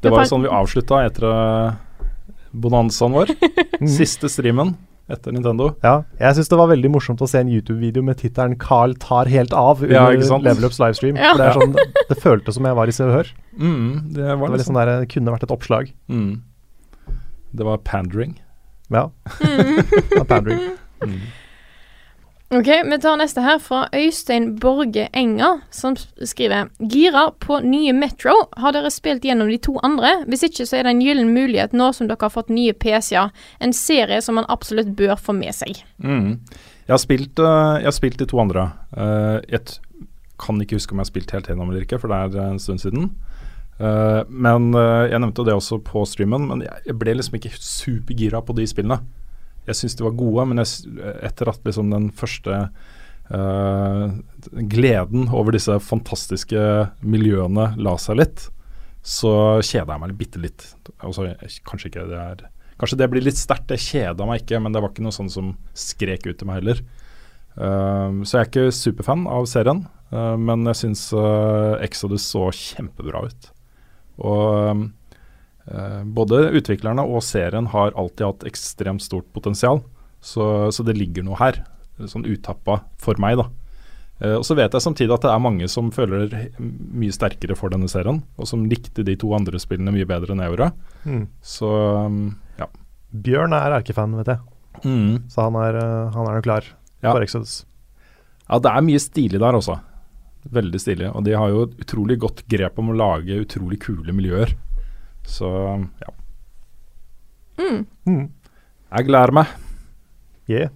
Det 0.05 0.13
var 0.13 0.27
jo 0.27 0.33
sånn 0.35 0.45
vi 0.45 0.51
avslutta 0.53 0.99
etter 1.09 1.25
eh, 1.31 2.11
bonanzaen 2.53 3.15
vår. 3.21 3.35
Mm. 3.75 3.89
Siste 3.91 4.29
streamen 4.31 4.69
etter 5.11 5.33
Nintendo. 5.35 5.73
Ja, 5.83 6.05
jeg 6.21 6.37
syns 6.37 6.49
det 6.49 6.57
var 6.57 6.69
veldig 6.71 6.89
morsomt 6.95 7.21
å 7.21 7.27
se 7.29 7.41
en 7.43 7.49
YouTube-video 7.51 8.05
med 8.07 8.17
tittelen 8.21 8.55
'Carl 8.57 8.95
tar 9.03 9.27
helt 9.29 9.51
av' 9.53 9.83
under 9.83 9.97
Ja? 10.15 10.39
Level 10.39 10.69
Ups 10.69 10.79
livestream. 10.79 11.19
Ja. 11.19 11.33
Det, 11.37 11.49
er 11.51 11.59
sånn, 11.59 11.75
det 12.09 12.17
føltes 12.23 12.55
som 12.55 12.65
jeg 12.65 12.77
var 12.79 12.89
i 12.89 12.95
Se 12.95 13.03
og 13.05 13.11
Hør. 13.17 13.33
Mm, 13.59 14.15
det 14.15 14.23
Det 14.23 14.37
var 14.39 14.55
liksom. 14.55 14.71
sånn 14.71 14.79
der, 14.79 14.93
det 15.03 15.09
kunne 15.11 15.35
vært 15.35 15.43
et 15.49 15.55
oppslag. 15.57 15.91
mm. 16.09 16.31
Det 17.55 17.65
var 17.65 17.79
pandering. 17.87 18.35
Ja. 18.89 19.11
det 20.11 20.19
var 20.19 20.25
pandering. 20.25 20.61
Mm. 21.05 21.21
Ok, 22.51 22.67
vi 22.67 22.99
tar 23.01 23.17
neste 23.17 23.43
her 23.43 23.59
fra 23.59 23.87
Øystein 23.95 24.51
Borge 24.61 25.09
Enger, 25.17 25.63
som 25.71 25.97
skriver 25.97 26.69
Gira 26.79 27.31
på 27.41 27.61
nye 27.65 27.95
Metro. 27.97 28.35
Har 28.61 28.75
dere 28.77 28.91
spilt 28.95 29.25
gjennom 29.25 29.49
de 29.51 29.57
to 29.63 29.79
andre? 29.87 30.13
Hvis 30.29 30.45
ikke, 30.47 30.67
så 30.67 30.79
er 30.79 30.87
det 30.87 30.93
en 30.93 31.03
gyllen 31.03 31.33
mulighet 31.35 31.75
nå 31.75 31.89
som 31.97 32.11
dere 32.11 32.27
har 32.27 32.35
fått 32.35 32.53
nye 32.55 32.75
PC-er. 32.75 33.33
En 33.65 33.75
serie 33.75 34.21
som 34.23 34.39
man 34.39 34.47
absolutt 34.53 34.93
bør 34.99 35.17
få 35.19 35.35
med 35.35 35.57
seg. 35.57 35.81
Mm. 35.99 36.37
Jeg, 36.85 36.93
har 36.93 37.03
spilt, 37.03 37.39
eh, 37.39 37.79
jeg 37.81 37.91
har 37.91 37.97
spilt 37.97 38.23
de 38.23 38.29
to 38.31 38.43
andre. 38.43 38.69
Eh, 38.93 39.39
jeg 39.55 39.79
kan 40.39 40.61
ikke 40.61 40.79
huske 40.79 40.95
om 40.95 41.01
jeg 41.01 41.09
har 41.09 41.13
spilt 41.15 41.35
helt 41.35 41.51
gjennom 41.51 41.73
eller 41.73 41.87
ikke, 41.89 42.03
for 42.03 42.13
det 42.13 42.21
er 42.21 42.39
eh, 42.43 42.53
en 42.55 42.63
stund 42.63 42.85
siden. 42.85 43.09
Eh, 43.79 44.23
men 44.29 44.71
eh, 44.79 45.11
Jeg 45.11 45.21
nevnte 45.23 45.47
det 45.47 45.57
også 45.57 45.81
på 45.83 46.05
streamen, 46.07 46.47
men 46.51 46.65
jeg, 46.67 46.97
ble 47.01 47.17
liksom 47.17 47.39
ikke 47.41 47.55
supergira 47.59 48.43
på 48.45 48.57
de 48.59 48.67
spillene. 48.71 49.01
Jeg 49.69 49.81
syns 49.81 49.97
de 49.99 50.07
var 50.07 50.19
gode, 50.19 50.45
men 50.51 50.61
jeg, 50.63 50.99
etter 51.25 51.51
at 51.51 51.65
liksom 51.67 51.91
den 51.93 52.11
første 52.15 52.59
eh, 53.33 54.05
gleden 54.75 55.31
over 55.33 55.57
disse 55.57 55.79
fantastiske 55.83 56.65
miljøene 57.01 57.73
la 57.81 57.95
seg 58.01 58.21
litt, 58.21 58.49
så 59.05 59.61
kjeda 59.65 59.97
jeg 59.97 60.03
meg 60.05 60.19
bitte 60.21 60.43
litt. 60.43 60.69
Altså, 61.01 61.31
jeg, 61.33 61.57
kanskje 61.69 61.93
ikke 61.93 62.11
det 62.11 62.21
er 62.21 62.51
Kanskje 62.75 62.97
det 62.99 63.07
blir 63.07 63.23
litt 63.23 63.39
sterkt. 63.39 63.69
det 63.71 63.79
kjeda 63.79 64.27
meg 64.27 64.41
ikke, 64.43 64.59
men 64.59 64.75
det 64.75 64.81
var 64.83 64.91
ikke 64.91 65.05
noe 65.07 65.15
sånn 65.15 65.31
som 65.31 65.53
skrek 65.79 66.25
ut 66.27 66.41
til 66.41 66.49
meg 66.49 66.59
heller. 66.59 66.81
Uh, 67.55 68.27
så 68.27 68.41
jeg 68.41 68.41
er 68.41 68.49
ikke 68.49 68.75
superfan 68.75 69.29
av 69.31 69.47
serien, 69.47 69.85
uh, 70.11 70.35
men 70.35 70.67
jeg 70.73 70.81
syns 70.81 71.05
uh, 71.15 71.79
Exodus 71.87 72.27
så 72.27 72.49
kjempebra 72.51 73.29
ut. 73.31 73.54
Og 74.23 74.85
uh, 75.71 76.01
både 76.05 76.45
utviklerne 76.55 77.03
og 77.09 77.23
serien 77.25 77.67
har 77.73 77.97
alltid 77.99 78.27
hatt 78.29 78.47
ekstremt 78.51 79.03
stort 79.03 79.27
potensial, 79.35 79.83
så, 80.25 80.71
så 80.73 80.87
det 80.87 80.97
ligger 80.99 81.27
noe 81.27 81.39
her, 81.41 81.63
sånn 82.09 82.27
utappa 82.29 82.83
for 83.01 83.19
meg, 83.23 83.41
da. 83.43 83.49
Uh, 84.23 84.37
og 84.39 84.45
så 84.47 84.55
vet 84.55 84.73
jeg 84.73 84.85
samtidig 84.85 85.17
at 85.17 85.27
det 85.27 85.33
er 85.35 85.43
mange 85.43 85.67
som 85.69 85.91
føler 85.95 86.31
mye 86.61 87.13
sterkere 87.15 87.57
for 87.59 87.75
denne 87.75 87.91
serien, 87.91 88.23
og 88.39 88.49
som 88.49 88.65
likte 88.71 89.03
de 89.07 89.17
to 89.21 89.33
andre 89.37 89.59
spillene 89.63 89.93
mye 89.95 90.07
bedre 90.09 90.33
enn 90.37 90.45
jeg 90.45 90.55
gjorde. 90.55 90.71
Mm. 91.05 91.25
Så 91.43 91.71
um, 92.07 92.21
ja. 92.61 92.71
Bjørn 93.11 93.57
er 93.59 93.79
erkefan, 93.81 94.15
vet 94.21 94.31
jeg. 94.35 94.43
Mm. 94.85 95.25
Så 95.31 95.45
han 95.47 95.55
er, 95.59 95.77
eh, 95.79 96.13
han 96.15 96.27
er 96.27 96.35
nok 96.39 96.45
klar 96.47 96.65
Ja. 97.05 97.13
for 97.13 97.23
Exodus. 97.23 97.65
Ja, 98.49 98.59
det 98.59 98.71
er 98.73 98.83
mye 98.85 99.01
stilig 99.01 99.39
der 99.41 99.55
også. 99.57 99.79
Veldig 100.53 100.81
stilig. 100.81 101.09
Og 101.17 101.25
de 101.25 101.35
har 101.39 101.51
jo 101.53 101.67
utrolig 101.81 102.19
godt 102.21 102.45
grep 102.51 102.79
om 102.79 102.93
å 102.93 102.99
lage 102.99 103.41
utrolig 103.41 103.81
kule 103.85 104.13
miljøer. 104.13 104.53
Så 105.25 105.49
ja. 106.03 106.15
Mm. 107.59 107.85
Mm. 108.05 108.25
Jeg 108.91 109.09
gleder 109.09 109.33
meg. 109.33 109.53
Yeah. 110.51 110.73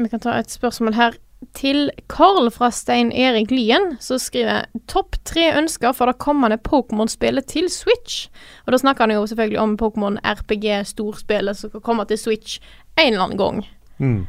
Vi 0.00 0.08
kan 0.08 0.22
ta 0.22 0.34
et 0.40 0.50
spørsmål 0.50 0.96
her 0.96 1.18
til 1.56 1.90
Carl 2.08 2.50
fra 2.52 2.68
Stein 2.70 3.12
Erik 3.12 3.50
Lien, 3.50 3.96
som 4.00 4.18
skriver 4.20 4.66
topp 4.90 5.16
tre 5.24 5.46
ønsker 5.56 5.94
for 5.96 6.10
det 6.10 6.20
kommende 6.20 6.58
Pokémon-spillet 6.60 7.48
til 7.48 7.70
Switch. 7.72 8.28
Og 8.66 8.74
da 8.74 8.80
snakker 8.80 9.06
han 9.06 9.14
jo 9.14 9.26
selvfølgelig 9.26 9.60
om 9.60 9.76
Pokémon 9.80 10.18
RPG-storspillet 10.24 11.56
som 11.56 11.72
skal 11.72 11.84
komme 11.84 12.04
til 12.08 12.20
Switch 12.20 12.58
en 12.98 13.12
eller 13.12 13.24
annen 13.24 13.40
gang. 13.40 13.62
Mm. 13.98 14.26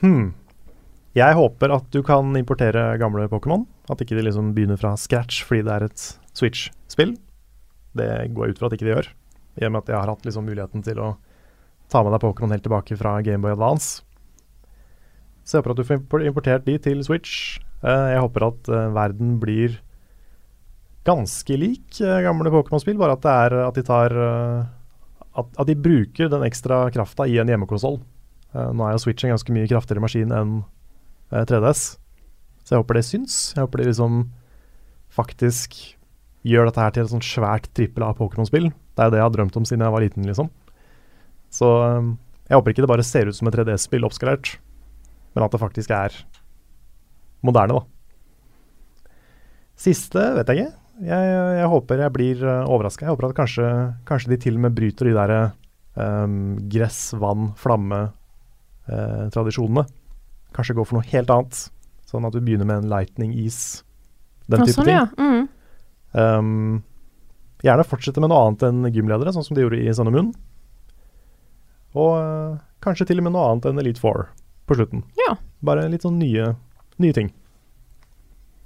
Hmm. 0.00 0.28
Jeg 1.16 1.36
håper 1.38 1.72
at 1.72 1.86
du 1.94 2.02
kan 2.04 2.36
importere 2.36 2.90
gamle 3.00 3.28
Pokémon. 3.32 3.64
At 3.88 4.02
ikke 4.04 4.18
de 4.18 4.26
liksom 4.26 4.52
begynner 4.56 4.80
fra 4.80 4.92
scratch 5.00 5.44
fordi 5.48 5.64
det 5.66 5.76
er 5.76 5.86
et 5.88 6.04
Switch-spill. 6.36 7.16
Det 7.96 8.10
går 8.34 8.44
jeg 8.44 8.54
ut 8.54 8.60
fra 8.60 8.68
at 8.68 8.76
ikke 8.76 8.86
de 8.86 8.92
gjør, 8.92 9.08
i 9.58 9.64
og 9.66 9.72
med 9.72 9.80
at 9.80 9.88
jeg 9.90 9.98
har 9.98 10.12
hatt 10.12 10.28
liksom 10.28 10.44
muligheten 10.46 10.84
til 10.86 11.00
å 11.02 11.14
ta 11.90 12.02
med 12.04 12.12
deg 12.14 12.22
Pokémon 12.22 12.52
helt 12.52 12.66
tilbake 12.66 12.98
fra 13.00 13.16
Gameboy 13.24 13.54
Advance. 13.56 14.04
Så 15.42 15.56
jeg 15.56 15.62
håper 15.62 15.72
at 15.72 15.80
du 15.80 15.88
får 15.88 16.26
importert 16.28 16.66
de 16.68 16.76
til 16.84 17.00
Switch. 17.06 17.56
Eh, 17.80 18.08
jeg 18.12 18.22
håper 18.22 18.50
at 18.50 18.68
eh, 18.68 18.90
verden 18.94 19.38
blir 19.40 19.78
ganske 21.08 21.56
lik 21.56 22.02
eh, 22.04 22.20
gamle 22.26 22.52
Pokémon-spill, 22.52 23.00
bare 23.00 23.16
at, 23.16 23.24
det 23.24 23.34
er, 23.46 23.56
at 23.64 23.80
de 23.80 23.86
tar 23.88 24.14
at, 24.18 25.48
at 25.48 25.66
de 25.70 25.78
bruker 25.78 26.28
den 26.28 26.44
ekstra 26.44 26.84
krafta 26.92 27.24
i 27.24 27.38
en 27.40 27.48
hjemmekonsoll. 27.48 28.02
Nå 28.52 28.84
er 28.84 28.94
jo 28.94 29.00
Switch 29.00 29.24
en 29.24 29.32
ganske 29.32 29.52
mye 29.54 29.68
kraftigere 29.70 30.02
maskin 30.04 30.32
enn 30.34 30.52
3DS, 31.32 31.84
så 32.64 32.74
jeg 32.74 32.82
håper 32.82 32.98
det 32.98 33.08
syns. 33.08 33.38
Jeg 33.56 33.64
håper 33.64 33.82
de 33.82 33.90
liksom 33.90 34.18
faktisk 35.18 35.78
gjør 36.48 36.68
dette 36.68 36.82
her 36.82 36.92
til 36.94 37.04
et 37.04 37.12
sånt 37.12 37.26
svært 37.26 37.66
trippel 37.76 38.02
av 38.06 38.16
Pokémon-spill. 38.18 38.66
Det 38.70 39.02
er 39.02 39.06
jo 39.08 39.12
det 39.14 39.20
jeg 39.20 39.26
har 39.26 39.34
drømt 39.34 39.58
om 39.58 39.66
siden 39.68 39.84
jeg 39.84 39.94
var 39.94 40.04
liten, 40.04 40.28
liksom. 40.28 40.48
Så 41.52 41.68
eh, 41.84 42.04
jeg 42.48 42.56
håper 42.56 42.70
ikke 42.72 42.84
det 42.84 42.92
bare 42.92 43.06
ser 43.06 43.24
ut 43.28 43.36
som 43.36 43.48
et 43.50 43.56
3DS-spill 43.56 44.06
oppskalert, 44.08 44.46
men 45.34 45.44
at 45.44 45.52
det 45.54 45.62
faktisk 45.62 45.88
er 45.94 46.10
moderne, 47.46 47.74
da. 47.78 47.82
Siste 49.78 50.20
vet 50.34 50.48
jeg 50.50 50.56
ikke. 50.58 50.74
Jeg, 51.08 51.22
jeg 51.60 51.68
håper 51.70 52.02
jeg 52.02 52.16
blir 52.16 52.36
uh, 52.42 52.66
overraska. 52.66 53.04
Jeg 53.06 53.12
håper 53.12 53.26
at 53.28 53.38
kanskje, 53.38 53.66
kanskje 54.08 54.32
de 54.32 54.38
til 54.42 54.54
og 54.58 54.62
med 54.64 54.74
bryter 54.74 55.04
de 55.06 55.14
der 55.14 55.30
um, 55.94 56.58
gress, 56.72 57.00
vann, 57.14 57.54
flamme-tradisjonene. 57.60 59.84
Kanskje 60.56 60.76
gå 60.78 60.82
for 60.86 60.94
noe 60.98 61.06
helt 61.10 61.30
annet. 61.32 61.54
Sånn 62.08 62.24
at 62.24 62.34
du 62.34 62.40
begynner 62.40 62.66
med 62.68 62.76
en 62.84 62.90
lightning 62.92 63.30
is, 63.36 63.82
den 64.48 64.60
type 64.64 64.76
sånn, 64.78 64.88
ting. 64.88 64.96
ja. 64.96 65.06
Mm. 65.18 65.44
Um, 66.16 66.82
gjerne 67.64 67.84
fortsette 67.84 68.20
med 68.22 68.30
noe 68.32 68.40
annet 68.46 68.62
enn 68.68 68.80
gymledere, 68.94 69.32
sånn 69.34 69.44
som 69.44 69.54
de 69.58 69.62
gjorde 69.66 69.82
i 69.82 69.92
Sun 69.92 70.08
og 70.08 70.14
Og 71.98 72.12
uh, 72.16 72.56
kanskje 72.84 73.06
til 73.10 73.20
og 73.20 73.24
med 73.28 73.34
noe 73.36 73.44
annet 73.50 73.64
enn 73.68 73.80
Elite 73.82 74.00
Four 74.00 74.18
på 74.68 74.72
slutten. 74.78 75.00
Ja. 75.20 75.32
Bare 75.64 75.88
litt 75.92 76.04
sånn 76.06 76.20
nye, 76.20 76.44
nye 77.02 77.14
ting. 77.16 77.28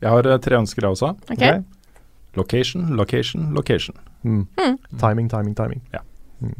Jeg 0.02 0.10
har 0.10 0.26
eh, 0.26 0.38
tre 0.42 0.58
ønsker, 0.58 0.82
jeg 0.82 0.90
også. 0.96 1.08
Okay. 1.30 1.38
okay. 1.38 1.62
Location, 2.34 2.96
location, 2.98 3.52
location. 3.54 3.94
Mm. 4.24 4.46
Mm. 4.58 4.76
Timing, 4.98 5.28
timing, 5.30 5.54
timing. 5.54 5.82
Ja. 5.92 6.00
Mm. 6.42 6.58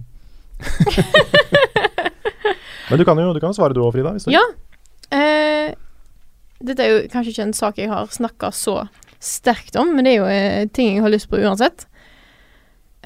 Men 2.91 2.99
du 3.01 3.05
kan 3.09 3.19
jo 3.19 3.33
du 3.33 3.41
kan 3.41 3.49
jo 3.51 3.57
svare 3.57 3.75
du 3.75 3.81
òg, 3.83 3.93
Frida. 3.95 4.13
Hvis 4.15 4.25
du 4.29 4.33
Ja. 4.35 4.43
Eh, 5.13 5.75
dette 6.63 6.85
er 6.85 6.93
jo 6.93 7.07
kanskje 7.13 7.35
ikke 7.35 7.47
en 7.49 7.57
sak 7.57 7.81
jeg 7.81 7.91
har 7.91 8.11
snakka 8.13 8.53
så 8.55 8.83
sterkt 9.23 9.77
om, 9.79 9.93
men 9.95 10.07
det 10.07 10.15
er 10.15 10.21
jo 10.21 10.29
eh, 10.31 10.69
ting 10.75 10.97
jeg 10.97 11.05
har 11.05 11.13
lyst 11.13 11.31
på 11.31 11.41
uansett. 11.43 11.87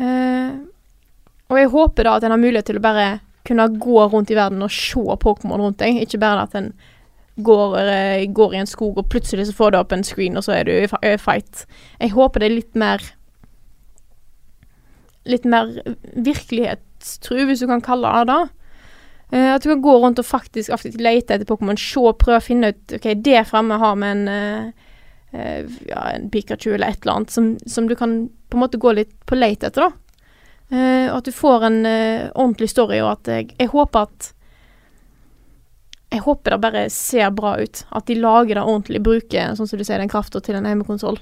Eh, 0.01 0.57
og 1.47 1.61
jeg 1.61 1.73
håper 1.73 2.07
da 2.07 2.17
at 2.17 2.27
en 2.27 2.35
har 2.35 2.43
mulighet 2.43 2.71
til 2.71 2.81
å 2.81 2.85
bare 2.85 3.07
kunne 3.47 3.69
gå 3.79 3.99
rundt 4.11 4.33
i 4.33 4.37
verden 4.37 4.65
og 4.65 4.73
se 4.75 5.19
Pokémon 5.23 5.63
rundt 5.63 5.79
deg, 5.83 6.01
ikke 6.03 6.21
bare 6.23 6.47
at 6.49 6.57
en 6.59 6.73
går, 7.37 7.77
eh, 7.79 8.27
går 8.33 8.55
i 8.55 8.63
en 8.63 8.67
skog 8.67 8.99
og 8.99 9.09
plutselig 9.13 9.47
så 9.47 9.57
får 9.57 9.73
du 9.73 9.79
opp 9.79 9.93
en 9.93 10.05
screen, 10.05 10.37
og 10.37 10.45
så 10.45 10.57
er 10.57 10.65
du 10.65 10.73
i 10.73 10.89
eh, 11.03 11.19
fight. 11.21 11.67
Jeg 12.01 12.17
håper 12.17 12.43
det 12.43 12.51
er 12.51 12.59
litt 12.61 12.75
mer 12.75 13.13
Litt 15.27 15.43
mer 15.43 15.73
virkelighetstru, 16.15 17.49
hvis 17.49 17.59
du 17.59 17.67
kan 17.67 17.81
kalle 17.83 18.13
det 18.15 18.29
det. 18.31 18.66
Eh, 19.33 19.55
at 19.55 19.63
du 19.63 19.69
kan 19.69 19.83
gå 19.83 19.99
rundt 19.99 20.21
og 20.23 20.27
faktisk, 20.27 20.71
faktisk 20.71 21.01
lete 21.03 21.35
etter 21.35 21.49
Pokémon, 21.49 21.79
se, 21.81 22.03
prøve 22.21 22.39
å 22.39 22.45
finne 22.45 22.71
ut 22.71 22.97
Ok, 22.99 23.09
det 23.27 23.43
fremme 23.49 23.79
har 23.83 23.97
med 23.99 24.21
en 24.21 24.29
uh, 24.31 24.85
uh, 25.35 25.79
ja, 25.89 26.03
en 26.13 26.29
Pikachu 26.31 26.73
eller 26.75 26.93
et 26.93 27.01
eller 27.03 27.17
annet 27.17 27.35
som, 27.35 27.49
som 27.67 27.89
du 27.91 27.97
kan 27.99 28.21
på 28.47 28.59
en 28.59 28.63
måte 28.63 28.79
gå 28.79 28.93
litt 28.95 29.17
på 29.27 29.39
leit 29.39 29.67
etter, 29.67 29.89
da. 29.89 30.03
Og 30.67 31.17
at 31.21 31.27
du 31.29 31.31
får 31.35 31.65
en 31.67 31.77
ordentlig 31.87 32.67
story, 32.73 32.97
og 32.99 33.13
at 33.13 33.29
jeg, 33.31 33.53
jeg 33.55 33.71
håper 33.71 34.09
at 34.09 34.33
Jeg 36.11 36.23
håper 36.25 36.55
det 36.55 36.59
bare 36.63 36.83
ser 36.91 37.31
bra 37.35 37.53
ut. 37.59 37.85
At 37.91 38.07
de 38.07 38.17
lager 38.19 38.59
det 38.59 38.65
ordentlig, 38.65 39.03
bruker 39.03 39.55
sånn 39.55 39.67
som 39.71 39.79
du 39.79 39.85
sier, 39.87 39.99
den 40.03 40.11
krafta 40.11 40.41
til 40.43 40.59
en 40.59 40.67
hjemmekonsoll. 40.67 41.19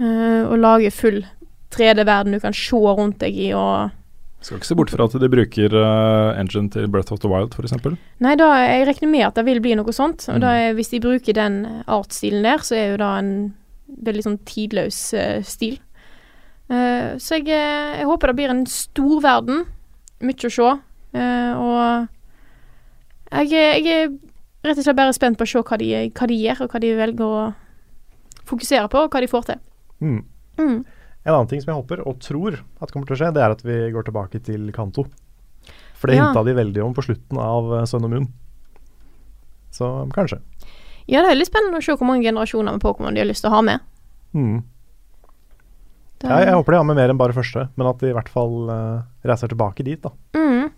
Og 0.00 0.56
lager 0.60 0.92
full 0.96 1.20
3D-verden 1.76 2.36
du 2.36 2.40
kan 2.40 2.56
se 2.56 2.76
rundt 2.76 3.20
deg 3.20 3.36
i, 3.36 3.50
og 3.56 3.92
Skal 4.42 4.58
ikke 4.58 4.66
se 4.66 4.74
bort 4.78 4.90
fra 4.90 5.04
at 5.06 5.14
de 5.22 5.28
bruker 5.30 5.74
uh, 5.78 6.34
engine 6.40 6.68
til 6.74 6.88
Breath 6.90 7.12
of 7.14 7.20
the 7.22 7.28
Wild, 7.30 7.54
f.eks. 7.54 7.72
Nei, 8.20 8.34
da, 8.40 8.48
jeg 8.58 8.86
regner 8.88 9.10
med 9.12 9.26
at 9.28 9.36
det 9.38 9.44
vil 9.46 9.60
bli 9.62 9.74
noe 9.78 9.92
sånt. 9.94 10.24
Og 10.28 10.40
Mm. 10.40 10.42
da 10.42 10.52
hvis 10.74 10.90
de 10.90 11.00
bruker 11.00 11.32
den 11.38 11.60
artstilen 11.86 12.42
der, 12.42 12.58
så 12.66 12.74
er 12.74 12.90
jo 12.90 12.96
det 13.02 13.10
en 13.20 13.32
veldig 14.02 14.24
sånn 14.26 14.38
tidløs 14.48 14.98
uh, 15.14 15.38
stil. 15.46 15.78
Uh, 16.72 17.14
så 17.22 17.38
jeg, 17.38 17.46
jeg 17.54 18.06
håper 18.08 18.32
det 18.32 18.36
blir 18.40 18.50
en 18.50 18.66
stor 18.66 19.20
verden. 19.22 19.64
Mye 20.22 20.48
å 20.48 20.54
se. 20.54 20.72
Og 21.12 22.08
jeg, 23.32 23.84
jeg 23.84 23.86
er 23.86 24.08
rett 24.64 24.78
og 24.78 24.84
slett 24.86 24.96
bare 24.98 25.12
spent 25.16 25.38
på 25.38 25.44
å 25.46 25.50
se 25.50 25.62
hva 25.62 25.78
de, 25.80 25.88
hva 26.14 26.26
de 26.30 26.36
gjør, 26.38 26.64
og 26.66 26.72
hva 26.74 26.80
de 26.82 26.92
velger 26.98 27.24
å 27.26 27.42
fokusere 28.48 28.88
på, 28.92 29.04
og 29.06 29.12
hva 29.14 29.22
de 29.24 29.30
får 29.30 29.46
til. 29.50 29.60
Mm. 30.02 30.20
Mm. 30.58 30.78
En 31.24 31.34
annen 31.36 31.48
ting 31.50 31.60
som 31.62 31.70
jeg 31.72 31.78
håper 31.82 32.00
og 32.06 32.18
tror 32.20 32.56
at 32.82 32.90
kommer 32.90 33.06
til 33.06 33.14
å 33.14 33.20
skje, 33.20 33.32
det 33.36 33.42
er 33.44 33.52
at 33.54 33.62
vi 33.62 33.76
går 33.94 34.08
tilbake 34.08 34.40
til 34.42 34.72
Kanto. 34.74 35.04
For 35.94 36.10
det 36.10 36.16
Ja. 36.18 36.26
hinta 36.32 36.42
de 36.44 36.54
veldig 36.58 36.82
om 36.82 36.94
på 36.94 37.04
slutten 37.06 37.38
av 37.38 37.68
uh, 37.72 37.84
Sun 37.86 38.04
og 38.04 38.10
Moon. 38.10 38.26
Så 39.70 39.86
kanskje. 40.12 40.40
Ja, 41.06 41.20
det 41.22 41.28
er 41.30 41.34
veldig 41.36 41.46
spennende 41.48 41.78
å 41.78 41.84
se 41.84 41.94
hvor 41.94 42.06
mange 42.08 42.26
generasjoner 42.26 42.74
med 42.74 42.82
Pokémon 42.82 43.14
de 43.14 43.22
har 43.22 43.28
lyst 43.30 43.42
til 43.46 43.50
å 43.52 43.54
ha 43.54 43.62
med. 43.62 43.80
Mm. 44.34 44.62
Det- 46.18 46.28
Ja, 46.30 46.38
jeg 46.44 46.54
håper 46.54 46.72
de 46.72 46.76
har 46.78 46.84
med 46.84 46.96
mer 46.96 47.08
enn 47.10 47.18
bare 47.18 47.32
første, 47.32 47.68
men 47.76 47.86
at 47.86 47.98
de 47.98 48.10
i 48.10 48.12
hvert 48.12 48.28
fall 48.28 48.70
uh, 48.70 49.02
reiser 49.24 49.48
tilbake 49.48 49.84
dit. 49.84 50.00
da. 50.02 50.10
mm. 50.34 50.70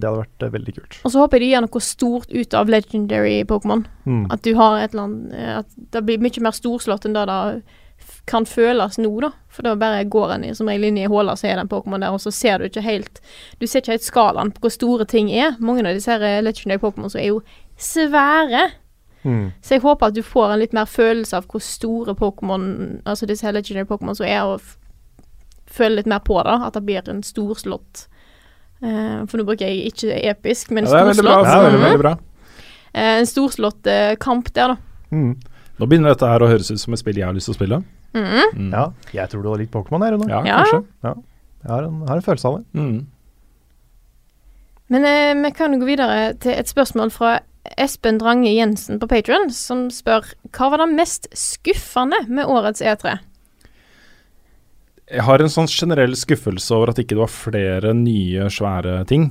Det 0.00 0.06
hadde 0.08 0.22
vært 0.22 0.42
uh, 0.46 0.50
veldig 0.54 0.74
kult. 0.76 1.00
Og 1.04 1.10
så 1.12 1.18
håper 1.20 1.36
jeg 1.40 1.40
de 1.48 1.50
gjør 1.54 1.64
noe 1.66 1.80
stort 1.80 2.30
ut 2.32 2.54
av 2.54 2.68
legendary 2.68 3.44
Pokémon. 3.44 3.84
Mm. 4.06 4.26
At 4.32 4.42
du 4.42 4.54
har 4.56 4.78
et 4.80 4.92
eller 4.94 5.02
annet 5.08 5.32
eh, 5.34 5.58
At 5.58 5.66
det 5.92 6.04
blir 6.06 6.18
mye 6.22 6.40
mer 6.40 6.52
storslått 6.56 7.04
enn 7.04 7.12
det 7.16 7.26
det 7.28 7.62
kan 8.30 8.46
føles 8.46 8.98
nå, 8.98 9.10
da. 9.24 9.32
For 9.50 9.66
da 9.66 9.74
bare 9.78 10.04
går 10.04 10.36
en 10.36 10.44
som 10.54 10.68
regel 10.70 10.90
inn 10.90 11.00
i 11.00 11.08
hullet, 11.10 11.40
så 11.40 11.48
er 11.48 11.56
det 11.58 11.64
en 11.66 11.72
Pokémon 11.72 12.02
der, 12.02 12.14
og 12.14 12.22
så 12.22 12.30
ser 12.34 12.58
du 12.58 12.68
ikke 12.68 12.84
helt 12.84 13.18
Du 13.60 13.66
ser 13.66 13.82
ikke 13.82 13.96
helt 13.96 14.06
skalaen 14.06 14.52
på 14.54 14.66
hvor 14.66 14.74
store 14.74 15.06
ting 15.08 15.32
er. 15.32 15.56
Mange 15.58 15.82
av 15.86 15.96
disse 15.96 16.12
her 16.12 16.22
eh, 16.22 16.42
legendary 16.42 16.80
Pokémon 16.82 17.10
er 17.18 17.32
jo 17.32 17.40
svære. 17.80 18.68
Mm. 19.24 19.50
Så 19.60 19.74
jeg 19.74 19.84
håper 19.84 20.06
at 20.06 20.16
du 20.16 20.22
får 20.24 20.52
en 20.52 20.62
litt 20.62 20.72
mer 20.76 20.88
følelse 20.88 21.36
av 21.36 21.48
hvor 21.50 21.60
store 21.60 22.14
Pokémon 22.16 23.02
Altså 23.04 23.26
disse 23.28 23.44
her 23.44 23.52
legendary 23.52 23.84
Pokémon 23.84 24.16
som 24.16 24.24
er, 24.26 24.44
og 24.48 24.60
føler 24.60 24.80
føle 25.70 26.00
litt 26.00 26.10
mer 26.10 26.22
på 26.24 26.38
det. 26.46 26.56
At 26.66 26.76
det 26.76 26.84
blir 26.86 27.10
en 27.10 27.22
storslått 27.26 28.06
uh, 28.84 29.26
For 29.26 29.38
nå 29.38 29.46
bruker 29.48 29.68
jeg 29.68 29.92
ikke 29.92 30.18
episk, 30.32 30.74
men 30.74 30.88
Ja, 30.88 30.90
det 30.90 31.00
er 31.00 31.10
veldig 31.12 31.26
bra. 31.26 31.38
storslått. 31.38 31.62
Det 31.62 31.70
er 31.70 31.84
veldig, 31.86 32.02
bra. 32.04 32.16
Eh, 32.92 33.14
en 33.20 33.30
storslått 33.30 33.90
uh, 33.90 34.14
kamp 34.20 34.52
der, 34.56 34.74
da. 34.74 34.76
Mm. 35.10 35.34
Nå 35.80 35.86
begynner 35.88 36.12
dette 36.12 36.28
her 36.28 36.42
å 36.44 36.48
høres 36.50 36.68
ut 36.70 36.80
som 36.82 36.92
et 36.94 37.00
spill 37.00 37.16
jeg 37.16 37.24
har 37.26 37.32
lyst 37.36 37.48
til 37.48 37.54
å 37.54 37.58
spille. 37.58 37.78
Mhm. 38.14 38.50
Mm. 38.58 38.70
Ja, 38.74 38.84
jeg 39.16 39.30
tror 39.32 39.42
du 39.46 39.48
har 39.52 39.60
likt 39.62 39.72
Pokémon 39.72 40.04
her, 40.04 40.12
Rune. 40.18 40.28
Ja, 40.28 40.42
Ja. 40.44 40.58
kanskje. 40.64 40.82
Jeg 41.60 41.70
har 41.70 41.82
en, 41.88 42.00
har 42.08 42.16
en 42.16 42.22
følelse 42.26 42.48
av 42.50 42.58
det. 42.58 42.64
Mm. 42.80 43.06
Men 44.90 45.04
eh, 45.06 45.34
vi 45.44 45.50
kan 45.54 45.78
gå 45.80 45.86
videre 45.86 46.34
til 46.42 46.52
et 46.52 46.66
spørsmål 46.70 47.12
fra 47.14 47.38
Espen 47.78 48.18
Drange 48.18 48.50
Jensen 48.50 48.98
på 48.98 49.06
Patron, 49.08 49.50
som 49.54 49.88
spør 49.92 50.24
hva 50.56 50.70
var 50.72 50.82
det 50.82 50.88
mest 50.96 51.28
skuffende 51.36 52.22
med 52.28 52.48
årets 52.50 52.80
E 52.82 52.88
E3? 52.96 53.18
Jeg 55.10 55.24
har 55.26 55.42
en 55.42 55.50
sånn 55.50 55.66
generell 55.70 56.14
skuffelse 56.18 56.70
over 56.76 56.92
at 56.92 57.00
ikke 57.02 57.16
det 57.16 57.22
var 57.24 57.32
flere 57.34 57.92
nye, 57.98 58.46
svære 58.52 59.00
ting. 59.10 59.28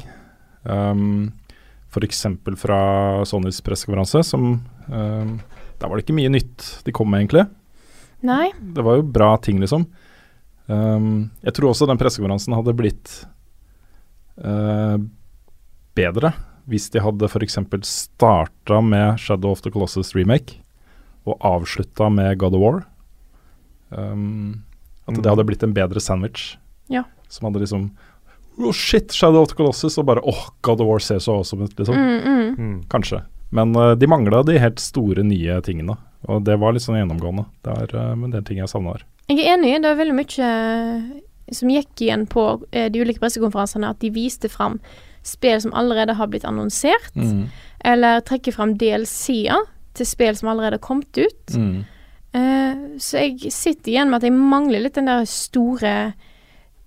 Um, 0.67 1.31
F.eks. 1.89 2.25
fra 2.59 2.79
Sonys 3.25 3.61
pressekonferanse, 3.65 4.23
som 4.27 4.49
um, 4.91 5.31
Der 5.79 5.87
var 5.87 5.95
det 5.99 6.03
ikke 6.05 6.15
mye 6.17 6.29
nytt 6.33 6.83
de 6.85 6.91
kom 6.95 7.09
med, 7.11 7.23
egentlig. 7.23 7.45
Nei? 8.27 8.49
Det 8.75 8.83
var 8.83 8.97
jo 8.99 9.05
bra 9.15 9.29
ting, 9.41 9.59
liksom. 9.63 9.85
Um, 10.69 11.29
jeg 11.41 11.53
tror 11.57 11.71
også 11.71 11.87
den 11.89 11.97
pressekonferansen 11.97 12.53
hadde 12.53 12.75
blitt 12.77 13.13
uh, 14.43 14.97
bedre 15.97 16.33
hvis 16.69 16.89
de 16.93 17.01
hadde 17.01 17.25
f.eks. 17.25 17.57
starta 17.89 18.77
med 18.85 19.17
Shadow 19.17 19.55
of 19.55 19.63
the 19.65 19.71
Colossus 19.73 20.11
remake 20.13 20.59
og 21.25 21.39
avslutta 21.45 22.11
med 22.13 22.37
God 22.41 22.53
of 22.53 22.61
War. 22.61 22.83
Um, 23.89 24.61
at 25.07 25.15
det 25.15 25.25
Mm. 25.25 25.29
hadde 25.31 25.45
blitt 25.49 25.63
en 25.65 25.73
bedre 25.73 25.99
sandwich. 25.99 26.57
Ja. 26.89 27.03
Som 27.27 27.47
hadde 27.49 27.63
liksom 27.65 27.89
Oh 28.59 28.71
shit, 28.75 29.11
Shadow 29.15 29.41
of 29.41 29.47
the 29.49 29.55
Colossus, 29.55 29.97
og 29.97 30.05
bare 30.05 30.21
åh, 30.21 30.49
God 30.61 30.81
of 30.81 30.87
War 30.87 30.99
ser 30.99 31.17
så 31.23 31.37
awesome 31.39 31.63
ut, 31.63 31.73
liksom. 31.79 31.95
Mm, 31.95 32.21
mm. 32.21 32.55
Mm. 32.59 32.83
Kanskje. 32.91 33.21
Men 33.55 33.73
uh, 33.77 33.95
de 33.97 34.09
mangla 34.09 34.43
de 34.45 34.59
helt 34.61 34.81
store, 34.83 35.23
nye 35.25 35.61
tingene. 35.65 35.95
Og 36.29 36.43
det 36.45 36.59
var 36.59 36.75
litt 36.75 36.83
sånn 36.83 36.99
gjennomgående. 36.99 37.47
Det 37.65 37.77
er 37.85 37.95
uh, 37.95 38.11
en 38.13 38.33
del 38.33 38.45
ting 38.45 38.61
jeg 38.61 38.71
savner. 38.71 39.05
Jeg 39.29 39.43
er 39.43 39.55
enig, 39.55 39.75
det 39.83 39.91
er 39.91 39.99
veldig 39.99 40.15
mye 40.17 40.45
eh, 40.49 41.53
som 41.53 41.69
gikk 41.69 42.01
igjen 42.01 42.25
på 42.29 42.45
eh, 42.73 42.87
de 42.89 43.01
ulike 43.03 43.21
pressekonferansene, 43.21 43.91
at 43.93 44.01
de 44.01 44.09
viste 44.13 44.49
fram 44.49 44.79
spill 45.25 45.59
som 45.61 45.75
allerede 45.77 46.15
har 46.17 46.31
blitt 46.31 46.47
annonsert. 46.49 47.13
Mm. 47.15 47.49
eller 47.85 48.23
trekker 48.25 48.51
fram 48.51 48.73
DLC-er 48.79 49.67
til 49.95 50.07
spill 50.07 50.35
som 50.35 50.49
allerede 50.51 50.79
har 50.79 50.83
kommet 50.83 51.15
ut. 51.17 51.53
Mm. 51.53 51.85
Uh, 52.35 52.97
så 53.01 53.23
jeg 53.23 53.53
sitter 53.53 53.93
igjen 53.93 54.09
med 54.09 54.19
at 54.19 54.27
jeg 54.27 54.35
mangler 54.37 54.83
litt 54.83 54.97
den 54.99 55.07
der 55.09 55.23
store 55.25 55.93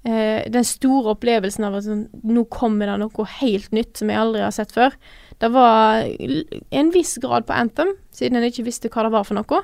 uh, 0.07 0.41
Den 0.47 0.63
store 0.63 1.17
opplevelsen 1.17 1.67
av 1.67 1.81
at 1.81 1.87
sånn, 1.89 2.05
nå 2.23 2.45
kommer 2.47 2.87
det 2.87 3.01
noe 3.03 3.27
helt 3.41 3.75
nytt 3.75 3.99
som 3.99 4.13
jeg 4.13 4.21
aldri 4.23 4.45
har 4.45 4.55
sett 4.55 4.75
før. 4.75 4.95
Det 5.43 5.51
var 5.51 6.07
en 6.71 6.91
viss 6.95 7.17
grad 7.19 7.49
på 7.49 7.55
Anthem, 7.57 7.97
siden 8.15 8.39
en 8.39 8.47
ikke 8.47 8.67
visste 8.69 8.91
hva 8.93 9.09
det 9.09 9.15
var 9.15 9.27
for 9.27 9.35
noe. 9.35 9.63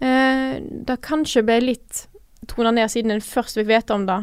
Eh, 0.00 0.54
det 0.88 1.02
kanskje 1.04 1.44
ble 1.44 1.58
litt 1.66 2.06
tona 2.48 2.72
ned 2.74 2.90
siden 2.90 3.12
en 3.12 3.24
først 3.24 3.60
fikk 3.60 3.68
vite 3.68 3.94
om 3.94 4.06
det 4.08 4.22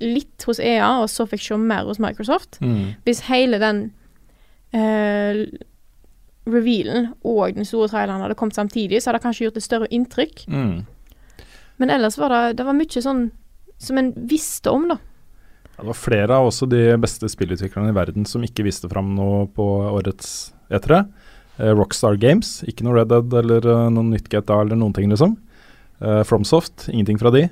litt 0.00 0.46
hos 0.48 0.62
EA, 0.64 0.94
og 1.02 1.10
så 1.12 1.26
fikk 1.28 1.44
se 1.44 1.58
mer 1.60 1.84
hos 1.88 2.00
Microsoft. 2.00 2.56
Mm. 2.64 2.96
Hvis 3.04 3.20
hele 3.28 3.60
den 3.60 3.82
eh, 4.72 5.44
revealen 6.48 7.12
og 7.20 7.58
den 7.58 7.68
store 7.68 7.90
traileren 7.92 8.24
hadde 8.24 8.38
kommet 8.40 8.56
samtidig, 8.56 9.02
så 9.02 9.10
hadde 9.10 9.20
det 9.20 9.26
kanskje 9.26 9.44
gjort 9.44 9.60
et 9.60 9.66
større 9.68 9.90
inntrykk. 9.92 10.46
Mm. 10.48 11.44
Men 11.84 11.92
ellers 11.92 12.16
var 12.20 12.32
det, 12.32 12.42
det 12.58 12.66
var 12.68 12.80
mye 12.80 13.04
sånn 13.04 13.26
som 13.80 14.00
en 14.00 14.14
visste 14.28 14.72
om, 14.72 14.88
da. 14.88 14.96
Det 15.80 15.86
var 15.88 15.96
flere 15.96 16.36
av 16.36 16.46
også 16.50 16.68
de 16.68 16.82
beste 17.00 17.28
spillutviklerne 17.32 17.90
i 17.92 17.96
verden 17.96 18.26
som 18.28 18.42
ikke 18.44 18.64
viste 18.66 18.88
fram 18.90 19.14
noe 19.16 19.46
på 19.56 19.64
årets 19.94 20.52
E3. 20.70 21.00
Eh, 21.60 21.72
Rockstar 21.76 22.18
Games, 22.20 22.60
ikke 22.68 22.84
noe 22.86 22.98
Red 23.00 23.08
Dead 23.12 23.32
eller 23.42 23.64
uh, 23.66 23.88
noe 23.92 24.04
nytt 24.12 24.28
GTA 24.32 24.60
eller 24.64 24.76
noen 24.80 24.92
ting, 24.96 25.08
liksom. 25.12 25.36
Eh, 26.00 26.22
Fromsoft, 26.24 26.88
ingenting 26.92 27.18
fra 27.20 27.32
de. 27.34 27.46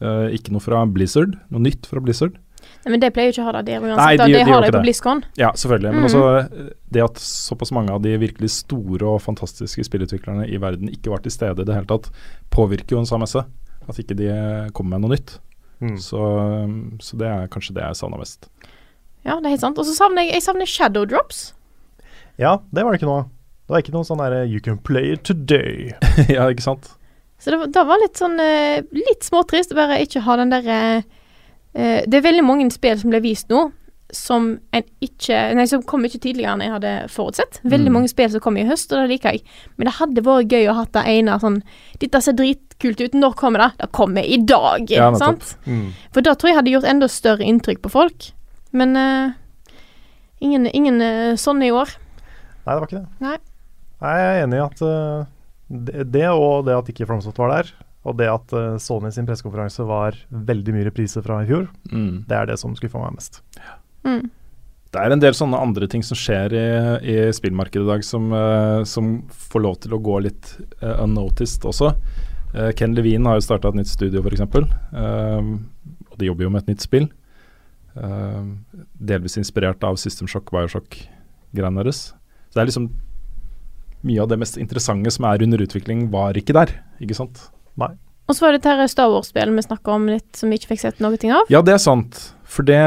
Eh, 0.00 0.28
ikke 0.36 0.52
noe 0.54 0.62
fra 0.64 0.84
Blizzard, 0.88 1.34
noe 1.52 1.60
nytt 1.60 1.88
fra 1.90 2.00
Blizzard. 2.00 2.38
Nei, 2.84 2.92
men 2.94 3.00
det 3.00 3.10
pleier 3.12 3.28
jo 3.28 3.34
ikke 3.34 3.42
å 3.42 3.48
ha 3.50 3.52
det 3.58 3.66
der 3.72 3.80
uansett. 3.84 4.00
Nei, 4.00 4.16
da. 4.16 4.26
de- 4.26 4.32
det 4.32 4.44
de 4.44 4.52
har 4.52 4.62
det 4.64 4.72
på. 4.72 4.80
BlizzCon. 4.84 5.20
Ja, 5.36 5.50
selvfølgelig. 5.52 5.92
Men 5.92 6.00
Mhm. 6.00 6.08
også 6.08 6.22
eh, 6.38 6.70
det 6.92 7.02
at 7.04 7.14
såpass 7.16 7.72
mange 7.72 7.90
av 7.92 8.00
de 8.02 8.16
virkelig 8.18 8.50
store 8.50 9.02
og 9.08 9.20
fantastiske 9.20 9.84
spillutviklerne 9.84 10.46
i 10.48 10.56
verden 10.60 10.88
ikke 10.92 11.10
var 11.10 11.18
til 11.24 11.32
stede 11.32 11.60
i 11.60 11.64
det 11.64 11.74
hele 11.74 11.86
tatt, 11.88 12.10
påvirker 12.50 12.92
jo 12.96 12.98
en 13.00 13.08
sånn 13.08 13.20
messe. 13.20 13.44
At 13.88 13.96
ikke 13.98 14.16
de 14.16 14.28
eh, 14.28 14.68
kommer 14.72 14.96
med 14.98 15.02
noe 15.08 15.16
nytt. 15.16 15.38
Mm. 15.80 15.96
Så, 16.00 16.20
eh, 16.20 16.72
så 17.00 17.16
det 17.20 17.28
er 17.32 17.50
kanskje 17.52 17.74
det 17.78 17.84
jeg 17.86 17.98
savner 18.00 18.20
mest. 18.20 18.48
Ja, 19.24 19.36
det 19.40 19.46
er 19.50 19.54
helt 19.56 19.64
sant. 19.64 19.78
Og 19.80 19.84
så 19.88 19.94
savner 19.96 20.24
jeg, 20.26 20.34
jeg 20.38 20.44
savner 20.46 20.68
Shadow 20.68 21.04
Drops. 21.08 21.50
Ja, 22.40 22.58
det 22.72 22.84
var 22.84 22.92
det 22.94 23.00
ikke 23.02 23.08
noe 23.10 23.22
av. 23.24 23.28
Det 23.68 23.74
var 23.74 23.82
ikke 23.84 23.92
noe 23.94 24.06
sånn 24.08 24.18
derre 24.22 24.44
You 24.50 24.60
can 24.64 24.78
play 24.82 25.12
it 25.14 25.22
today. 25.28 25.92
ja, 26.34 26.48
ikke 26.50 26.64
sant? 26.64 26.88
Så 27.40 27.52
det, 27.52 27.58
var- 27.60 27.70
det 27.72 27.84
var 27.88 28.00
litt 28.02 28.18
sånn 28.20 28.34
eh, 28.42 28.80
Litt 28.92 29.24
småtrist 29.24 29.70
å 29.72 29.76
bare 29.78 30.00
ikke 30.04 30.20
ha 30.26 30.34
den 30.40 30.50
derre 30.52 30.78
eh, 30.98 32.00
Det 32.04 32.18
er 32.18 32.24
veldig 32.26 32.42
mange 32.44 32.66
spill 32.74 32.98
som 33.00 33.12
blir 33.14 33.22
vist 33.24 33.48
nå, 33.52 33.62
som 34.12 34.58
en 34.72 34.82
ikke 35.00 35.54
Nei, 35.54 35.64
som 35.70 35.82
kom 35.82 36.04
ikke 36.04 36.20
tidligere 36.20 36.52
enn 36.56 36.62
jeg 36.64 36.72
hadde 36.74 36.92
forutsett. 37.12 37.60
Veldig 37.64 37.88
Mm. 37.90 37.96
mange 37.98 38.08
spill 38.12 38.30
som 38.30 38.40
kom 38.40 38.56
i 38.56 38.64
høst, 38.64 38.92
og 38.92 38.98
det 39.02 39.08
liker 39.14 39.32
jeg. 39.32 39.42
Men 39.76 39.86
det 39.86 39.94
hadde 39.98 40.22
vært 40.26 40.48
gøy 40.50 40.68
å 40.70 40.74
ha 40.74 40.84
det 40.84 41.04
ene 41.06 41.38
sånn 41.40 41.62
Dette 42.00 42.20
ser 42.22 42.32
dritkult 42.38 43.00
ut. 43.00 43.12
Når 43.14 43.34
kommer 43.36 43.58
det? 43.58 43.70
Det 43.78 43.90
kommer 43.92 44.22
i 44.24 44.36
dag. 44.36 44.90
Ja, 44.90 45.12
sant? 45.14 45.56
Mm. 45.66 45.92
For 46.12 46.20
da 46.22 46.34
tror 46.34 46.50
jeg 46.50 46.56
hadde 46.60 46.70
gjort 46.74 46.88
enda 46.90 47.08
større 47.08 47.44
inntrykk 47.44 47.82
på 47.82 47.90
folk. 47.90 48.30
Men 48.72 48.96
uh, 48.96 49.32
ingen, 50.40 50.66
ingen 50.72 51.00
uh, 51.02 51.36
sånne 51.36 51.66
i 51.68 51.74
år. 51.74 51.92
Nei, 52.66 52.74
det 52.74 52.80
var 52.80 52.86
ikke 52.88 53.00
det. 53.00 53.06
Nei. 53.20 53.36
Nei, 54.00 54.16
jeg 54.16 54.32
er 54.32 54.42
enig 54.46 54.58
i 54.60 54.64
at 54.64 54.82
uh, 54.82 55.24
det, 55.70 56.04
det 56.12 56.26
og 56.32 56.64
det 56.66 56.76
at 56.78 56.88
ikke 56.92 57.06
Fromsoft 57.08 57.38
var 57.38 57.50
der, 57.52 57.72
og 58.08 58.16
det 58.16 58.30
at 58.32 58.52
eh, 58.56 58.78
Sony 58.80 59.10
sin 59.12 59.26
pressekonferanse 59.28 59.84
var 59.84 60.16
veldig 60.32 60.72
mye 60.72 60.86
reprise 60.88 61.20
fra 61.22 61.42
i 61.42 61.46
fjor, 61.50 61.66
Mm. 61.92 62.24
det 62.26 62.32
er 62.38 62.46
det 62.48 62.56
som 62.58 62.72
skuffa 62.74 62.96
meg 63.02 63.12
mest. 63.18 63.42
Mm. 64.06 64.30
Det 64.90 64.98
er 64.98 65.14
en 65.14 65.22
del 65.22 65.36
sånne 65.38 65.58
andre 65.62 65.86
ting 65.90 66.02
som 66.02 66.18
skjer 66.18 66.54
i, 66.56 66.64
i 67.12 67.16
spillmarkedet 67.34 67.84
i 67.84 67.90
dag 67.92 68.02
som, 68.06 68.32
uh, 68.34 68.82
som 68.88 69.20
får 69.50 69.62
lov 69.62 69.76
til 69.84 69.94
å 69.94 70.00
gå 70.02 70.16
litt 70.26 70.56
uh, 70.82 71.04
unnoticed 71.04 71.66
også. 71.68 71.92
Uh, 72.50 72.70
Ken 72.78 72.96
Levine 72.96 73.30
har 73.30 73.38
jo 73.38 73.46
starta 73.46 73.70
et 73.70 73.78
nytt 73.78 73.92
studio, 73.92 74.24
f.eks. 74.24 74.42
Uh, 74.42 75.54
og 76.10 76.18
de 76.18 76.26
jobber 76.30 76.48
jo 76.48 76.54
med 76.54 76.64
et 76.64 76.74
nytt 76.74 76.86
spill. 76.86 77.10
Delvis 77.90 79.34
inspirert 79.36 79.82
av 79.84 79.96
System 79.98 80.28
Shock, 80.30 80.52
Bioshock-greiene 80.54 81.82
deres. 81.82 82.12
Så 82.48 82.56
det 82.56 82.62
er 82.62 82.68
liksom 82.70 82.86
Mye 84.06 84.22
av 84.22 84.30
det 84.30 84.38
mest 84.40 84.56
interessante 84.56 85.10
som 85.12 85.26
er 85.28 85.42
under 85.44 85.60
utvikling, 85.60 86.06
var 86.08 86.38
ikke 86.38 86.54
der, 86.56 86.70
ikke 87.04 87.18
sant? 87.18 87.42
Og 88.30 88.36
så 88.38 88.46
var 88.46 88.54
det 88.54 88.62
dette 88.62 88.86
Star 88.92 89.10
Wars-spillet 89.10 89.58
vi 89.58 89.66
snakka 89.66 89.96
om 89.96 90.04
litt, 90.06 90.28
som 90.38 90.52
vi 90.52 90.60
ikke 90.60 90.76
fikk 90.76 90.84
sett 90.84 91.00
noe 91.02 91.18
ting 91.18 91.32
av. 91.34 91.48
Ja, 91.50 91.64
det 91.66 91.74
er 91.74 91.82
sant. 91.82 92.20
For 92.46 92.66
det 92.66 92.78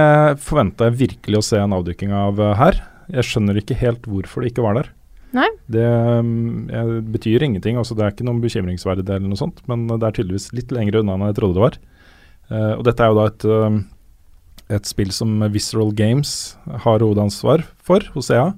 forventa 0.44 0.88
jeg 0.88 1.00
virkelig 1.02 1.40
å 1.42 1.44
se 1.44 1.60
en 1.60 1.76
avdukking 1.76 2.14
av 2.16 2.40
eh, 2.40 2.54
her. 2.60 2.80
Jeg 3.12 3.28
skjønner 3.28 3.60
ikke 3.60 3.76
helt 3.82 4.08
hvorfor 4.08 4.44
det 4.44 4.54
ikke 4.54 4.64
var 4.64 4.80
der. 4.80 4.88
Nei. 5.36 5.50
Det 5.68 5.84
mm, 5.84 6.70
jeg, 6.72 7.02
betyr 7.18 7.44
ingenting. 7.44 7.76
altså 7.82 7.98
Det 7.98 8.06
er 8.06 8.16
ikke 8.16 8.28
noen 8.30 8.40
bekymringsverdig 8.44 9.04
eller 9.04 9.28
noe 9.28 9.40
sånt, 9.40 9.60
men 9.68 9.84
det 9.92 10.00
er 10.00 10.16
tydeligvis 10.16 10.54
litt 10.56 10.72
lenger 10.72 11.02
unna 11.02 11.18
enn 11.18 11.28
jeg 11.28 11.40
trodde 11.42 11.60
det 11.60 11.66
var. 11.66 11.80
Uh, 12.48 12.74
og 12.78 12.88
dette 12.88 13.04
er 13.04 13.12
jo 13.12 13.20
da 13.20 13.28
et, 13.28 13.46
uh, 13.50 14.74
et 14.80 14.88
spill 14.88 15.12
som 15.16 15.44
Visceral 15.52 15.92
Games 15.98 16.54
har 16.86 17.04
hovedansvar 17.04 17.66
for 17.84 18.06
hos 18.16 18.32
EA. 18.32 18.52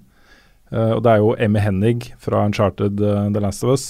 Uh, 0.69 0.97
og 0.97 1.05
det 1.05 1.13
er 1.13 1.23
jo 1.23 1.35
Emmy 1.47 1.63
Hennig 1.63 2.11
fra 2.21 2.45
Uncharted 2.45 2.99
The 2.99 3.41
Last 3.41 3.65
of 3.65 3.73
Us. 3.73 3.87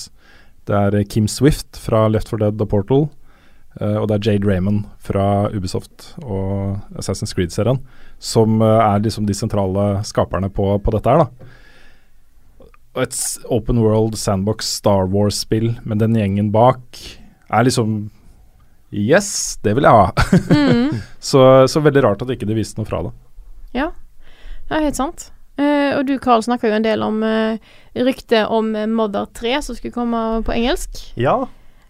Det 0.66 0.76
er 0.76 0.98
eh, 0.98 1.06
Kim 1.06 1.28
Swift 1.30 1.78
fra 1.82 2.08
Left 2.12 2.32
4 2.32 2.46
Dead 2.46 2.66
og 2.66 2.72
Portal. 2.72 3.08
Uh, 3.76 3.98
og 4.00 4.08
det 4.08 4.16
er 4.16 4.30
Jade 4.30 4.48
Raymond 4.48 4.86
fra 5.04 5.50
Ubisoft 5.52 6.14
og 6.24 6.78
Assassin's 6.96 7.36
Creed-serien 7.36 7.82
som 8.24 8.62
uh, 8.64 8.80
er 8.80 9.02
liksom 9.04 9.26
de 9.28 9.36
sentrale 9.36 10.00
skaperne 10.08 10.48
på, 10.48 10.70
på 10.80 10.94
dette 10.96 11.12
her, 11.12 11.26
da. 11.26 11.50
Et 13.04 13.18
open 13.52 13.82
world 13.84 14.16
sandbox 14.16 14.70
Star 14.78 15.10
Wars-spill 15.12 15.74
med 15.84 16.00
den 16.00 16.16
gjengen 16.16 16.54
bak 16.56 17.02
er 17.52 17.68
liksom 17.68 18.06
Yes, 18.96 19.58
det 19.66 19.74
vil 19.76 19.84
jeg 19.84 19.92
ha. 19.92 20.12
Mm. 20.56 21.02
så, 21.20 21.42
så 21.68 21.82
veldig 21.84 22.06
rart 22.06 22.22
at 22.24 22.32
ikke 22.32 22.48
de 22.48 22.56
viste 22.56 22.80
noe 22.80 22.88
fra 22.88 23.02
det. 23.04 23.12
Ja, 23.76 23.90
det 24.70 24.78
er 24.78 24.86
helt 24.88 25.00
sant. 25.02 25.34
Uh, 25.60 25.98
og 25.98 26.06
du, 26.08 26.16
Carl, 26.24 26.46
snakka 26.46 26.70
jo 26.70 26.78
en 26.78 26.86
del 26.86 27.04
om 27.04 27.20
uh, 27.26 27.60
ryktet 27.96 28.50
om 28.52 28.72
Modder 28.96 29.26
3 29.34 29.62
som 29.64 29.76
skulle 29.78 29.94
komme 29.96 30.22
på 30.46 30.52
engelsk. 30.56 31.00
Ja, 31.20 31.46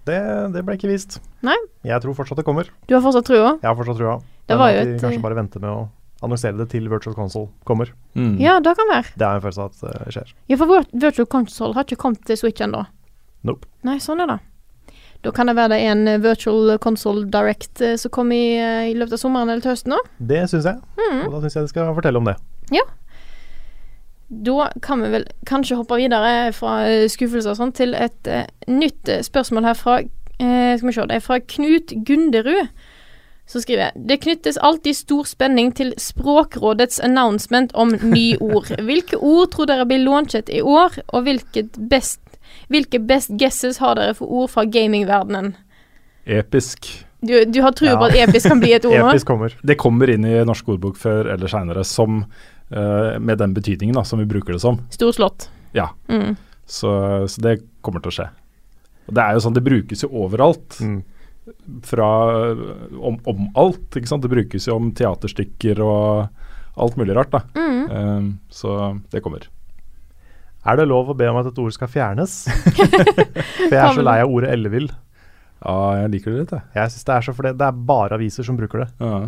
det, 0.05 0.19
det 0.53 0.61
ble 0.67 0.75
ikke 0.77 0.91
vist. 0.91 1.19
Nei. 1.45 1.55
Jeg 1.85 2.01
tror 2.03 2.13
fortsatt 2.17 2.37
det 2.41 2.45
kommer. 2.45 2.69
Du 2.89 2.93
har 2.97 3.01
fortsatt 3.01 3.25
trua? 3.25 3.55
Jeg 3.61 3.65
har 3.69 3.77
fortsatt 3.79 3.97
trua. 3.97 4.19
Det 4.45 4.57
var 4.59 4.69
jo 4.75 4.81
et 4.83 4.91
kanskje 5.01 5.17
eh, 5.17 5.23
bare 5.23 5.37
vente 5.39 5.61
med 5.61 5.69
å 5.71 5.87
annonsere 6.25 6.57
det 6.57 6.67
til 6.71 6.85
Virtual 6.89 7.15
Console 7.17 7.49
kommer. 7.65 7.89
Mm. 8.13 8.35
Ja, 8.41 8.59
det 8.63 8.75
kan 8.77 8.89
være. 8.91 9.09
Det 9.17 9.25
er 9.25 9.39
en 9.39 9.43
følelse 9.43 9.65
av 9.65 9.71
at 9.73 10.05
det 10.05 10.13
skjer. 10.15 10.33
Ja, 10.51 10.57
for 10.61 10.85
Virtual 10.93 11.27
Console 11.29 11.73
har 11.77 11.87
ikke 11.87 11.97
kommet 12.05 12.21
til 12.29 12.37
Switch 12.39 12.61
ennå. 12.61 12.85
Nope. 13.45 13.65
Nei, 13.85 13.97
sånn 14.01 14.21
er 14.23 14.29
det. 14.35 14.39
Da 15.25 15.31
kan 15.33 15.49
det 15.49 15.55
være 15.57 15.71
det 15.73 15.79
er 15.81 15.91
en 15.95 16.07
eh, 16.07 16.19
Virtual 16.21 16.75
Console 16.81 17.25
Direct 17.33 17.81
eh, 17.81 17.95
som 17.97 18.13
kommer 18.13 18.37
i, 18.37 18.51
eh, 18.61 18.91
i 18.91 18.95
løpet 18.97 19.17
av 19.17 19.21
sommeren 19.25 19.49
eller 19.49 19.65
til 19.65 19.73
høsten 19.73 19.95
òg. 19.97 20.11
Det 20.21 20.43
syns 20.51 20.69
jeg, 20.69 20.81
Mm. 21.01 21.25
og 21.27 21.31
da 21.33 21.39
syns 21.45 21.55
jeg 21.57 21.65
de 21.65 21.73
skal 21.73 21.93
fortelle 21.97 22.21
om 22.21 22.29
det. 22.29 22.35
Da 24.29 24.69
kan 24.81 25.01
vi 25.05 25.09
vel 25.13 25.25
kanskje 25.45 25.77
hoppe 25.77 25.99
videre 25.99 26.51
fra 26.57 26.79
eh, 26.89 27.05
skuffelser 27.11 27.53
og 27.53 27.59
sånn 27.59 27.73
til 27.77 27.93
et 27.93 28.27
eh, 28.27 28.47
nytt 28.67 29.09
eh, 29.11 29.21
spørsmål 29.25 29.67
her 29.69 29.77
fra 29.77 29.99
eh, 30.01 30.73
Skal 30.79 30.89
vi 30.89 30.93
se, 30.95 31.05
det 31.11 31.19
er 31.19 31.25
fra 31.25 31.37
Knut 31.39 31.93
Gunderud. 32.07 32.71
Så 33.45 33.61
skriver 33.61 33.83
jeg 33.91 34.07
Det 34.09 34.17
knyttes 34.23 34.57
alltid 34.57 34.97
stor 34.97 35.27
spenning 35.29 35.69
til 35.77 35.93
Språkrådets 36.01 36.97
announcement 37.05 37.69
om 37.77 37.93
nyord. 38.01 38.71
Hvilke 38.87 39.19
ord 39.21 39.51
tror 39.53 39.69
dere 39.69 39.85
blir 39.85 40.01
launchet 40.01 40.49
i 40.49 40.63
år, 40.65 40.97
og 41.13 41.29
best, 41.91 42.19
hvilke 42.73 42.99
best 42.99 43.29
guesses 43.37 43.77
har 43.77 43.95
dere 43.99 44.15
for 44.17 44.25
ord 44.25 44.49
fra 44.49 44.65
gamingverdenen? 44.65 45.53
Episk. 46.25 46.89
Du, 47.21 47.37
du 47.45 47.61
har 47.61 47.71
tro 47.77 47.85
Ja. 47.85 47.97
på 47.97 48.09
at 48.09 48.17
episk 48.25 48.49
kan 48.49 48.59
bli 48.59 48.73
et 48.73 48.85
ord 48.85 48.97
nå? 49.03 49.09
Episk 49.13 49.29
kommer. 49.29 49.53
Det 49.61 49.77
kommer 49.77 50.09
inn 50.09 50.25
i 50.25 50.41
norsk 50.45 50.67
ordbok 50.73 50.97
før 50.97 51.29
eller 51.33 51.47
seinere 51.49 51.85
som 51.85 52.23
med 52.69 53.37
den 53.37 53.53
betydningen 53.53 53.95
da, 53.95 54.01
som 54.07 54.19
vi 54.19 54.25
bruker 54.25 54.55
det 54.55 54.61
som. 54.63 54.79
Storslått. 54.89 55.49
Ja. 55.75 55.91
Mm. 56.09 56.33
Så, 56.65 56.89
så 57.29 57.43
det 57.45 57.59
kommer 57.85 58.01
til 58.01 58.09
å 58.09 58.15
skje. 58.15 58.25
Og 59.05 59.17
det 59.17 59.21
er 59.21 59.35
jo 59.35 59.43
sånn, 59.45 59.55
det 59.57 59.65
brukes 59.65 60.01
jo 60.05 60.09
overalt. 60.23 60.79
Mm. 60.81 61.03
Fra 61.85 62.07
om, 62.97 63.19
om 63.21 63.43
alt, 63.59 63.85
ikke 63.93 64.09
sant. 64.09 64.25
Det 64.25 64.33
brukes 64.33 64.65
jo 64.65 64.79
om 64.79 64.89
teaterstykker 64.97 65.81
og 65.85 66.81
alt 66.81 66.97
mulig 66.99 67.15
rart, 67.15 67.31
da. 67.35 67.43
Mm. 67.53 67.83
Eh, 67.85 68.31
så 68.49 68.95
det 69.13 69.21
kommer. 69.25 69.45
Er 70.65 70.79
det 70.79 70.87
lov 70.89 71.11
å 71.13 71.17
be 71.17 71.27
om 71.29 71.37
at 71.37 71.51
et 71.51 71.59
ord 71.61 71.73
skal 71.75 71.91
fjernes? 71.91 72.45
For 73.69 73.75
jeg 73.75 73.81
er 73.83 73.93
så 73.93 74.05
lei 74.05 74.17
av 74.23 74.33
ordet 74.33 74.55
ellevill. 74.55 74.89
Ja, 75.61 75.77
jeg 76.01 76.15
liker 76.15 76.33
det 76.33 76.39
litt, 76.39 76.55
jeg. 76.55 76.65
Jeg 76.75 76.93
synes 76.93 77.07
det 77.07 77.13
er 77.15 77.25
så 77.25 77.33
fordi 77.37 77.51
det 77.57 77.67
er 77.67 77.83
bare 77.93 78.17
aviser 78.17 78.45
som 78.45 78.57
bruker 78.57 78.83
det. 78.83 78.89
Ja. 79.01 79.19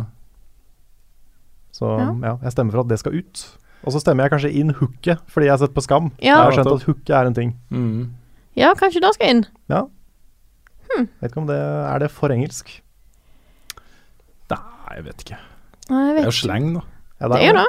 Så 1.78 1.94
Ja. 1.98 2.10
ja. 2.22 2.34
jeg 2.42 2.54
stemmer 2.56 2.74
for 2.74 2.82
at 2.82 2.90
det 2.90 2.98
skal 2.98 3.14
ut. 3.14 3.44
Og 3.86 3.94
så 3.94 4.00
stemmer 4.02 4.26
jeg 4.26 4.32
kanskje 4.34 4.50
inn 4.58 4.74
hooket, 4.74 5.20
fordi 5.30 5.46
jeg 5.46 5.54
har 5.54 5.60
sett 5.62 5.74
på 5.76 5.84
Skam. 5.84 6.10
Ja. 6.18 6.34
Jeg 6.34 6.44
har 6.48 6.56
skjønt 6.58 6.72
at 6.74 6.88
hooket 6.88 7.14
er 7.14 7.30
en 7.30 7.36
ting. 7.36 7.54
Mm. 7.70 8.10
ja, 8.58 8.72
kanskje 8.74 9.00
det 9.04 9.14
skal 9.14 9.30
inn. 9.36 9.44
Ja. 9.70 9.84
Vet 10.98 11.30
ikke 11.30 11.42
om 11.44 11.46
det 11.46 11.58
Er 11.58 12.00
det 12.02 12.08
for 12.10 12.32
engelsk? 12.34 12.72
Nei, 14.50 14.96
jeg 14.96 15.04
vet 15.04 15.20
ikke. 15.22 15.36
Nei, 15.92 16.00
jeg 16.08 16.14
Det 16.16 16.22
er 16.22 16.26
jo 16.26 16.32
slang, 16.34 16.72
da. 16.74 16.80
Ja, 17.20 17.28
Det 17.28 17.38
er 17.42 17.46
jo 17.46 17.58
det. 17.58 17.66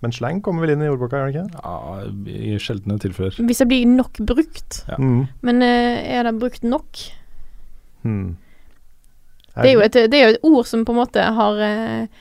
Men 0.00 0.12
slang 0.12 0.40
kommer 0.44 0.64
vel 0.64 0.74
inn 0.74 0.84
i 0.84 0.88
ordboka, 0.88 1.18
gjør 1.18 1.32
det 1.32 1.40
ikke? 1.40 1.60
Ja, 1.60 2.44
I 2.52 2.58
sjeldne 2.62 2.96
tilfeller. 3.00 3.36
Hvis 3.48 3.60
det 3.60 3.66
blir 3.68 3.88
nok 3.88 4.20
brukt. 4.28 4.84
Ja. 4.88 4.96
Mm. 4.96 5.26
Men 5.44 5.62
eh, 5.62 5.98
er 6.16 6.28
det 6.28 6.38
brukt 6.40 6.62
nok? 6.64 7.02
Hmm. 8.02 8.36
Det 9.56 9.66
er, 9.66 9.72
jo 9.74 9.80
et, 9.84 9.92
det 9.92 10.16
er 10.16 10.22
jo 10.22 10.34
et 10.36 10.44
ord 10.46 10.68
som 10.70 10.84
på 10.88 10.94
en 10.94 11.00
måte 11.02 11.24
har 11.36 11.58
eh, 11.64 12.20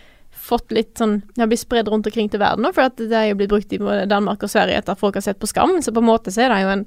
fått 0.49 0.71
litt 0.75 0.97
sånn 0.99 1.19
Det 1.35 1.43
har 1.43 1.47
blitt 1.51 1.61
spredd 1.63 1.87
rundt 1.91 2.07
omkring 2.09 2.29
til 2.33 2.41
verden 2.41 2.65
nå, 2.65 2.73
for 2.75 2.89
at 2.89 2.97
det 2.97 3.13
er 3.15 3.29
jo 3.29 3.37
blitt 3.39 3.49
brukt 3.53 3.73
i 3.73 3.79
både 3.81 4.07
Danmark 4.09 4.43
og 4.43 4.49
Sverige 4.51 4.77
etter 4.81 4.95
at 4.97 4.99
folk 5.01 5.15
har 5.15 5.25
sett 5.25 5.39
på 5.39 5.47
Skam. 5.49 5.77
Så 5.85 5.93
på 5.93 6.01
en 6.03 6.09
måte 6.09 6.33
så 6.33 6.43
er 6.47 6.49
det 6.53 6.61
jo 6.65 6.71
en 6.75 6.85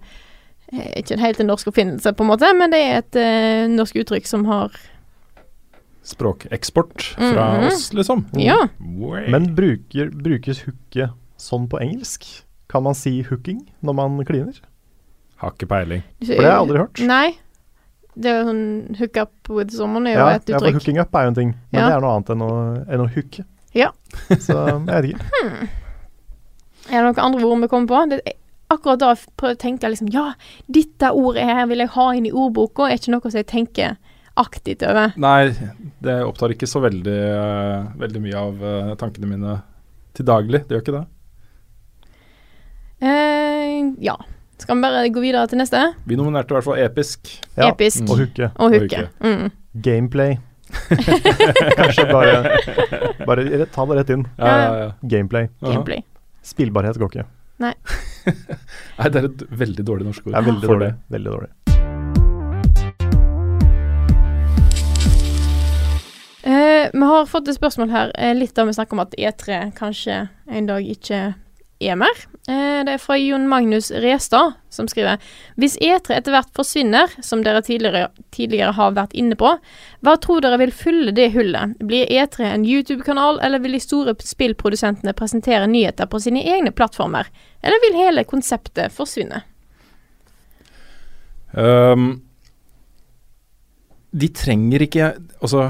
eh, 0.72 0.88
Ikke 1.02 1.18
helt 1.22 1.40
en 1.40 1.46
norsk 1.52 1.68
oppfinnelse, 1.72 2.12
på 2.16 2.24
en 2.26 2.30
måte, 2.34 2.50
men 2.58 2.70
det 2.74 2.80
er 2.82 2.98
et 3.02 3.16
eh, 3.22 3.68
norsk 3.72 3.96
uttrykk 4.02 4.26
som 4.26 4.44
har 4.50 4.72
Språkeksport 6.02 7.02
fra 7.14 7.44
Mhm. 7.60 7.66
oss, 7.68 7.92
liksom. 7.94 8.24
Ja. 8.34 8.68
Men 8.80 9.54
bruker, 9.54 10.10
brukes 10.10 10.62
hooke 10.66 11.12
sånn 11.38 11.68
på 11.68 11.78
engelsk? 11.80 12.24
Kan 12.68 12.82
man 12.82 12.94
si 12.94 13.22
hooking 13.22 13.68
når 13.82 13.94
man 13.94 14.24
kliner? 14.24 14.58
Har 15.36 15.52
ikke 15.52 15.68
peiling. 15.68 16.02
For 16.18 16.26
det 16.34 16.38
har 16.38 16.50
jeg 16.50 16.58
aldri 16.58 16.78
hørt. 16.78 17.00
Nei. 17.06 17.36
Det 18.18 18.26
er 18.30 18.42
jo 18.42 18.48
sånn 18.50 18.96
hook 18.98 19.16
up 19.16 19.48
with 19.48 19.70
someone 19.70 20.06
er 20.08 20.14
jo 20.14 20.18
Ja, 20.26 20.28
et 20.34 20.48
ja, 20.48 20.58
for 20.58 20.66
uttrykk. 20.66 20.74
hooking 20.74 20.98
up 20.98 21.14
er 21.14 21.22
jo 21.22 21.28
en 21.28 21.34
ting, 21.34 21.54
men 21.72 21.80
Ja. 21.80 21.88
det 21.88 21.96
er 21.96 22.00
noe 22.00 22.16
annet 22.16 22.30
enn 22.30 22.42
å, 22.42 22.88
enn 22.88 23.00
å 23.00 23.08
hooke. 23.14 23.44
Ja. 23.76 23.90
Så 24.46 24.58
jeg 24.58 24.84
vet 24.86 25.10
ikke. 25.12 25.68
Er 26.90 26.98
det 26.98 27.04
noen 27.06 27.20
andre 27.26 27.48
ord 27.48 27.62
vi 27.62 27.70
kommer 27.72 27.90
på? 27.90 28.00
Det, 28.10 28.36
akkurat 28.72 29.00
da 29.00 29.12
prøver 29.38 29.54
jeg 29.54 29.60
å 29.60 29.62
tenke 29.66 29.90
liksom 29.92 30.10
Ja, 30.12 30.24
dette 30.72 31.12
ordet 31.16 31.46
her 31.48 31.68
vil 31.70 31.84
jeg 31.84 31.94
ha 31.96 32.08
inn 32.16 32.28
i 32.28 32.34
ordboka, 32.34 32.88
er 32.88 33.00
ikke 33.00 33.14
noe 33.14 33.30
som 33.30 33.40
jeg 33.40 33.50
tenker 33.52 33.96
aktivt 34.40 34.84
over. 34.88 35.12
Nei, 35.20 35.52
det 36.04 36.18
opptar 36.24 36.54
ikke 36.54 36.68
så 36.68 36.80
veldig, 36.84 37.18
uh, 37.36 37.90
veldig 38.00 38.22
mye 38.24 38.44
av 38.46 38.62
uh, 38.64 38.92
tankene 39.00 39.28
mine 39.28 39.56
til 40.16 40.28
daglig. 40.28 40.62
Det 40.64 40.76
gjør 40.76 40.84
ikke 40.86 40.94
det. 40.98 41.02
Uh, 43.02 43.92
ja. 44.04 44.16
Skal 44.62 44.78
vi 44.78 44.86
bare 44.86 45.08
gå 45.10 45.20
videre 45.24 45.48
til 45.50 45.58
neste? 45.58 45.80
Vi 46.06 46.16
nominerte 46.16 46.54
i 46.54 46.56
hvert 46.56 46.68
fall 46.68 46.80
Episk. 46.80 47.28
Ja, 47.58 47.72
Episk. 47.72 48.04
Og 48.06 48.22
hooke. 48.22 48.52
Og 48.62 48.76
hooke. 48.76 49.08
Mm. 49.20 49.50
Gameplay. 49.84 50.38
Kanskje 51.78 52.06
bare, 52.10 52.58
bare 53.28 53.66
Ta 53.72 53.86
det 53.86 54.00
rett 54.00 54.10
inn. 54.16 54.26
Ja, 54.38 54.56
ja, 54.58 54.76
ja. 54.78 54.90
Gameplay. 55.02 55.48
Gameplay. 55.60 56.02
Spillbarhet 56.42 56.98
går 56.98 57.12
ikke. 57.12 57.26
Nei, 57.62 57.74
det 59.08 59.20
er 59.20 59.28
et 59.28 59.44
veldig 59.50 59.84
dårlig 59.86 60.08
norsk 60.08 60.26
ord. 60.26 60.32
Det 60.32 60.40
er 60.40 60.48
veldig 60.48 60.70
dårlig. 60.70 60.94
Veldig 61.14 61.34
dårlig. 61.36 61.50
Uh, 66.42 66.88
vi 66.90 67.06
har 67.06 67.28
fått 67.30 67.46
et 67.48 67.54
spørsmål 67.54 67.92
her, 67.94 68.10
eh, 68.18 68.34
litt 68.34 68.56
da 68.56 68.64
vi 68.66 68.74
snakker 68.74 68.98
om 68.98 69.04
at 69.04 69.14
E3 69.14 69.68
kanskje 69.78 70.24
en 70.50 70.66
dag 70.66 70.82
ikke 70.82 71.20
er. 71.90 72.22
Eh, 72.48 72.80
det 72.86 72.96
er 72.96 72.98
fra 73.02 73.16
Jon 73.20 73.44
Magnus 73.50 73.90
Restad, 74.02 74.56
som 74.72 74.88
skriver 74.90 75.20
Hvis 75.60 75.76
E3 75.78 76.16
etter 76.16 76.34
hvert 76.34 76.50
forsvinner, 76.56 77.12
som 77.22 77.44
dere 77.44 77.62
tidligere, 77.62 78.08
tidligere 78.34 78.72
har 78.74 78.96
vært 78.96 79.14
inne 79.14 79.38
på, 79.38 79.52
hva 80.02 80.16
tror 80.18 80.42
dere 80.42 80.58
vil 80.62 80.74
fylle 80.74 81.14
det 81.14 81.30
hullet? 81.36 81.76
Blir 81.78 82.10
E3 82.10 82.48
en 82.50 82.66
YouTube-kanal, 82.66 83.38
eller 83.42 83.62
vil 83.62 83.78
de 83.78 83.82
store 83.84 84.16
spillprodusentene 84.18 85.14
presentere 85.14 85.70
nyheter 85.70 86.10
på 86.10 86.20
sine 86.22 86.42
egne 86.42 86.74
plattformer? 86.74 87.30
Eller 87.62 87.82
vil 87.86 88.00
hele 88.02 88.26
konseptet 88.26 88.94
forsvinne? 88.94 89.44
Um, 91.52 92.22
de 94.12 94.28
trenger 94.32 94.86
ikke 94.86 95.10
Altså, 95.44 95.66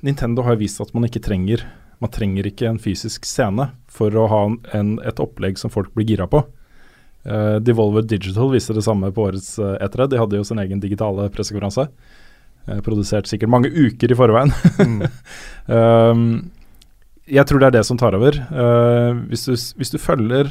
Nintendo 0.00 0.46
har 0.46 0.56
vist 0.56 0.80
at 0.80 0.94
man 0.96 1.04
ikke 1.04 1.20
trenger 1.20 1.66
Man 2.00 2.12
trenger 2.12 2.48
ikke 2.48 2.68
en 2.70 2.80
fysisk 2.80 3.26
scene 3.28 3.70
for 3.92 4.14
å 4.16 4.24
ha 4.30 4.40
en, 4.76 4.94
et 5.04 5.20
opplegg 5.20 5.60
som 5.60 5.72
folk 5.72 5.92
blir 5.96 6.08
gira 6.08 6.26
på. 6.30 6.40
Uh, 7.28 7.58
Devolver 7.60 8.06
Digital 8.08 8.48
viste 8.54 8.72
det 8.72 8.84
samme 8.86 9.10
på 9.12 9.26
årets 9.28 9.58
uh, 9.60 9.76
E3. 9.76 10.08
De 10.08 10.20
hadde 10.20 10.40
jo 10.40 10.46
sin 10.46 10.60
egen 10.62 10.80
digitale 10.80 11.28
pressekonferanse. 11.34 11.90
Uh, 12.64 12.78
produsert 12.84 13.28
sikkert 13.28 13.52
mange 13.52 13.68
uker 13.68 14.12
i 14.12 14.18
forveien. 14.18 14.54
Mm. 14.80 15.04
Um, 15.70 16.50
jeg 17.30 17.46
tror 17.46 17.60
det 17.62 17.66
er 17.68 17.74
det 17.76 17.84
som 17.86 17.98
tar 18.00 18.16
over. 18.16 18.34
Uh, 18.50 19.20
hvis, 19.30 19.44
du, 19.46 19.52
hvis, 19.78 19.92
du 19.92 20.00
følger, 20.02 20.48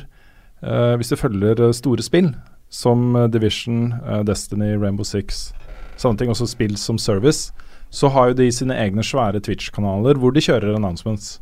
hvis 0.96 1.12
du 1.12 1.18
følger 1.20 1.60
store 1.76 2.06
spill 2.06 2.30
som 2.72 3.18
Division, 3.34 3.90
Destiny, 4.24 4.78
Rainbow 4.80 5.04
Six, 5.04 5.50
sånne 6.00 6.22
ting, 6.22 6.32
også 6.32 6.48
spill 6.48 6.78
som 6.80 6.96
service, 7.02 7.52
så 7.90 8.10
har 8.14 8.30
jo 8.30 8.40
de 8.40 8.50
sine 8.54 8.78
egne 8.78 9.04
svære 9.06 9.42
Twitch-kanaler 9.46 10.20
hvor 10.22 10.34
de 10.34 10.44
kjører 10.46 10.76
announcements. 10.78 11.40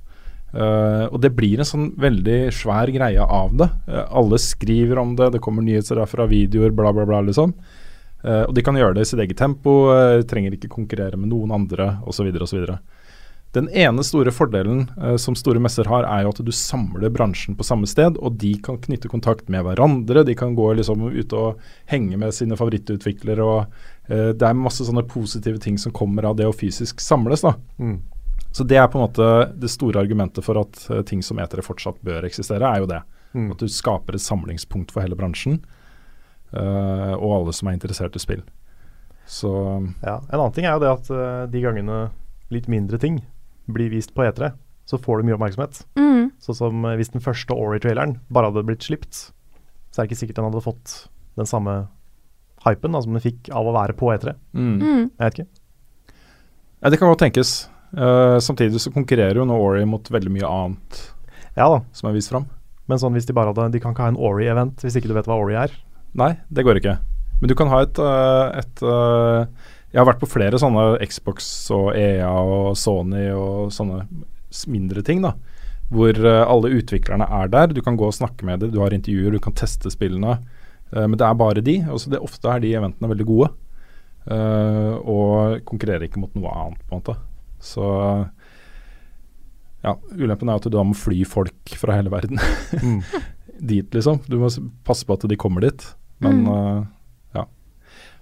Uh, 0.55 1.11
og 1.11 1.19
det 1.21 1.33
blir 1.35 1.59
en 1.59 1.67
sånn 1.67 1.89
veldig 1.99 2.37
svær 2.55 2.87
greie 2.93 3.21
av 3.21 3.51
det. 3.59 3.67
Uh, 3.89 4.05
alle 4.21 4.39
skriver 4.39 5.01
om 5.01 5.11
det, 5.19 5.33
det 5.35 5.41
kommer 5.43 5.65
nyheter 5.65 5.99
derfra, 5.99 6.27
videoer, 6.31 6.71
bla, 6.75 6.93
bla, 6.95 7.03
bla, 7.07 7.19
liksom. 7.27 7.51
Uh, 8.23 8.45
og 8.47 8.53
de 8.55 8.63
kan 8.65 8.79
gjøre 8.79 8.95
det 8.95 9.03
i 9.03 9.09
sitt 9.11 9.21
eget 9.23 9.39
tempo, 9.39 9.75
trenger 10.29 10.55
ikke 10.55 10.71
konkurrere 10.71 11.19
med 11.19 11.33
noen 11.33 11.51
andre, 11.53 11.97
osv., 12.07 12.31
osv. 12.31 12.63
Den 13.55 13.69
ene 13.71 14.03
store 14.03 14.31
fordelen 14.35 14.83
som 15.17 15.35
store 15.37 15.61
messer 15.63 15.87
har, 15.89 16.05
er 16.05 16.25
jo 16.25 16.33
at 16.33 16.41
du 16.45 16.51
samler 16.53 17.09
bransjen 17.09 17.55
på 17.57 17.65
samme 17.65 17.87
sted, 17.89 18.19
og 18.19 18.35
de 18.41 18.51
kan 18.61 18.77
knytte 18.83 19.09
kontakt 19.09 19.47
med 19.49 19.63
hverandre. 19.65 20.25
De 20.27 20.35
kan 20.37 20.51
gå 20.53 20.67
liksom 20.77 21.07
ut 21.07 21.33
og 21.33 21.63
henge 21.89 22.19
med 22.19 22.35
sine 22.35 22.59
favorittutviklere. 22.59 23.47
og 23.47 23.96
Det 24.07 24.45
er 24.47 24.55
masse 24.55 24.85
sånne 24.87 25.03
positive 25.03 25.59
ting 25.59 25.75
som 25.81 25.91
kommer 25.91 26.23
av 26.29 26.37
det 26.39 26.45
å 26.47 26.53
fysisk 26.55 27.01
samles. 27.03 27.41
da. 27.43 27.51
Mm. 27.75 27.97
Så 28.57 28.63
det 28.63 28.77
er 28.79 28.87
på 28.89 28.97
en 28.97 29.05
måte 29.05 29.25
det 29.59 29.69
store 29.69 30.01
argumentet 30.01 30.45
for 30.45 30.57
at 30.61 30.79
uh, 30.89 31.01
ting 31.05 31.19
som 31.21 31.37
etere 31.37 31.61
fortsatt 31.65 31.99
bør 32.05 32.25
eksistere, 32.25 32.65
er 32.65 32.81
jo 32.81 32.87
det. 32.89 33.01
Mm. 33.35 33.51
At 33.53 33.61
du 33.61 33.69
skaper 33.69 34.17
et 34.17 34.23
samlingspunkt 34.23 34.93
for 34.93 35.03
hele 35.03 35.17
bransjen, 35.19 35.59
uh, 36.55 37.13
og 37.19 37.35
alle 37.35 37.53
som 37.53 37.69
er 37.69 37.77
interessert 37.77 38.17
i 38.17 38.23
spill. 38.23 38.41
Så 39.27 39.51
Ja. 40.01 40.21
En 40.31 40.39
annen 40.39 40.55
ting 40.55 40.65
er 40.65 40.77
jo 40.77 40.85
det 40.85 40.93
at 40.93 41.11
uh, 41.11 41.45
de 41.51 41.61
gangene 41.61 42.07
litt 42.49 42.69
mindre 42.71 42.97
ting 42.97 43.19
blir 43.67 43.91
vist 43.91 44.15
på 44.15 44.23
E3, 44.25 44.53
så 44.87 44.97
får 44.97 45.19
du 45.19 45.27
mye 45.27 45.35
oppmerksomhet. 45.35 45.83
Mm. 45.99 46.31
Sånn 46.39 46.57
som 46.57 46.85
eh, 46.87 46.95
hvis 46.95 47.11
den 47.11 47.23
første 47.23 47.51
Ori-traileren 47.51 48.21
bare 48.31 48.47
hadde 48.47 48.63
blitt 48.63 48.85
slipt, 48.87 49.17
så 49.91 49.99
er 49.99 50.05
det 50.05 50.13
ikke 50.13 50.19
sikkert 50.21 50.39
den 50.39 50.47
hadde 50.47 50.63
fått 50.63 50.93
den 51.35 51.49
samme 51.49 51.73
hypen 52.67 52.95
da, 52.95 53.01
som 53.03 53.15
den 53.15 53.23
fikk 53.23 53.49
av 53.55 53.67
å 53.67 53.73
være 53.75 53.95
på 53.97 54.11
E3. 54.13 54.35
mm. 54.53 54.75
Mm. 54.77 55.01
Jeg 55.07 55.23
vet 55.23 55.39
ikke. 55.39 55.49
Ja, 56.77 56.91
det 56.93 56.99
kan 57.01 57.09
godt 57.09 57.23
tenkes. 57.25 57.57
Uh, 57.97 58.37
samtidig 58.43 58.81
så 58.83 58.91
konkurrerer 58.93 59.39
jo 59.39 59.45
nå 59.47 59.55
Ori 59.63 59.85
mot 59.87 60.09
veldig 60.11 60.31
mye 60.33 60.47
annet 60.51 60.97
Ja 61.55 61.69
da, 61.71 61.77
som 61.95 62.09
er 62.09 62.17
vist 62.17 62.27
fram. 62.27 62.43
men 62.91 62.99
sånn 62.99 63.15
hvis 63.15 63.25
de 63.29 63.31
bare 63.31 63.53
hadde 63.53 63.69
De 63.71 63.79
kan 63.79 63.93
ikke 63.95 64.03
ha 64.03 64.11
en 64.11 64.19
Ori-event 64.19 64.83
hvis 64.83 64.97
ikke 64.99 65.07
du 65.07 65.15
vet 65.15 65.29
hva 65.29 65.39
Ori 65.39 65.55
er. 65.55 65.71
Nei, 66.19 66.33
det 66.51 66.65
går 66.67 66.81
ikke. 66.81 66.97
Men 67.39 67.51
du 67.51 67.55
kan 67.55 67.71
ha 67.71 67.81
et, 67.85 67.99
uh, 68.01 68.51
et 68.59 68.83
uh, 68.83 69.47
Jeg 69.93 70.01
har 70.01 70.09
vært 70.09 70.21
på 70.21 70.29
flere 70.29 70.59
sånne 70.59 70.97
Xbox 71.07 71.47
og 71.75 71.93
EA 71.95 72.27
og 72.27 72.75
Sony 72.77 73.29
og 73.31 73.71
sånne 73.73 74.03
mindre 74.67 75.03
ting, 75.05 75.23
da. 75.23 75.33
Hvor 75.93 76.17
uh, 76.19 76.43
alle 76.43 76.73
utviklerne 76.75 77.27
er 77.39 77.51
der. 77.53 77.71
Du 77.71 77.81
kan 77.85 77.97
gå 77.99 78.09
og 78.09 78.15
snakke 78.15 78.47
med 78.47 78.63
dem, 78.63 78.73
du 78.73 78.81
har 78.83 78.95
intervjuer, 78.95 79.35
du 79.35 79.43
kan 79.43 79.55
teste 79.55 79.91
spillene. 79.93 80.39
Uh, 80.93 81.05
men 81.07 81.17
det 81.19 81.25
er 81.27 81.37
bare 81.39 81.63
de. 81.65 81.77
Altså 81.87 82.09
det, 82.13 82.19
ofte 82.23 82.49
er 82.51 82.63
de 82.63 82.73
eventene 82.79 83.09
veldig 83.11 83.27
gode. 83.27 83.49
Uh, 84.27 84.95
og 85.07 85.61
konkurrerer 85.67 86.03
ikke 86.07 86.19
mot 86.19 86.33
noe 86.35 86.51
annet, 86.51 86.81
på 86.87 86.95
en 86.97 87.01
måte. 87.01 87.15
Så 87.63 87.85
ja, 89.85 89.93
ulempen 90.17 90.49
er 90.51 90.59
at 90.59 90.65
du 90.67 90.73
da 90.73 90.83
må 90.85 90.95
fly 90.97 91.21
folk 91.27 91.75
fra 91.79 91.95
hele 91.97 92.11
verden 92.13 92.39
Mm. 92.83 92.99
dit, 93.57 93.87
liksom. 93.93 94.19
Du 94.29 94.37
må 94.41 94.49
passe 94.85 95.05
på 95.07 95.15
at 95.15 95.25
de 95.29 95.37
kommer 95.39 95.63
dit. 95.65 95.85
Men 96.21 96.43
Mm. 96.43 96.49
uh, 96.51 96.85
ja. 97.37 97.45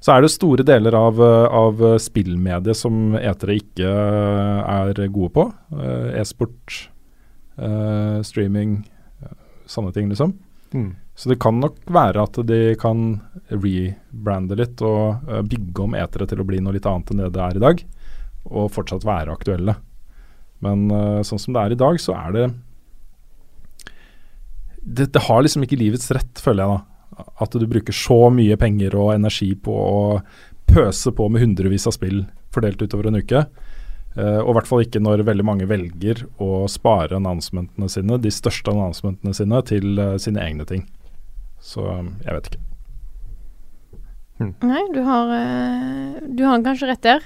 Så 0.04 0.14
er 0.14 0.22
det 0.22 0.32
store 0.32 0.64
deler 0.68 0.94
av, 0.96 1.20
eh, 1.20 1.48
av 1.50 1.82
eh, 1.82 1.98
spillmediet 1.98 2.76
som 2.78 3.16
etere 3.18 3.56
ikke 3.58 3.88
eh, 3.88 4.76
er 4.76 5.08
gode 5.10 5.32
på. 5.34 5.46
Uh, 5.74 6.12
E-sport, 6.20 6.90
uh, 7.58 8.22
streaming, 8.22 8.84
Sanne 9.66 9.90
sånne 9.90 9.94
ting, 9.96 10.10
liksom. 10.12 10.36
Mm. 10.76 10.92
Så 11.16 11.32
det 11.32 11.40
kan 11.40 11.62
nok 11.64 11.78
være 11.88 12.26
at 12.28 12.38
de 12.48 12.60
kan 12.80 13.06
rebrande 13.48 14.58
litt 14.60 14.82
og 14.84 15.30
eh, 15.32 15.44
bygge 15.48 15.86
om 15.86 15.96
etere 15.96 16.28
til 16.28 16.42
å 16.44 16.48
bli 16.48 16.60
noe 16.64 16.76
litt 16.76 16.88
annet 16.90 17.14
enn 17.14 17.24
det 17.24 17.32
det 17.38 17.44
er 17.46 17.60
i 17.60 17.64
dag, 17.64 17.84
og 18.52 18.74
fortsatt 18.76 19.08
være 19.08 19.36
aktuelle. 19.36 19.78
Men 20.66 20.90
eh, 20.92 21.22
sånn 21.28 21.42
som 21.42 21.56
det 21.56 21.64
er 21.64 21.76
i 21.76 21.80
dag, 21.80 22.00
så 22.04 22.18
er 22.20 22.36
det 22.36 22.50
det, 24.86 25.08
det 25.16 25.24
har 25.28 25.42
liksom 25.42 25.64
ikke 25.66 25.80
livets 25.80 26.12
rett, 26.14 26.42
føler 26.42 26.66
jeg 26.66 26.76
da. 26.76 27.24
At 27.42 27.56
du 27.56 27.64
bruker 27.70 27.96
så 27.96 28.28
mye 28.34 28.58
penger 28.60 28.98
og 29.00 29.16
energi 29.16 29.54
på 29.56 29.72
å 29.74 30.02
pøse 30.68 31.14
på 31.16 31.30
med 31.32 31.42
hundrevis 31.46 31.88
av 31.90 31.96
spill 31.96 32.26
fordelt 32.54 32.84
utover 32.84 33.10
en 33.10 33.22
uke. 33.22 33.46
Uh, 34.16 34.40
og 34.44 34.52
i 34.52 34.56
hvert 34.58 34.70
fall 34.70 34.84
ikke 34.86 35.02
når 35.04 35.26
veldig 35.28 35.46
mange 35.48 35.68
velger 35.68 36.22
å 36.44 36.68
spare 36.72 37.18
annonsementene 37.18 37.90
sine, 37.92 38.20
de 38.22 38.32
største 38.32 38.72
annonsementene 38.72 39.36
sine, 39.36 39.60
til 39.68 40.00
uh, 40.00 40.14
sine 40.22 40.44
egne 40.44 40.68
ting. 40.70 40.86
Så 41.66 41.86
jeg 41.90 42.36
vet 42.36 42.52
ikke. 42.52 42.62
Nei, 44.68 44.82
du 44.94 45.02
har, 45.08 45.32
eh, 45.32 46.22
du 46.28 46.44
har 46.44 46.62
kanskje 46.62 46.90
rett 46.92 47.02
der. 47.02 47.24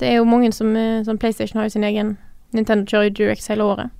Det 0.00 0.08
er 0.08 0.16
jo 0.16 0.24
mange 0.24 0.52
som, 0.52 0.74
eh, 0.76 1.04
som 1.04 1.18
PlayStation 1.18 1.58
har 1.60 1.68
jo 1.68 1.76
sin 1.76 1.84
egen 1.84 2.16
Nintendo 2.52 2.84
kjører 2.84 3.10
jo 3.10 3.14
Durex 3.14 3.46
hele 3.46 3.62
året. 3.62 3.90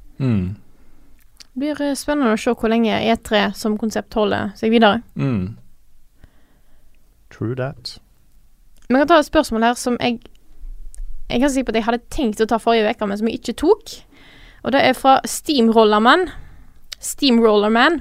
Det 1.54 1.60
blir 1.60 1.80
eh, 1.80 1.94
spennende 1.94 2.32
å 2.34 2.40
se 2.40 2.54
hvor 2.54 2.72
lenge 2.72 2.90
E3 2.90 3.54
som 3.54 3.78
konsept 3.78 4.14
holder 4.14 4.52
seg 4.56 4.70
videre. 4.70 5.02
Mm. 5.14 5.56
True 7.30 7.54
that. 7.54 7.98
Vi 8.88 8.96
kan 8.96 9.06
ta 9.06 9.20
et 9.20 9.28
spørsmål 9.28 9.62
her 9.68 9.74
som 9.74 9.96
jeg 10.00 10.20
Jeg 11.30 11.40
kan 11.40 11.50
si 11.50 11.62
på 11.62 11.68
at 11.70 11.76
jeg 11.76 11.84
hadde 11.84 12.10
tenkt 12.10 12.40
å 12.42 12.46
ta 12.46 12.56
forrige 12.58 12.90
uke, 12.90 13.06
men 13.06 13.16
som 13.16 13.28
jeg 13.28 13.38
ikke 13.38 13.54
tok. 13.54 13.92
Og 14.64 14.72
det 14.72 14.80
er 14.82 14.96
fra 14.98 15.20
Steamrollerman. 15.24 16.24
Steamrollerman. 16.98 18.00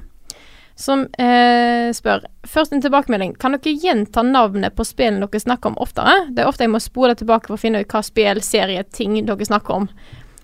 Som 0.80 1.02
eh, 1.20 1.90
spør 1.92 2.24
Først 2.48 2.72
en 2.72 2.80
tilbakemelding. 2.80 3.34
Kan 3.40 3.52
dere 3.52 3.76
gjenta 3.76 4.22
navnet 4.24 4.74
på 4.76 4.86
spillene 4.88 5.26
dere 5.26 5.42
snakker 5.42 5.74
om 5.74 5.78
oftere? 5.82 6.14
Det 6.32 6.42
er 6.42 6.48
ofte 6.48 6.64
jeg 6.64 6.72
må 6.72 6.80
spole 6.80 7.12
tilbake 7.18 7.50
for 7.50 7.58
å 7.58 7.60
finne 7.60 7.82
ut 7.82 7.92
hva 7.92 8.00
spill, 8.06 8.40
serie, 8.44 8.86
ting 8.96 9.18
dere 9.28 9.46
snakker 9.46 9.82
om. 9.82 9.88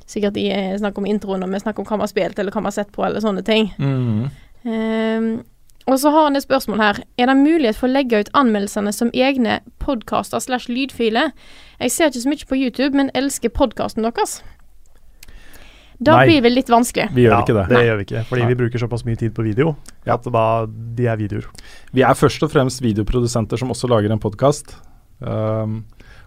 Sikkert 0.06 0.36
de 0.36 0.44
eh, 0.52 0.74
snakker 0.78 1.02
om 1.02 1.08
introen 1.08 1.40
når 1.42 1.54
vi 1.54 1.62
snakker 1.64 1.82
om 1.82 1.88
hva 1.88 1.98
vi 1.98 2.06
har 2.06 2.12
spilt, 2.12 2.38
eller 2.38 2.52
hva 2.52 2.62
vi 2.66 2.70
har 2.70 2.76
sett 2.76 2.92
på, 2.92 3.06
eller 3.08 3.24
sånne 3.24 3.42
ting. 3.48 3.72
Mm. 3.80 4.28
Eh, 4.68 5.30
og 5.86 6.00
så 6.02 6.10
har 6.10 6.28
han 6.28 6.36
et 6.36 6.44
spørsmål 6.44 6.82
her. 6.82 7.00
Er 7.16 7.30
det 7.30 7.36
mulighet 7.38 7.78
for 7.78 7.88
å 7.88 7.94
legge 7.94 8.20
ut 8.20 8.30
anmeldelsene 8.34 8.92
som 8.92 9.12
egne 9.14 9.60
podkaster 9.82 10.42
slash 10.42 10.66
lydfiler? 10.68 11.30
Jeg 11.78 11.94
ser 11.94 12.10
ikke 12.10 12.24
så 12.24 12.32
mye 12.32 12.48
på 12.50 12.58
YouTube, 12.58 12.92
men 12.98 13.12
elsker 13.14 13.54
podkasten 13.54 14.06
deres. 14.06 14.40
Da 15.98 16.16
Nei. 16.18 16.26
blir 16.28 16.42
det 16.44 16.50
litt 16.52 16.68
vanskelig. 16.68 17.08
Vi 17.16 17.22
gjør 17.24 17.32
ja, 17.32 17.40
ikke 17.42 17.54
det. 17.56 17.66
Det 17.72 17.84
gjør 17.86 17.96
vi 17.96 18.04
ikke, 18.04 18.22
fordi 18.28 18.42
Nei. 18.42 18.48
vi 18.52 18.56
bruker 18.60 18.78
såpass 18.82 19.04
mye 19.06 19.16
tid 19.16 19.32
på 19.34 19.42
video 19.46 19.76
Ja. 20.04 20.14
at 20.14 20.24
da, 20.28 20.42
de 20.68 21.06
er 21.08 21.16
videoer. 21.16 21.46
Vi 21.96 22.02
er 22.04 22.14
først 22.14 22.42
og 22.44 22.50
fremst 22.52 22.82
videoprodusenter 22.84 23.56
som 23.58 23.70
også 23.72 23.88
lager 23.88 24.12
en 24.12 24.20
podkast. 24.20 24.74
Um, 25.20 25.84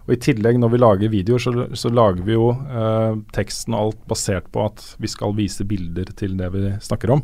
og 0.08 0.14
I 0.16 0.18
tillegg, 0.18 0.58
når 0.58 0.72
vi 0.72 0.78
lager 0.82 1.12
videoer, 1.12 1.38
så, 1.38 1.52
så 1.78 1.90
lager 1.94 2.24
vi 2.26 2.34
jo 2.34 2.48
uh, 2.50 3.14
teksten 3.36 3.74
og 3.76 3.80
alt 3.92 4.00
basert 4.10 4.48
på 4.50 4.64
at 4.66 4.82
vi 4.98 5.06
skal 5.12 5.36
vise 5.38 5.62
bilder 5.68 6.10
til 6.18 6.34
det 6.40 6.48
vi 6.56 6.64
snakker 6.82 7.14
om. 7.14 7.22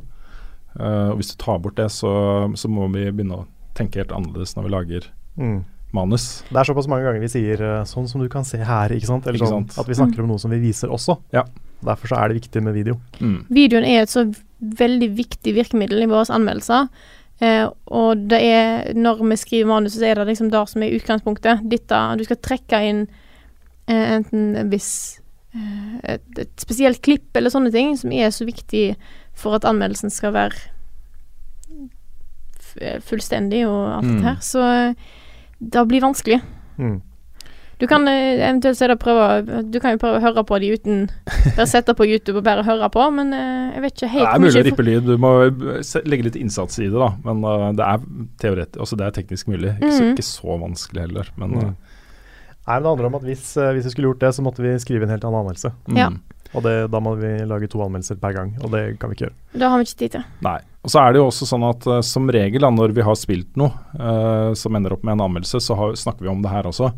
Uh, 0.79 1.11
og 1.11 1.17
Hvis 1.19 1.33
du 1.35 1.39
tar 1.43 1.59
bort 1.65 1.75
det, 1.81 1.89
så, 1.91 2.13
så 2.55 2.69
må 2.71 2.87
vi 2.95 3.09
begynne 3.11 3.41
å 3.43 3.47
tenke 3.75 3.99
helt 4.05 4.13
annerledes 4.15 4.55
når 4.57 4.69
vi 4.69 4.75
lager 4.77 5.11
Mm. 5.37 5.65
manus. 5.93 6.43
Det 6.49 6.57
er 6.57 6.65
såpass 6.65 6.87
mange 6.89 7.05
ganger 7.05 7.21
vi 7.21 7.29
sier 7.29 7.61
eh, 7.61 7.83
sånn 7.85 8.07
som 8.09 8.23
du 8.23 8.29
kan 8.33 8.45
se 8.49 8.57
her, 8.57 8.89
ikke 8.97 9.05
sant? 9.11 9.27
Eller 9.27 9.37
Ikke 9.37 9.51
sånn, 9.51 9.67
sant. 9.69 9.83
at 9.83 9.91
vi 9.91 9.97
snakker 9.99 10.23
om 10.25 10.31
noe 10.31 10.41
som 10.41 10.51
vi 10.51 10.59
viser 10.63 10.89
også. 10.89 11.19
Ja. 11.35 11.43
Derfor 11.87 12.11
så 12.11 12.19
er 12.19 12.29
det 12.33 12.41
viktig 12.43 12.63
med 12.67 12.75
video. 12.77 12.99
Mm. 13.21 13.39
Videoen 13.49 13.85
er 13.87 14.03
et 14.03 14.11
så 14.13 14.25
veldig 14.61 15.09
viktig 15.17 15.53
virkemiddel 15.57 16.03
i 16.03 16.09
våre 16.11 16.27
anmeldelser. 16.35 16.89
Eh, 17.41 17.67
og 17.93 18.23
det 18.31 18.39
er 18.43 18.95
Når 18.97 19.21
vi 19.29 19.37
skriver 19.37 19.67
manus, 19.69 19.93
så 19.99 20.07
er 20.09 20.15
det 20.19 20.27
liksom 20.31 20.51
det 20.51 20.63
som 20.73 20.83
er 20.83 20.95
utgangspunktet. 20.97 21.63
Dette, 21.71 21.99
du 22.19 22.25
skal 22.25 22.37
trekke 22.43 22.81
inn 22.89 23.03
eh, 23.89 24.15
enten 24.17 24.57
en 24.57 24.71
viss 24.73 25.21
eh, 25.55 26.15
et, 26.17 26.25
et 26.39 26.55
spesielt 26.65 27.03
klipp 27.05 27.37
eller 27.37 27.53
sånne 27.53 27.71
ting, 27.75 27.93
som 28.01 28.11
er 28.13 28.31
så 28.33 28.45
viktig 28.49 28.97
for 29.37 29.55
at 29.59 29.65
anmeldelsen 29.69 30.11
skal 30.11 30.33
være 30.33 30.57
fullstendig 33.05 33.63
og 33.69 33.99
alt 33.99 34.05
Mm. 34.07 34.17
det 34.17 34.25
her. 34.25 34.37
Så 34.41 34.61
eh, 34.63 34.95
det 35.61 35.89
blir 35.89 36.01
vanskelig. 36.05 36.41
Mm. 36.79 37.01
Du 37.79 37.85
kan 37.87 38.09
eh, 38.09 38.39
eventuelt 38.41 38.79
så 38.79 38.87
er 38.87 38.95
det 38.95 38.99
prøve 39.03 39.63
Du 39.71 39.79
kan 39.85 39.93
jo 39.93 39.99
prøve 40.01 40.17
å 40.17 40.23
høre 40.25 40.45
på 40.49 40.57
de 40.63 40.71
uten 40.79 41.03
Bare 41.59 41.67
sette 41.69 41.93
på 41.99 42.07
YouTube 42.09 42.39
og 42.41 42.45
bare 42.47 42.65
høre 42.65 42.89
på, 42.95 43.03
men 43.13 43.35
eh, 43.37 43.75
jeg 43.77 43.83
vet 43.85 43.97
ikke 43.99 44.09
helt 44.15 44.25
Det 44.25 44.35
er 44.35 44.45
mulig 44.47 44.61
å 44.63 44.67
rippe 44.71 44.87
lyd. 44.87 45.11
Du 45.11 45.17
må 45.21 45.33
eh, 45.45 45.91
legge 46.09 46.29
litt 46.31 46.39
innsats 46.41 46.79
i 46.81 46.87
det, 46.89 46.97
da. 46.97 47.11
Men 47.27 47.45
det 47.77 47.85
er 47.85 48.07
teoretisk, 48.41 48.81
altså 48.81 48.97
det 49.01 49.07
er 49.11 49.17
teknisk 49.19 49.51
mulig. 49.53 49.75
Ikke, 49.77 49.93
så, 49.93 50.03
Mhm. 50.07 50.15
ikke 50.17 50.29
så 50.31 50.57
vanskelig 50.63 51.05
heller, 51.09 51.29
men 51.37 51.51
Mm. 51.57 51.75
Nei, 52.67 52.75
men 52.81 52.83
Det 52.83 52.89
handler 52.91 53.07
om 53.07 53.15
at 53.15 53.23
hvis, 53.29 53.45
hvis 53.55 53.85
vi 53.87 53.91
skulle 53.93 54.09
gjort 54.09 54.19
det, 54.25 54.31
så 54.35 54.43
måtte 54.43 54.59
vi 54.65 54.73
skrive 54.83 55.05
en 55.07 55.13
helt 55.13 55.23
annen 55.29 55.39
anmeldelse. 55.45 55.71
mm. 55.87 55.97
Ja. 56.01 56.09
Og 56.57 56.63
det, 56.65 56.73
da 56.91 56.99
må 57.03 57.13
vi 57.21 57.29
lage 57.47 57.69
to 57.71 57.79
anmeldelser 57.85 58.17
per 58.19 58.33
gang, 58.33 58.55
og 58.65 58.71
det 58.73 58.99
kan 58.99 59.11
vi 59.11 59.15
ikke 59.19 59.27
gjøre. 59.29 59.37
Da 59.61 59.69
har 59.71 59.79
vi 59.79 59.85
ikke 59.87 59.99
tid 60.01 60.11
til. 60.17 60.25
Nei. 60.43 60.57
Og 60.83 60.91
så 60.91 61.03
er 61.05 61.13
det 61.13 61.21
jo 61.21 61.27
også 61.29 61.47
sånn 61.47 61.67
at 61.69 61.87
som 62.07 62.27
regel 62.33 62.63
da, 62.65 62.71
når 62.71 62.95
vi 62.97 63.03
har 63.07 63.15
spilt 63.19 63.57
noe 63.61 63.71
uh, 64.01 64.55
som 64.55 64.75
ender 64.79 64.95
opp 64.97 65.05
med 65.05 65.13
en 65.19 65.25
anmeldelse, 65.29 65.61
så 65.63 65.77
har, 65.77 65.93
snakker 65.99 66.23
vi 66.27 66.31
om 66.33 66.41
det 66.43 66.51
her 66.55 66.63
også. 66.71 66.91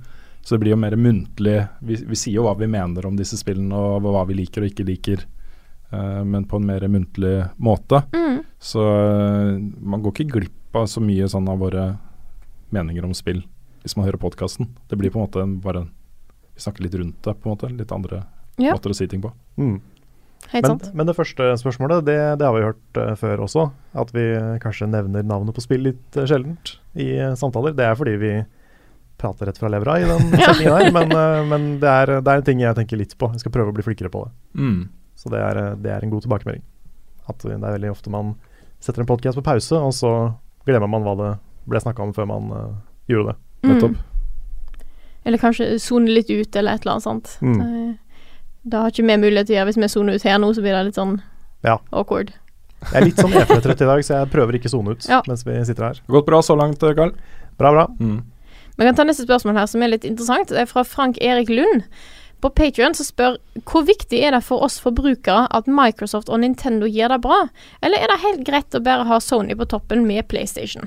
Så 0.42 0.54
det 0.54 0.62
blir 0.62 0.72
jo 0.72 0.80
mer 0.80 0.96
muntlig. 0.96 1.58
Vi, 1.84 1.98
vi 2.08 2.16
sier 2.16 2.38
jo 2.38 2.46
hva 2.46 2.54
vi 2.56 2.68
mener 2.70 3.04
om 3.06 3.16
disse 3.18 3.36
spillene 3.36 3.76
og 3.76 4.06
hva 4.06 4.22
vi 4.28 4.38
liker 4.38 4.64
og 4.64 4.70
ikke 4.70 4.86
liker, 4.88 5.24
uh, 5.92 6.22
men 6.24 6.46
på 6.48 6.56
en 6.56 6.68
mer 6.68 6.86
muntlig 6.88 7.34
måte. 7.60 8.00
Mm. 8.14 8.40
Så 8.58 8.80
uh, 8.80 9.58
man 9.60 10.04
går 10.04 10.14
ikke 10.14 10.38
glipp 10.38 10.78
av 10.78 10.88
så 10.88 11.02
mye 11.04 11.28
sånn 11.28 11.48
av 11.50 11.60
våre 11.60 11.84
meninger 12.74 13.04
om 13.04 13.14
spill 13.16 13.42
hvis 13.82 13.94
man 13.96 14.08
hører 14.08 14.20
podkasten. 14.20 14.70
Det 14.88 14.98
blir 15.00 15.12
på 15.12 15.20
en 15.20 15.26
måte 15.28 15.40
en, 15.44 15.54
bare 15.64 15.86
Vi 16.54 16.64
snakker 16.64 16.82
litt 16.82 16.96
rundt 16.98 17.22
det, 17.22 17.36
på 17.38 17.48
en 17.48 17.54
måte. 17.54 17.68
Litt 17.70 17.92
andre 17.94 18.24
Ja. 18.58 18.72
måter 18.74 18.90
å 18.90 18.96
si 18.96 19.06
ting 19.06 19.20
på. 19.22 19.30
Mm. 19.56 19.76
Helt 20.50 20.64
Men, 20.64 20.78
sant. 20.78 20.94
men 20.94 21.06
det 21.06 21.14
første 21.14 21.44
spørsmålet, 21.60 22.04
det, 22.06 22.16
det 22.40 22.46
har 22.46 22.54
vi 22.56 22.64
hørt 22.66 22.98
uh, 22.98 23.14
før 23.14 23.44
også. 23.44 23.68
At 23.94 24.10
vi 24.14 24.24
kanskje 24.62 24.88
nevner 24.90 25.22
navnet 25.22 25.54
på 25.54 25.62
spill 25.62 25.84
litt 25.86 26.18
uh, 26.18 26.24
sjeldent 26.26 26.78
i 26.98 27.12
samtaler. 27.38 27.76
Det 27.76 27.86
er 27.86 27.94
fordi 27.98 28.16
vi 28.18 28.32
prater 29.18 29.46
rett 29.50 29.58
fra 29.58 29.68
levra 29.72 29.98
i 30.00 30.06
den 30.08 30.30
Ja. 30.38 30.52
setningen 30.54 30.76
her. 30.78 30.92
Men, 30.94 31.12
eh, 31.12 31.44
men 31.50 31.66
det, 31.82 31.88
er, 31.90 32.14
det 32.22 32.32
er 32.32 32.42
en 32.42 32.46
ting 32.46 32.60
jeg 32.62 32.76
tenker 32.78 33.00
litt 33.00 33.16
på. 33.18 33.30
Jeg 33.34 33.42
skal 33.44 33.54
prøve 33.54 33.72
å 33.72 33.76
bli 33.76 33.84
flinkere 33.86 34.10
på 34.14 34.24
det. 34.26 34.32
Mm. 34.60 34.80
Så 35.18 35.32
det 35.34 35.40
er, 35.42 35.62
eh, 35.62 35.74
det 35.82 35.90
er 35.94 36.04
en 36.06 36.12
god 36.14 36.26
tilbakemelding. 36.26 36.62
At 37.28 37.42
det 37.44 37.56
er 37.58 37.64
veldig 37.64 37.90
ofte 37.92 38.12
man 38.14 38.36
setter 38.80 39.02
en 39.02 39.10
podkast 39.10 39.38
på 39.40 39.42
pause, 39.44 39.74
og 39.74 39.92
så 39.96 40.12
glemmer 40.68 40.90
man 40.90 41.02
hva 41.02 41.16
det 41.18 41.32
ble 41.68 41.80
snakka 41.82 42.04
om 42.04 42.12
før 42.14 42.28
man 42.30 42.52
uh, 42.54 42.76
gjorde 43.10 43.32
det. 43.34 43.38
Nettopp. 43.68 43.96
Mm. 43.98 44.84
Eller 45.28 45.42
kanskje 45.42 45.66
sone 45.82 46.08
litt 46.14 46.30
ut, 46.30 46.56
eller 46.56 46.78
et 46.78 46.84
eller 46.86 46.94
annet 46.94 47.04
sånt. 47.04 47.32
Mm. 47.42 47.96
Da 48.62 48.84
har 48.84 48.94
ikke 48.94 49.04
vi 49.04 49.16
mulighet 49.20 49.48
til 49.50 49.56
å 49.56 49.58
gjøre. 49.58 49.68
Hvis 49.72 49.80
vi 49.82 49.88
soner 49.92 50.16
ut 50.16 50.24
her 50.28 50.38
nå, 50.40 50.52
så 50.54 50.62
blir 50.64 50.76
det 50.78 50.84
litt 50.88 51.00
sånn 51.00 51.18
Ja. 51.66 51.76
awkward. 51.90 52.30
Jeg 52.92 52.94
er 53.00 53.04
litt 53.08 53.18
sånn 53.18 53.34
E3-trøtt 53.34 53.82
i 53.82 53.90
dag, 53.90 54.00
så 54.06 54.20
jeg 54.20 54.30
prøver 54.30 54.56
ikke 54.60 54.70
sone 54.70 54.94
ut 54.94 55.08
Ja. 55.08 55.20
mens 55.26 55.42
vi 55.44 55.58
sitter 55.66 55.88
her. 55.90 56.00
Gått 56.06 56.26
bra 56.30 56.38
så 56.40 56.56
langt, 56.56 56.78
Karl? 56.78 57.12
Bra, 57.58 57.72
bra. 57.74 57.86
Mm. 57.98 58.22
Vi 58.78 58.86
kan 58.86 58.94
ta 58.94 59.04
neste 59.06 59.26
spørsmål 59.26 59.58
her, 59.58 59.66
som 59.66 59.82
er 59.82 59.90
litt 59.90 60.06
interessant. 60.06 60.52
Det 60.54 60.62
er 60.62 60.70
fra 60.70 60.84
Frank 60.86 61.18
Erik 61.18 61.50
Lund. 61.50 61.82
På 62.38 62.50
Patrion 62.54 62.94
så 62.94 63.02
spør 63.02 63.40
hvor 63.66 63.82
viktig 63.88 64.20
er 64.22 64.36
det 64.36 64.44
for 64.46 64.62
oss 64.62 64.78
forbrukere 64.78 65.48
at 65.50 65.66
Microsoft 65.66 66.30
og 66.30 66.44
Nintendo 66.44 66.86
gjør 66.86 67.16
det 67.16 67.20
bra, 67.24 67.40
eller 67.82 67.98
er 67.98 68.12
det 68.12 68.22
helt 68.22 68.44
greit 68.46 68.78
å 68.78 68.82
bare 68.84 69.08
ha 69.08 69.18
Sony 69.18 69.56
på 69.58 69.66
toppen 69.66 70.06
med 70.06 70.28
PlayStation? 70.30 70.86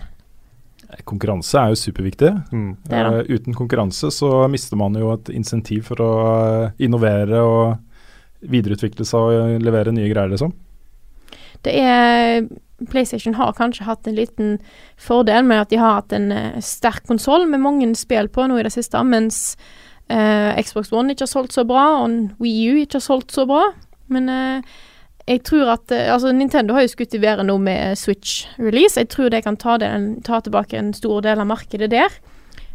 Konkurranse 1.07 1.59
er 1.59 1.71
jo 1.71 1.79
superviktig. 1.79 2.31
Mm. 2.51 2.71
Det 2.87 2.95
er 2.95 3.07
det. 3.07 3.19
Uh, 3.27 3.35
uten 3.35 3.55
konkurranse 3.55 4.11
så 4.15 4.31
mister 4.51 4.79
man 4.79 4.95
jo 4.99 5.11
et 5.13 5.31
insentiv 5.35 5.85
for 5.91 6.03
å 6.03 6.11
eh, 6.31 6.73
innovere 6.83 7.43
og 7.43 8.47
videreutvikle 8.51 9.05
seg 9.07 9.35
og 9.35 9.63
levere 9.63 9.93
nye 9.95 10.09
greier, 10.11 10.31
liksom. 10.31 10.51
Det 11.63 11.75
er 11.77 12.47
PlayStation 12.89 13.35
har 13.37 13.53
kanskje 13.57 13.85
hatt 13.87 14.07
en 14.07 14.17
liten 14.17 14.57
fordel 14.99 15.45
med 15.47 15.63
at 15.65 15.71
de 15.71 15.79
har 15.81 15.99
hatt 15.99 16.15
en 16.15 16.31
uh, 16.31 16.59
sterk 16.63 17.05
konsoll 17.09 17.47
med 17.49 17.63
mange 17.63 17.89
spill 17.99 18.29
på 18.31 18.47
nå 18.47 18.59
i 18.59 18.65
det 18.67 18.73
siste, 18.73 19.01
mens 19.03 19.57
uh, 20.11 20.57
Xbox 20.57 20.91
One 20.93 21.13
ikke 21.13 21.27
har 21.27 21.33
solgt 21.33 21.57
så 21.57 21.65
bra, 21.67 22.03
og 22.03 22.41
Wii 22.41 22.71
U 22.71 22.79
ikke 22.81 22.99
har 22.99 23.05
solgt 23.05 23.35
så 23.35 23.45
bra. 23.49 23.67
Men 24.11 24.31
uh, 24.31 24.79
jeg 25.27 25.43
tror 25.47 25.75
at 25.75 25.91
Altså, 25.91 26.31
Nintendo 26.33 26.73
har 26.73 26.81
jo 26.85 26.95
skutt 26.95 27.13
i 27.13 27.21
været 27.21 27.45
nå 27.45 27.57
med 27.61 27.95
Switch-release. 27.99 28.99
Jeg 28.99 29.09
tror 29.13 29.29
de 29.29 29.41
kan 29.41 29.57
ta, 29.57 29.77
den, 29.77 30.21
ta 30.25 30.39
tilbake 30.41 30.77
en 30.77 30.93
stor 30.93 31.21
del 31.21 31.39
av 31.39 31.47
markedet 31.47 31.91
der. 31.91 32.09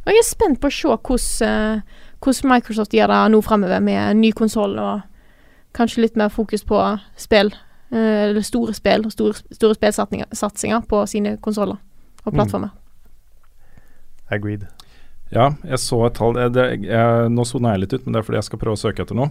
Og 0.06 0.12
jeg 0.14 0.22
er 0.22 0.28
spent 0.28 0.60
på 0.62 0.70
å 0.70 0.74
se 0.74 0.94
hvordan, 0.94 1.82
hvordan 2.22 2.50
Microsoft 2.52 2.94
gjør 2.94 3.10
det 3.10 3.20
nå 3.34 3.40
framover 3.42 3.82
med 3.82 4.20
ny 4.22 4.30
konsoll 4.30 4.78
og 4.78 5.02
kanskje 5.76 6.04
litt 6.06 6.16
mer 6.16 6.30
fokus 6.32 6.64
på 6.66 6.80
spill. 7.20 7.50
Eh, 7.92 8.30
Eller 8.30 8.42
store 8.42 8.74
spill 8.74 9.06
og 9.06 9.12
store, 9.12 9.34
store 9.52 9.74
spillsatsinger 9.78 10.86
på 10.88 11.02
sine 11.08 11.36
konsoller 11.38 11.78
og 12.24 12.32
Mm. 12.32 12.38
plattformer. 12.40 12.70
Agreed. 14.30 14.66
Ja, 15.30 15.52
jeg 15.64 15.78
så 15.78 16.06
et 16.06 16.14
tall. 16.14 16.34
jeg, 16.34 16.52
Det, 16.52 16.64
jeg, 16.86 17.30
nå 17.30 17.44
sona 17.46 17.72
jeg 17.74 17.80
litt 17.84 17.92
ut, 17.94 18.04
men 18.06 18.12
det 18.12 18.18
er 18.20 18.26
fordi 18.26 18.36
jeg 18.40 18.44
skal 18.48 18.58
prøve 18.58 18.74
å 18.74 18.82
søke 18.82 19.02
etter 19.02 19.14
noe. 19.18 19.30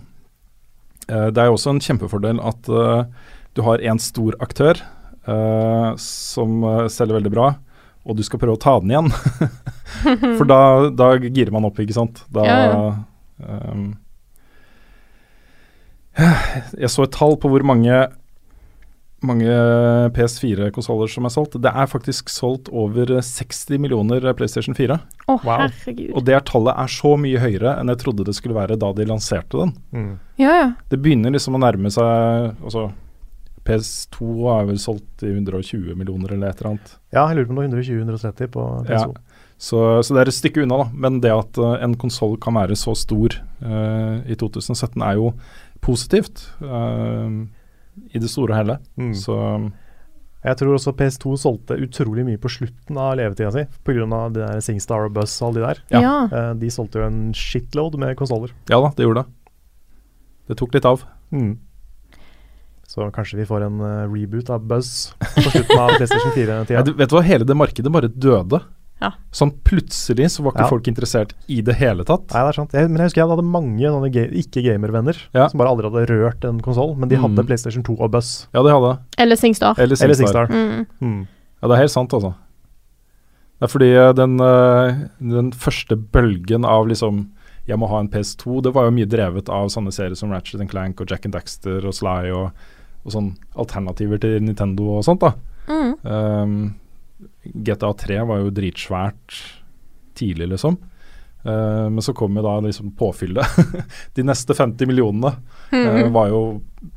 Eh, 1.09 1.29
det 1.31 1.37
er 1.43 1.45
jo 1.49 1.57
også 1.57 1.69
en 1.75 1.79
kjempefordel 1.83 2.39
at 2.43 2.69
eh, 2.69 3.03
du 3.55 3.61
har 3.63 3.77
én 3.79 3.99
stor 3.99 4.35
aktør 4.43 4.79
eh, 5.27 5.91
som 5.97 6.63
eh, 6.63 6.87
selger 6.91 7.15
veldig 7.19 7.31
bra, 7.31 7.49
og 8.05 8.15
du 8.17 8.23
skal 8.23 8.39
prøve 8.39 8.55
å 8.57 8.61
ta 8.61 8.79
den 8.79 8.91
igjen. 8.91 9.11
For 10.37 10.45
da, 10.47 10.89
da 10.91 11.11
girer 11.19 11.51
man 11.51 11.65
opp, 11.67 11.79
ikke 11.79 11.95
sant. 11.95 12.23
Da 12.31 12.43
Ja, 12.45 12.95
ehm, 13.43 13.85
Jeg 16.79 16.89
så 16.91 17.03
et 17.05 17.15
tall 17.15 17.35
på 17.41 17.49
hvor 17.51 17.63
mange 17.67 18.05
mange 19.27 19.55
PS4-konsoller 20.15 21.09
som 21.11 21.25
er 21.27 21.33
solgt. 21.33 21.57
Det 21.61 21.71
er 21.71 21.87
faktisk 21.91 22.29
solgt 22.33 22.69
over 22.71 23.09
60 23.21 23.79
millioner 23.81 24.25
PlayStation 24.37 24.75
4. 24.77 24.97
Å, 25.27 25.37
Wow. 25.43 25.65
herregud. 25.65 26.11
Og 26.15 26.25
det 26.27 26.35
er 26.37 26.43
tallet 26.45 26.77
er 26.77 26.91
så 26.91 27.15
mye 27.19 27.39
høyere 27.41 27.75
enn 27.81 27.89
jeg 27.93 28.01
trodde 28.03 28.25
det 28.27 28.35
skulle 28.37 28.57
være 28.57 28.77
da 28.81 28.91
de 28.93 29.07
lanserte 29.09 29.57
den. 29.63 29.73
Mm. 29.91 30.13
Ja, 30.41 30.53
ja. 30.61 30.67
Det 30.91 31.01
begynner 31.01 31.33
liksom 31.33 31.57
å 31.57 31.61
nærme 31.63 31.91
seg 31.93 32.05
altså, 32.63 32.91
PS2 33.65 34.27
er 34.59 34.67
vel 34.69 34.77
solgt 34.81 35.23
i 35.25 35.31
120 35.33 35.95
millioner 35.97 36.35
eller 36.35 36.51
et 36.53 36.59
eller 36.61 36.75
annet. 36.75 36.91
Ja, 37.15 37.23
jeg 37.31 37.39
lurer 37.39 37.47
på 37.49 37.55
om 37.55 37.61
det 37.63 37.65
var 37.65 37.81
120-130 37.81 38.51
på 38.53 38.65
Ja. 38.89 38.99
PSO. 39.05 39.15
Så, 39.57 39.79
så 40.03 40.13
det 40.13 40.19
er 40.25 40.27
et 40.29 40.35
stykke 40.35 40.65
unna, 40.65 40.81
da. 40.83 40.87
Men 40.93 41.21
det 41.23 41.31
at 41.31 41.57
uh, 41.63 41.77
en 41.81 41.93
konsoll 41.95 42.35
kan 42.43 42.57
være 42.57 42.75
så 42.75 42.91
stor 42.99 43.37
uh, 43.63 44.19
i 44.27 44.35
2017 44.35 44.99
er 45.01 45.15
jo 45.15 45.29
positivt. 45.85 46.41
Eh, 46.65 47.35
i 48.13 48.19
det 48.21 48.29
store 48.31 48.53
og 48.53 48.59
hele. 48.59 48.77
Mm. 48.99 49.13
Så 49.17 49.35
Jeg 50.45 50.57
tror 50.59 50.75
også 50.75 50.93
PS2 50.93 51.37
solgte 51.41 51.77
utrolig 51.81 52.25
mye 52.27 52.37
på 52.37 52.51
slutten 52.53 52.97
av 53.01 53.15
levetida 53.17 53.49
si, 53.51 53.63
pga. 53.83 54.05
de 54.29 54.39
der 54.43 54.59
Singstar 54.61 55.07
og 55.07 55.13
Buzz 55.15 55.39
og 55.41 55.47
alle 55.47 55.61
de 55.61 55.65
der. 55.65 55.79
Ja. 55.95 56.01
Ja. 56.03 56.17
Eh, 56.29 56.51
de 56.61 56.69
solgte 56.69 56.99
jo 57.01 57.07
en 57.07 57.33
shitload 57.33 57.97
med 57.97 58.15
konsoller. 58.15 58.53
ja 58.69 58.77
da, 58.81 58.91
det 58.95 59.07
gjorde 59.07 59.23
det. 59.23 59.31
Det 60.47 60.57
tok 60.59 60.73
litt 60.77 60.85
av. 60.85 61.01
Mm. 61.33 61.55
Så 62.85 63.09
kanskje 63.11 63.39
vi 63.39 63.47
får 63.49 63.65
en 63.65 63.79
eh, 63.81 64.05
reboot 64.11 64.49
av 64.53 64.61
Buzz 64.69 65.15
på 65.17 65.49
slutten 65.49 65.79
av 65.81 65.89
PlayStation 65.97 66.31
4-tida. 66.37 66.83
Vet 66.93 67.09
du 67.09 67.15
hva, 67.17 67.23
hele 67.25 67.43
det 67.49 67.57
markedet 67.57 67.91
bare 67.91 68.07
døde. 68.13 68.61
Ja. 69.01 69.09
Sånn 69.35 69.51
plutselig 69.67 70.29
så 70.31 70.43
var 70.45 70.53
ikke 70.53 70.63
Ja. 70.63 70.69
folk 70.71 70.87
interessert 70.87 71.33
i 71.51 71.61
det 71.61 71.75
hele 71.75 72.03
tatt. 72.07 72.31
Nei, 72.33 72.41
det 72.45 72.47
er 72.49 72.53
sant. 72.53 72.71
Jeg, 72.71 72.89
men 72.89 72.97
jeg 72.97 73.09
husker 73.09 73.21
jeg 73.21 73.29
hadde 73.29 73.43
mange 73.43 74.11
ga 74.11 74.23
ikke-gamervenner 74.31 75.17
Ja. 75.33 75.47
som 75.49 75.57
bare 75.57 75.67
aldri 75.69 75.89
hadde 75.91 76.07
rørt 76.09 76.45
en 76.47 76.61
konsoll, 76.61 76.95
men 76.97 77.09
de 77.09 77.17
hadde 77.17 77.35
Mm. 77.35 77.45
PlayStation 77.45 77.83
2 77.83 77.97
og 77.99 78.11
Buzz. 78.11 78.47
Ja, 78.53 78.63
de 78.63 78.69
hadde 78.69 78.99
Eller 79.17 79.35
Singstar. 79.35 79.75
Eller 79.77 79.95
Eller 80.01 80.15
SingStar. 80.15 80.47
Singstar. 80.47 80.47
Mm. 80.49 80.87
Mm. 81.01 81.27
Ja, 81.61 81.67
det 81.67 81.75
er 81.75 81.81
helt 81.81 81.91
sant, 81.91 82.09
altså. 82.13 82.35
Det 83.59 83.63
er 83.63 83.67
fordi 83.67 83.93
eh, 83.95 84.13
den, 84.13 84.39
eh, 84.39 85.07
den 85.21 85.51
første 85.51 85.95
bølgen 85.95 86.65
av 86.65 86.87
liksom 86.87 87.27
jeg 87.67 87.77
må 87.79 87.87
ha 87.89 87.99
en 87.99 88.07
PS2, 88.09 88.61
det 88.61 88.73
var 88.75 88.85
jo 88.85 88.91
mye 88.91 89.07
drevet 89.09 89.49
av 89.49 89.67
sånne 89.73 89.91
serier 89.91 90.15
som 90.15 90.29
Ratchet 90.31 90.61
and 90.61 90.69
Clank 90.69 91.01
og 91.01 91.07
Jack 91.09 91.25
and 91.25 91.33
Daxter 91.33 91.83
og 91.83 91.93
Sly 91.93 92.29
og, 92.31 92.51
og 93.05 93.11
sånn 93.11 93.35
alternativer 93.57 94.19
til 94.21 94.39
Nintendo 94.39 94.97
og 94.99 95.03
sånt, 95.03 95.19
da. 95.19 95.31
Mm. 95.67 95.95
Um, 96.05 96.75
GTA 97.53 97.93
3 97.93 98.19
var 98.29 98.41
jo 98.41 98.51
dritsvært 98.53 99.39
tidlig, 100.17 100.49
liksom. 100.55 100.77
Uh, 101.45 101.89
men 101.93 102.01
så 102.01 102.13
kom 102.17 102.37
jo 102.37 102.43
da 102.45 102.55
liksom 102.65 102.95
påfyllet. 102.97 103.59
De 104.17 104.25
neste 104.25 104.55
50 104.57 104.89
millionene 104.89 105.35
uh, 105.71 106.07
var 106.13 106.31
jo 106.31 106.41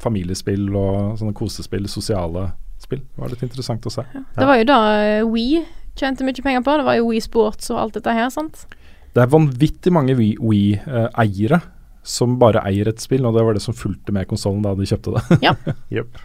familiespill 0.01 0.70
og 0.73 1.19
sånne 1.20 1.37
kosespill, 1.37 1.89
sosiale 1.91 2.49
spill. 2.81 3.03
Det 3.03 3.20
var 3.20 3.35
litt 3.35 3.45
interessant 3.45 3.89
å 3.91 3.93
se. 3.93 4.07
Det 4.39 4.49
var 4.49 4.61
jo 4.61 4.69
da 4.69 4.79
eh, 5.03 5.27
We 5.27 5.65
tjente 5.99 6.25
mye 6.25 6.45
penger 6.45 6.62
på. 6.65 6.77
Det 6.81 6.87
var 6.87 6.97
jo 7.01 7.11
We 7.11 7.20
Sports 7.20 7.73
og 7.75 7.83
alt 7.83 7.99
dette 7.99 8.15
her, 8.15 8.31
sant. 8.33 8.65
Det 9.12 9.25
er 9.25 9.33
vanvittig 9.33 9.93
mange 9.93 10.15
We-eiere 10.16 11.61
som 12.09 12.39
bare 12.41 12.62
eier 12.69 12.89
et 12.89 13.03
spill, 13.03 13.27
og 13.29 13.37
det 13.37 13.45
var 13.45 13.57
det 13.57 13.65
som 13.65 13.77
fulgte 13.77 14.15
med 14.16 14.29
konsollen 14.31 14.62
da 14.65 14.73
de 14.79 14.87
kjøpte 14.89 15.19
det. 15.19 15.41
Jep. 15.99 16.20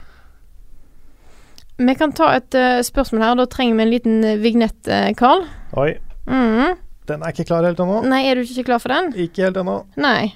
Vi 1.77 1.95
kan 1.97 2.11
ta 2.13 2.27
et 2.37 2.53
uh, 2.55 2.81
spørsmål 2.85 3.23
her. 3.25 3.35
Da 3.39 3.45
trenger 3.49 3.75
vi 3.79 3.83
en 3.87 3.91
liten 3.91 4.23
eh, 4.23 4.37
vignett, 4.41 4.79
Karl. 4.85 5.15
Carl. 5.19 5.45
Oi, 5.85 5.91
Mm. 6.23 6.77
den 7.09 7.23
er 7.25 7.33
ikke 7.33 7.43
klar 7.49 7.65
helt 7.67 7.79
ennå. 7.83 7.97
Nei, 8.07 8.21
er 8.29 8.35
du 8.39 8.45
ikke 8.45 8.63
klar 8.69 8.79
for 8.79 8.93
den? 8.93 9.09
Ikke 9.19 9.43
helt 9.43 9.57
ennå. 9.59 9.73
Nei. 9.99 10.29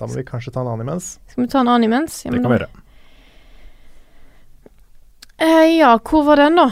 Da 0.00 0.06
må 0.08 0.16
vi 0.16 0.24
kanskje 0.24 0.54
ta 0.54 0.62
en 0.62 0.70
annen 0.72 0.86
imens. 0.86 1.18
Skal 1.28 1.44
vi 1.44 1.50
ta 1.52 1.60
en 1.60 1.68
annen 1.68 1.84
imens? 1.84 2.16
Ja, 2.24 2.30
Det 2.32 2.40
kan 2.40 2.54
vi 2.54 2.58
gjøre. 2.62 2.70
Uh, 5.42 5.66
ja, 5.76 5.90
hvor 5.98 6.24
var 6.24 6.40
den, 6.40 6.56
da? 6.56 6.70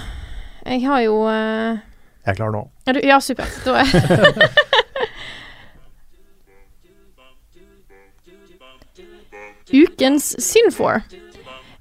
Jeg 0.64 0.86
har 0.86 1.02
jo 1.04 1.18
uh... 1.26 1.76
Jeg 2.22 2.32
er 2.32 2.38
klar 2.38 2.52
nå. 2.54 2.62
ja, 2.86 2.92
du, 2.96 3.00
ja, 3.04 3.18
supert. 3.20 3.60
Da 3.66 3.82
er 3.82 3.86
Ukens 9.72 10.34
Synfor. 10.38 11.02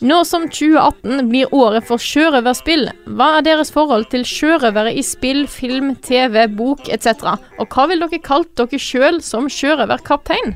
Nå 0.01 0.23
som 0.25 0.47
2018 0.49 1.27
blir 1.29 1.51
året 1.53 1.85
for 1.85 2.01
sjørøverspill, 2.01 2.87
hva 3.13 3.27
er 3.37 3.43
deres 3.45 3.69
forhold 3.73 4.07
til 4.09 4.23
sjørøvere 4.25 4.95
i 4.97 5.03
spill, 5.05 5.43
film, 5.51 5.91
TV, 6.01 6.47
bok 6.57 6.87
etc.? 6.89 7.21
Og 7.61 7.69
hva 7.69 7.85
vil 7.91 8.01
dere 8.01 8.17
kalt 8.25 8.49
dere 8.57 8.79
sjøl 8.81 9.19
som 9.21 9.45
sjørøverkaptein? 9.51 10.55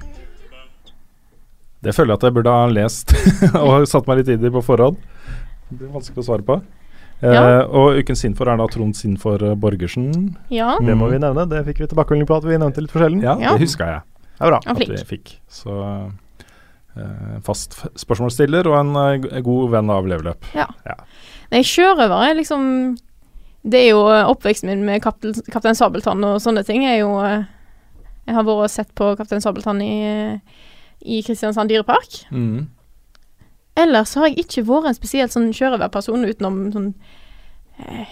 Det 1.85 1.93
føler 1.93 2.15
jeg 2.15 2.17
at 2.17 2.25
jeg 2.25 2.33
burde 2.39 2.55
ha 2.55 2.65
lest 2.73 3.13
og 3.61 3.85
satt 3.89 4.07
meg 4.09 4.23
litt 4.23 4.31
inn 4.33 4.47
i 4.49 4.53
på 4.55 4.63
forhånd. 4.65 4.97
Det 5.69 5.77
blir 5.83 5.93
vanskelig 5.93 6.23
å 6.23 6.27
svare 6.31 6.45
på. 6.47 6.57
Eh, 7.21 7.31
Ja. 7.31 7.61
og 7.69 7.95
ukens 8.01 8.25
Sinfor 8.25 8.49
er 8.51 8.57
da 8.59 8.65
Trond 8.73 8.97
Sinfor 8.97 9.43
eh, 9.51 9.53
Borgersen. 9.55 10.09
Ja, 10.51 10.73
Det 10.81 10.97
må 10.97 11.11
vi 11.13 11.21
nevne. 11.21 11.45
Det 11.49 11.61
fikk 11.69 11.83
vi 11.85 11.87
tilbakemelding 11.93 12.27
på 12.29 12.37
at 12.41 12.49
vi 12.49 12.57
nevnte 12.57 12.81
litt 12.81 12.91
forskjellen. 12.93 13.21
Ja, 13.23 13.37
Ja. 13.39 13.53
det 13.53 13.61
huska 13.69 13.85
jeg 13.93 14.01
Det 14.25 14.41
er 14.41 14.49
bra. 14.51 14.59
at 14.65 14.81
vi 14.81 14.97
fikk. 15.13 15.35
Så 15.47 15.69
eh, 15.85 16.09
fast 17.45 17.73
f- 17.75 17.89
spørsmålsstiller 18.05 18.67
og 18.71 18.77
en 18.79 18.93
eh, 19.01 19.41
god 19.43 19.71
venn 19.73 19.89
av 19.91 20.07
leveløp. 20.07 20.45
Nei, 21.51 21.61
sjørøver 21.67 22.29
er 22.29 22.37
liksom 22.39 22.63
Det 23.65 23.79
er 23.81 23.89
jo 23.95 24.05
eh, 24.13 24.23
oppveksten 24.29 24.69
min 24.71 24.85
med 24.85 25.01
Kaptein, 25.03 25.33
Kaptein 25.51 25.75
Sabeltann 25.77 26.23
og 26.25 26.39
sånne 26.43 26.63
ting. 26.67 26.85
Er 26.85 26.99
jo 27.01 27.11
eh, 27.25 27.43
Jeg 28.27 28.35
har 28.37 28.45
vært 28.47 28.63
og 28.67 28.71
sett 28.73 28.93
på 28.97 29.11
Kaptein 29.19 29.41
Sabeltann 29.43 29.81
i, 29.85 29.91
eh, 30.05 30.63
i 31.05 31.19
Kristiansand 31.25 31.69
dyrepark. 31.69 32.21
Mm. 32.31 32.67
Ellers 33.75 34.13
har 34.15 34.29
jeg 34.29 34.45
ikke 34.45 34.63
vært 34.69 34.87
en 34.91 34.95
spesielt 34.97 35.33
sånn 35.35 35.49
sjørøverperson 35.53 36.23
utenom 36.29 36.61
sånn 36.73 36.93
eh, 37.83 38.05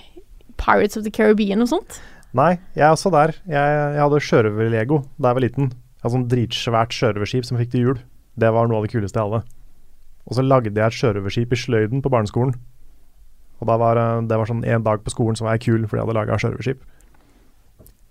Pirates 0.59 0.97
of 0.99 1.05
the 1.05 1.11
Caribbean 1.13 1.63
og 1.63 1.69
sånt. 1.71 2.01
Nei, 2.35 2.55
jeg 2.75 2.83
er 2.87 2.93
også 2.95 3.11
der. 3.13 3.33
Jeg, 3.45 3.77
jeg 3.95 4.01
hadde 4.03 4.19
sjørøverlego 4.27 4.97
da 5.21 5.29
jeg 5.31 5.37
var 5.39 5.43
liten. 5.45 5.69
Jeg 5.69 6.03
hadde 6.03 6.15
sånn 6.17 6.27
dritsvært 6.33 6.95
sjørøverskip 6.97 7.45
som 7.47 7.59
fikk 7.61 7.71
til 7.75 7.85
jul. 7.87 8.01
Det 8.39 8.49
var 8.53 8.69
noe 8.69 8.81
av 8.81 8.87
det 8.87 8.93
kuleste 8.93 9.19
jeg 9.19 9.29
hadde. 9.29 9.43
Og 10.23 10.37
så 10.37 10.45
lagde 10.45 10.71
jeg 10.71 10.87
et 10.87 10.97
sjørøverskip 10.97 11.53
i 11.53 11.59
sløyden 11.59 12.03
på 12.03 12.11
barneskolen. 12.13 12.55
Og 13.61 13.69
da 13.69 13.77
var 13.79 13.99
eh, 13.99 14.23
det 14.27 14.39
var 14.39 14.49
sånn 14.49 14.63
en 14.67 14.85
dag 14.85 15.03
på 15.03 15.13
skolen 15.13 15.37
som 15.39 15.47
var 15.47 15.57
jeg 15.57 15.67
kul 15.67 15.85
fordi 15.85 15.99
jeg 15.99 16.07
hadde 16.07 16.17
laga 16.17 16.39
sjørøverskip. 16.41 16.81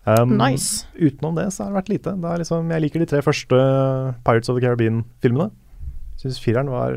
Um, 0.02 0.34
Nice. 0.34 0.86
Utenom 0.98 1.36
det 1.38 1.48
så 1.54 1.64
har 1.64 1.72
det 1.72 1.78
vært 1.80 1.90
lite. 1.92 2.14
Det 2.18 2.30
er 2.30 2.40
liksom, 2.42 2.70
jeg 2.74 2.84
liker 2.84 3.02
de 3.02 3.10
tre 3.10 3.20
første 3.22 3.58
Pirates 4.26 4.50
of 4.50 4.58
the 4.58 4.64
Caribbean-filmene. 4.64 5.52
Syns 6.20 6.40
fireren 6.42 6.70
var 6.72 6.96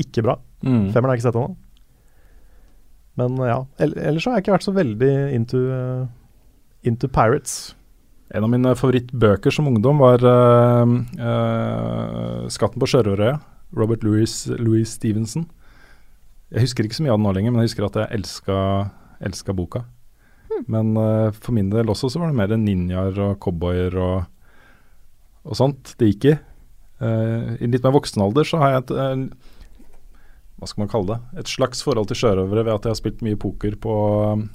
ikke 0.00 0.24
bra. 0.26 0.38
Mm. 0.64 0.90
Femmeren 0.92 1.12
har 1.12 1.16
jeg 1.16 1.22
ikke 1.22 1.28
sett 1.30 1.38
ennå. 1.40 1.54
Men 3.20 3.38
ja. 3.46 3.58
Ellers 3.78 4.24
så 4.24 4.32
har 4.32 4.38
jeg 4.38 4.44
ikke 4.44 4.56
vært 4.56 4.66
så 4.66 4.74
veldig 4.74 5.12
into, 5.36 5.60
uh, 5.70 6.06
into 6.82 7.08
pirates. 7.08 7.74
En 8.32 8.44
av 8.46 8.50
mine 8.50 8.72
favorittbøker 8.78 9.52
som 9.52 9.68
ungdom 9.68 10.00
var 10.00 10.22
uh, 10.24 10.84
uh, 11.20 12.46
'Skatten 12.48 12.80
på 12.80 12.88
sjørøverøya'. 12.88 13.40
Robert 13.74 14.04
Louis, 14.06 14.32
Louis 14.56 14.88
Stevenson. 14.88 15.48
Jeg 16.54 16.62
husker 16.62 16.86
ikke 16.86 16.96
så 16.96 17.04
mye 17.04 17.12
av 17.12 17.18
den 17.18 17.26
nå 17.26 17.32
lenger, 17.34 17.52
men 17.52 17.60
jeg 17.64 17.72
husker 17.72 17.88
at 17.88 17.98
jeg 17.98 18.20
elska, 18.20 18.56
elska 19.26 19.56
boka. 19.56 19.82
Men 20.70 20.94
uh, 20.96 21.34
for 21.34 21.52
min 21.56 21.72
del 21.72 21.90
også 21.90 22.12
så 22.12 22.22
var 22.22 22.30
det 22.30 22.38
mer 22.38 22.54
ninjaer 22.54 23.18
og 23.18 23.40
cowboyer 23.42 23.98
og, 23.98 24.28
og 25.44 25.58
sånt 25.58 25.96
det 25.98 26.14
gikk 26.14 26.30
i. 26.32 26.36
I 27.04 27.66
litt 27.68 27.82
mer 27.84 27.92
voksen 27.92 28.22
alder 28.22 28.46
så 28.48 28.60
har 28.62 28.70
jeg 28.70 28.84
et 28.84 28.92
hva 30.60 30.68
skal 30.70 30.84
man 30.84 30.90
kalle 30.92 31.08
det, 31.16 31.40
et 31.42 31.50
slags 31.50 31.80
forhold 31.82 32.06
til 32.08 32.16
sjørøvere 32.20 32.62
ved 32.64 32.72
at 32.76 32.84
jeg 32.86 32.92
har 32.94 32.98
spilt 33.00 33.22
mye 33.26 33.36
poker 33.42 33.74
på 33.82 33.94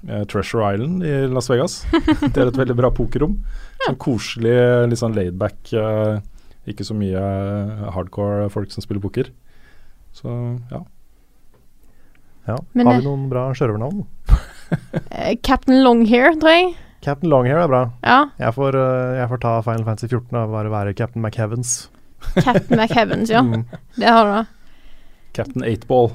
eh, 0.07 0.21
Treasure 0.31 0.69
Island 0.73 1.03
i 1.03 1.15
Las 1.27 1.49
Vegas. 1.51 1.81
Det 2.33 2.37
er 2.39 2.47
et 2.53 2.59
veldig 2.59 2.77
bra 2.79 2.89
pokerrom. 2.95 3.35
Sånn 3.83 3.97
koselig, 3.99 4.55
litt 4.89 5.01
sånn 5.01 5.17
laidback, 5.17 5.59
eh, 5.75 6.21
ikke 6.71 6.87
så 6.87 6.95
mye 6.97 7.19
eh, 7.19 7.83
hardcore 7.95 8.47
folk 8.53 8.71
som 8.71 8.85
spiller 8.85 9.03
poker. 9.03 9.29
Så 10.15 10.31
ja. 10.71 10.81
Ja. 12.49 12.55
Men 12.73 12.87
har 12.89 13.01
vi 13.01 13.05
noen 13.09 13.27
bra 13.31 13.49
sjørøvernavn? 13.57 14.05
Eh, 15.09 15.33
Captain 15.41 15.79
Longhair, 15.81 16.35
tror 16.37 16.51
jeg. 16.53 16.67
Captain 17.01 17.31
Longhair 17.31 17.57
er 17.63 17.69
bra. 17.71 17.79
Ja. 18.05 18.17
Jeg 18.37 18.53
får, 18.53 18.75
jeg 19.17 19.29
får 19.31 19.39
ta 19.41 19.53
Final 19.65 19.85
Fantasy 19.87 20.05
14 20.11 20.35
og 20.37 20.51
bare 20.53 20.69
være 20.69 20.93
Captain 20.93 21.23
McHeavens. 21.25 21.71
Captain 22.35 22.77
McHeavens, 22.77 23.31
ja. 23.33 23.41
Mm, 23.47 23.63
Det 23.97 24.11
har 24.13 24.29
du. 24.29 24.51
Captain 25.39 25.63
Eightball. 25.63 26.11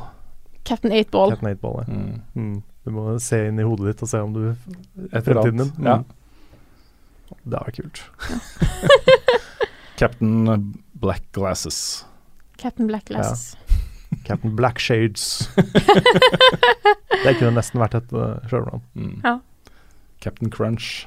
Captain 0.65 0.93
Eightball. 0.93 1.31
Captain 1.31 1.49
8-ball, 1.49 1.85
ja. 1.87 1.95
Mm. 1.95 2.21
Mm. 2.35 2.63
Du 2.85 2.91
må 2.93 3.19
se 3.21 3.39
inn 3.49 3.61
i 3.61 3.65
hodet 3.65 3.93
ditt 3.93 4.03
og 4.05 4.11
se 4.11 4.21
om 4.21 4.33
du 4.33 4.43
er 4.51 4.55
eller 5.13 5.25
Fremtiden 5.25 5.61
din. 5.61 5.73
din. 5.77 5.89
Ja. 5.89 5.97
Mm. 6.01 6.05
Det 7.45 7.61
er 7.61 7.71
kult. 7.77 8.03
Captain 10.01 10.75
Black 10.93 11.25
Glasses. 11.33 12.07
Captain 12.57 12.87
Black 12.89 13.05
Glasses. 13.05 13.57
Captain 14.25 14.57
Black 14.57 14.79
Shades. 14.81 15.51
det 17.25 17.37
kunne 17.39 17.55
nesten 17.57 17.81
vært 17.83 17.99
et 17.99 18.15
uh, 18.17 18.39
sjørøvernavn. 18.49 18.85
Mm. 18.95 19.19
Ja. 19.25 19.39
Captain 20.21 20.53
Crunch. 20.53 21.07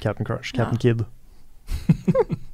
Captain. 0.00 0.26
Ja. 0.28 0.40
Captain 0.42 0.78
Kid. 0.78 1.04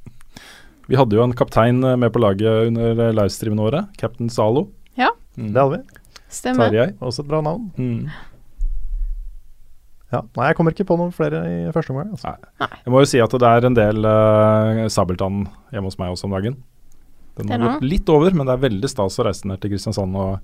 Vi 0.89 0.97
hadde 0.99 1.17
jo 1.17 1.23
en 1.25 1.33
kaptein 1.37 1.81
eh, 1.83 1.95
med 1.99 2.13
på 2.13 2.21
laget 2.21 2.69
under 2.69 3.11
livestreamen 3.17 3.61
året. 3.65 3.91
Captain 3.97 4.29
Zalo. 4.29 4.67
Ja. 4.99 5.11
Mm. 5.37 5.51
Det 5.53 5.61
hadde 5.63 5.79
vi. 5.79 5.99
Stemmer. 6.35 6.69
Tarjei. 6.69 6.87
Også 7.01 7.23
et 7.23 7.29
bra 7.29 7.41
navn. 7.45 7.69
Mm. 7.77 8.09
Ja. 10.13 10.21
Nei, 10.37 10.45
jeg 10.51 10.55
kommer 10.57 10.75
ikke 10.75 10.85
på 10.87 10.95
noen 10.99 11.11
flere 11.15 11.41
i 11.49 11.55
første 11.75 11.91
omgang. 11.91 12.11
Altså. 12.15 12.35
Jeg 12.61 12.93
må 12.93 13.01
jo 13.01 13.09
si 13.09 13.19
at 13.23 13.33
det 13.41 13.49
er 13.49 13.67
en 13.67 13.75
del 13.77 14.05
uh, 14.07 14.85
sabeltann 14.93 15.41
hjemme 15.73 15.89
hos 15.89 15.97
meg 15.99 16.13
også 16.13 16.29
om 16.29 16.35
dagen. 16.37 16.59
Den 17.35 17.51
har 17.51 17.63
gått 17.65 17.83
litt 17.83 18.09
over, 18.13 18.31
men 18.31 18.47
det 18.47 18.53
er 18.53 18.61
veldig 18.63 18.87
stas 18.91 19.17
å 19.19 19.25
reise 19.27 19.49
ned 19.49 19.59
til 19.59 19.73
Kristiansand 19.73 20.15
og 20.15 20.37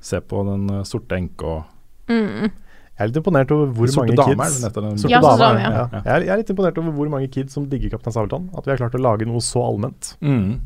se 0.00 0.20
på 0.24 0.44
den 0.46 0.62
eh, 0.78 0.86
sorte 0.88 1.18
enke 1.18 1.44
og 1.56 1.74
Mm. 2.08 2.48
Jeg 2.98 3.04
er 3.04 3.10
litt 3.12 3.18
imponert 3.20 3.52
over 3.54 3.68
hvor 3.78 3.92
mange 3.94 4.16
dame, 4.18 4.32
kids 4.34 4.56
den? 4.58 4.96
Sorte 4.98 5.12
Ja, 5.12 5.20
Sorte 5.22 5.36
dame, 5.38 5.44
dame, 5.44 5.60
ja. 5.62 5.68
ja. 5.70 6.00
Jeg, 6.00 6.08
er, 6.10 6.24
jeg 6.26 6.32
er 6.34 6.40
litt 6.40 6.48
imponert 6.50 6.80
over 6.82 6.96
hvor 6.96 7.12
mange 7.12 7.28
kids 7.30 7.54
som 7.54 7.68
digger 7.70 7.92
Kaptein 7.94 8.16
Sabeltann. 8.16 8.48
At 8.58 8.66
vi 8.66 8.74
har 8.74 8.80
klart 8.80 8.96
å 8.98 9.02
lage 9.04 9.28
noe 9.28 9.42
så 9.44 9.62
allment. 9.62 10.16
Mm. 10.18 10.58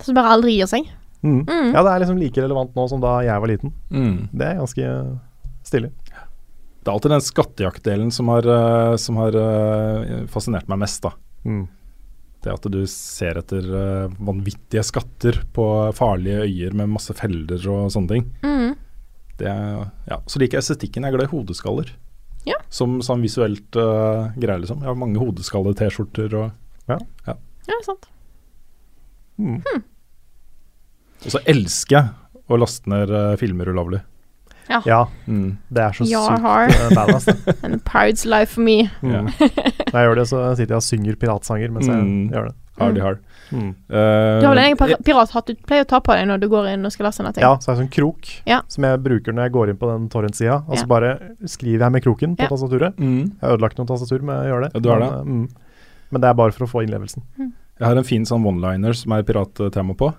Som 0.00 0.16
bare 0.16 0.32
aldri 0.38 0.56
gir 0.56 0.70
seg. 0.70 0.88
Mm. 1.20 1.42
Mm. 1.44 1.74
Ja, 1.74 1.82
det 1.84 1.92
er 1.92 2.02
liksom 2.06 2.20
like 2.20 2.40
relevant 2.40 2.72
nå 2.78 2.86
som 2.88 3.02
da 3.02 3.18
jeg 3.26 3.44
var 3.44 3.52
liten. 3.52 3.74
Mm. 3.92 4.14
Det 4.32 4.46
er 4.46 4.62
ganske 4.62 4.94
stilig. 5.68 5.92
Det 6.80 6.88
er 6.88 6.94
alltid 6.94 7.12
den 7.12 7.26
skattejaktdelen 7.26 8.14
som 8.14 8.32
har, 8.32 8.46
eh, 8.48 8.94
som 8.96 9.20
har 9.20 9.36
eh, 9.36 10.24
fascinert 10.32 10.70
meg 10.72 10.80
mest. 10.80 11.04
da. 11.04 11.12
Mm. 11.44 11.66
Det 12.40 12.54
at 12.54 12.68
du 12.72 12.80
ser 12.88 13.36
etter 13.42 13.66
eh, 13.68 14.14
vanvittige 14.16 14.84
skatter 14.88 15.42
på 15.52 15.66
farlige 15.96 16.46
øyer 16.46 16.72
med 16.72 16.94
masse 16.94 17.12
felder 17.16 17.68
og 17.68 17.92
sånne 17.92 18.14
ting. 18.14 18.30
Mm. 18.40 18.78
Det 19.40 19.48
ja. 20.10 20.18
Så 20.28 20.40
liker 20.42 20.58
jeg 20.58 20.64
estetikken. 20.66 21.04
Jeg 21.06 21.12
er 21.14 21.16
glad 21.18 21.28
i 21.30 21.32
hodeskaller. 21.34 21.90
Ja. 22.48 22.56
Som 22.72 22.98
sånn 23.04 23.20
visuelt 23.24 23.76
uh, 23.76 24.30
greier, 24.40 24.60
liksom. 24.62 24.80
Jeg 24.84 24.88
har 24.92 24.96
mange 25.00 25.20
hodeskalle-T-skjorter 25.20 26.36
og 26.40 26.50
Ja, 26.90 27.76
sant. 27.86 28.06
Mm. 29.40 29.60
Og 31.24 31.32
så 31.34 31.40
elsker 31.48 31.96
jeg 31.98 32.40
å 32.50 32.58
laste 32.58 32.90
ned 32.90 33.12
uh, 33.12 33.34
filmer 33.40 33.68
ulovlig. 33.72 34.00
Ja, 34.70 35.00
Mm. 35.26 35.56
det 35.68 35.82
er 35.82 35.92
så 35.98 36.04
Ja, 36.06 36.20
sykt 36.28 36.44
har. 36.44 36.68
eh, 36.70 36.90
badass. 36.94 37.26
And 37.64 37.74
a 37.74 37.78
pirate's 37.78 38.24
life 38.24 38.52
for 38.54 38.60
me. 38.62 38.84
Mm. 39.02 39.26
Når 39.90 39.96
jeg 39.98 40.06
gjør 40.06 40.18
det, 40.20 40.26
så 40.30 40.42
sitter 40.54 40.74
jeg 40.76 40.78
og 40.78 40.86
synger 40.86 41.16
piratsanger 41.18 41.72
mens 41.74 41.88
jeg 41.90 41.96
Mm. 41.98 42.30
gjør 42.30 42.46
det. 42.50 42.54
Hardy 42.80 43.00
hard. 43.04 43.18
Mm. 43.50 43.70
Uh, 43.90 44.40
Du 44.40 44.46
har 44.46 44.54
vel 44.54 44.58
en 44.62 44.68
egen 44.76 45.02
pirathatt 45.04 45.46
du 45.46 45.54
pleier 45.66 45.82
å 45.84 45.88
ta 45.90 45.98
på 46.00 46.14
deg 46.14 46.28
når 46.30 46.38
du 46.40 46.48
går 46.52 46.68
inn 46.72 46.86
og 46.86 46.92
skal 46.94 47.06
laste 47.08 47.24
ned 47.26 47.34
ting? 47.34 47.42
Ja, 47.42 47.56
så 47.58 47.70
har 47.72 47.76
jeg 47.76 47.82
sånn 47.86 47.92
krok 47.96 48.28
Ja. 48.46 48.60
som 48.68 48.84
jeg 48.86 49.00
bruker 49.02 49.32
når 49.34 49.42
jeg 49.48 49.52
går 49.56 49.70
inn 49.72 49.76
på 49.80 49.90
den 49.90 50.08
torrent-sida. 50.08 50.60
Og 50.68 50.76
så 50.78 50.84
Ja. 50.84 50.86
bare 50.86 51.10
skriver 51.46 51.80
jeg 51.86 51.92
med 51.92 52.02
kroken 52.04 52.36
på 52.36 52.42
Ja. 52.46 52.48
tastaturet. 52.48 52.94
mm. 52.96 53.22
Jeg 53.40 53.40
har 53.42 53.56
ødelagt 53.58 53.76
noen 53.78 53.88
tastatur 53.88 54.22
med 54.22 54.36
å 54.36 54.46
gjøre 54.50 54.62
det. 54.64 54.70
Ja, 54.74 54.80
du 54.80 54.88
har 54.88 54.98
men, 55.00 55.08
det. 55.10 55.24
Men, 55.26 55.40
Mm. 55.46 55.48
Men 56.12 56.20
det 56.20 56.28
er 56.30 56.34
bare 56.34 56.52
for 56.52 56.64
å 56.66 56.70
få 56.70 56.82
innlevelsen. 56.86 57.22
Jeg 57.38 57.86
har 57.88 57.96
en 57.96 58.04
fin 58.04 58.24
sånn 58.24 58.44
one-liner 58.44 58.92
som 58.94 59.12
er 59.12 59.22
pirattema 59.22 59.94
på. 59.96 60.14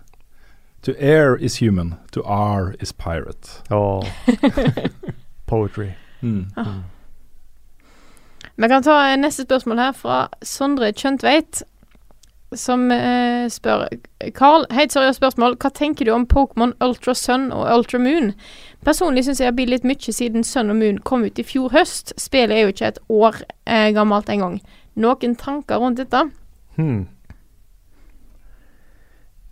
To 0.84 0.94
air 1.00 1.36
is 1.36 1.58
human, 1.60 1.96
to 2.12 2.22
R 2.26 2.76
is 2.80 2.92
pirate. 2.92 3.62
Oh. 3.70 4.02
Poetry. 5.48 5.94
Mm. 6.24 6.48
Vi 8.58 8.68
kan 8.68 8.84
ta 8.84 9.16
neste 9.18 9.46
spørsmål 9.46 9.78
her 9.82 9.94
fra 9.98 10.18
Sondre 10.46 10.92
Kjøntveit, 10.94 11.64
som 12.57 12.91
eh, 12.91 13.48
spør 13.52 13.88
Carl, 14.36 14.65
helt 14.76 14.91
seriøst 14.94 15.22
spørsmål. 15.22 15.56
Hva 15.61 15.72
tenker 15.76 16.07
du 16.07 16.11
om 16.15 16.28
Pokémon 16.28 16.73
Ultra 16.84 17.15
Sun 17.15 17.49
og 17.56 17.68
Ultra 17.72 17.99
Moon? 18.02 18.34
Personlig 18.86 19.26
syns 19.26 19.40
jeg 19.40 19.52
det 19.52 19.57
blitt 19.60 19.72
litt 19.72 19.88
mye 19.88 20.15
siden 20.15 20.44
Sun 20.48 20.73
og 20.73 20.80
Moon 20.82 20.99
kom 21.07 21.23
ut 21.23 21.40
i 21.40 21.45
fjor 21.48 21.72
høst. 21.76 22.14
Spillet 22.19 22.57
er 22.57 22.65
jo 22.65 22.73
ikke 22.76 22.91
et 22.91 23.02
år 23.10 23.41
eh, 23.65 23.90
gammelt 23.95 24.30
engang. 24.30 24.60
Noen 24.99 25.36
tanker 25.40 25.80
rundt 25.80 26.02
dette? 26.02 26.26
Hmm. 26.76 27.06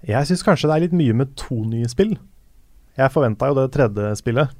Jeg 0.07 0.27
syns 0.27 0.43
kanskje 0.43 0.69
det 0.69 0.75
er 0.75 0.85
litt 0.87 0.97
mye 0.97 1.15
med 1.21 1.35
to 1.39 1.61
nye 1.67 1.87
spill. 1.91 2.17
Jeg 2.99 3.13
forventa 3.13 3.47
jo 3.47 3.55
det 3.61 3.69
tredje 3.75 4.11
spillet, 4.19 4.51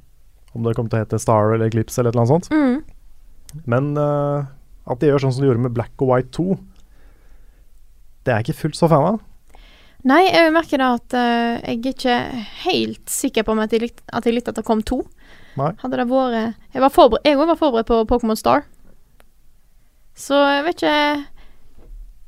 om 0.56 0.64
det 0.64 0.72
kommer 0.76 0.92
til 0.92 1.00
å 1.00 1.04
hete 1.04 1.20
Star 1.20 1.54
eller 1.54 1.68
Eclipse 1.68 2.00
eller 2.00 2.12
et 2.12 2.16
eller 2.16 2.24
annet 2.24 2.48
sånt. 2.48 2.50
Mm. 2.52 3.64
Men 3.68 3.92
uh, 3.98 4.48
at 4.90 5.00
de 5.00 5.10
gjør 5.10 5.24
sånn 5.24 5.34
som 5.34 5.44
de 5.44 5.50
gjorde 5.50 5.64
med 5.64 5.74
Black 5.76 5.92
og 6.00 6.12
White 6.12 6.32
2, 6.38 6.56
det 8.30 8.36
er 8.36 8.44
jeg 8.44 8.52
ikke 8.52 8.62
fullt 8.62 8.78
så 8.78 8.86
fan 8.90 9.08
av. 9.08 9.18
Nei, 10.06 10.22
jeg 10.30 10.52
merker 10.54 10.80
da 10.80 10.92
at 10.96 11.14
uh, 11.18 11.56
jeg 11.58 11.80
er 11.80 11.88
ikke 11.90 12.18
helt 12.62 13.10
sikker 13.10 13.44
på 13.44 13.52
om 13.52 13.60
at 13.60 13.74
jeg 13.74 13.82
likte 13.82 14.04
at, 14.06 14.24
jeg 14.24 14.36
likte 14.36 14.54
at 14.54 14.60
det 14.60 14.64
kom 14.68 14.84
to. 14.86 15.02
Nei. 15.58 15.72
Hadde 15.82 15.98
det 15.98 16.06
vært 16.08 16.54
Jeg 16.70 16.84
var 16.84 16.94
forberedt, 16.94 17.26
jeg 17.26 17.40
var 17.40 17.58
forberedt 17.58 17.90
på 17.90 17.98
Pokémon 18.08 18.38
Star. 18.38 18.62
Så 20.14 20.38
jeg 20.38 20.64
vet 20.64 20.78
ikke 20.78 20.94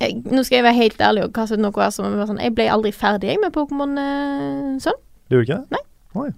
jeg, 0.03 0.23
Nå 0.27 0.43
skal 0.43 0.59
jeg 0.59 0.67
være 0.67 0.81
helt 0.81 1.03
ærlig 1.07 1.25
og 1.29 1.35
kaste 1.37 1.55
ut 1.55 1.63
noe 1.63 1.89
som 1.95 2.17
var 2.19 2.29
sånn 2.31 2.41
Jeg 2.43 2.55
ble 2.57 2.67
aldri 2.73 2.93
ferdig 2.95 3.39
med 3.41 3.55
Pokémon 3.55 3.95
uh, 3.95 4.81
Sønn. 4.83 4.99
Du 5.31 5.39
gjorde 5.39 5.47
ikke 5.47 5.61
det? 5.63 5.79
Nei. 5.79 5.85
Oi. 6.25 6.31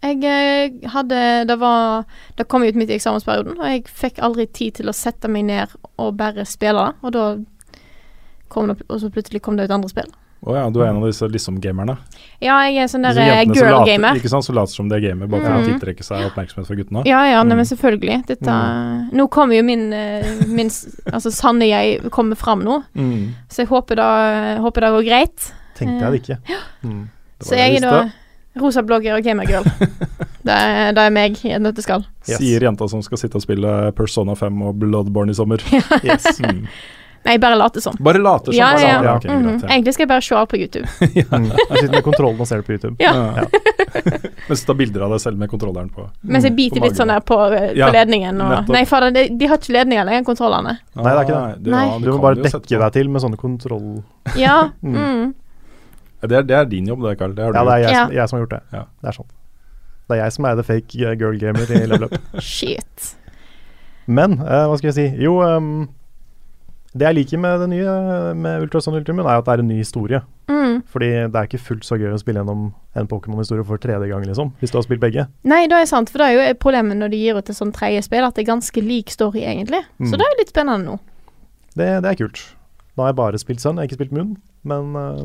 Jeg 0.00 0.24
eh, 0.24 0.90
hadde 0.92 1.22
Det 1.48 1.56
var 1.60 2.04
Det 2.38 2.46
kom 2.48 2.62
ut 2.64 2.76
midt 2.78 2.92
i 2.92 2.96
eksamensperioden, 2.96 3.58
og 3.58 3.66
jeg 3.68 3.88
fikk 3.88 4.20
aldri 4.22 4.46
tid 4.46 4.78
til 4.78 4.92
å 4.92 4.96
sette 4.96 5.28
meg 5.28 5.48
ned 5.48 5.74
og 6.00 6.14
bare 6.20 6.46
spille 6.48 6.86
det. 6.86 7.00
Og 7.02 7.16
da 7.16 7.24
det 8.50 8.82
Og 8.88 8.98
så 9.00 9.10
plutselig 9.12 9.40
kom 9.42 9.56
det 9.56 9.64
ut 9.68 9.70
andre 9.70 9.88
spill. 9.88 10.10
Å 10.40 10.54
ja, 10.56 10.62
du 10.72 10.78
er 10.80 10.86
en 10.88 10.96
av 11.02 11.04
disse 11.04 11.26
liksom-gamerne. 11.28 11.98
Ja, 12.40 12.54
jeg 12.64 12.78
er 12.80 12.86
sånn 12.88 13.02
der 13.04 13.18
eh, 13.20 13.26
jentene 13.28 13.54
som 13.58 13.66
girl 13.66 13.74
later- 13.76 13.90
gamer. 13.92 14.16
Ikke 14.16 14.30
sant, 14.32 14.44
som 14.46 14.54
later 14.56 14.72
som 14.72 14.88
de 14.88 14.94
er 14.96 15.02
gamer, 15.04 15.28
bare 15.28 15.42
for 15.44 15.52
mm. 15.52 15.60
å 15.60 15.66
tiltrekke 15.68 16.06
seg 16.06 16.22
oppmerksomhet 16.30 16.66
fra 16.70 16.76
guttene. 16.78 17.02
Ja, 17.04 17.18
ja, 17.28 17.42
nei, 17.44 17.52
Mm. 17.52 17.60
men 17.60 17.66
selvfølgelig. 17.68 18.16
Dette 18.30 18.54
Nå 19.12 19.26
kommer 19.28 19.54
jo 19.58 19.62
min, 19.62 19.92
eh, 19.92 20.24
min 20.48 20.70
Altså 21.12 21.30
sanne 21.30 21.68
jeg 21.68 22.08
kommer 22.10 22.36
fram 22.40 22.62
nå, 22.64 22.82
Mm. 22.96 23.34
så 23.50 23.56
jeg 23.62 23.68
håper 23.68 23.96
det, 24.00 24.60
håper 24.64 24.80
det 24.80 24.90
går 24.96 25.04
greit. 25.10 25.52
Tenkte 25.76 26.00
jeg 26.00 26.10
det 26.12 26.20
ikke. 26.22 26.38
Mm. 26.88 27.08
Det 27.38 27.46
Så 27.46 27.56
jeg 27.56 27.76
er 27.76 27.80
da 27.80 28.10
rosa 28.58 28.80
blogger 28.82 29.16
og 29.18 29.22
gamergirl. 29.22 29.64
det, 30.48 30.56
er- 30.56 30.92
det 30.96 31.04
er 31.04 31.10
meg 31.10 31.36
i 31.44 31.52
et 31.52 31.60
nøtteskall. 31.60 32.06
Yes. 32.26 32.38
Sier 32.40 32.60
jenta 32.64 32.88
som 32.88 33.02
skal 33.02 33.18
sitte 33.18 33.36
og 33.36 33.42
spille 33.44 33.92
Persona 33.92 34.32
5 34.34 34.62
og 34.62 34.74
Bloodborne 34.80 35.30
i 35.30 35.34
sommer. 35.34 35.60
Yes. 36.02 36.40
Mm. 37.20 37.28
Nei, 37.28 37.34
bare 37.38 37.56
late 37.60 37.80
som. 37.84 37.94
Bare 38.00 38.18
later 38.18 38.46
som. 38.52 38.56
Ja, 38.56 38.68
ja. 38.80 39.02
ja. 39.04 39.14
ok, 39.18 39.24
Mhm. 39.28 39.42
greit, 39.44 39.62
ja. 39.62 39.68
Egentlig 39.74 39.92
skal 39.94 40.02
jeg 40.06 40.08
bare 40.08 40.22
se 40.24 40.34
alt 40.34 40.48
på 40.50 40.56
YouTube. 40.56 40.88
Mm. 41.30 41.44
Jeg 41.52 41.78
sitter 41.78 41.92
med 41.94 42.04
kontrollen 42.04 42.40
og 42.40 42.46
ser 42.48 42.56
det 42.62 42.66
på 42.66 42.72
YouTube. 42.72 42.96
Ja. 42.98 43.12
Ja. 43.36 43.44
Mens 44.48 44.62
du 44.62 44.66
tar 44.70 44.74
bilder 44.78 45.04
av 45.04 45.10
deg 45.14 45.20
selv 45.20 45.36
med 45.38 45.50
kontrolleren 45.52 45.90
på. 45.92 46.06
Mens 46.22 46.44
jeg 46.48 46.54
biter 46.56 46.80
litt 46.80 46.96
sånn 46.96 47.12
der 47.12 47.20
på, 47.20 47.36
eh, 47.52 47.74
på 47.76 47.90
ledningen. 47.92 48.40
Og, 48.40 48.68
nei, 48.72 48.84
fader, 48.88 49.10
de, 49.14 49.26
de 49.36 49.46
har 49.50 49.60
ikke 49.60 49.74
ledninger 49.76 50.08
lenger, 50.08 50.24
kontrollene. 50.26 50.78
Nei, 50.96 51.04
det 51.04 51.12
er 51.12 51.22
ikke 51.28 51.42
det. 51.60 51.70
Nei. 51.74 51.84
ja, 51.90 51.98
Du 52.00 52.10
må 52.14 52.18
bare 52.24 52.40
dekke 52.40 52.80
deg 52.86 52.92
til 52.96 53.08
med 53.12 53.22
sånne 53.26 53.36
kontroll... 53.40 54.02
Ja. 54.40 54.56
Mm. 54.82 54.96
Mm. 54.96 55.34
Det 56.20 56.36
er, 56.36 56.42
det 56.44 56.56
er 56.56 56.64
din 56.68 56.88
jobb, 56.90 57.00
det, 57.06 57.14
Karl. 57.18 57.32
Det 57.36 57.44
har 57.46 57.52
du 57.52 57.56
Ja, 57.56 57.62
det 57.64 57.72
er 57.72 57.78
jeg, 57.84 57.92
Ja. 57.94 58.00
som, 58.06 58.12
jeg 58.16 58.28
som 58.28 58.36
har 58.36 58.42
gjort 58.46 58.50
det. 58.56 58.62
Ja. 58.76 58.82
Det 59.00 59.08
er 59.08 59.16
sånn. 59.16 59.30
Det 60.10 60.16
er 60.16 60.20
jeg 60.24 60.32
som 60.34 60.44
er 60.50 60.56
the 60.58 60.64
fake 60.66 60.98
eh, 61.06 61.14
girl 61.16 61.38
gamer 61.40 61.70
i 61.72 61.86
level 61.86 62.04
up. 62.10 62.16
Shit. 62.44 63.14
Men 64.10 64.34
uh, 64.42 64.66
hva 64.68 64.76
skal 64.80 64.90
jeg 64.90 64.96
si 64.98 65.22
Jo, 65.22 65.36
ehm, 65.46 65.70
det 66.90 67.06
jeg 67.06 67.16
liker 67.20 67.38
med 67.38 67.60
det 67.62 67.68
nye 67.70 67.92
med 68.34 68.64
Ultrason 68.64 68.96
Ultramoon, 68.98 69.28
er 69.28 69.38
at 69.38 69.46
det 69.46 69.52
er 69.52 69.62
en 69.62 69.68
ny 69.70 69.76
historie. 69.78 70.20
Mm. 70.50 70.80
Fordi 70.90 71.10
det 71.30 71.38
er 71.38 71.46
ikke 71.46 71.62
fullt 71.62 71.86
så 71.86 71.98
gøy 72.00 72.10
å 72.10 72.18
spille 72.18 72.42
gjennom 72.42 72.64
en 72.98 73.10
Pokémon-historie 73.10 73.66
for 73.68 73.78
tredje 73.82 74.08
gang, 74.10 74.24
liksom. 74.26 74.50
Hvis 74.58 74.74
du 74.74 74.80
har 74.80 74.86
spilt 74.86 75.02
begge. 75.02 75.28
Nei, 75.46 75.62
det 75.70 75.78
er 75.78 75.86
sant, 75.90 76.10
for 76.10 76.22
det 76.22 76.30
er 76.30 76.50
jo 76.50 76.58
problemet 76.62 76.98
når 76.98 77.12
de 77.12 77.22
gir 77.22 77.38
ut 77.38 77.52
et 77.52 77.58
sånn 77.58 77.70
tredje 77.76 78.02
spill, 78.08 78.26
at 78.26 78.34
det 78.34 78.42
er 78.42 78.50
ganske 78.50 78.82
lik 78.82 79.14
story, 79.14 79.44
egentlig. 79.46 79.84
Mm. 80.02 80.10
Så 80.10 80.18
det 80.18 80.26
er 80.26 80.34
jo 80.34 80.40
litt 80.42 80.52
spennende 80.54 80.90
nå. 80.96 80.98
Det, 81.78 81.88
det 82.02 82.10
er 82.10 82.18
kult. 82.18 82.42
Nå 82.96 83.04
har 83.04 83.12
jeg 83.12 83.20
bare 83.22 83.40
spilt 83.40 83.62
Sun, 83.62 83.78
jeg 83.78 83.86
har 83.86 83.90
ikke 83.90 84.00
spilt 84.00 84.16
Moon, 84.16 84.34
men 84.66 84.98
uh, 84.98 85.24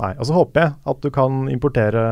Nei. 0.00 0.12
Og 0.20 0.28
så 0.28 0.36
håper 0.36 0.62
jeg 0.62 0.74
at 0.92 1.04
du 1.04 1.08
kan 1.12 1.46
importere 1.52 2.02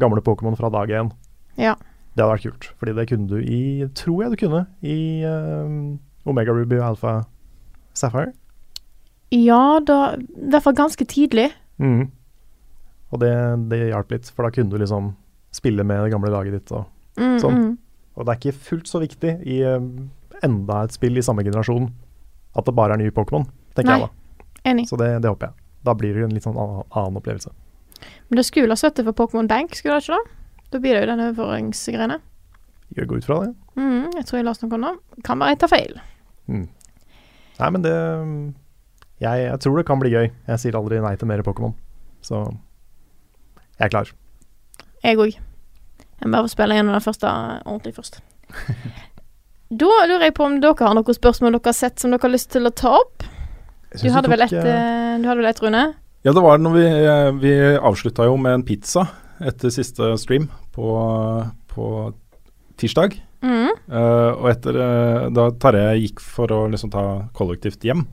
gamle 0.00 0.22
Pokémon 0.24 0.56
fra 0.58 0.70
dag 0.72 0.92
én. 0.92 1.12
Ja. 1.60 1.76
Det 2.14 2.24
hadde 2.24 2.32
vært 2.34 2.46
kult, 2.48 2.68
fordi 2.80 2.94
det 2.96 3.06
kunne 3.08 3.28
du 3.30 3.38
i 3.40 3.86
Tror 3.96 4.24
jeg 4.24 4.32
du 4.32 4.40
kunne 4.40 4.64
i 4.82 4.98
ehm, 5.26 5.98
Omega 6.28 6.52
Ruby 6.52 6.76
og 6.78 6.86
Alpha 6.92 7.14
Sapphire. 7.96 8.32
Ja, 9.30 9.78
da 9.86 10.16
I 10.18 10.48
hvert 10.50 10.64
fall 10.66 10.74
ganske 10.78 11.06
tidlig. 11.06 11.50
Mm. 11.78 12.08
Og 13.10 13.20
det, 13.22 13.30
det 13.70 13.78
hjalp 13.90 14.10
litt, 14.14 14.28
for 14.30 14.46
da 14.46 14.50
kunne 14.54 14.70
du 14.70 14.78
liksom 14.82 15.12
spille 15.54 15.82
med 15.86 16.04
det 16.04 16.12
gamle 16.14 16.30
laget 16.34 16.58
ditt. 16.60 16.72
Og, 16.72 16.86
Mm, 17.18 17.38
Sånn. 17.42 17.56
mm. 17.58 17.70
og 18.16 18.24
det 18.24 18.32
er 18.32 18.38
ikke 18.38 18.58
fullt 18.70 18.86
så 18.88 19.00
viktig 19.02 19.32
i 19.50 19.56
eh, 19.66 19.80
enda 20.46 20.76
et 20.86 20.92
spill 20.94 21.18
i 21.18 21.24
samme 21.26 21.42
generasjon 21.44 21.88
at 22.56 22.64
det 22.64 22.74
bare 22.78 22.94
er 22.94 23.00
nye 23.02 23.10
Pokémon, 23.12 23.42
tenker 23.74 23.90
Nei. 23.90 23.96
jeg 23.98 24.06
da. 24.06 24.46
Enig. 24.70 24.84
Så 24.88 24.96
det, 24.96 25.08
det 25.24 25.28
håper 25.28 25.50
jeg. 25.50 25.54
Da 25.84 25.92
blir 25.98 26.14
det 26.14 26.22
en 26.28 26.32
litt 26.36 26.46
sånn 26.46 26.56
annen, 26.56 26.86
annen 26.96 27.18
opplevelse. 27.18 27.50
Men 28.30 28.38
det 28.40 28.46
skulle 28.46 28.70
ha 28.72 28.78
støtte 28.78 29.04
for 29.04 29.12
Pokémon 29.18 29.48
Bank, 29.50 29.74
skulle 29.76 29.98
det 29.98 30.06
ikke 30.06 30.16
da? 30.20 30.64
Da 30.70 30.78
blir 30.80 30.94
det 30.96 31.02
jo 31.02 31.10
den 31.10 31.24
overføringsgreiene. 31.26 32.20
Gjør 32.96 33.10
gå 33.10 33.20
ut 33.20 33.28
fra 33.28 33.38
det. 33.44 33.52
Mm, 33.78 34.10
jeg 34.18 34.26
tror 34.26 34.40
jeg 34.40 34.46
leste 34.48 34.66
noe 34.66 34.80
nå. 34.82 34.94
Kan 35.26 35.42
bare 35.42 35.54
jeg 35.54 35.60
tar 35.62 35.70
feil. 35.72 36.00
Mm. 36.50 36.66
Nei, 37.60 37.68
men 37.70 37.84
det 37.84 37.94
jeg, 39.20 39.44
jeg 39.44 39.60
tror 39.60 39.76
det 39.76 39.86
kan 39.88 40.00
bli 40.00 40.12
gøy. 40.14 40.30
Jeg 40.48 40.62
sier 40.62 40.78
aldri 40.78 41.00
nei 41.04 41.12
til 41.20 41.28
mer 41.28 41.44
Pokémon. 41.44 41.76
Så 42.24 42.40
jeg 43.76 43.86
er 43.86 43.92
klar. 43.92 44.10
Jeg 45.04 45.20
òg. 45.20 45.36
Jeg 46.20 46.28
må 46.28 46.36
bare 46.36 46.52
spille 46.52 46.76
gjennom 46.76 46.96
den 46.96 47.04
første 47.04 47.30
ordentlig 47.64 47.96
først. 48.00 48.20
Da 49.70 49.86
lurer 49.86 50.24
jeg 50.26 50.34
på 50.34 50.42
om 50.42 50.56
dere 50.58 50.82
har 50.82 50.96
noen 50.98 51.14
spørsmål 51.14 51.54
dere 51.54 51.70
har 51.70 51.76
sett 51.78 52.02
som 52.02 52.10
dere 52.10 52.24
har 52.24 52.32
lyst 52.32 52.48
til 52.50 52.66
å 52.66 52.72
ta 52.74 52.90
opp. 52.98 53.22
Du 54.02 54.08
hadde 54.10 54.30
vel 54.32 54.42
tok, 54.42 54.56
et, 54.56 54.66
eh, 54.66 54.78
eh, 55.14 55.18
du 55.22 55.28
hadde 55.28 55.38
vel 55.38 55.46
et 55.46 55.60
Rune? 55.62 55.82
Ja, 56.26 56.32
det 56.34 56.42
var 56.42 56.58
når 56.58 56.74
vi, 56.74 56.86
vi 57.38 57.52
avslutta 57.78 58.26
jo 58.26 58.34
med 58.34 58.56
en 58.56 58.64
pizza 58.66 59.04
etter 59.38 59.70
siste 59.70 60.08
stream 60.18 60.48
på, 60.74 60.90
på 61.70 61.84
tirsdag. 62.80 63.14
Mm. 63.44 63.70
Uh, 63.90 64.30
og 64.36 64.48
etter 64.52 64.76
uh, 64.76 65.28
da 65.34 65.48
Tarjei 65.60 66.02
gikk 66.06 66.20
for 66.24 66.50
å 66.52 66.64
liksom 66.72 66.92
ta 66.92 67.04
kollektivt 67.36 67.84
hjem, 67.86 68.04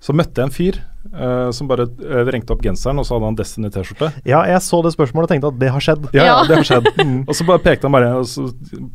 så 0.00 0.14
møtte 0.16 0.40
jeg 0.40 0.48
en 0.48 0.54
fyr 0.54 0.78
uh, 1.12 1.50
som 1.52 1.68
bare 1.68 1.84
vrengte 2.24 2.54
opp 2.54 2.62
genseren, 2.64 3.00
og 3.02 3.04
så 3.04 3.18
hadde 3.18 3.28
han 3.28 3.36
Destiny-T-skjorte. 3.36 4.08
Ja, 4.28 4.40
jeg 4.48 4.62
så 4.64 4.80
det 4.86 4.94
spørsmålet 4.94 5.28
og 5.28 5.32
tenkte 5.34 5.50
at 5.52 5.58
det 5.60 5.72
har 5.74 5.84
skjedd. 5.84 6.06
Ja, 6.16 6.24
ja, 6.24 6.30
Ja. 6.30 6.38
det 6.48 6.60
har 6.62 6.68
skjedd. 6.70 6.88
Mm. 7.04 7.22
Og 7.28 7.36
så 7.36 7.44
bare 7.48 7.62
pekte 7.64 7.88
han 7.88 7.96
bare 7.96 8.10
og 8.20 8.26
så 8.28 8.46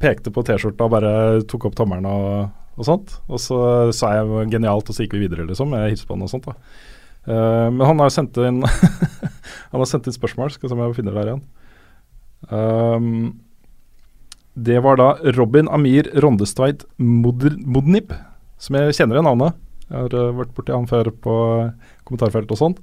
pekte 0.01 0.33
på 0.33 0.43
T-skjorta 0.45 0.87
og 0.87 0.93
bare 0.95 1.11
tok 1.49 1.69
opp 1.69 1.77
tommelen 1.77 2.05
og, 2.09 2.49
og 2.77 2.87
sånt. 2.89 3.15
Og 3.29 3.41
så 3.41 3.57
sa 3.93 4.15
jeg 4.17 4.49
genialt, 4.55 4.89
og 4.89 4.97
så 4.97 5.05
gikk 5.05 5.15
vi 5.17 5.25
videre, 5.27 5.45
liksom. 5.49 5.73
Jeg 5.77 5.93
hilste 5.93 6.09
på 6.09 6.17
han 6.17 6.25
og 6.25 6.31
sånt, 6.33 6.49
da. 6.49 6.57
Uh, 7.25 7.69
men 7.73 7.81
han 7.85 8.01
har 8.01 8.09
jo 8.11 8.13
sendt 8.13 8.37
inn 8.37 8.59
Han 9.71 9.81
har 9.81 9.87
sendt 9.89 10.05
inn 10.09 10.13
spørsmål, 10.13 10.51
skal 10.53 10.67
vi 10.67 10.71
se 10.71 10.75
om 10.77 10.83
jeg 10.83 10.97
finner 10.99 11.15
det 11.15 11.21
her 11.23 11.31
igjen. 11.31 11.45
Um, 12.49 13.15
det 14.55 14.79
var 14.79 14.97
da 14.97 15.09
Robin 15.35 15.67
Amir 15.67 16.07
Rondestveit 16.23 16.85
Modnib, 16.97 18.13
som 18.57 18.77
jeg 18.79 18.95
kjenner 18.95 19.17
igjen 19.17 19.27
navnet. 19.27 19.57
Jeg 19.89 19.99
har 19.99 20.15
uh, 20.15 20.37
vært 20.39 20.53
borti 20.55 20.73
han 20.73 20.87
før 20.89 21.11
på 21.11 21.35
kommentarfelt 22.07 22.53
og 22.55 22.61
sånt. 22.61 22.79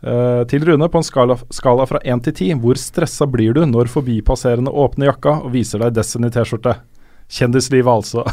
Uh, 0.00 0.46
til 0.48 0.64
Rune, 0.64 0.88
på 0.88 1.00
en 1.00 1.04
skala, 1.04 1.36
skala 1.52 1.84
fra 1.86 2.00
1 2.00 2.24
til 2.24 2.36
10, 2.54 2.62
hvor 2.62 2.80
stressa 2.80 3.28
blir 3.28 3.52
du 3.54 3.66
når 3.68 3.92
forbipasserende 3.92 4.72
åpner 4.72 5.10
jakka 5.10 5.42
og 5.44 5.52
viser 5.52 5.84
deg 5.84 5.98
Destiny-T-skjorte? 5.98 6.78
Kjendislivet, 7.30 7.86
altså. 7.86 8.24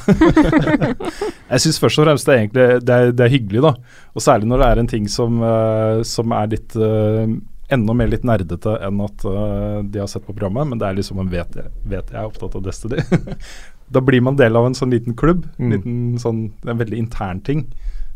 jeg 1.52 1.62
syns 1.62 1.78
først 1.84 2.00
og 2.02 2.08
fremst 2.08 2.26
det 2.26 2.34
er, 2.34 2.40
egentlig, 2.40 2.64
det 2.88 2.96
er, 2.96 3.12
det 3.14 3.28
er 3.28 3.36
hyggelig, 3.36 3.62
da. 3.68 4.00
Og 4.16 4.24
særlig 4.26 4.50
når 4.50 4.64
det 4.64 4.70
er 4.72 4.82
en 4.82 4.90
ting 4.96 5.12
som, 5.12 5.44
uh, 5.44 6.00
som 6.08 6.34
er 6.40 6.50
litt 6.56 6.80
uh, 6.80 7.28
enda 7.74 7.94
mer 7.94 8.08
litt 8.12 8.24
nerdete 8.28 8.78
enn 8.86 9.02
at 9.04 9.26
uh, 9.28 9.84
de 9.84 10.00
har 10.00 10.08
sett 10.08 10.26
på 10.26 10.34
programmet, 10.34 10.70
men 10.70 10.80
det 10.80 10.88
er 10.88 10.98
liksom 11.00 11.20
en 11.20 11.32
vet 11.32 11.58
vet 11.84 12.14
jeg 12.14 12.20
er 12.22 12.28
opptatt 12.28 12.56
av 12.56 12.64
Destiny. 12.64 13.04
da 13.94 14.04
blir 14.04 14.24
man 14.24 14.40
del 14.40 14.56
av 14.56 14.68
en 14.68 14.78
sånn 14.78 14.94
liten 14.94 15.16
klubb. 15.20 15.46
Mm. 15.60 15.72
Liten, 15.76 16.02
sånn, 16.22 16.42
en 16.68 16.80
veldig 16.80 17.00
intern 17.00 17.42
ting. 17.44 17.66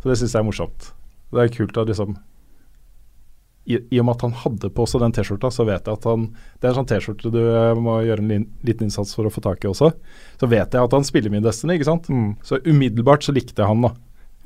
Så 0.02 0.11
det 0.11 0.19
syns 0.19 0.36
jeg 0.36 0.41
er 0.41 0.48
morsomt. 0.48 0.91
Det 1.32 1.44
er 1.44 1.56
kult 1.56 1.80
at 1.80 1.91
liksom 1.91 2.18
i, 3.69 3.78
I 3.94 3.99
og 4.02 4.07
med 4.07 4.15
at 4.15 4.23
han 4.26 4.38
hadde 4.41 4.72
på 4.73 4.86
seg 4.90 5.03
den 5.03 5.14
T-skjorta, 5.15 5.52
så 5.53 5.65
vet 5.68 5.86
jeg 5.86 5.94
at 5.99 6.06
han 6.10 6.23
Det 6.34 6.65
er 6.65 6.72
en 6.72 6.80
sånn 6.80 6.88
T-skjorte 6.90 7.30
du 7.34 7.41
eh, 7.44 7.73
må 7.78 7.99
gjøre 8.07 8.23
en 8.23 8.32
lin, 8.32 8.48
liten 8.65 8.88
innsats 8.88 9.14
for 9.14 9.28
å 9.28 9.34
få 9.34 9.44
tak 9.45 9.61
i 9.64 9.69
også. 9.69 9.91
Så 10.41 10.49
vet 10.49 10.73
jeg 10.73 10.82
at 10.82 10.95
han 10.98 11.06
spiller 11.07 11.34
min 11.34 11.45
Destiny, 11.45 11.78
ikke 11.78 11.91
sant. 11.91 12.10
Mm. 12.10 12.32
Så 12.48 12.57
umiddelbart 12.65 13.28
så 13.28 13.36
likte 13.36 13.61
jeg 13.61 13.69
han, 13.69 13.86
da. 13.86 13.94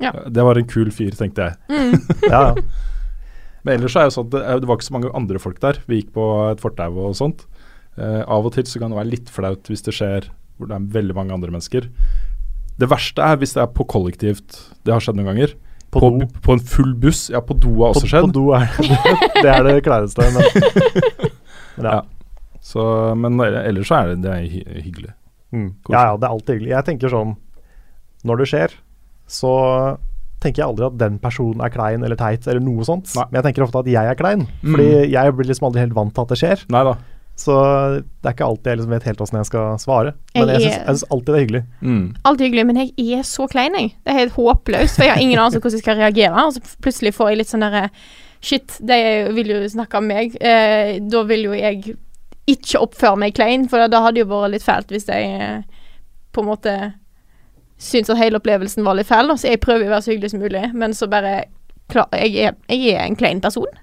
Ja. 0.04 0.12
Det 0.28 0.44
var 0.44 0.60
en 0.60 0.68
kul 0.68 0.92
fyr, 0.92 1.16
tenkte 1.16 1.48
jeg. 1.48 1.56
Mm. 1.72 1.96
Ja, 2.34 2.42
ja. 2.50 2.66
Men 3.66 3.80
ellers 3.80 3.96
så 3.96 4.04
er 4.04 4.08
det 4.08 4.14
sånn 4.14 4.28
at 4.28 4.34
det, 4.36 4.42
det 4.62 4.68
var 4.70 4.78
ikke 4.78 4.86
så 4.88 4.94
mange 4.94 5.10
andre 5.18 5.40
folk 5.42 5.58
der. 5.64 5.80
Vi 5.90 6.00
gikk 6.00 6.12
på 6.14 6.24
et 6.52 6.62
fortau 6.62 6.90
og 7.08 7.16
sånt. 7.18 7.44
Eh, 7.98 8.22
av 8.22 8.46
og 8.46 8.52
til 8.54 8.66
så 8.70 8.78
kan 8.82 8.92
det 8.92 9.00
være 9.00 9.10
litt 9.10 9.30
flaut 9.32 9.66
hvis 9.72 9.82
det 9.86 9.94
skjer 9.96 10.28
hvor 10.56 10.70
det 10.70 10.76
er 10.78 10.84
veldig 10.94 11.16
mange 11.18 11.34
andre 11.34 11.50
mennesker. 11.52 11.88
Det 12.80 12.88
verste 12.92 13.24
er 13.24 13.38
hvis 13.40 13.54
det 13.56 13.62
er 13.64 13.70
på 13.74 13.86
kollektivt. 13.88 14.60
Det 14.86 14.92
har 14.94 15.02
skjedd 15.04 15.18
noen 15.18 15.30
ganger. 15.32 15.54
På, 15.90 16.00
På, 16.02 16.10
do. 16.14 16.26
på 16.44 16.54
en 16.56 16.62
full 16.62 16.92
buss. 17.00 17.26
Ja, 17.32 17.40
på 17.44 17.56
do 17.58 17.72
har 17.82 17.94
På, 17.94 18.00
også 18.02 18.10
skjedd. 18.10 18.28
på 18.28 18.34
do 18.36 18.50
er 18.56 18.68
det 19.42 19.50
er 19.56 19.66
det 19.68 19.76
klareste. 19.86 20.28
Men, 20.34 20.48
men 21.76 21.88
ja. 21.90 21.96
Ja. 21.96 22.02
Så, 22.66 22.82
men 23.14 23.38
ellers 23.40 23.86
så 23.90 24.00
er 24.00 24.12
det, 24.12 24.16
det 24.24 24.32
er 24.34 24.80
hyggelig. 24.82 25.12
Mm. 25.54 25.68
ja, 25.88 26.00
ja, 26.10 26.16
det 26.18 26.26
er 26.26 26.32
alltid 26.34 26.56
hyggelig. 26.56 26.72
Jeg 26.74 26.86
tenker 26.88 27.12
sånn 27.12 27.36
Når 28.26 28.40
det 28.40 28.46
skjer, 28.50 28.72
så 29.30 29.52
tenker 30.46 30.62
jeg 30.62 30.68
aldri 30.70 30.86
at 30.88 30.96
den 31.02 31.18
personen 31.22 31.60
er 31.66 31.74
klein 31.74 32.06
eller 32.06 32.16
teit 32.20 32.46
eller 32.46 32.62
noe 32.64 32.86
sånt. 32.88 33.10
Nei. 33.18 33.26
Men 33.30 33.42
jeg 33.42 33.48
tenker 33.50 33.66
ofte 33.66 33.82
at 33.84 33.90
jeg 33.92 34.12
er 34.14 34.18
klein. 34.18 34.46
Fordi 34.62 34.88
Mm. 34.94 35.10
jeg 35.12 35.36
blir 35.36 35.50
liksom 35.50 35.68
aldri 35.68 35.84
helt 35.84 35.94
vant 35.98 36.14
til 36.16 36.22
at 36.26 36.32
det 36.34 36.38
skjer. 36.40 36.64
Neida. 36.72 36.96
Så 37.36 37.52
det 38.00 38.30
er 38.30 38.32
ikke 38.32 38.46
alltid 38.48 38.64
jeg 38.70 38.78
liksom 38.78 38.92
vet 38.94 39.02
helt 39.10 39.18
åssen 39.20 39.36
jeg 39.36 39.46
skal 39.50 39.74
svare. 39.82 40.12
Men 40.34 40.48
Jeg 40.48 40.62
jeg 40.62 40.72
syns, 40.86 41.02
alltid 41.12 41.26
det 41.26 41.34
er 41.36 41.44
hyggelig. 41.44 41.62
Mm. 41.82 42.04
Alltid 42.24 42.46
hyggelig, 42.46 42.64
men 42.70 42.76
jeg 42.80 43.18
er 43.18 43.26
så 43.28 43.44
klein, 43.52 43.74
jeg. 43.76 43.90
Det 44.06 44.12
er 44.14 44.18
helt 44.22 44.32
håpløst, 44.38 44.96
for 44.96 45.04
jeg 45.04 45.12
har 45.12 45.20
ingen 45.20 45.38
anelse 45.42 45.58
om 45.58 45.60
hvordan 45.66 45.76
jeg 45.76 45.84
skal 45.84 46.00
reagere. 46.00 46.46
Og 46.46 46.54
så 46.56 46.62
plutselig 46.80 47.12
får 47.12 47.28
jeg 47.34 47.38
litt 47.42 47.52
sånn 47.52 47.66
derre 47.66 47.90
Shit, 48.46 48.78
de 48.84 48.96
vil 49.36 49.48
jo 49.52 49.60
snakke 49.68 49.98
om 49.98 50.06
meg. 50.06 50.36
Eh, 50.40 50.98
da 51.00 51.22
vil 51.28 51.44
jo 51.48 51.52
jeg 51.56 51.96
ikke 52.46 52.80
oppføre 52.80 53.18
meg 53.18 53.34
klein, 53.34 53.68
for 53.68 53.84
da 53.88 54.00
hadde 54.04 54.14
det 54.20 54.24
jo 54.24 54.30
vært 54.32 54.52
litt 54.52 54.62
fælt 54.64 54.92
hvis 54.94 55.06
jeg 55.10 55.40
eh, 55.40 55.62
på 56.32 56.40
en 56.44 56.48
måte 56.54 56.74
syns 57.78 58.10
at 58.12 58.20
hele 58.20 58.40
opplevelsen 58.40 58.84
var 58.86 58.98
litt 58.98 59.08
fæl. 59.10 59.32
Så 59.36 59.50
jeg 59.50 59.62
prøver 59.64 59.88
å 59.88 59.96
være 59.96 60.06
så 60.06 60.14
hyggelig 60.14 60.32
som 60.32 60.44
mulig, 60.44 60.68
men 60.74 60.94
så 60.96 61.08
bare 61.10 61.42
klar, 61.92 62.08
jeg, 62.16 62.36
er, 62.48 62.56
jeg 62.72 62.94
er 62.96 63.04
en 63.04 63.18
klein 63.18 63.42
person. 63.44 63.82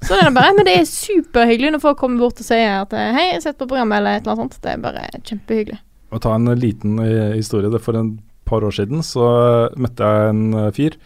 Så 0.00 0.16
det 0.16 0.24
er 0.24 0.32
bare, 0.32 0.54
Men 0.56 0.64
det 0.64 0.78
er 0.78 0.88
superhyggelig 0.88 1.74
når 1.74 1.82
folk 1.82 1.98
kommer 2.00 2.24
bort 2.24 2.40
og 2.40 2.46
sier 2.46 2.80
at 2.80 2.92
eh, 2.96 3.12
'hei, 3.12 3.26
jeg 3.28 3.36
har 3.36 3.44
sett 3.44 3.60
på 3.60 3.68
programmet', 3.68 4.00
eller 4.00 4.16
et 4.16 4.24
eller 4.24 4.32
annet 4.32 4.56
sånt. 4.56 4.62
Det 4.64 4.72
er 4.72 4.84
bare 4.84 5.06
kjempehyggelig. 5.28 5.80
Å 6.10 6.18
ta 6.18 6.34
en 6.34 6.50
liten 6.58 6.98
eh, 7.04 7.36
historie. 7.36 7.70
Det 7.70 7.82
For 7.84 7.98
en 7.98 8.14
par 8.48 8.64
år 8.66 8.74
siden 8.74 9.04
så 9.06 9.26
eh, 9.28 9.78
møtte 9.78 10.08
jeg 10.08 10.32
en 10.32 10.72
fyr 10.74 10.96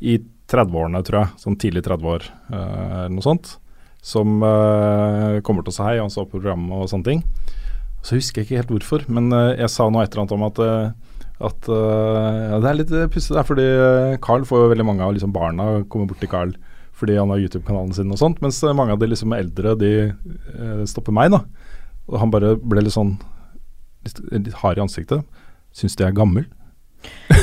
i 0.00 0.18
30-årene, 0.46 1.02
tror 1.04 1.20
jeg. 1.20 1.32
Sånn 1.42 1.58
tidlig 1.60 1.82
30-år 1.88 2.28
eh, 2.30 3.02
eller 3.02 3.16
noe 3.16 3.26
sånt. 3.26 3.56
Som 4.06 4.38
kommer 4.38 5.64
til 5.66 5.72
å 5.72 5.74
si 5.74 5.82
hei, 5.82 5.96
han 5.98 6.12
så 6.14 6.22
på 6.22 6.36
programmet 6.36 6.78
og 6.78 6.86
sånne 6.92 7.08
ting. 7.08 7.22
Så 8.06 8.14
husker 8.14 8.38
jeg 8.38 8.46
ikke 8.46 8.60
helt 8.60 8.70
hvorfor, 8.70 9.02
men 9.10 9.34
jeg 9.34 9.66
sa 9.66 9.88
noe 9.90 10.04
et 10.04 10.14
eller 10.14 10.22
annet 10.22 10.34
om 10.36 10.44
at 10.46 10.60
at 11.36 11.68
eh, 11.68 12.38
ja, 12.48 12.58
Det 12.62 12.70
er 12.70 12.78
litt 12.78 12.92
uh, 12.96 13.06
pussig, 13.12 13.36
fordi 13.44 13.66
eh, 13.66 14.16
Carl 14.24 14.46
får 14.48 14.62
jo 14.62 14.70
veldig 14.72 14.86
mange 14.88 15.04
av 15.04 15.12
liksom, 15.12 15.34
barna 15.34 15.82
kommer 15.92 16.08
bort 16.08 16.22
til 16.22 16.32
Carl 16.32 16.54
fordi 16.96 17.18
han 17.18 17.28
har 17.28 17.42
YouTube-kanalen 17.42 17.92
sin 17.92 18.12
og 18.12 18.16
sånt, 18.16 18.38
mens 18.40 18.62
eh, 18.64 18.72
mange 18.72 18.94
av 18.94 19.00
de 19.02 19.10
liksom 19.10 19.34
eldre 19.36 19.74
de 19.76 19.90
eh, 20.08 20.84
stopper 20.88 21.12
meg, 21.12 21.34
da. 21.34 21.42
Og 22.08 22.16
han 22.22 22.32
bare 22.32 22.54
ble 22.56 22.86
litt 22.86 22.94
sånn 22.94 23.18
litt, 24.06 24.20
litt 24.32 24.54
hard 24.62 24.80
i 24.80 24.84
ansiktet. 24.86 25.42
Syns 25.76 25.98
de 25.98 26.06
er 26.06 26.14
gammel. 26.16 26.46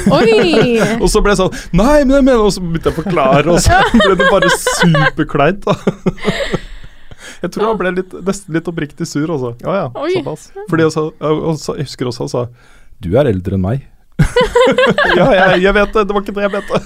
Oi! 0.10 0.80
Og 1.04 1.06
så 1.12 1.22
ble 1.24 1.32
jeg 1.32 1.40
sånn 1.40 1.54
Nei, 1.78 2.02
men 2.02 2.18
jeg 2.18 2.26
mener 2.26 2.42
Og 2.44 2.50
så 2.52 2.60
begynte 2.60 2.90
jeg 2.90 2.96
å 2.96 2.98
forklare, 2.98 3.54
og 3.54 3.62
så 3.64 3.78
ble 4.02 4.16
det 4.20 4.26
bare 4.34 4.50
superkleint, 4.58 5.64
da. 5.64 5.78
Jeg 7.44 7.54
tror 7.54 7.70
han 7.70 7.80
ble 7.80 7.92
litt, 8.00 8.16
nesten 8.26 8.58
litt 8.58 8.68
oppriktig 8.72 9.08
sur, 9.08 9.30
altså. 9.30 9.54
Ja 9.64 9.78
ja, 9.78 9.86
Oi. 10.02 10.18
såpass. 10.18 10.50
Fordi 10.72 10.88
jeg, 10.88 10.96
sa, 10.98 11.06
jeg 11.78 11.86
husker 11.86 12.10
også 12.10 12.26
han 12.26 12.34
sa 12.34 12.44
Du 13.04 13.12
er 13.20 13.30
eldre 13.30 13.58
enn 13.58 13.66
meg. 13.66 13.84
ja, 15.18 15.28
jeg, 15.36 15.62
jeg 15.66 15.76
vet 15.76 15.94
det. 15.96 16.06
Det 16.08 16.16
var 16.16 16.24
ikke 16.24 16.36
det 16.38 16.46
jeg 16.46 16.54
mente. 16.54 16.82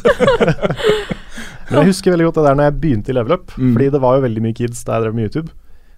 Men 1.68 1.82
jeg 1.82 1.90
husker 1.92 2.14
veldig 2.14 2.28
godt 2.30 2.40
det 2.40 2.46
der 2.48 2.58
når 2.58 2.70
jeg 2.70 2.76
begynte 2.82 3.12
i 3.12 3.16
Level 3.18 3.36
Up. 3.38 3.56
Mm. 3.56 3.72
Fordi 3.76 3.88
det 3.94 4.04
var 4.04 4.18
jo 4.18 4.24
veldig 4.24 4.44
mye 4.46 4.58
kids 4.58 4.84
da 4.88 4.98
jeg 4.98 5.06
drev 5.06 5.18
med 5.18 5.28
YouTube. 5.28 5.52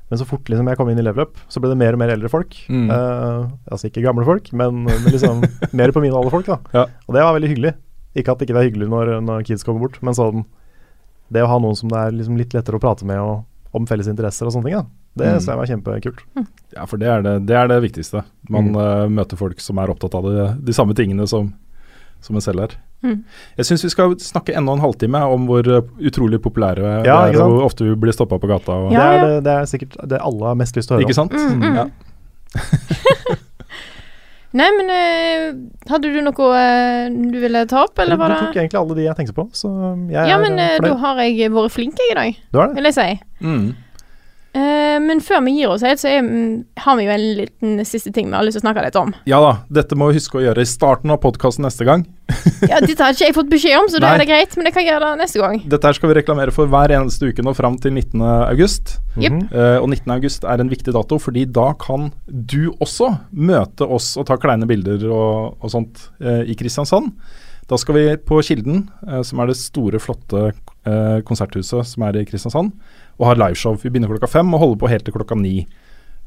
Men 0.10 0.18
så 0.18 0.26
fort 0.26 0.48
liksom 0.50 0.70
jeg 0.72 0.80
kom 0.80 0.90
inn 0.90 1.00
i 1.00 1.06
Level 1.06 1.28
Up, 1.28 1.36
så 1.54 1.62
ble 1.62 1.70
det 1.70 1.78
mer 1.78 1.94
og 1.94 2.02
mer 2.02 2.12
eldre 2.16 2.32
folk. 2.34 2.56
Mm. 2.66 2.88
Uh, 2.90 3.52
altså 3.70 3.92
ikke 3.92 4.02
gamle 4.02 4.26
folk, 4.26 4.50
men, 4.58 4.82
men 4.88 5.06
liksom 5.06 5.44
mer 5.80 5.94
på 5.94 6.02
min 6.02 6.16
alder 6.18 6.34
folk. 6.34 6.50
da. 6.50 6.58
Ja. 6.74 6.88
Og 7.06 7.16
det 7.16 7.26
var 7.26 7.38
veldig 7.38 7.52
hyggelig. 7.52 7.76
Ikke 8.18 8.34
at 8.34 8.42
det 8.42 8.48
ikke 8.48 8.58
det 8.58 8.64
er 8.64 8.70
hyggelig 8.72 8.90
når, 8.90 9.14
når 9.22 9.46
kids 9.46 9.66
kommer 9.66 9.86
bort, 9.86 10.00
men 10.02 10.18
sånn 10.18 10.48
Det 11.30 11.44
å 11.46 11.50
ha 11.52 11.60
noen 11.62 11.78
som 11.78 11.92
det 11.92 12.00
er 12.02 12.16
liksom 12.18 12.40
litt 12.40 12.56
lettere 12.58 12.80
å 12.80 12.82
prate 12.82 13.06
med 13.06 13.22
og, 13.22 13.44
om 13.74 13.86
felles 13.86 14.08
interesser 14.10 14.48
og 14.50 14.54
sånne 14.56 14.66
ting, 14.66 14.76
da. 14.80 14.86
Det 15.20 15.26
Mm. 15.28 15.40
synes 15.40 15.48
jeg 15.48 15.58
var 15.58 15.66
kjempekult. 15.70 16.20
Ja, 16.76 16.86
for 16.86 16.98
det 16.98 17.08
er 17.08 17.22
det, 17.22 17.46
det, 17.46 17.56
er 17.56 17.68
det 17.68 17.82
viktigste. 17.84 18.24
Man 18.50 18.72
Mm. 18.72 18.76
uh, 18.78 19.08
møter 19.10 19.38
folk 19.38 19.60
som 19.60 19.78
er 19.78 19.88
opptatt 19.90 20.16
av 20.16 20.24
det, 20.24 20.66
de 20.66 20.74
samme 20.74 20.94
tingene 20.96 21.28
som, 21.28 21.54
som 22.22 22.36
en 22.36 22.42
selv 22.42 22.60
er. 22.66 22.76
Mm. 23.04 23.24
Jeg 23.58 23.66
syns 23.66 23.84
vi 23.84 23.90
skal 23.90 24.16
snakke 24.20 24.56
enda 24.58 24.74
en 24.74 24.80
halvtime 24.84 25.22
om 25.32 25.46
hvor 25.48 25.64
eh, 25.68 25.82
utrolig 26.04 26.42
populære 26.44 27.06
Ja, 27.06 27.28
er, 27.30 27.38
og 27.42 27.52
hvor 27.54 27.64
ofte 27.70 27.86
vi 27.88 27.96
blir 27.96 28.12
stoppa 28.12 28.38
på 28.40 28.48
gata. 28.50 28.72
Og, 28.74 28.92
Ja, 28.92 29.00
det, 29.00 29.20
er 29.20 29.28
det, 29.28 29.44
det 29.46 29.54
er 29.54 29.66
sikkert 29.72 30.10
det 30.10 30.20
alle 30.20 30.46
har 30.50 30.56
mest 30.60 30.76
lyst 30.76 30.90
til 30.90 30.98
å 30.98 31.00
høre 31.00 31.06
om. 31.06 31.10
Ikke 31.10 31.16
sant? 31.16 31.32
Mm, 31.32 31.62
mm. 31.62 31.76
Ja. 31.76 31.86
Nei, 34.58 34.66
men 34.74 34.88
eh, 34.90 35.52
hadde 35.92 36.10
du 36.10 36.22
noe 36.26 36.48
eh, 36.58 37.10
du 37.14 37.36
ville 37.38 37.62
ta 37.70 37.84
opp, 37.86 38.00
eller 38.02 38.18
Du, 38.18 38.24
det 38.24 38.30
du 38.40 38.46
tok 38.48 38.56
egentlig 38.58 38.80
alle 38.80 38.96
de 38.98 39.04
jeg 39.06 39.18
tenkte 39.20 39.36
på, 39.38 39.46
så 39.54 39.70
jeg 40.10 40.26
Ja, 40.32 40.40
er 40.40 40.42
men 40.42 40.58
eh, 40.58 40.72
eh, 40.80 40.82
da 40.82 40.96
har 41.04 41.22
jeg 41.22 41.52
vært 41.54 41.76
flink 41.76 42.00
jeg 42.02 42.16
i 42.16 42.18
dag, 42.18 42.40
Du 42.50 42.58
har 42.58 42.72
det? 42.72 42.80
vil 42.80 42.90
jeg 42.90 42.98
si. 42.98 43.10
Mm. 43.46 43.68
Eh, 44.58 44.98
men 45.04 45.20
før 45.22 45.44
vi 45.46 45.54
gir 45.60 45.70
oss 45.70 45.84
helt, 45.86 46.02
så 46.02 46.10
er, 46.10 46.24
mm, 46.26 46.82
har 46.82 46.98
vi 46.98 47.06
jo 47.06 47.14
en 47.14 47.26
liten 47.38 47.82
siste 47.86 48.12
ting 48.14 48.32
vi 48.32 48.38
har 48.38 48.46
lyst 48.46 48.58
til 48.58 48.64
å 48.64 48.68
snakke 48.68 48.86
litt 48.86 48.98
om. 48.98 49.12
ja 49.30 49.38
da, 49.44 49.52
dette 49.70 49.98
må 50.00 50.10
vi 50.10 50.18
huske 50.18 50.40
å 50.40 50.42
gjøre 50.42 50.66
i 50.66 50.70
starten 50.70 51.14
av 51.14 51.22
podkasten 51.22 51.68
neste 51.68 51.86
gang. 51.88 52.08
Ja, 52.70 52.78
Dette 52.84 53.02
har 53.02 53.16
ikke 53.16 53.26
jeg 53.26 53.34
fått 53.34 53.50
beskjed 53.50 53.78
om, 53.80 53.88
så 53.90 54.02
da 54.02 54.12
er 54.14 54.22
det 54.22 54.28
greit, 54.30 54.54
men 54.58 54.68
jeg 54.68 54.76
kan 54.76 54.86
gjøre 54.86 55.08
det 55.14 55.22
neste 55.24 55.40
gang. 55.42 55.62
Dette 55.72 55.90
her 55.90 55.96
skal 55.98 56.12
vi 56.12 56.18
reklamere 56.20 56.54
for 56.54 56.70
hver 56.70 56.92
eneste 56.94 57.32
uke 57.32 57.42
nå 57.46 57.54
fram 57.58 57.78
til 57.82 57.94
19. 57.96 58.22
august. 58.22 59.00
Mm 59.16 59.24
-hmm. 59.24 59.42
uh, 59.56 59.82
og 59.82 59.90
19. 59.90 60.12
august 60.14 60.44
er 60.44 60.62
en 60.62 60.70
viktig 60.70 60.94
dato, 60.94 61.18
fordi 61.18 61.46
da 61.46 61.74
kan 61.74 62.12
du 62.28 62.72
også 62.80 63.16
møte 63.32 63.88
oss 63.88 64.18
og 64.18 64.28
ta 64.28 64.38
kleine 64.38 64.68
bilder 64.68 65.10
og, 65.10 65.58
og 65.60 65.72
sånt 65.72 66.10
uh, 66.22 66.44
i 66.46 66.54
Kristiansand. 66.54 67.12
Da 67.70 67.78
skal 67.78 67.96
vi 67.96 68.18
på 68.18 68.42
Kilden, 68.42 68.90
eh, 69.08 69.22
som 69.22 69.40
er 69.40 69.46
det 69.46 69.58
store, 69.58 70.00
flotte 70.00 70.54
konserthuset 71.24 71.86
som 71.86 72.04
er 72.04 72.18
i 72.18 72.26
Kristiansand, 72.26 72.72
og 73.20 73.32
har 73.32 73.42
liveshow. 73.42 73.78
Vi 73.78 73.92
begynner 73.92 74.12
klokka 74.12 74.32
fem 74.32 74.54
og 74.56 74.64
holder 74.64 74.82
på 74.82 74.92
helt 74.92 75.06
til 75.08 75.16
klokka 75.16 75.38
ni. 75.38 75.68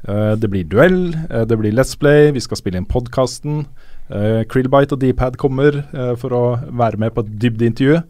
Uh, 0.07 0.35
det 0.35 0.49
blir 0.51 0.67
duell, 0.67 1.15
uh, 1.31 1.43
det 1.47 1.57
blir 1.59 1.73
Let's 1.73 1.97
Play, 1.99 2.31
vi 2.35 2.43
skal 2.43 2.59
spille 2.59 2.79
inn 2.79 2.89
podkasten. 2.89 3.65
Uh, 4.11 4.43
Krillbite 4.51 4.97
og 4.97 5.01
Dpad 5.01 5.39
kommer 5.39 5.79
eh, 5.79 6.13
for 6.19 6.35
å 6.35 6.43
være 6.67 6.99
med 6.99 7.15
på 7.15 7.23
et 7.23 7.35
dybdeintervju. 7.39 8.01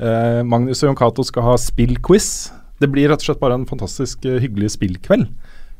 Eh, 0.00 0.40
Magnus 0.48 0.80
og 0.80 0.90
Jon 0.90 0.98
Cato 0.98 1.24
skal 1.26 1.44
ha 1.44 1.56
spillquiz. 1.60 2.50
Det 2.80 2.88
blir 2.88 3.10
rett 3.12 3.20
og 3.20 3.28
slett 3.28 3.42
bare 3.42 3.58
en 3.58 3.68
fantastisk 3.68 4.24
eh, 4.24 4.40
hyggelig 4.40 4.72
spillkveld. 4.78 5.26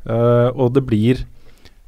Eh, 0.05 0.49
og 0.53 0.75
det 0.75 0.85
blir 0.85 1.23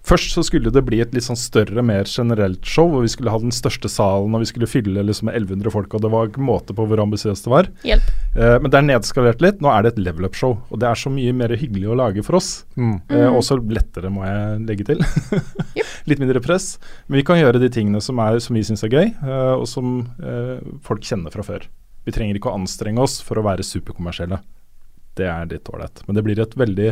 Først 0.04 0.34
så 0.36 0.42
skulle 0.44 0.68
det 0.76 0.82
bli 0.84 0.98
et 1.00 1.14
litt 1.16 1.24
sånn 1.24 1.38
større, 1.40 1.80
mer 1.86 2.04
generelt 2.12 2.66
show, 2.68 2.90
hvor 2.92 3.06
vi 3.06 3.12
skulle 3.14 3.32
ha 3.32 3.38
den 3.40 3.54
største 3.56 3.88
salen, 3.88 4.34
og 4.36 4.42
vi 4.44 4.50
skulle 4.50 4.68
fylle 4.68 5.00
liksom 5.08 5.30
med 5.30 5.38
1100 5.40 5.72
folk, 5.72 5.94
og 5.96 6.02
det 6.04 6.10
var 6.12 6.28
ikke 6.28 6.44
måte 6.44 6.76
på 6.76 6.84
hvor 6.90 7.00
ambisiøst 7.00 7.48
det 7.48 7.54
var. 7.54 7.70
Hjelp. 7.88 8.10
Eh, 8.36 8.58
men 8.60 8.68
det 8.74 8.80
er 8.82 8.88
nedskalert 8.90 9.40
litt. 9.46 9.62
Nå 9.64 9.72
er 9.72 9.86
det 9.88 9.94
et 9.94 10.02
level 10.04 10.28
up-show, 10.28 10.58
og 10.68 10.82
det 10.84 10.90
er 10.90 11.00
så 11.00 11.08
mye 11.14 11.32
mer 11.40 11.56
hyggelig 11.56 11.88
å 11.88 11.96
lage 12.02 12.26
for 12.28 12.36
oss. 12.42 12.52
Mm. 12.76 12.98
Eh, 13.08 13.24
Mm. 13.24 13.38
også 13.40 13.58
lettere, 13.64 14.12
må 14.12 14.26
jeg 14.28 14.60
legge 14.68 14.90
til. 14.92 15.00
Litt 16.12 16.20
mindre 16.20 16.42
press. 16.44 16.74
Men 17.08 17.22
vi 17.22 17.24
kan 17.32 17.40
gjøre 17.40 17.62
de 17.64 17.70
tingene 17.72 18.02
som, 18.04 18.20
er, 18.20 18.40
som 18.44 18.60
vi 18.60 18.64
syns 18.68 18.84
er 18.84 18.92
gøy, 18.92 19.08
eh, 19.08 19.54
og 19.56 19.64
som 19.72 20.02
eh, 20.20 20.60
folk 20.84 21.02
kjenner 21.08 21.32
fra 21.32 21.48
før. 21.48 21.64
Vi 22.04 22.12
trenger 22.12 22.36
ikke 22.36 22.52
å 22.52 22.58
anstrenge 22.60 23.00
oss 23.00 23.22
for 23.24 23.40
å 23.40 23.46
være 23.48 23.64
superkommersielle. 23.64 24.42
Det 25.16 25.32
er 25.32 25.48
litt 25.48 25.70
ålreit. 25.72 26.04
Men 26.10 26.18
det 26.20 26.24
blir 26.28 26.44
et 26.44 26.58
veldig 26.60 26.92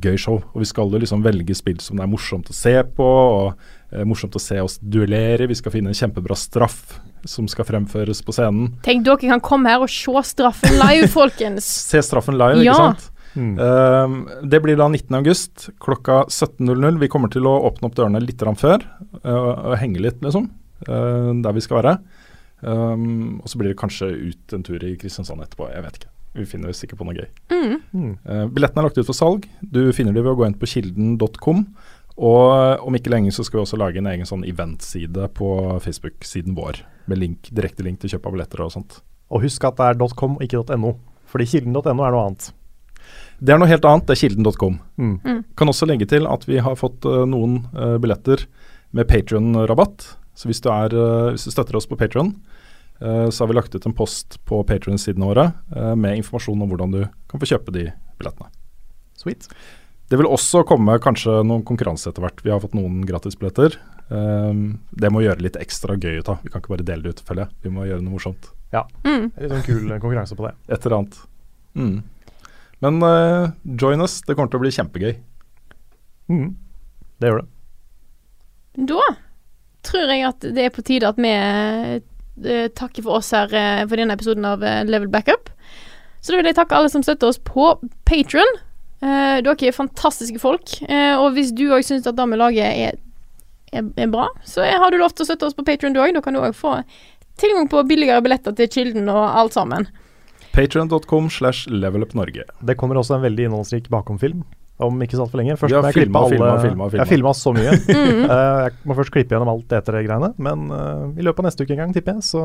gøy 0.00 0.16
show. 0.20 0.40
Og 0.52 0.62
vi 0.62 0.68
skal 0.68 0.90
jo 0.92 1.00
liksom 1.02 1.24
velge 1.24 1.54
spill 1.56 1.80
som 1.82 1.98
det 1.98 2.06
er 2.06 2.12
morsomt 2.12 2.50
å 2.50 2.56
se 2.56 2.74
på, 2.96 3.06
og 3.06 3.92
eh, 3.92 4.04
morsomt 4.08 4.36
å 4.38 4.42
se 4.42 4.60
oss 4.62 4.78
duellere. 4.80 5.48
Vi 5.50 5.58
skal 5.58 5.74
finne 5.74 5.92
en 5.92 5.98
kjempebra 5.98 6.36
straff 6.38 7.00
som 7.28 7.46
skal 7.50 7.68
fremføres 7.68 8.22
på 8.26 8.34
scenen. 8.34 8.72
Tenk 8.86 9.04
dere 9.06 9.20
kan 9.34 9.42
komme 9.44 9.70
her 9.70 9.84
og 9.84 9.92
se 9.92 10.24
straffen 10.32 10.78
live, 10.80 11.10
folkens. 11.18 11.68
Se 11.92 12.02
straffen 12.02 12.38
live, 12.40 12.64
Ja. 12.64 12.72
ikke 12.74 12.88
sant? 12.88 13.08
Mm. 13.32 13.54
Uh, 13.56 14.42
det 14.44 14.58
blir 14.60 14.76
da 14.76 14.90
19. 14.92 15.14
august 15.16 15.70
klokka 15.80 16.26
17.00. 16.28 16.98
Vi 17.00 17.08
kommer 17.08 17.32
til 17.32 17.46
å 17.48 17.54
åpne 17.70 17.88
opp 17.88 17.96
dørene 17.96 18.20
litt 18.20 18.42
før 18.60 18.84
uh, 19.24 19.72
og 19.72 19.78
henge 19.82 20.02
litt, 20.04 20.20
liksom, 20.24 20.50
Uh, 20.82 21.30
der 21.38 21.54
vi 21.54 21.60
skal 21.62 21.76
være. 21.78 21.90
Um, 22.62 23.40
og 23.42 23.46
så 23.46 23.58
blir 23.58 23.70
det 23.70 23.78
kanskje 23.78 24.08
ut 24.10 24.54
en 24.54 24.64
tur 24.66 24.82
i 24.82 24.96
Kristiansand 24.98 25.44
etterpå. 25.44 25.68
Jeg 25.70 25.84
vet 25.86 26.00
ikke. 26.00 26.11
Vi 26.36 26.46
finner 26.48 26.72
sikkert 26.76 27.00
på 27.00 27.06
noe 27.06 27.16
gøy. 27.16 27.28
Mm. 27.52 27.74
Mm. 27.92 28.12
Uh, 28.24 28.44
billettene 28.52 28.82
er 28.82 28.88
lagt 28.88 29.00
ut 29.00 29.08
for 29.08 29.16
salg. 29.16 29.48
Du 29.60 29.82
finner 29.96 30.14
dem 30.16 30.24
ved 30.24 30.32
å 30.32 30.38
gå 30.38 30.46
inn 30.48 30.56
på 30.58 30.68
kilden.com. 30.70 31.66
Og 32.22 32.86
om 32.86 32.96
ikke 32.96 33.12
lenge 33.12 33.32
så 33.32 33.44
skal 33.44 33.60
vi 33.60 33.64
også 33.66 33.78
lage 33.80 34.00
en 34.00 34.08
egen 34.10 34.28
sånn 34.28 34.44
eventside 34.48 35.28
på 35.36 35.52
Facebook-siden 35.84 36.56
vår. 36.56 36.82
Med 37.08 37.20
link, 37.20 37.52
direkte 37.52 37.84
link 37.84 38.02
til 38.02 38.14
kjøp 38.14 38.28
av 38.28 38.36
billetter 38.36 38.64
og 38.64 38.72
sånt. 38.74 38.98
Og 39.32 39.46
husk 39.46 39.64
at 39.64 39.78
det 39.80 39.92
er 39.92 40.16
.com 40.16 40.36
og 40.36 40.44
ikke 40.44 40.64
.no. 40.80 40.96
Fordi 41.32 41.48
kilden.no 41.54 41.88
er 41.88 42.12
noe 42.12 42.26
annet. 42.26 42.50
Det 43.42 43.54
er 43.54 43.58
noe 43.58 43.70
helt 43.70 43.86
annet, 43.88 44.06
det 44.06 44.14
er 44.14 44.22
kilden.com. 44.22 44.76
Mm. 45.00 45.44
Kan 45.58 45.72
også 45.72 45.88
legge 45.88 46.06
til 46.08 46.28
at 46.30 46.44
vi 46.46 46.60
har 46.62 46.76
fått 46.78 47.08
uh, 47.08 47.24
noen 47.28 47.62
uh, 47.72 47.96
billetter 48.00 48.44
med 48.92 49.08
Patrion-rabatt. 49.08 50.12
Så 50.36 50.48
hvis 50.48 50.62
du, 50.64 50.70
er, 50.72 50.94
eh, 50.96 51.30
hvis 51.34 51.44
du 51.44 51.52
støtter 51.52 51.76
oss 51.76 51.88
på 51.88 51.96
Patrion, 52.00 52.32
eh, 52.32 52.51
så 53.02 53.42
har 53.42 53.50
vi 53.50 53.56
lagt 53.56 53.74
ut 53.74 53.86
en 53.88 53.94
post 53.96 54.38
på 54.48 54.60
Patrion-sidene 54.68 55.26
våre 55.26 55.48
eh, 55.74 55.94
med 55.98 56.20
informasjon 56.20 56.60
om 56.62 56.70
hvordan 56.70 56.92
du 56.94 57.00
kan 57.30 57.42
få 57.42 57.48
kjøpe 57.50 57.74
de 57.74 57.88
billettene. 58.20 58.50
Sweet. 59.18 59.48
Det 60.12 60.18
vil 60.20 60.28
også 60.28 60.62
komme 60.68 60.98
kanskje 61.02 61.40
noen 61.46 61.64
konkurranse 61.66 62.10
etter 62.10 62.24
hvert. 62.24 62.42
Vi 62.44 62.52
har 62.52 62.60
fått 62.62 62.76
noen 62.76 63.00
gratisbilletter. 63.08 63.78
Um, 64.12 64.82
det 64.92 65.08
må 65.08 65.22
gjøre 65.24 65.40
litt 65.40 65.56
ekstra 65.56 65.96
gøy 65.96 66.18
ut 66.20 66.28
av. 66.28 66.42
Vi 66.44 66.52
kan 66.52 66.60
ikke 66.60 66.74
bare 66.74 66.84
dele 66.84 67.06
det 67.06 67.14
ut, 67.14 67.22
føler 67.24 67.46
jeg. 67.46 67.56
Vi 67.64 67.72
må 67.72 67.86
gjøre 67.88 68.04
noe 68.04 68.18
morsomt. 68.18 68.50
Ja. 68.74 68.82
Mm. 69.06 69.30
Litt 69.30 69.54
sånn 69.54 69.64
kul 69.64 69.86
konkurranse 69.94 70.36
på 70.36 70.44
det. 70.44 70.52
Et 70.68 70.84
eller 70.84 70.98
annet. 70.98 71.18
Mm. 71.80 71.96
Men 72.84 73.00
uh, 73.06 73.54
join 73.64 74.04
us. 74.04 74.18
Det 74.26 74.36
kommer 74.36 74.52
til 74.52 74.60
å 74.60 74.64
bli 74.66 74.74
kjempegøy. 74.76 75.14
Mm. 76.28 76.48
Det 77.22 77.30
gjør 77.30 77.40
det. 77.40 77.48
Da 78.92 79.08
tror 79.86 80.12
jeg 80.12 80.26
at 80.28 80.44
det 80.58 80.66
er 80.66 80.74
på 80.76 80.84
tide 80.86 81.08
at 81.08 81.18
vi 81.20 81.32
eh, 82.44 82.68
takker 82.72 83.04
for 83.04 83.18
oss 83.20 83.32
her 83.36 83.52
eh, 83.52 83.84
for 83.86 84.00
denne 84.00 84.16
episoden 84.16 84.46
av 84.48 84.62
eh, 84.64 84.82
Level 84.88 85.10
Backup. 85.12 85.50
Så 86.22 86.32
da 86.32 86.38
vil 86.40 86.50
jeg 86.50 86.58
takke 86.58 86.78
alle 86.78 86.90
som 86.92 87.02
støtter 87.04 87.32
oss 87.32 87.40
på 87.42 87.72
Patron. 88.08 88.58
dere 89.02 89.66
er 89.66 89.74
fantastiske 89.74 90.38
folk. 90.38 90.76
eh, 90.88 91.16
og 91.18 91.32
hvis 91.34 91.50
du 91.52 91.66
òg 91.74 91.82
syns 91.82 92.06
at 92.06 92.16
det 92.16 92.28
vi 92.30 92.38
lager 92.38 92.62
er, 92.62 93.00
er, 93.72 93.88
er 93.96 94.12
bra, 94.12 94.28
så 94.46 94.62
er, 94.62 94.78
har 94.78 94.90
du 94.90 95.00
lov 95.00 95.10
til 95.16 95.26
å 95.26 95.30
støtte 95.32 95.48
oss 95.48 95.58
på 95.58 95.66
Patron 95.66 95.92
du 95.92 96.00
òg. 96.00 96.14
Da 96.14 96.22
kan 96.22 96.34
du 96.34 96.40
òg 96.40 96.54
få 96.54 96.78
tilgang 97.42 97.68
på 97.68 97.82
billigere 97.88 98.22
billetter 98.22 98.54
til 98.54 98.70
Kilden 98.70 99.10
og 99.10 99.24
alt 99.26 99.58
sammen. 99.58 99.88
Patreon.com 100.52 101.30
slash 101.32 101.66
levelupnorge. 101.72 102.44
Det 102.60 102.76
kommer 102.76 103.00
også 103.00 103.16
en 103.16 103.24
veldig 103.24 103.48
innholdsrik 103.48 103.88
bakomfilm 103.90 104.44
om 104.84 105.02
ikke 105.04 105.16
så 105.18 105.24
altfor 105.26 105.40
lenge. 105.40 105.56
Først 105.60 105.74
må 105.74 105.82
jeg 105.88 105.96
klippe 105.96 106.20
alle 106.20 106.36
filmet, 106.36 106.62
filmet, 106.64 106.92
filmet. 106.92 107.02
Jeg 107.02 107.10
filma 107.12 107.34
så 107.36 107.54
mye. 107.56 107.74
Mm. 108.02 108.24
Eh, 108.24 108.58
jeg 108.66 108.88
må 108.88 108.94
først 108.96 109.12
klippe 109.14 109.34
gjennom 109.34 109.50
alt 109.52 109.72
etere-greiene, 109.76 110.32
men 110.42 110.62
uh, 110.72 111.18
i 111.18 111.24
løpet 111.24 111.42
av 111.42 111.46
neste 111.46 111.64
uke 111.64 111.74
en 111.74 111.80
gang, 111.82 111.92
tipper 111.94 112.16
jeg, 112.16 112.24
så 112.26 112.42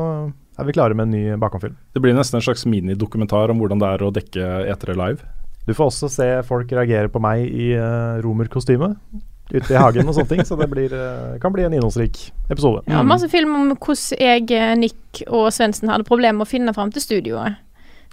er 0.60 0.68
vi 0.68 0.74
klare 0.76 0.96
med 0.96 1.08
en 1.08 1.14
ny 1.14 1.38
bakomfilm. 1.40 1.74
Det 1.96 2.02
blir 2.04 2.14
nesten 2.16 2.38
en 2.38 2.44
slags 2.44 2.64
minidokumentar 2.68 3.52
om 3.52 3.60
hvordan 3.60 3.80
det 3.82 3.90
er 3.90 4.04
å 4.04 4.10
dekke 4.14 4.50
etere 4.70 4.96
live. 4.98 5.26
Du 5.66 5.74
får 5.76 5.90
også 5.90 6.10
se 6.12 6.28
folk 6.48 6.72
reagere 6.76 7.10
på 7.12 7.22
meg 7.22 7.48
i 7.48 7.72
uh, 7.74 8.20
romerkostyme 8.24 8.92
ute 9.50 9.72
i 9.72 9.80
hagen 9.80 10.08
og 10.08 10.16
sånne 10.18 10.30
ting, 10.30 10.44
så 10.44 10.58
det 10.60 10.68
blir, 10.70 10.92
kan 11.42 11.54
bli 11.54 11.64
en 11.64 11.74
innholdsrik 11.74 12.20
episode. 12.52 12.84
Ja, 12.90 13.00
masse 13.06 13.30
film 13.32 13.54
om 13.56 13.70
hvordan 13.72 14.20
jeg, 14.20 14.76
Nick 14.78 15.22
og 15.26 15.48
Svendsen 15.56 15.90
hadde 15.90 16.06
problemer 16.08 16.42
med 16.42 16.48
å 16.48 16.52
finne 16.52 16.76
fram 16.76 16.92
til 16.94 17.04
studioet. 17.04 17.56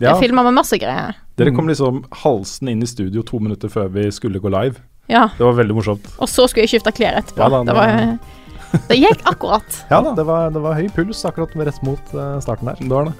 Ja, 0.02 0.12
Jeg 0.14 0.26
filma 0.30 0.44
med 0.44 0.54
masse 0.58 0.78
greier. 0.78 1.16
dere 1.38 1.52
Mm. 1.52 1.56
kom 1.56 1.68
liksom 1.68 2.04
halsen 2.24 2.68
inn 2.70 2.82
i 2.84 2.86
studio 2.88 3.22
to 3.24 3.40
minutter 3.40 3.70
før 3.70 3.88
vi 3.92 4.10
skulle 4.12 4.40
gå 4.40 4.50
live. 4.52 4.76
Ja. 5.08 5.28
Det 5.38 5.46
var 5.46 5.54
veldig 5.54 5.76
morsomt. 5.76 6.06
Og 6.20 6.28
så 6.28 6.48
skulle 6.50 6.66
jeg 6.68 6.82
skifte 6.82 6.92
klær 6.92 7.16
etterpå. 7.22 7.38
Ja 7.38 7.50
da, 7.50 7.64
det, 7.64 7.76
var, 7.76 8.20
det 8.90 8.98
gikk 9.00 9.22
akkurat. 9.26 9.78
Ja 9.92 10.02
da, 10.02 10.14
det 10.16 10.26
var, 10.26 10.50
det 10.52 10.62
var 10.62 10.74
høy 10.76 10.90
puls 10.90 11.24
akkurat 11.26 11.54
rett 11.56 11.82
mot 11.84 12.14
eh, 12.14 12.40
starten 12.42 12.66
der. 12.66 12.76
Det 12.82 12.90
var 12.90 13.06
det. 13.06 13.14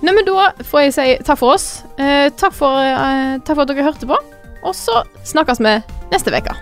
Nei, 0.00 0.12
men 0.14 0.24
da 0.24 0.52
får 0.62 0.80
jeg 0.86 0.92
si 0.94 1.06
takk 1.26 1.38
for 1.40 1.56
oss. 1.56 1.82
Eh, 1.98 2.28
takk, 2.38 2.54
for, 2.54 2.78
eh, 2.78 3.38
takk 3.42 3.56
for 3.58 3.62
at 3.66 3.68
dere 3.72 3.82
hørte 3.88 4.06
på. 4.06 4.16
Og 4.62 4.74
så 4.74 5.02
snakkes 5.26 5.58
vi 5.58 5.74
neste 6.12 6.30
uke. 6.30 6.54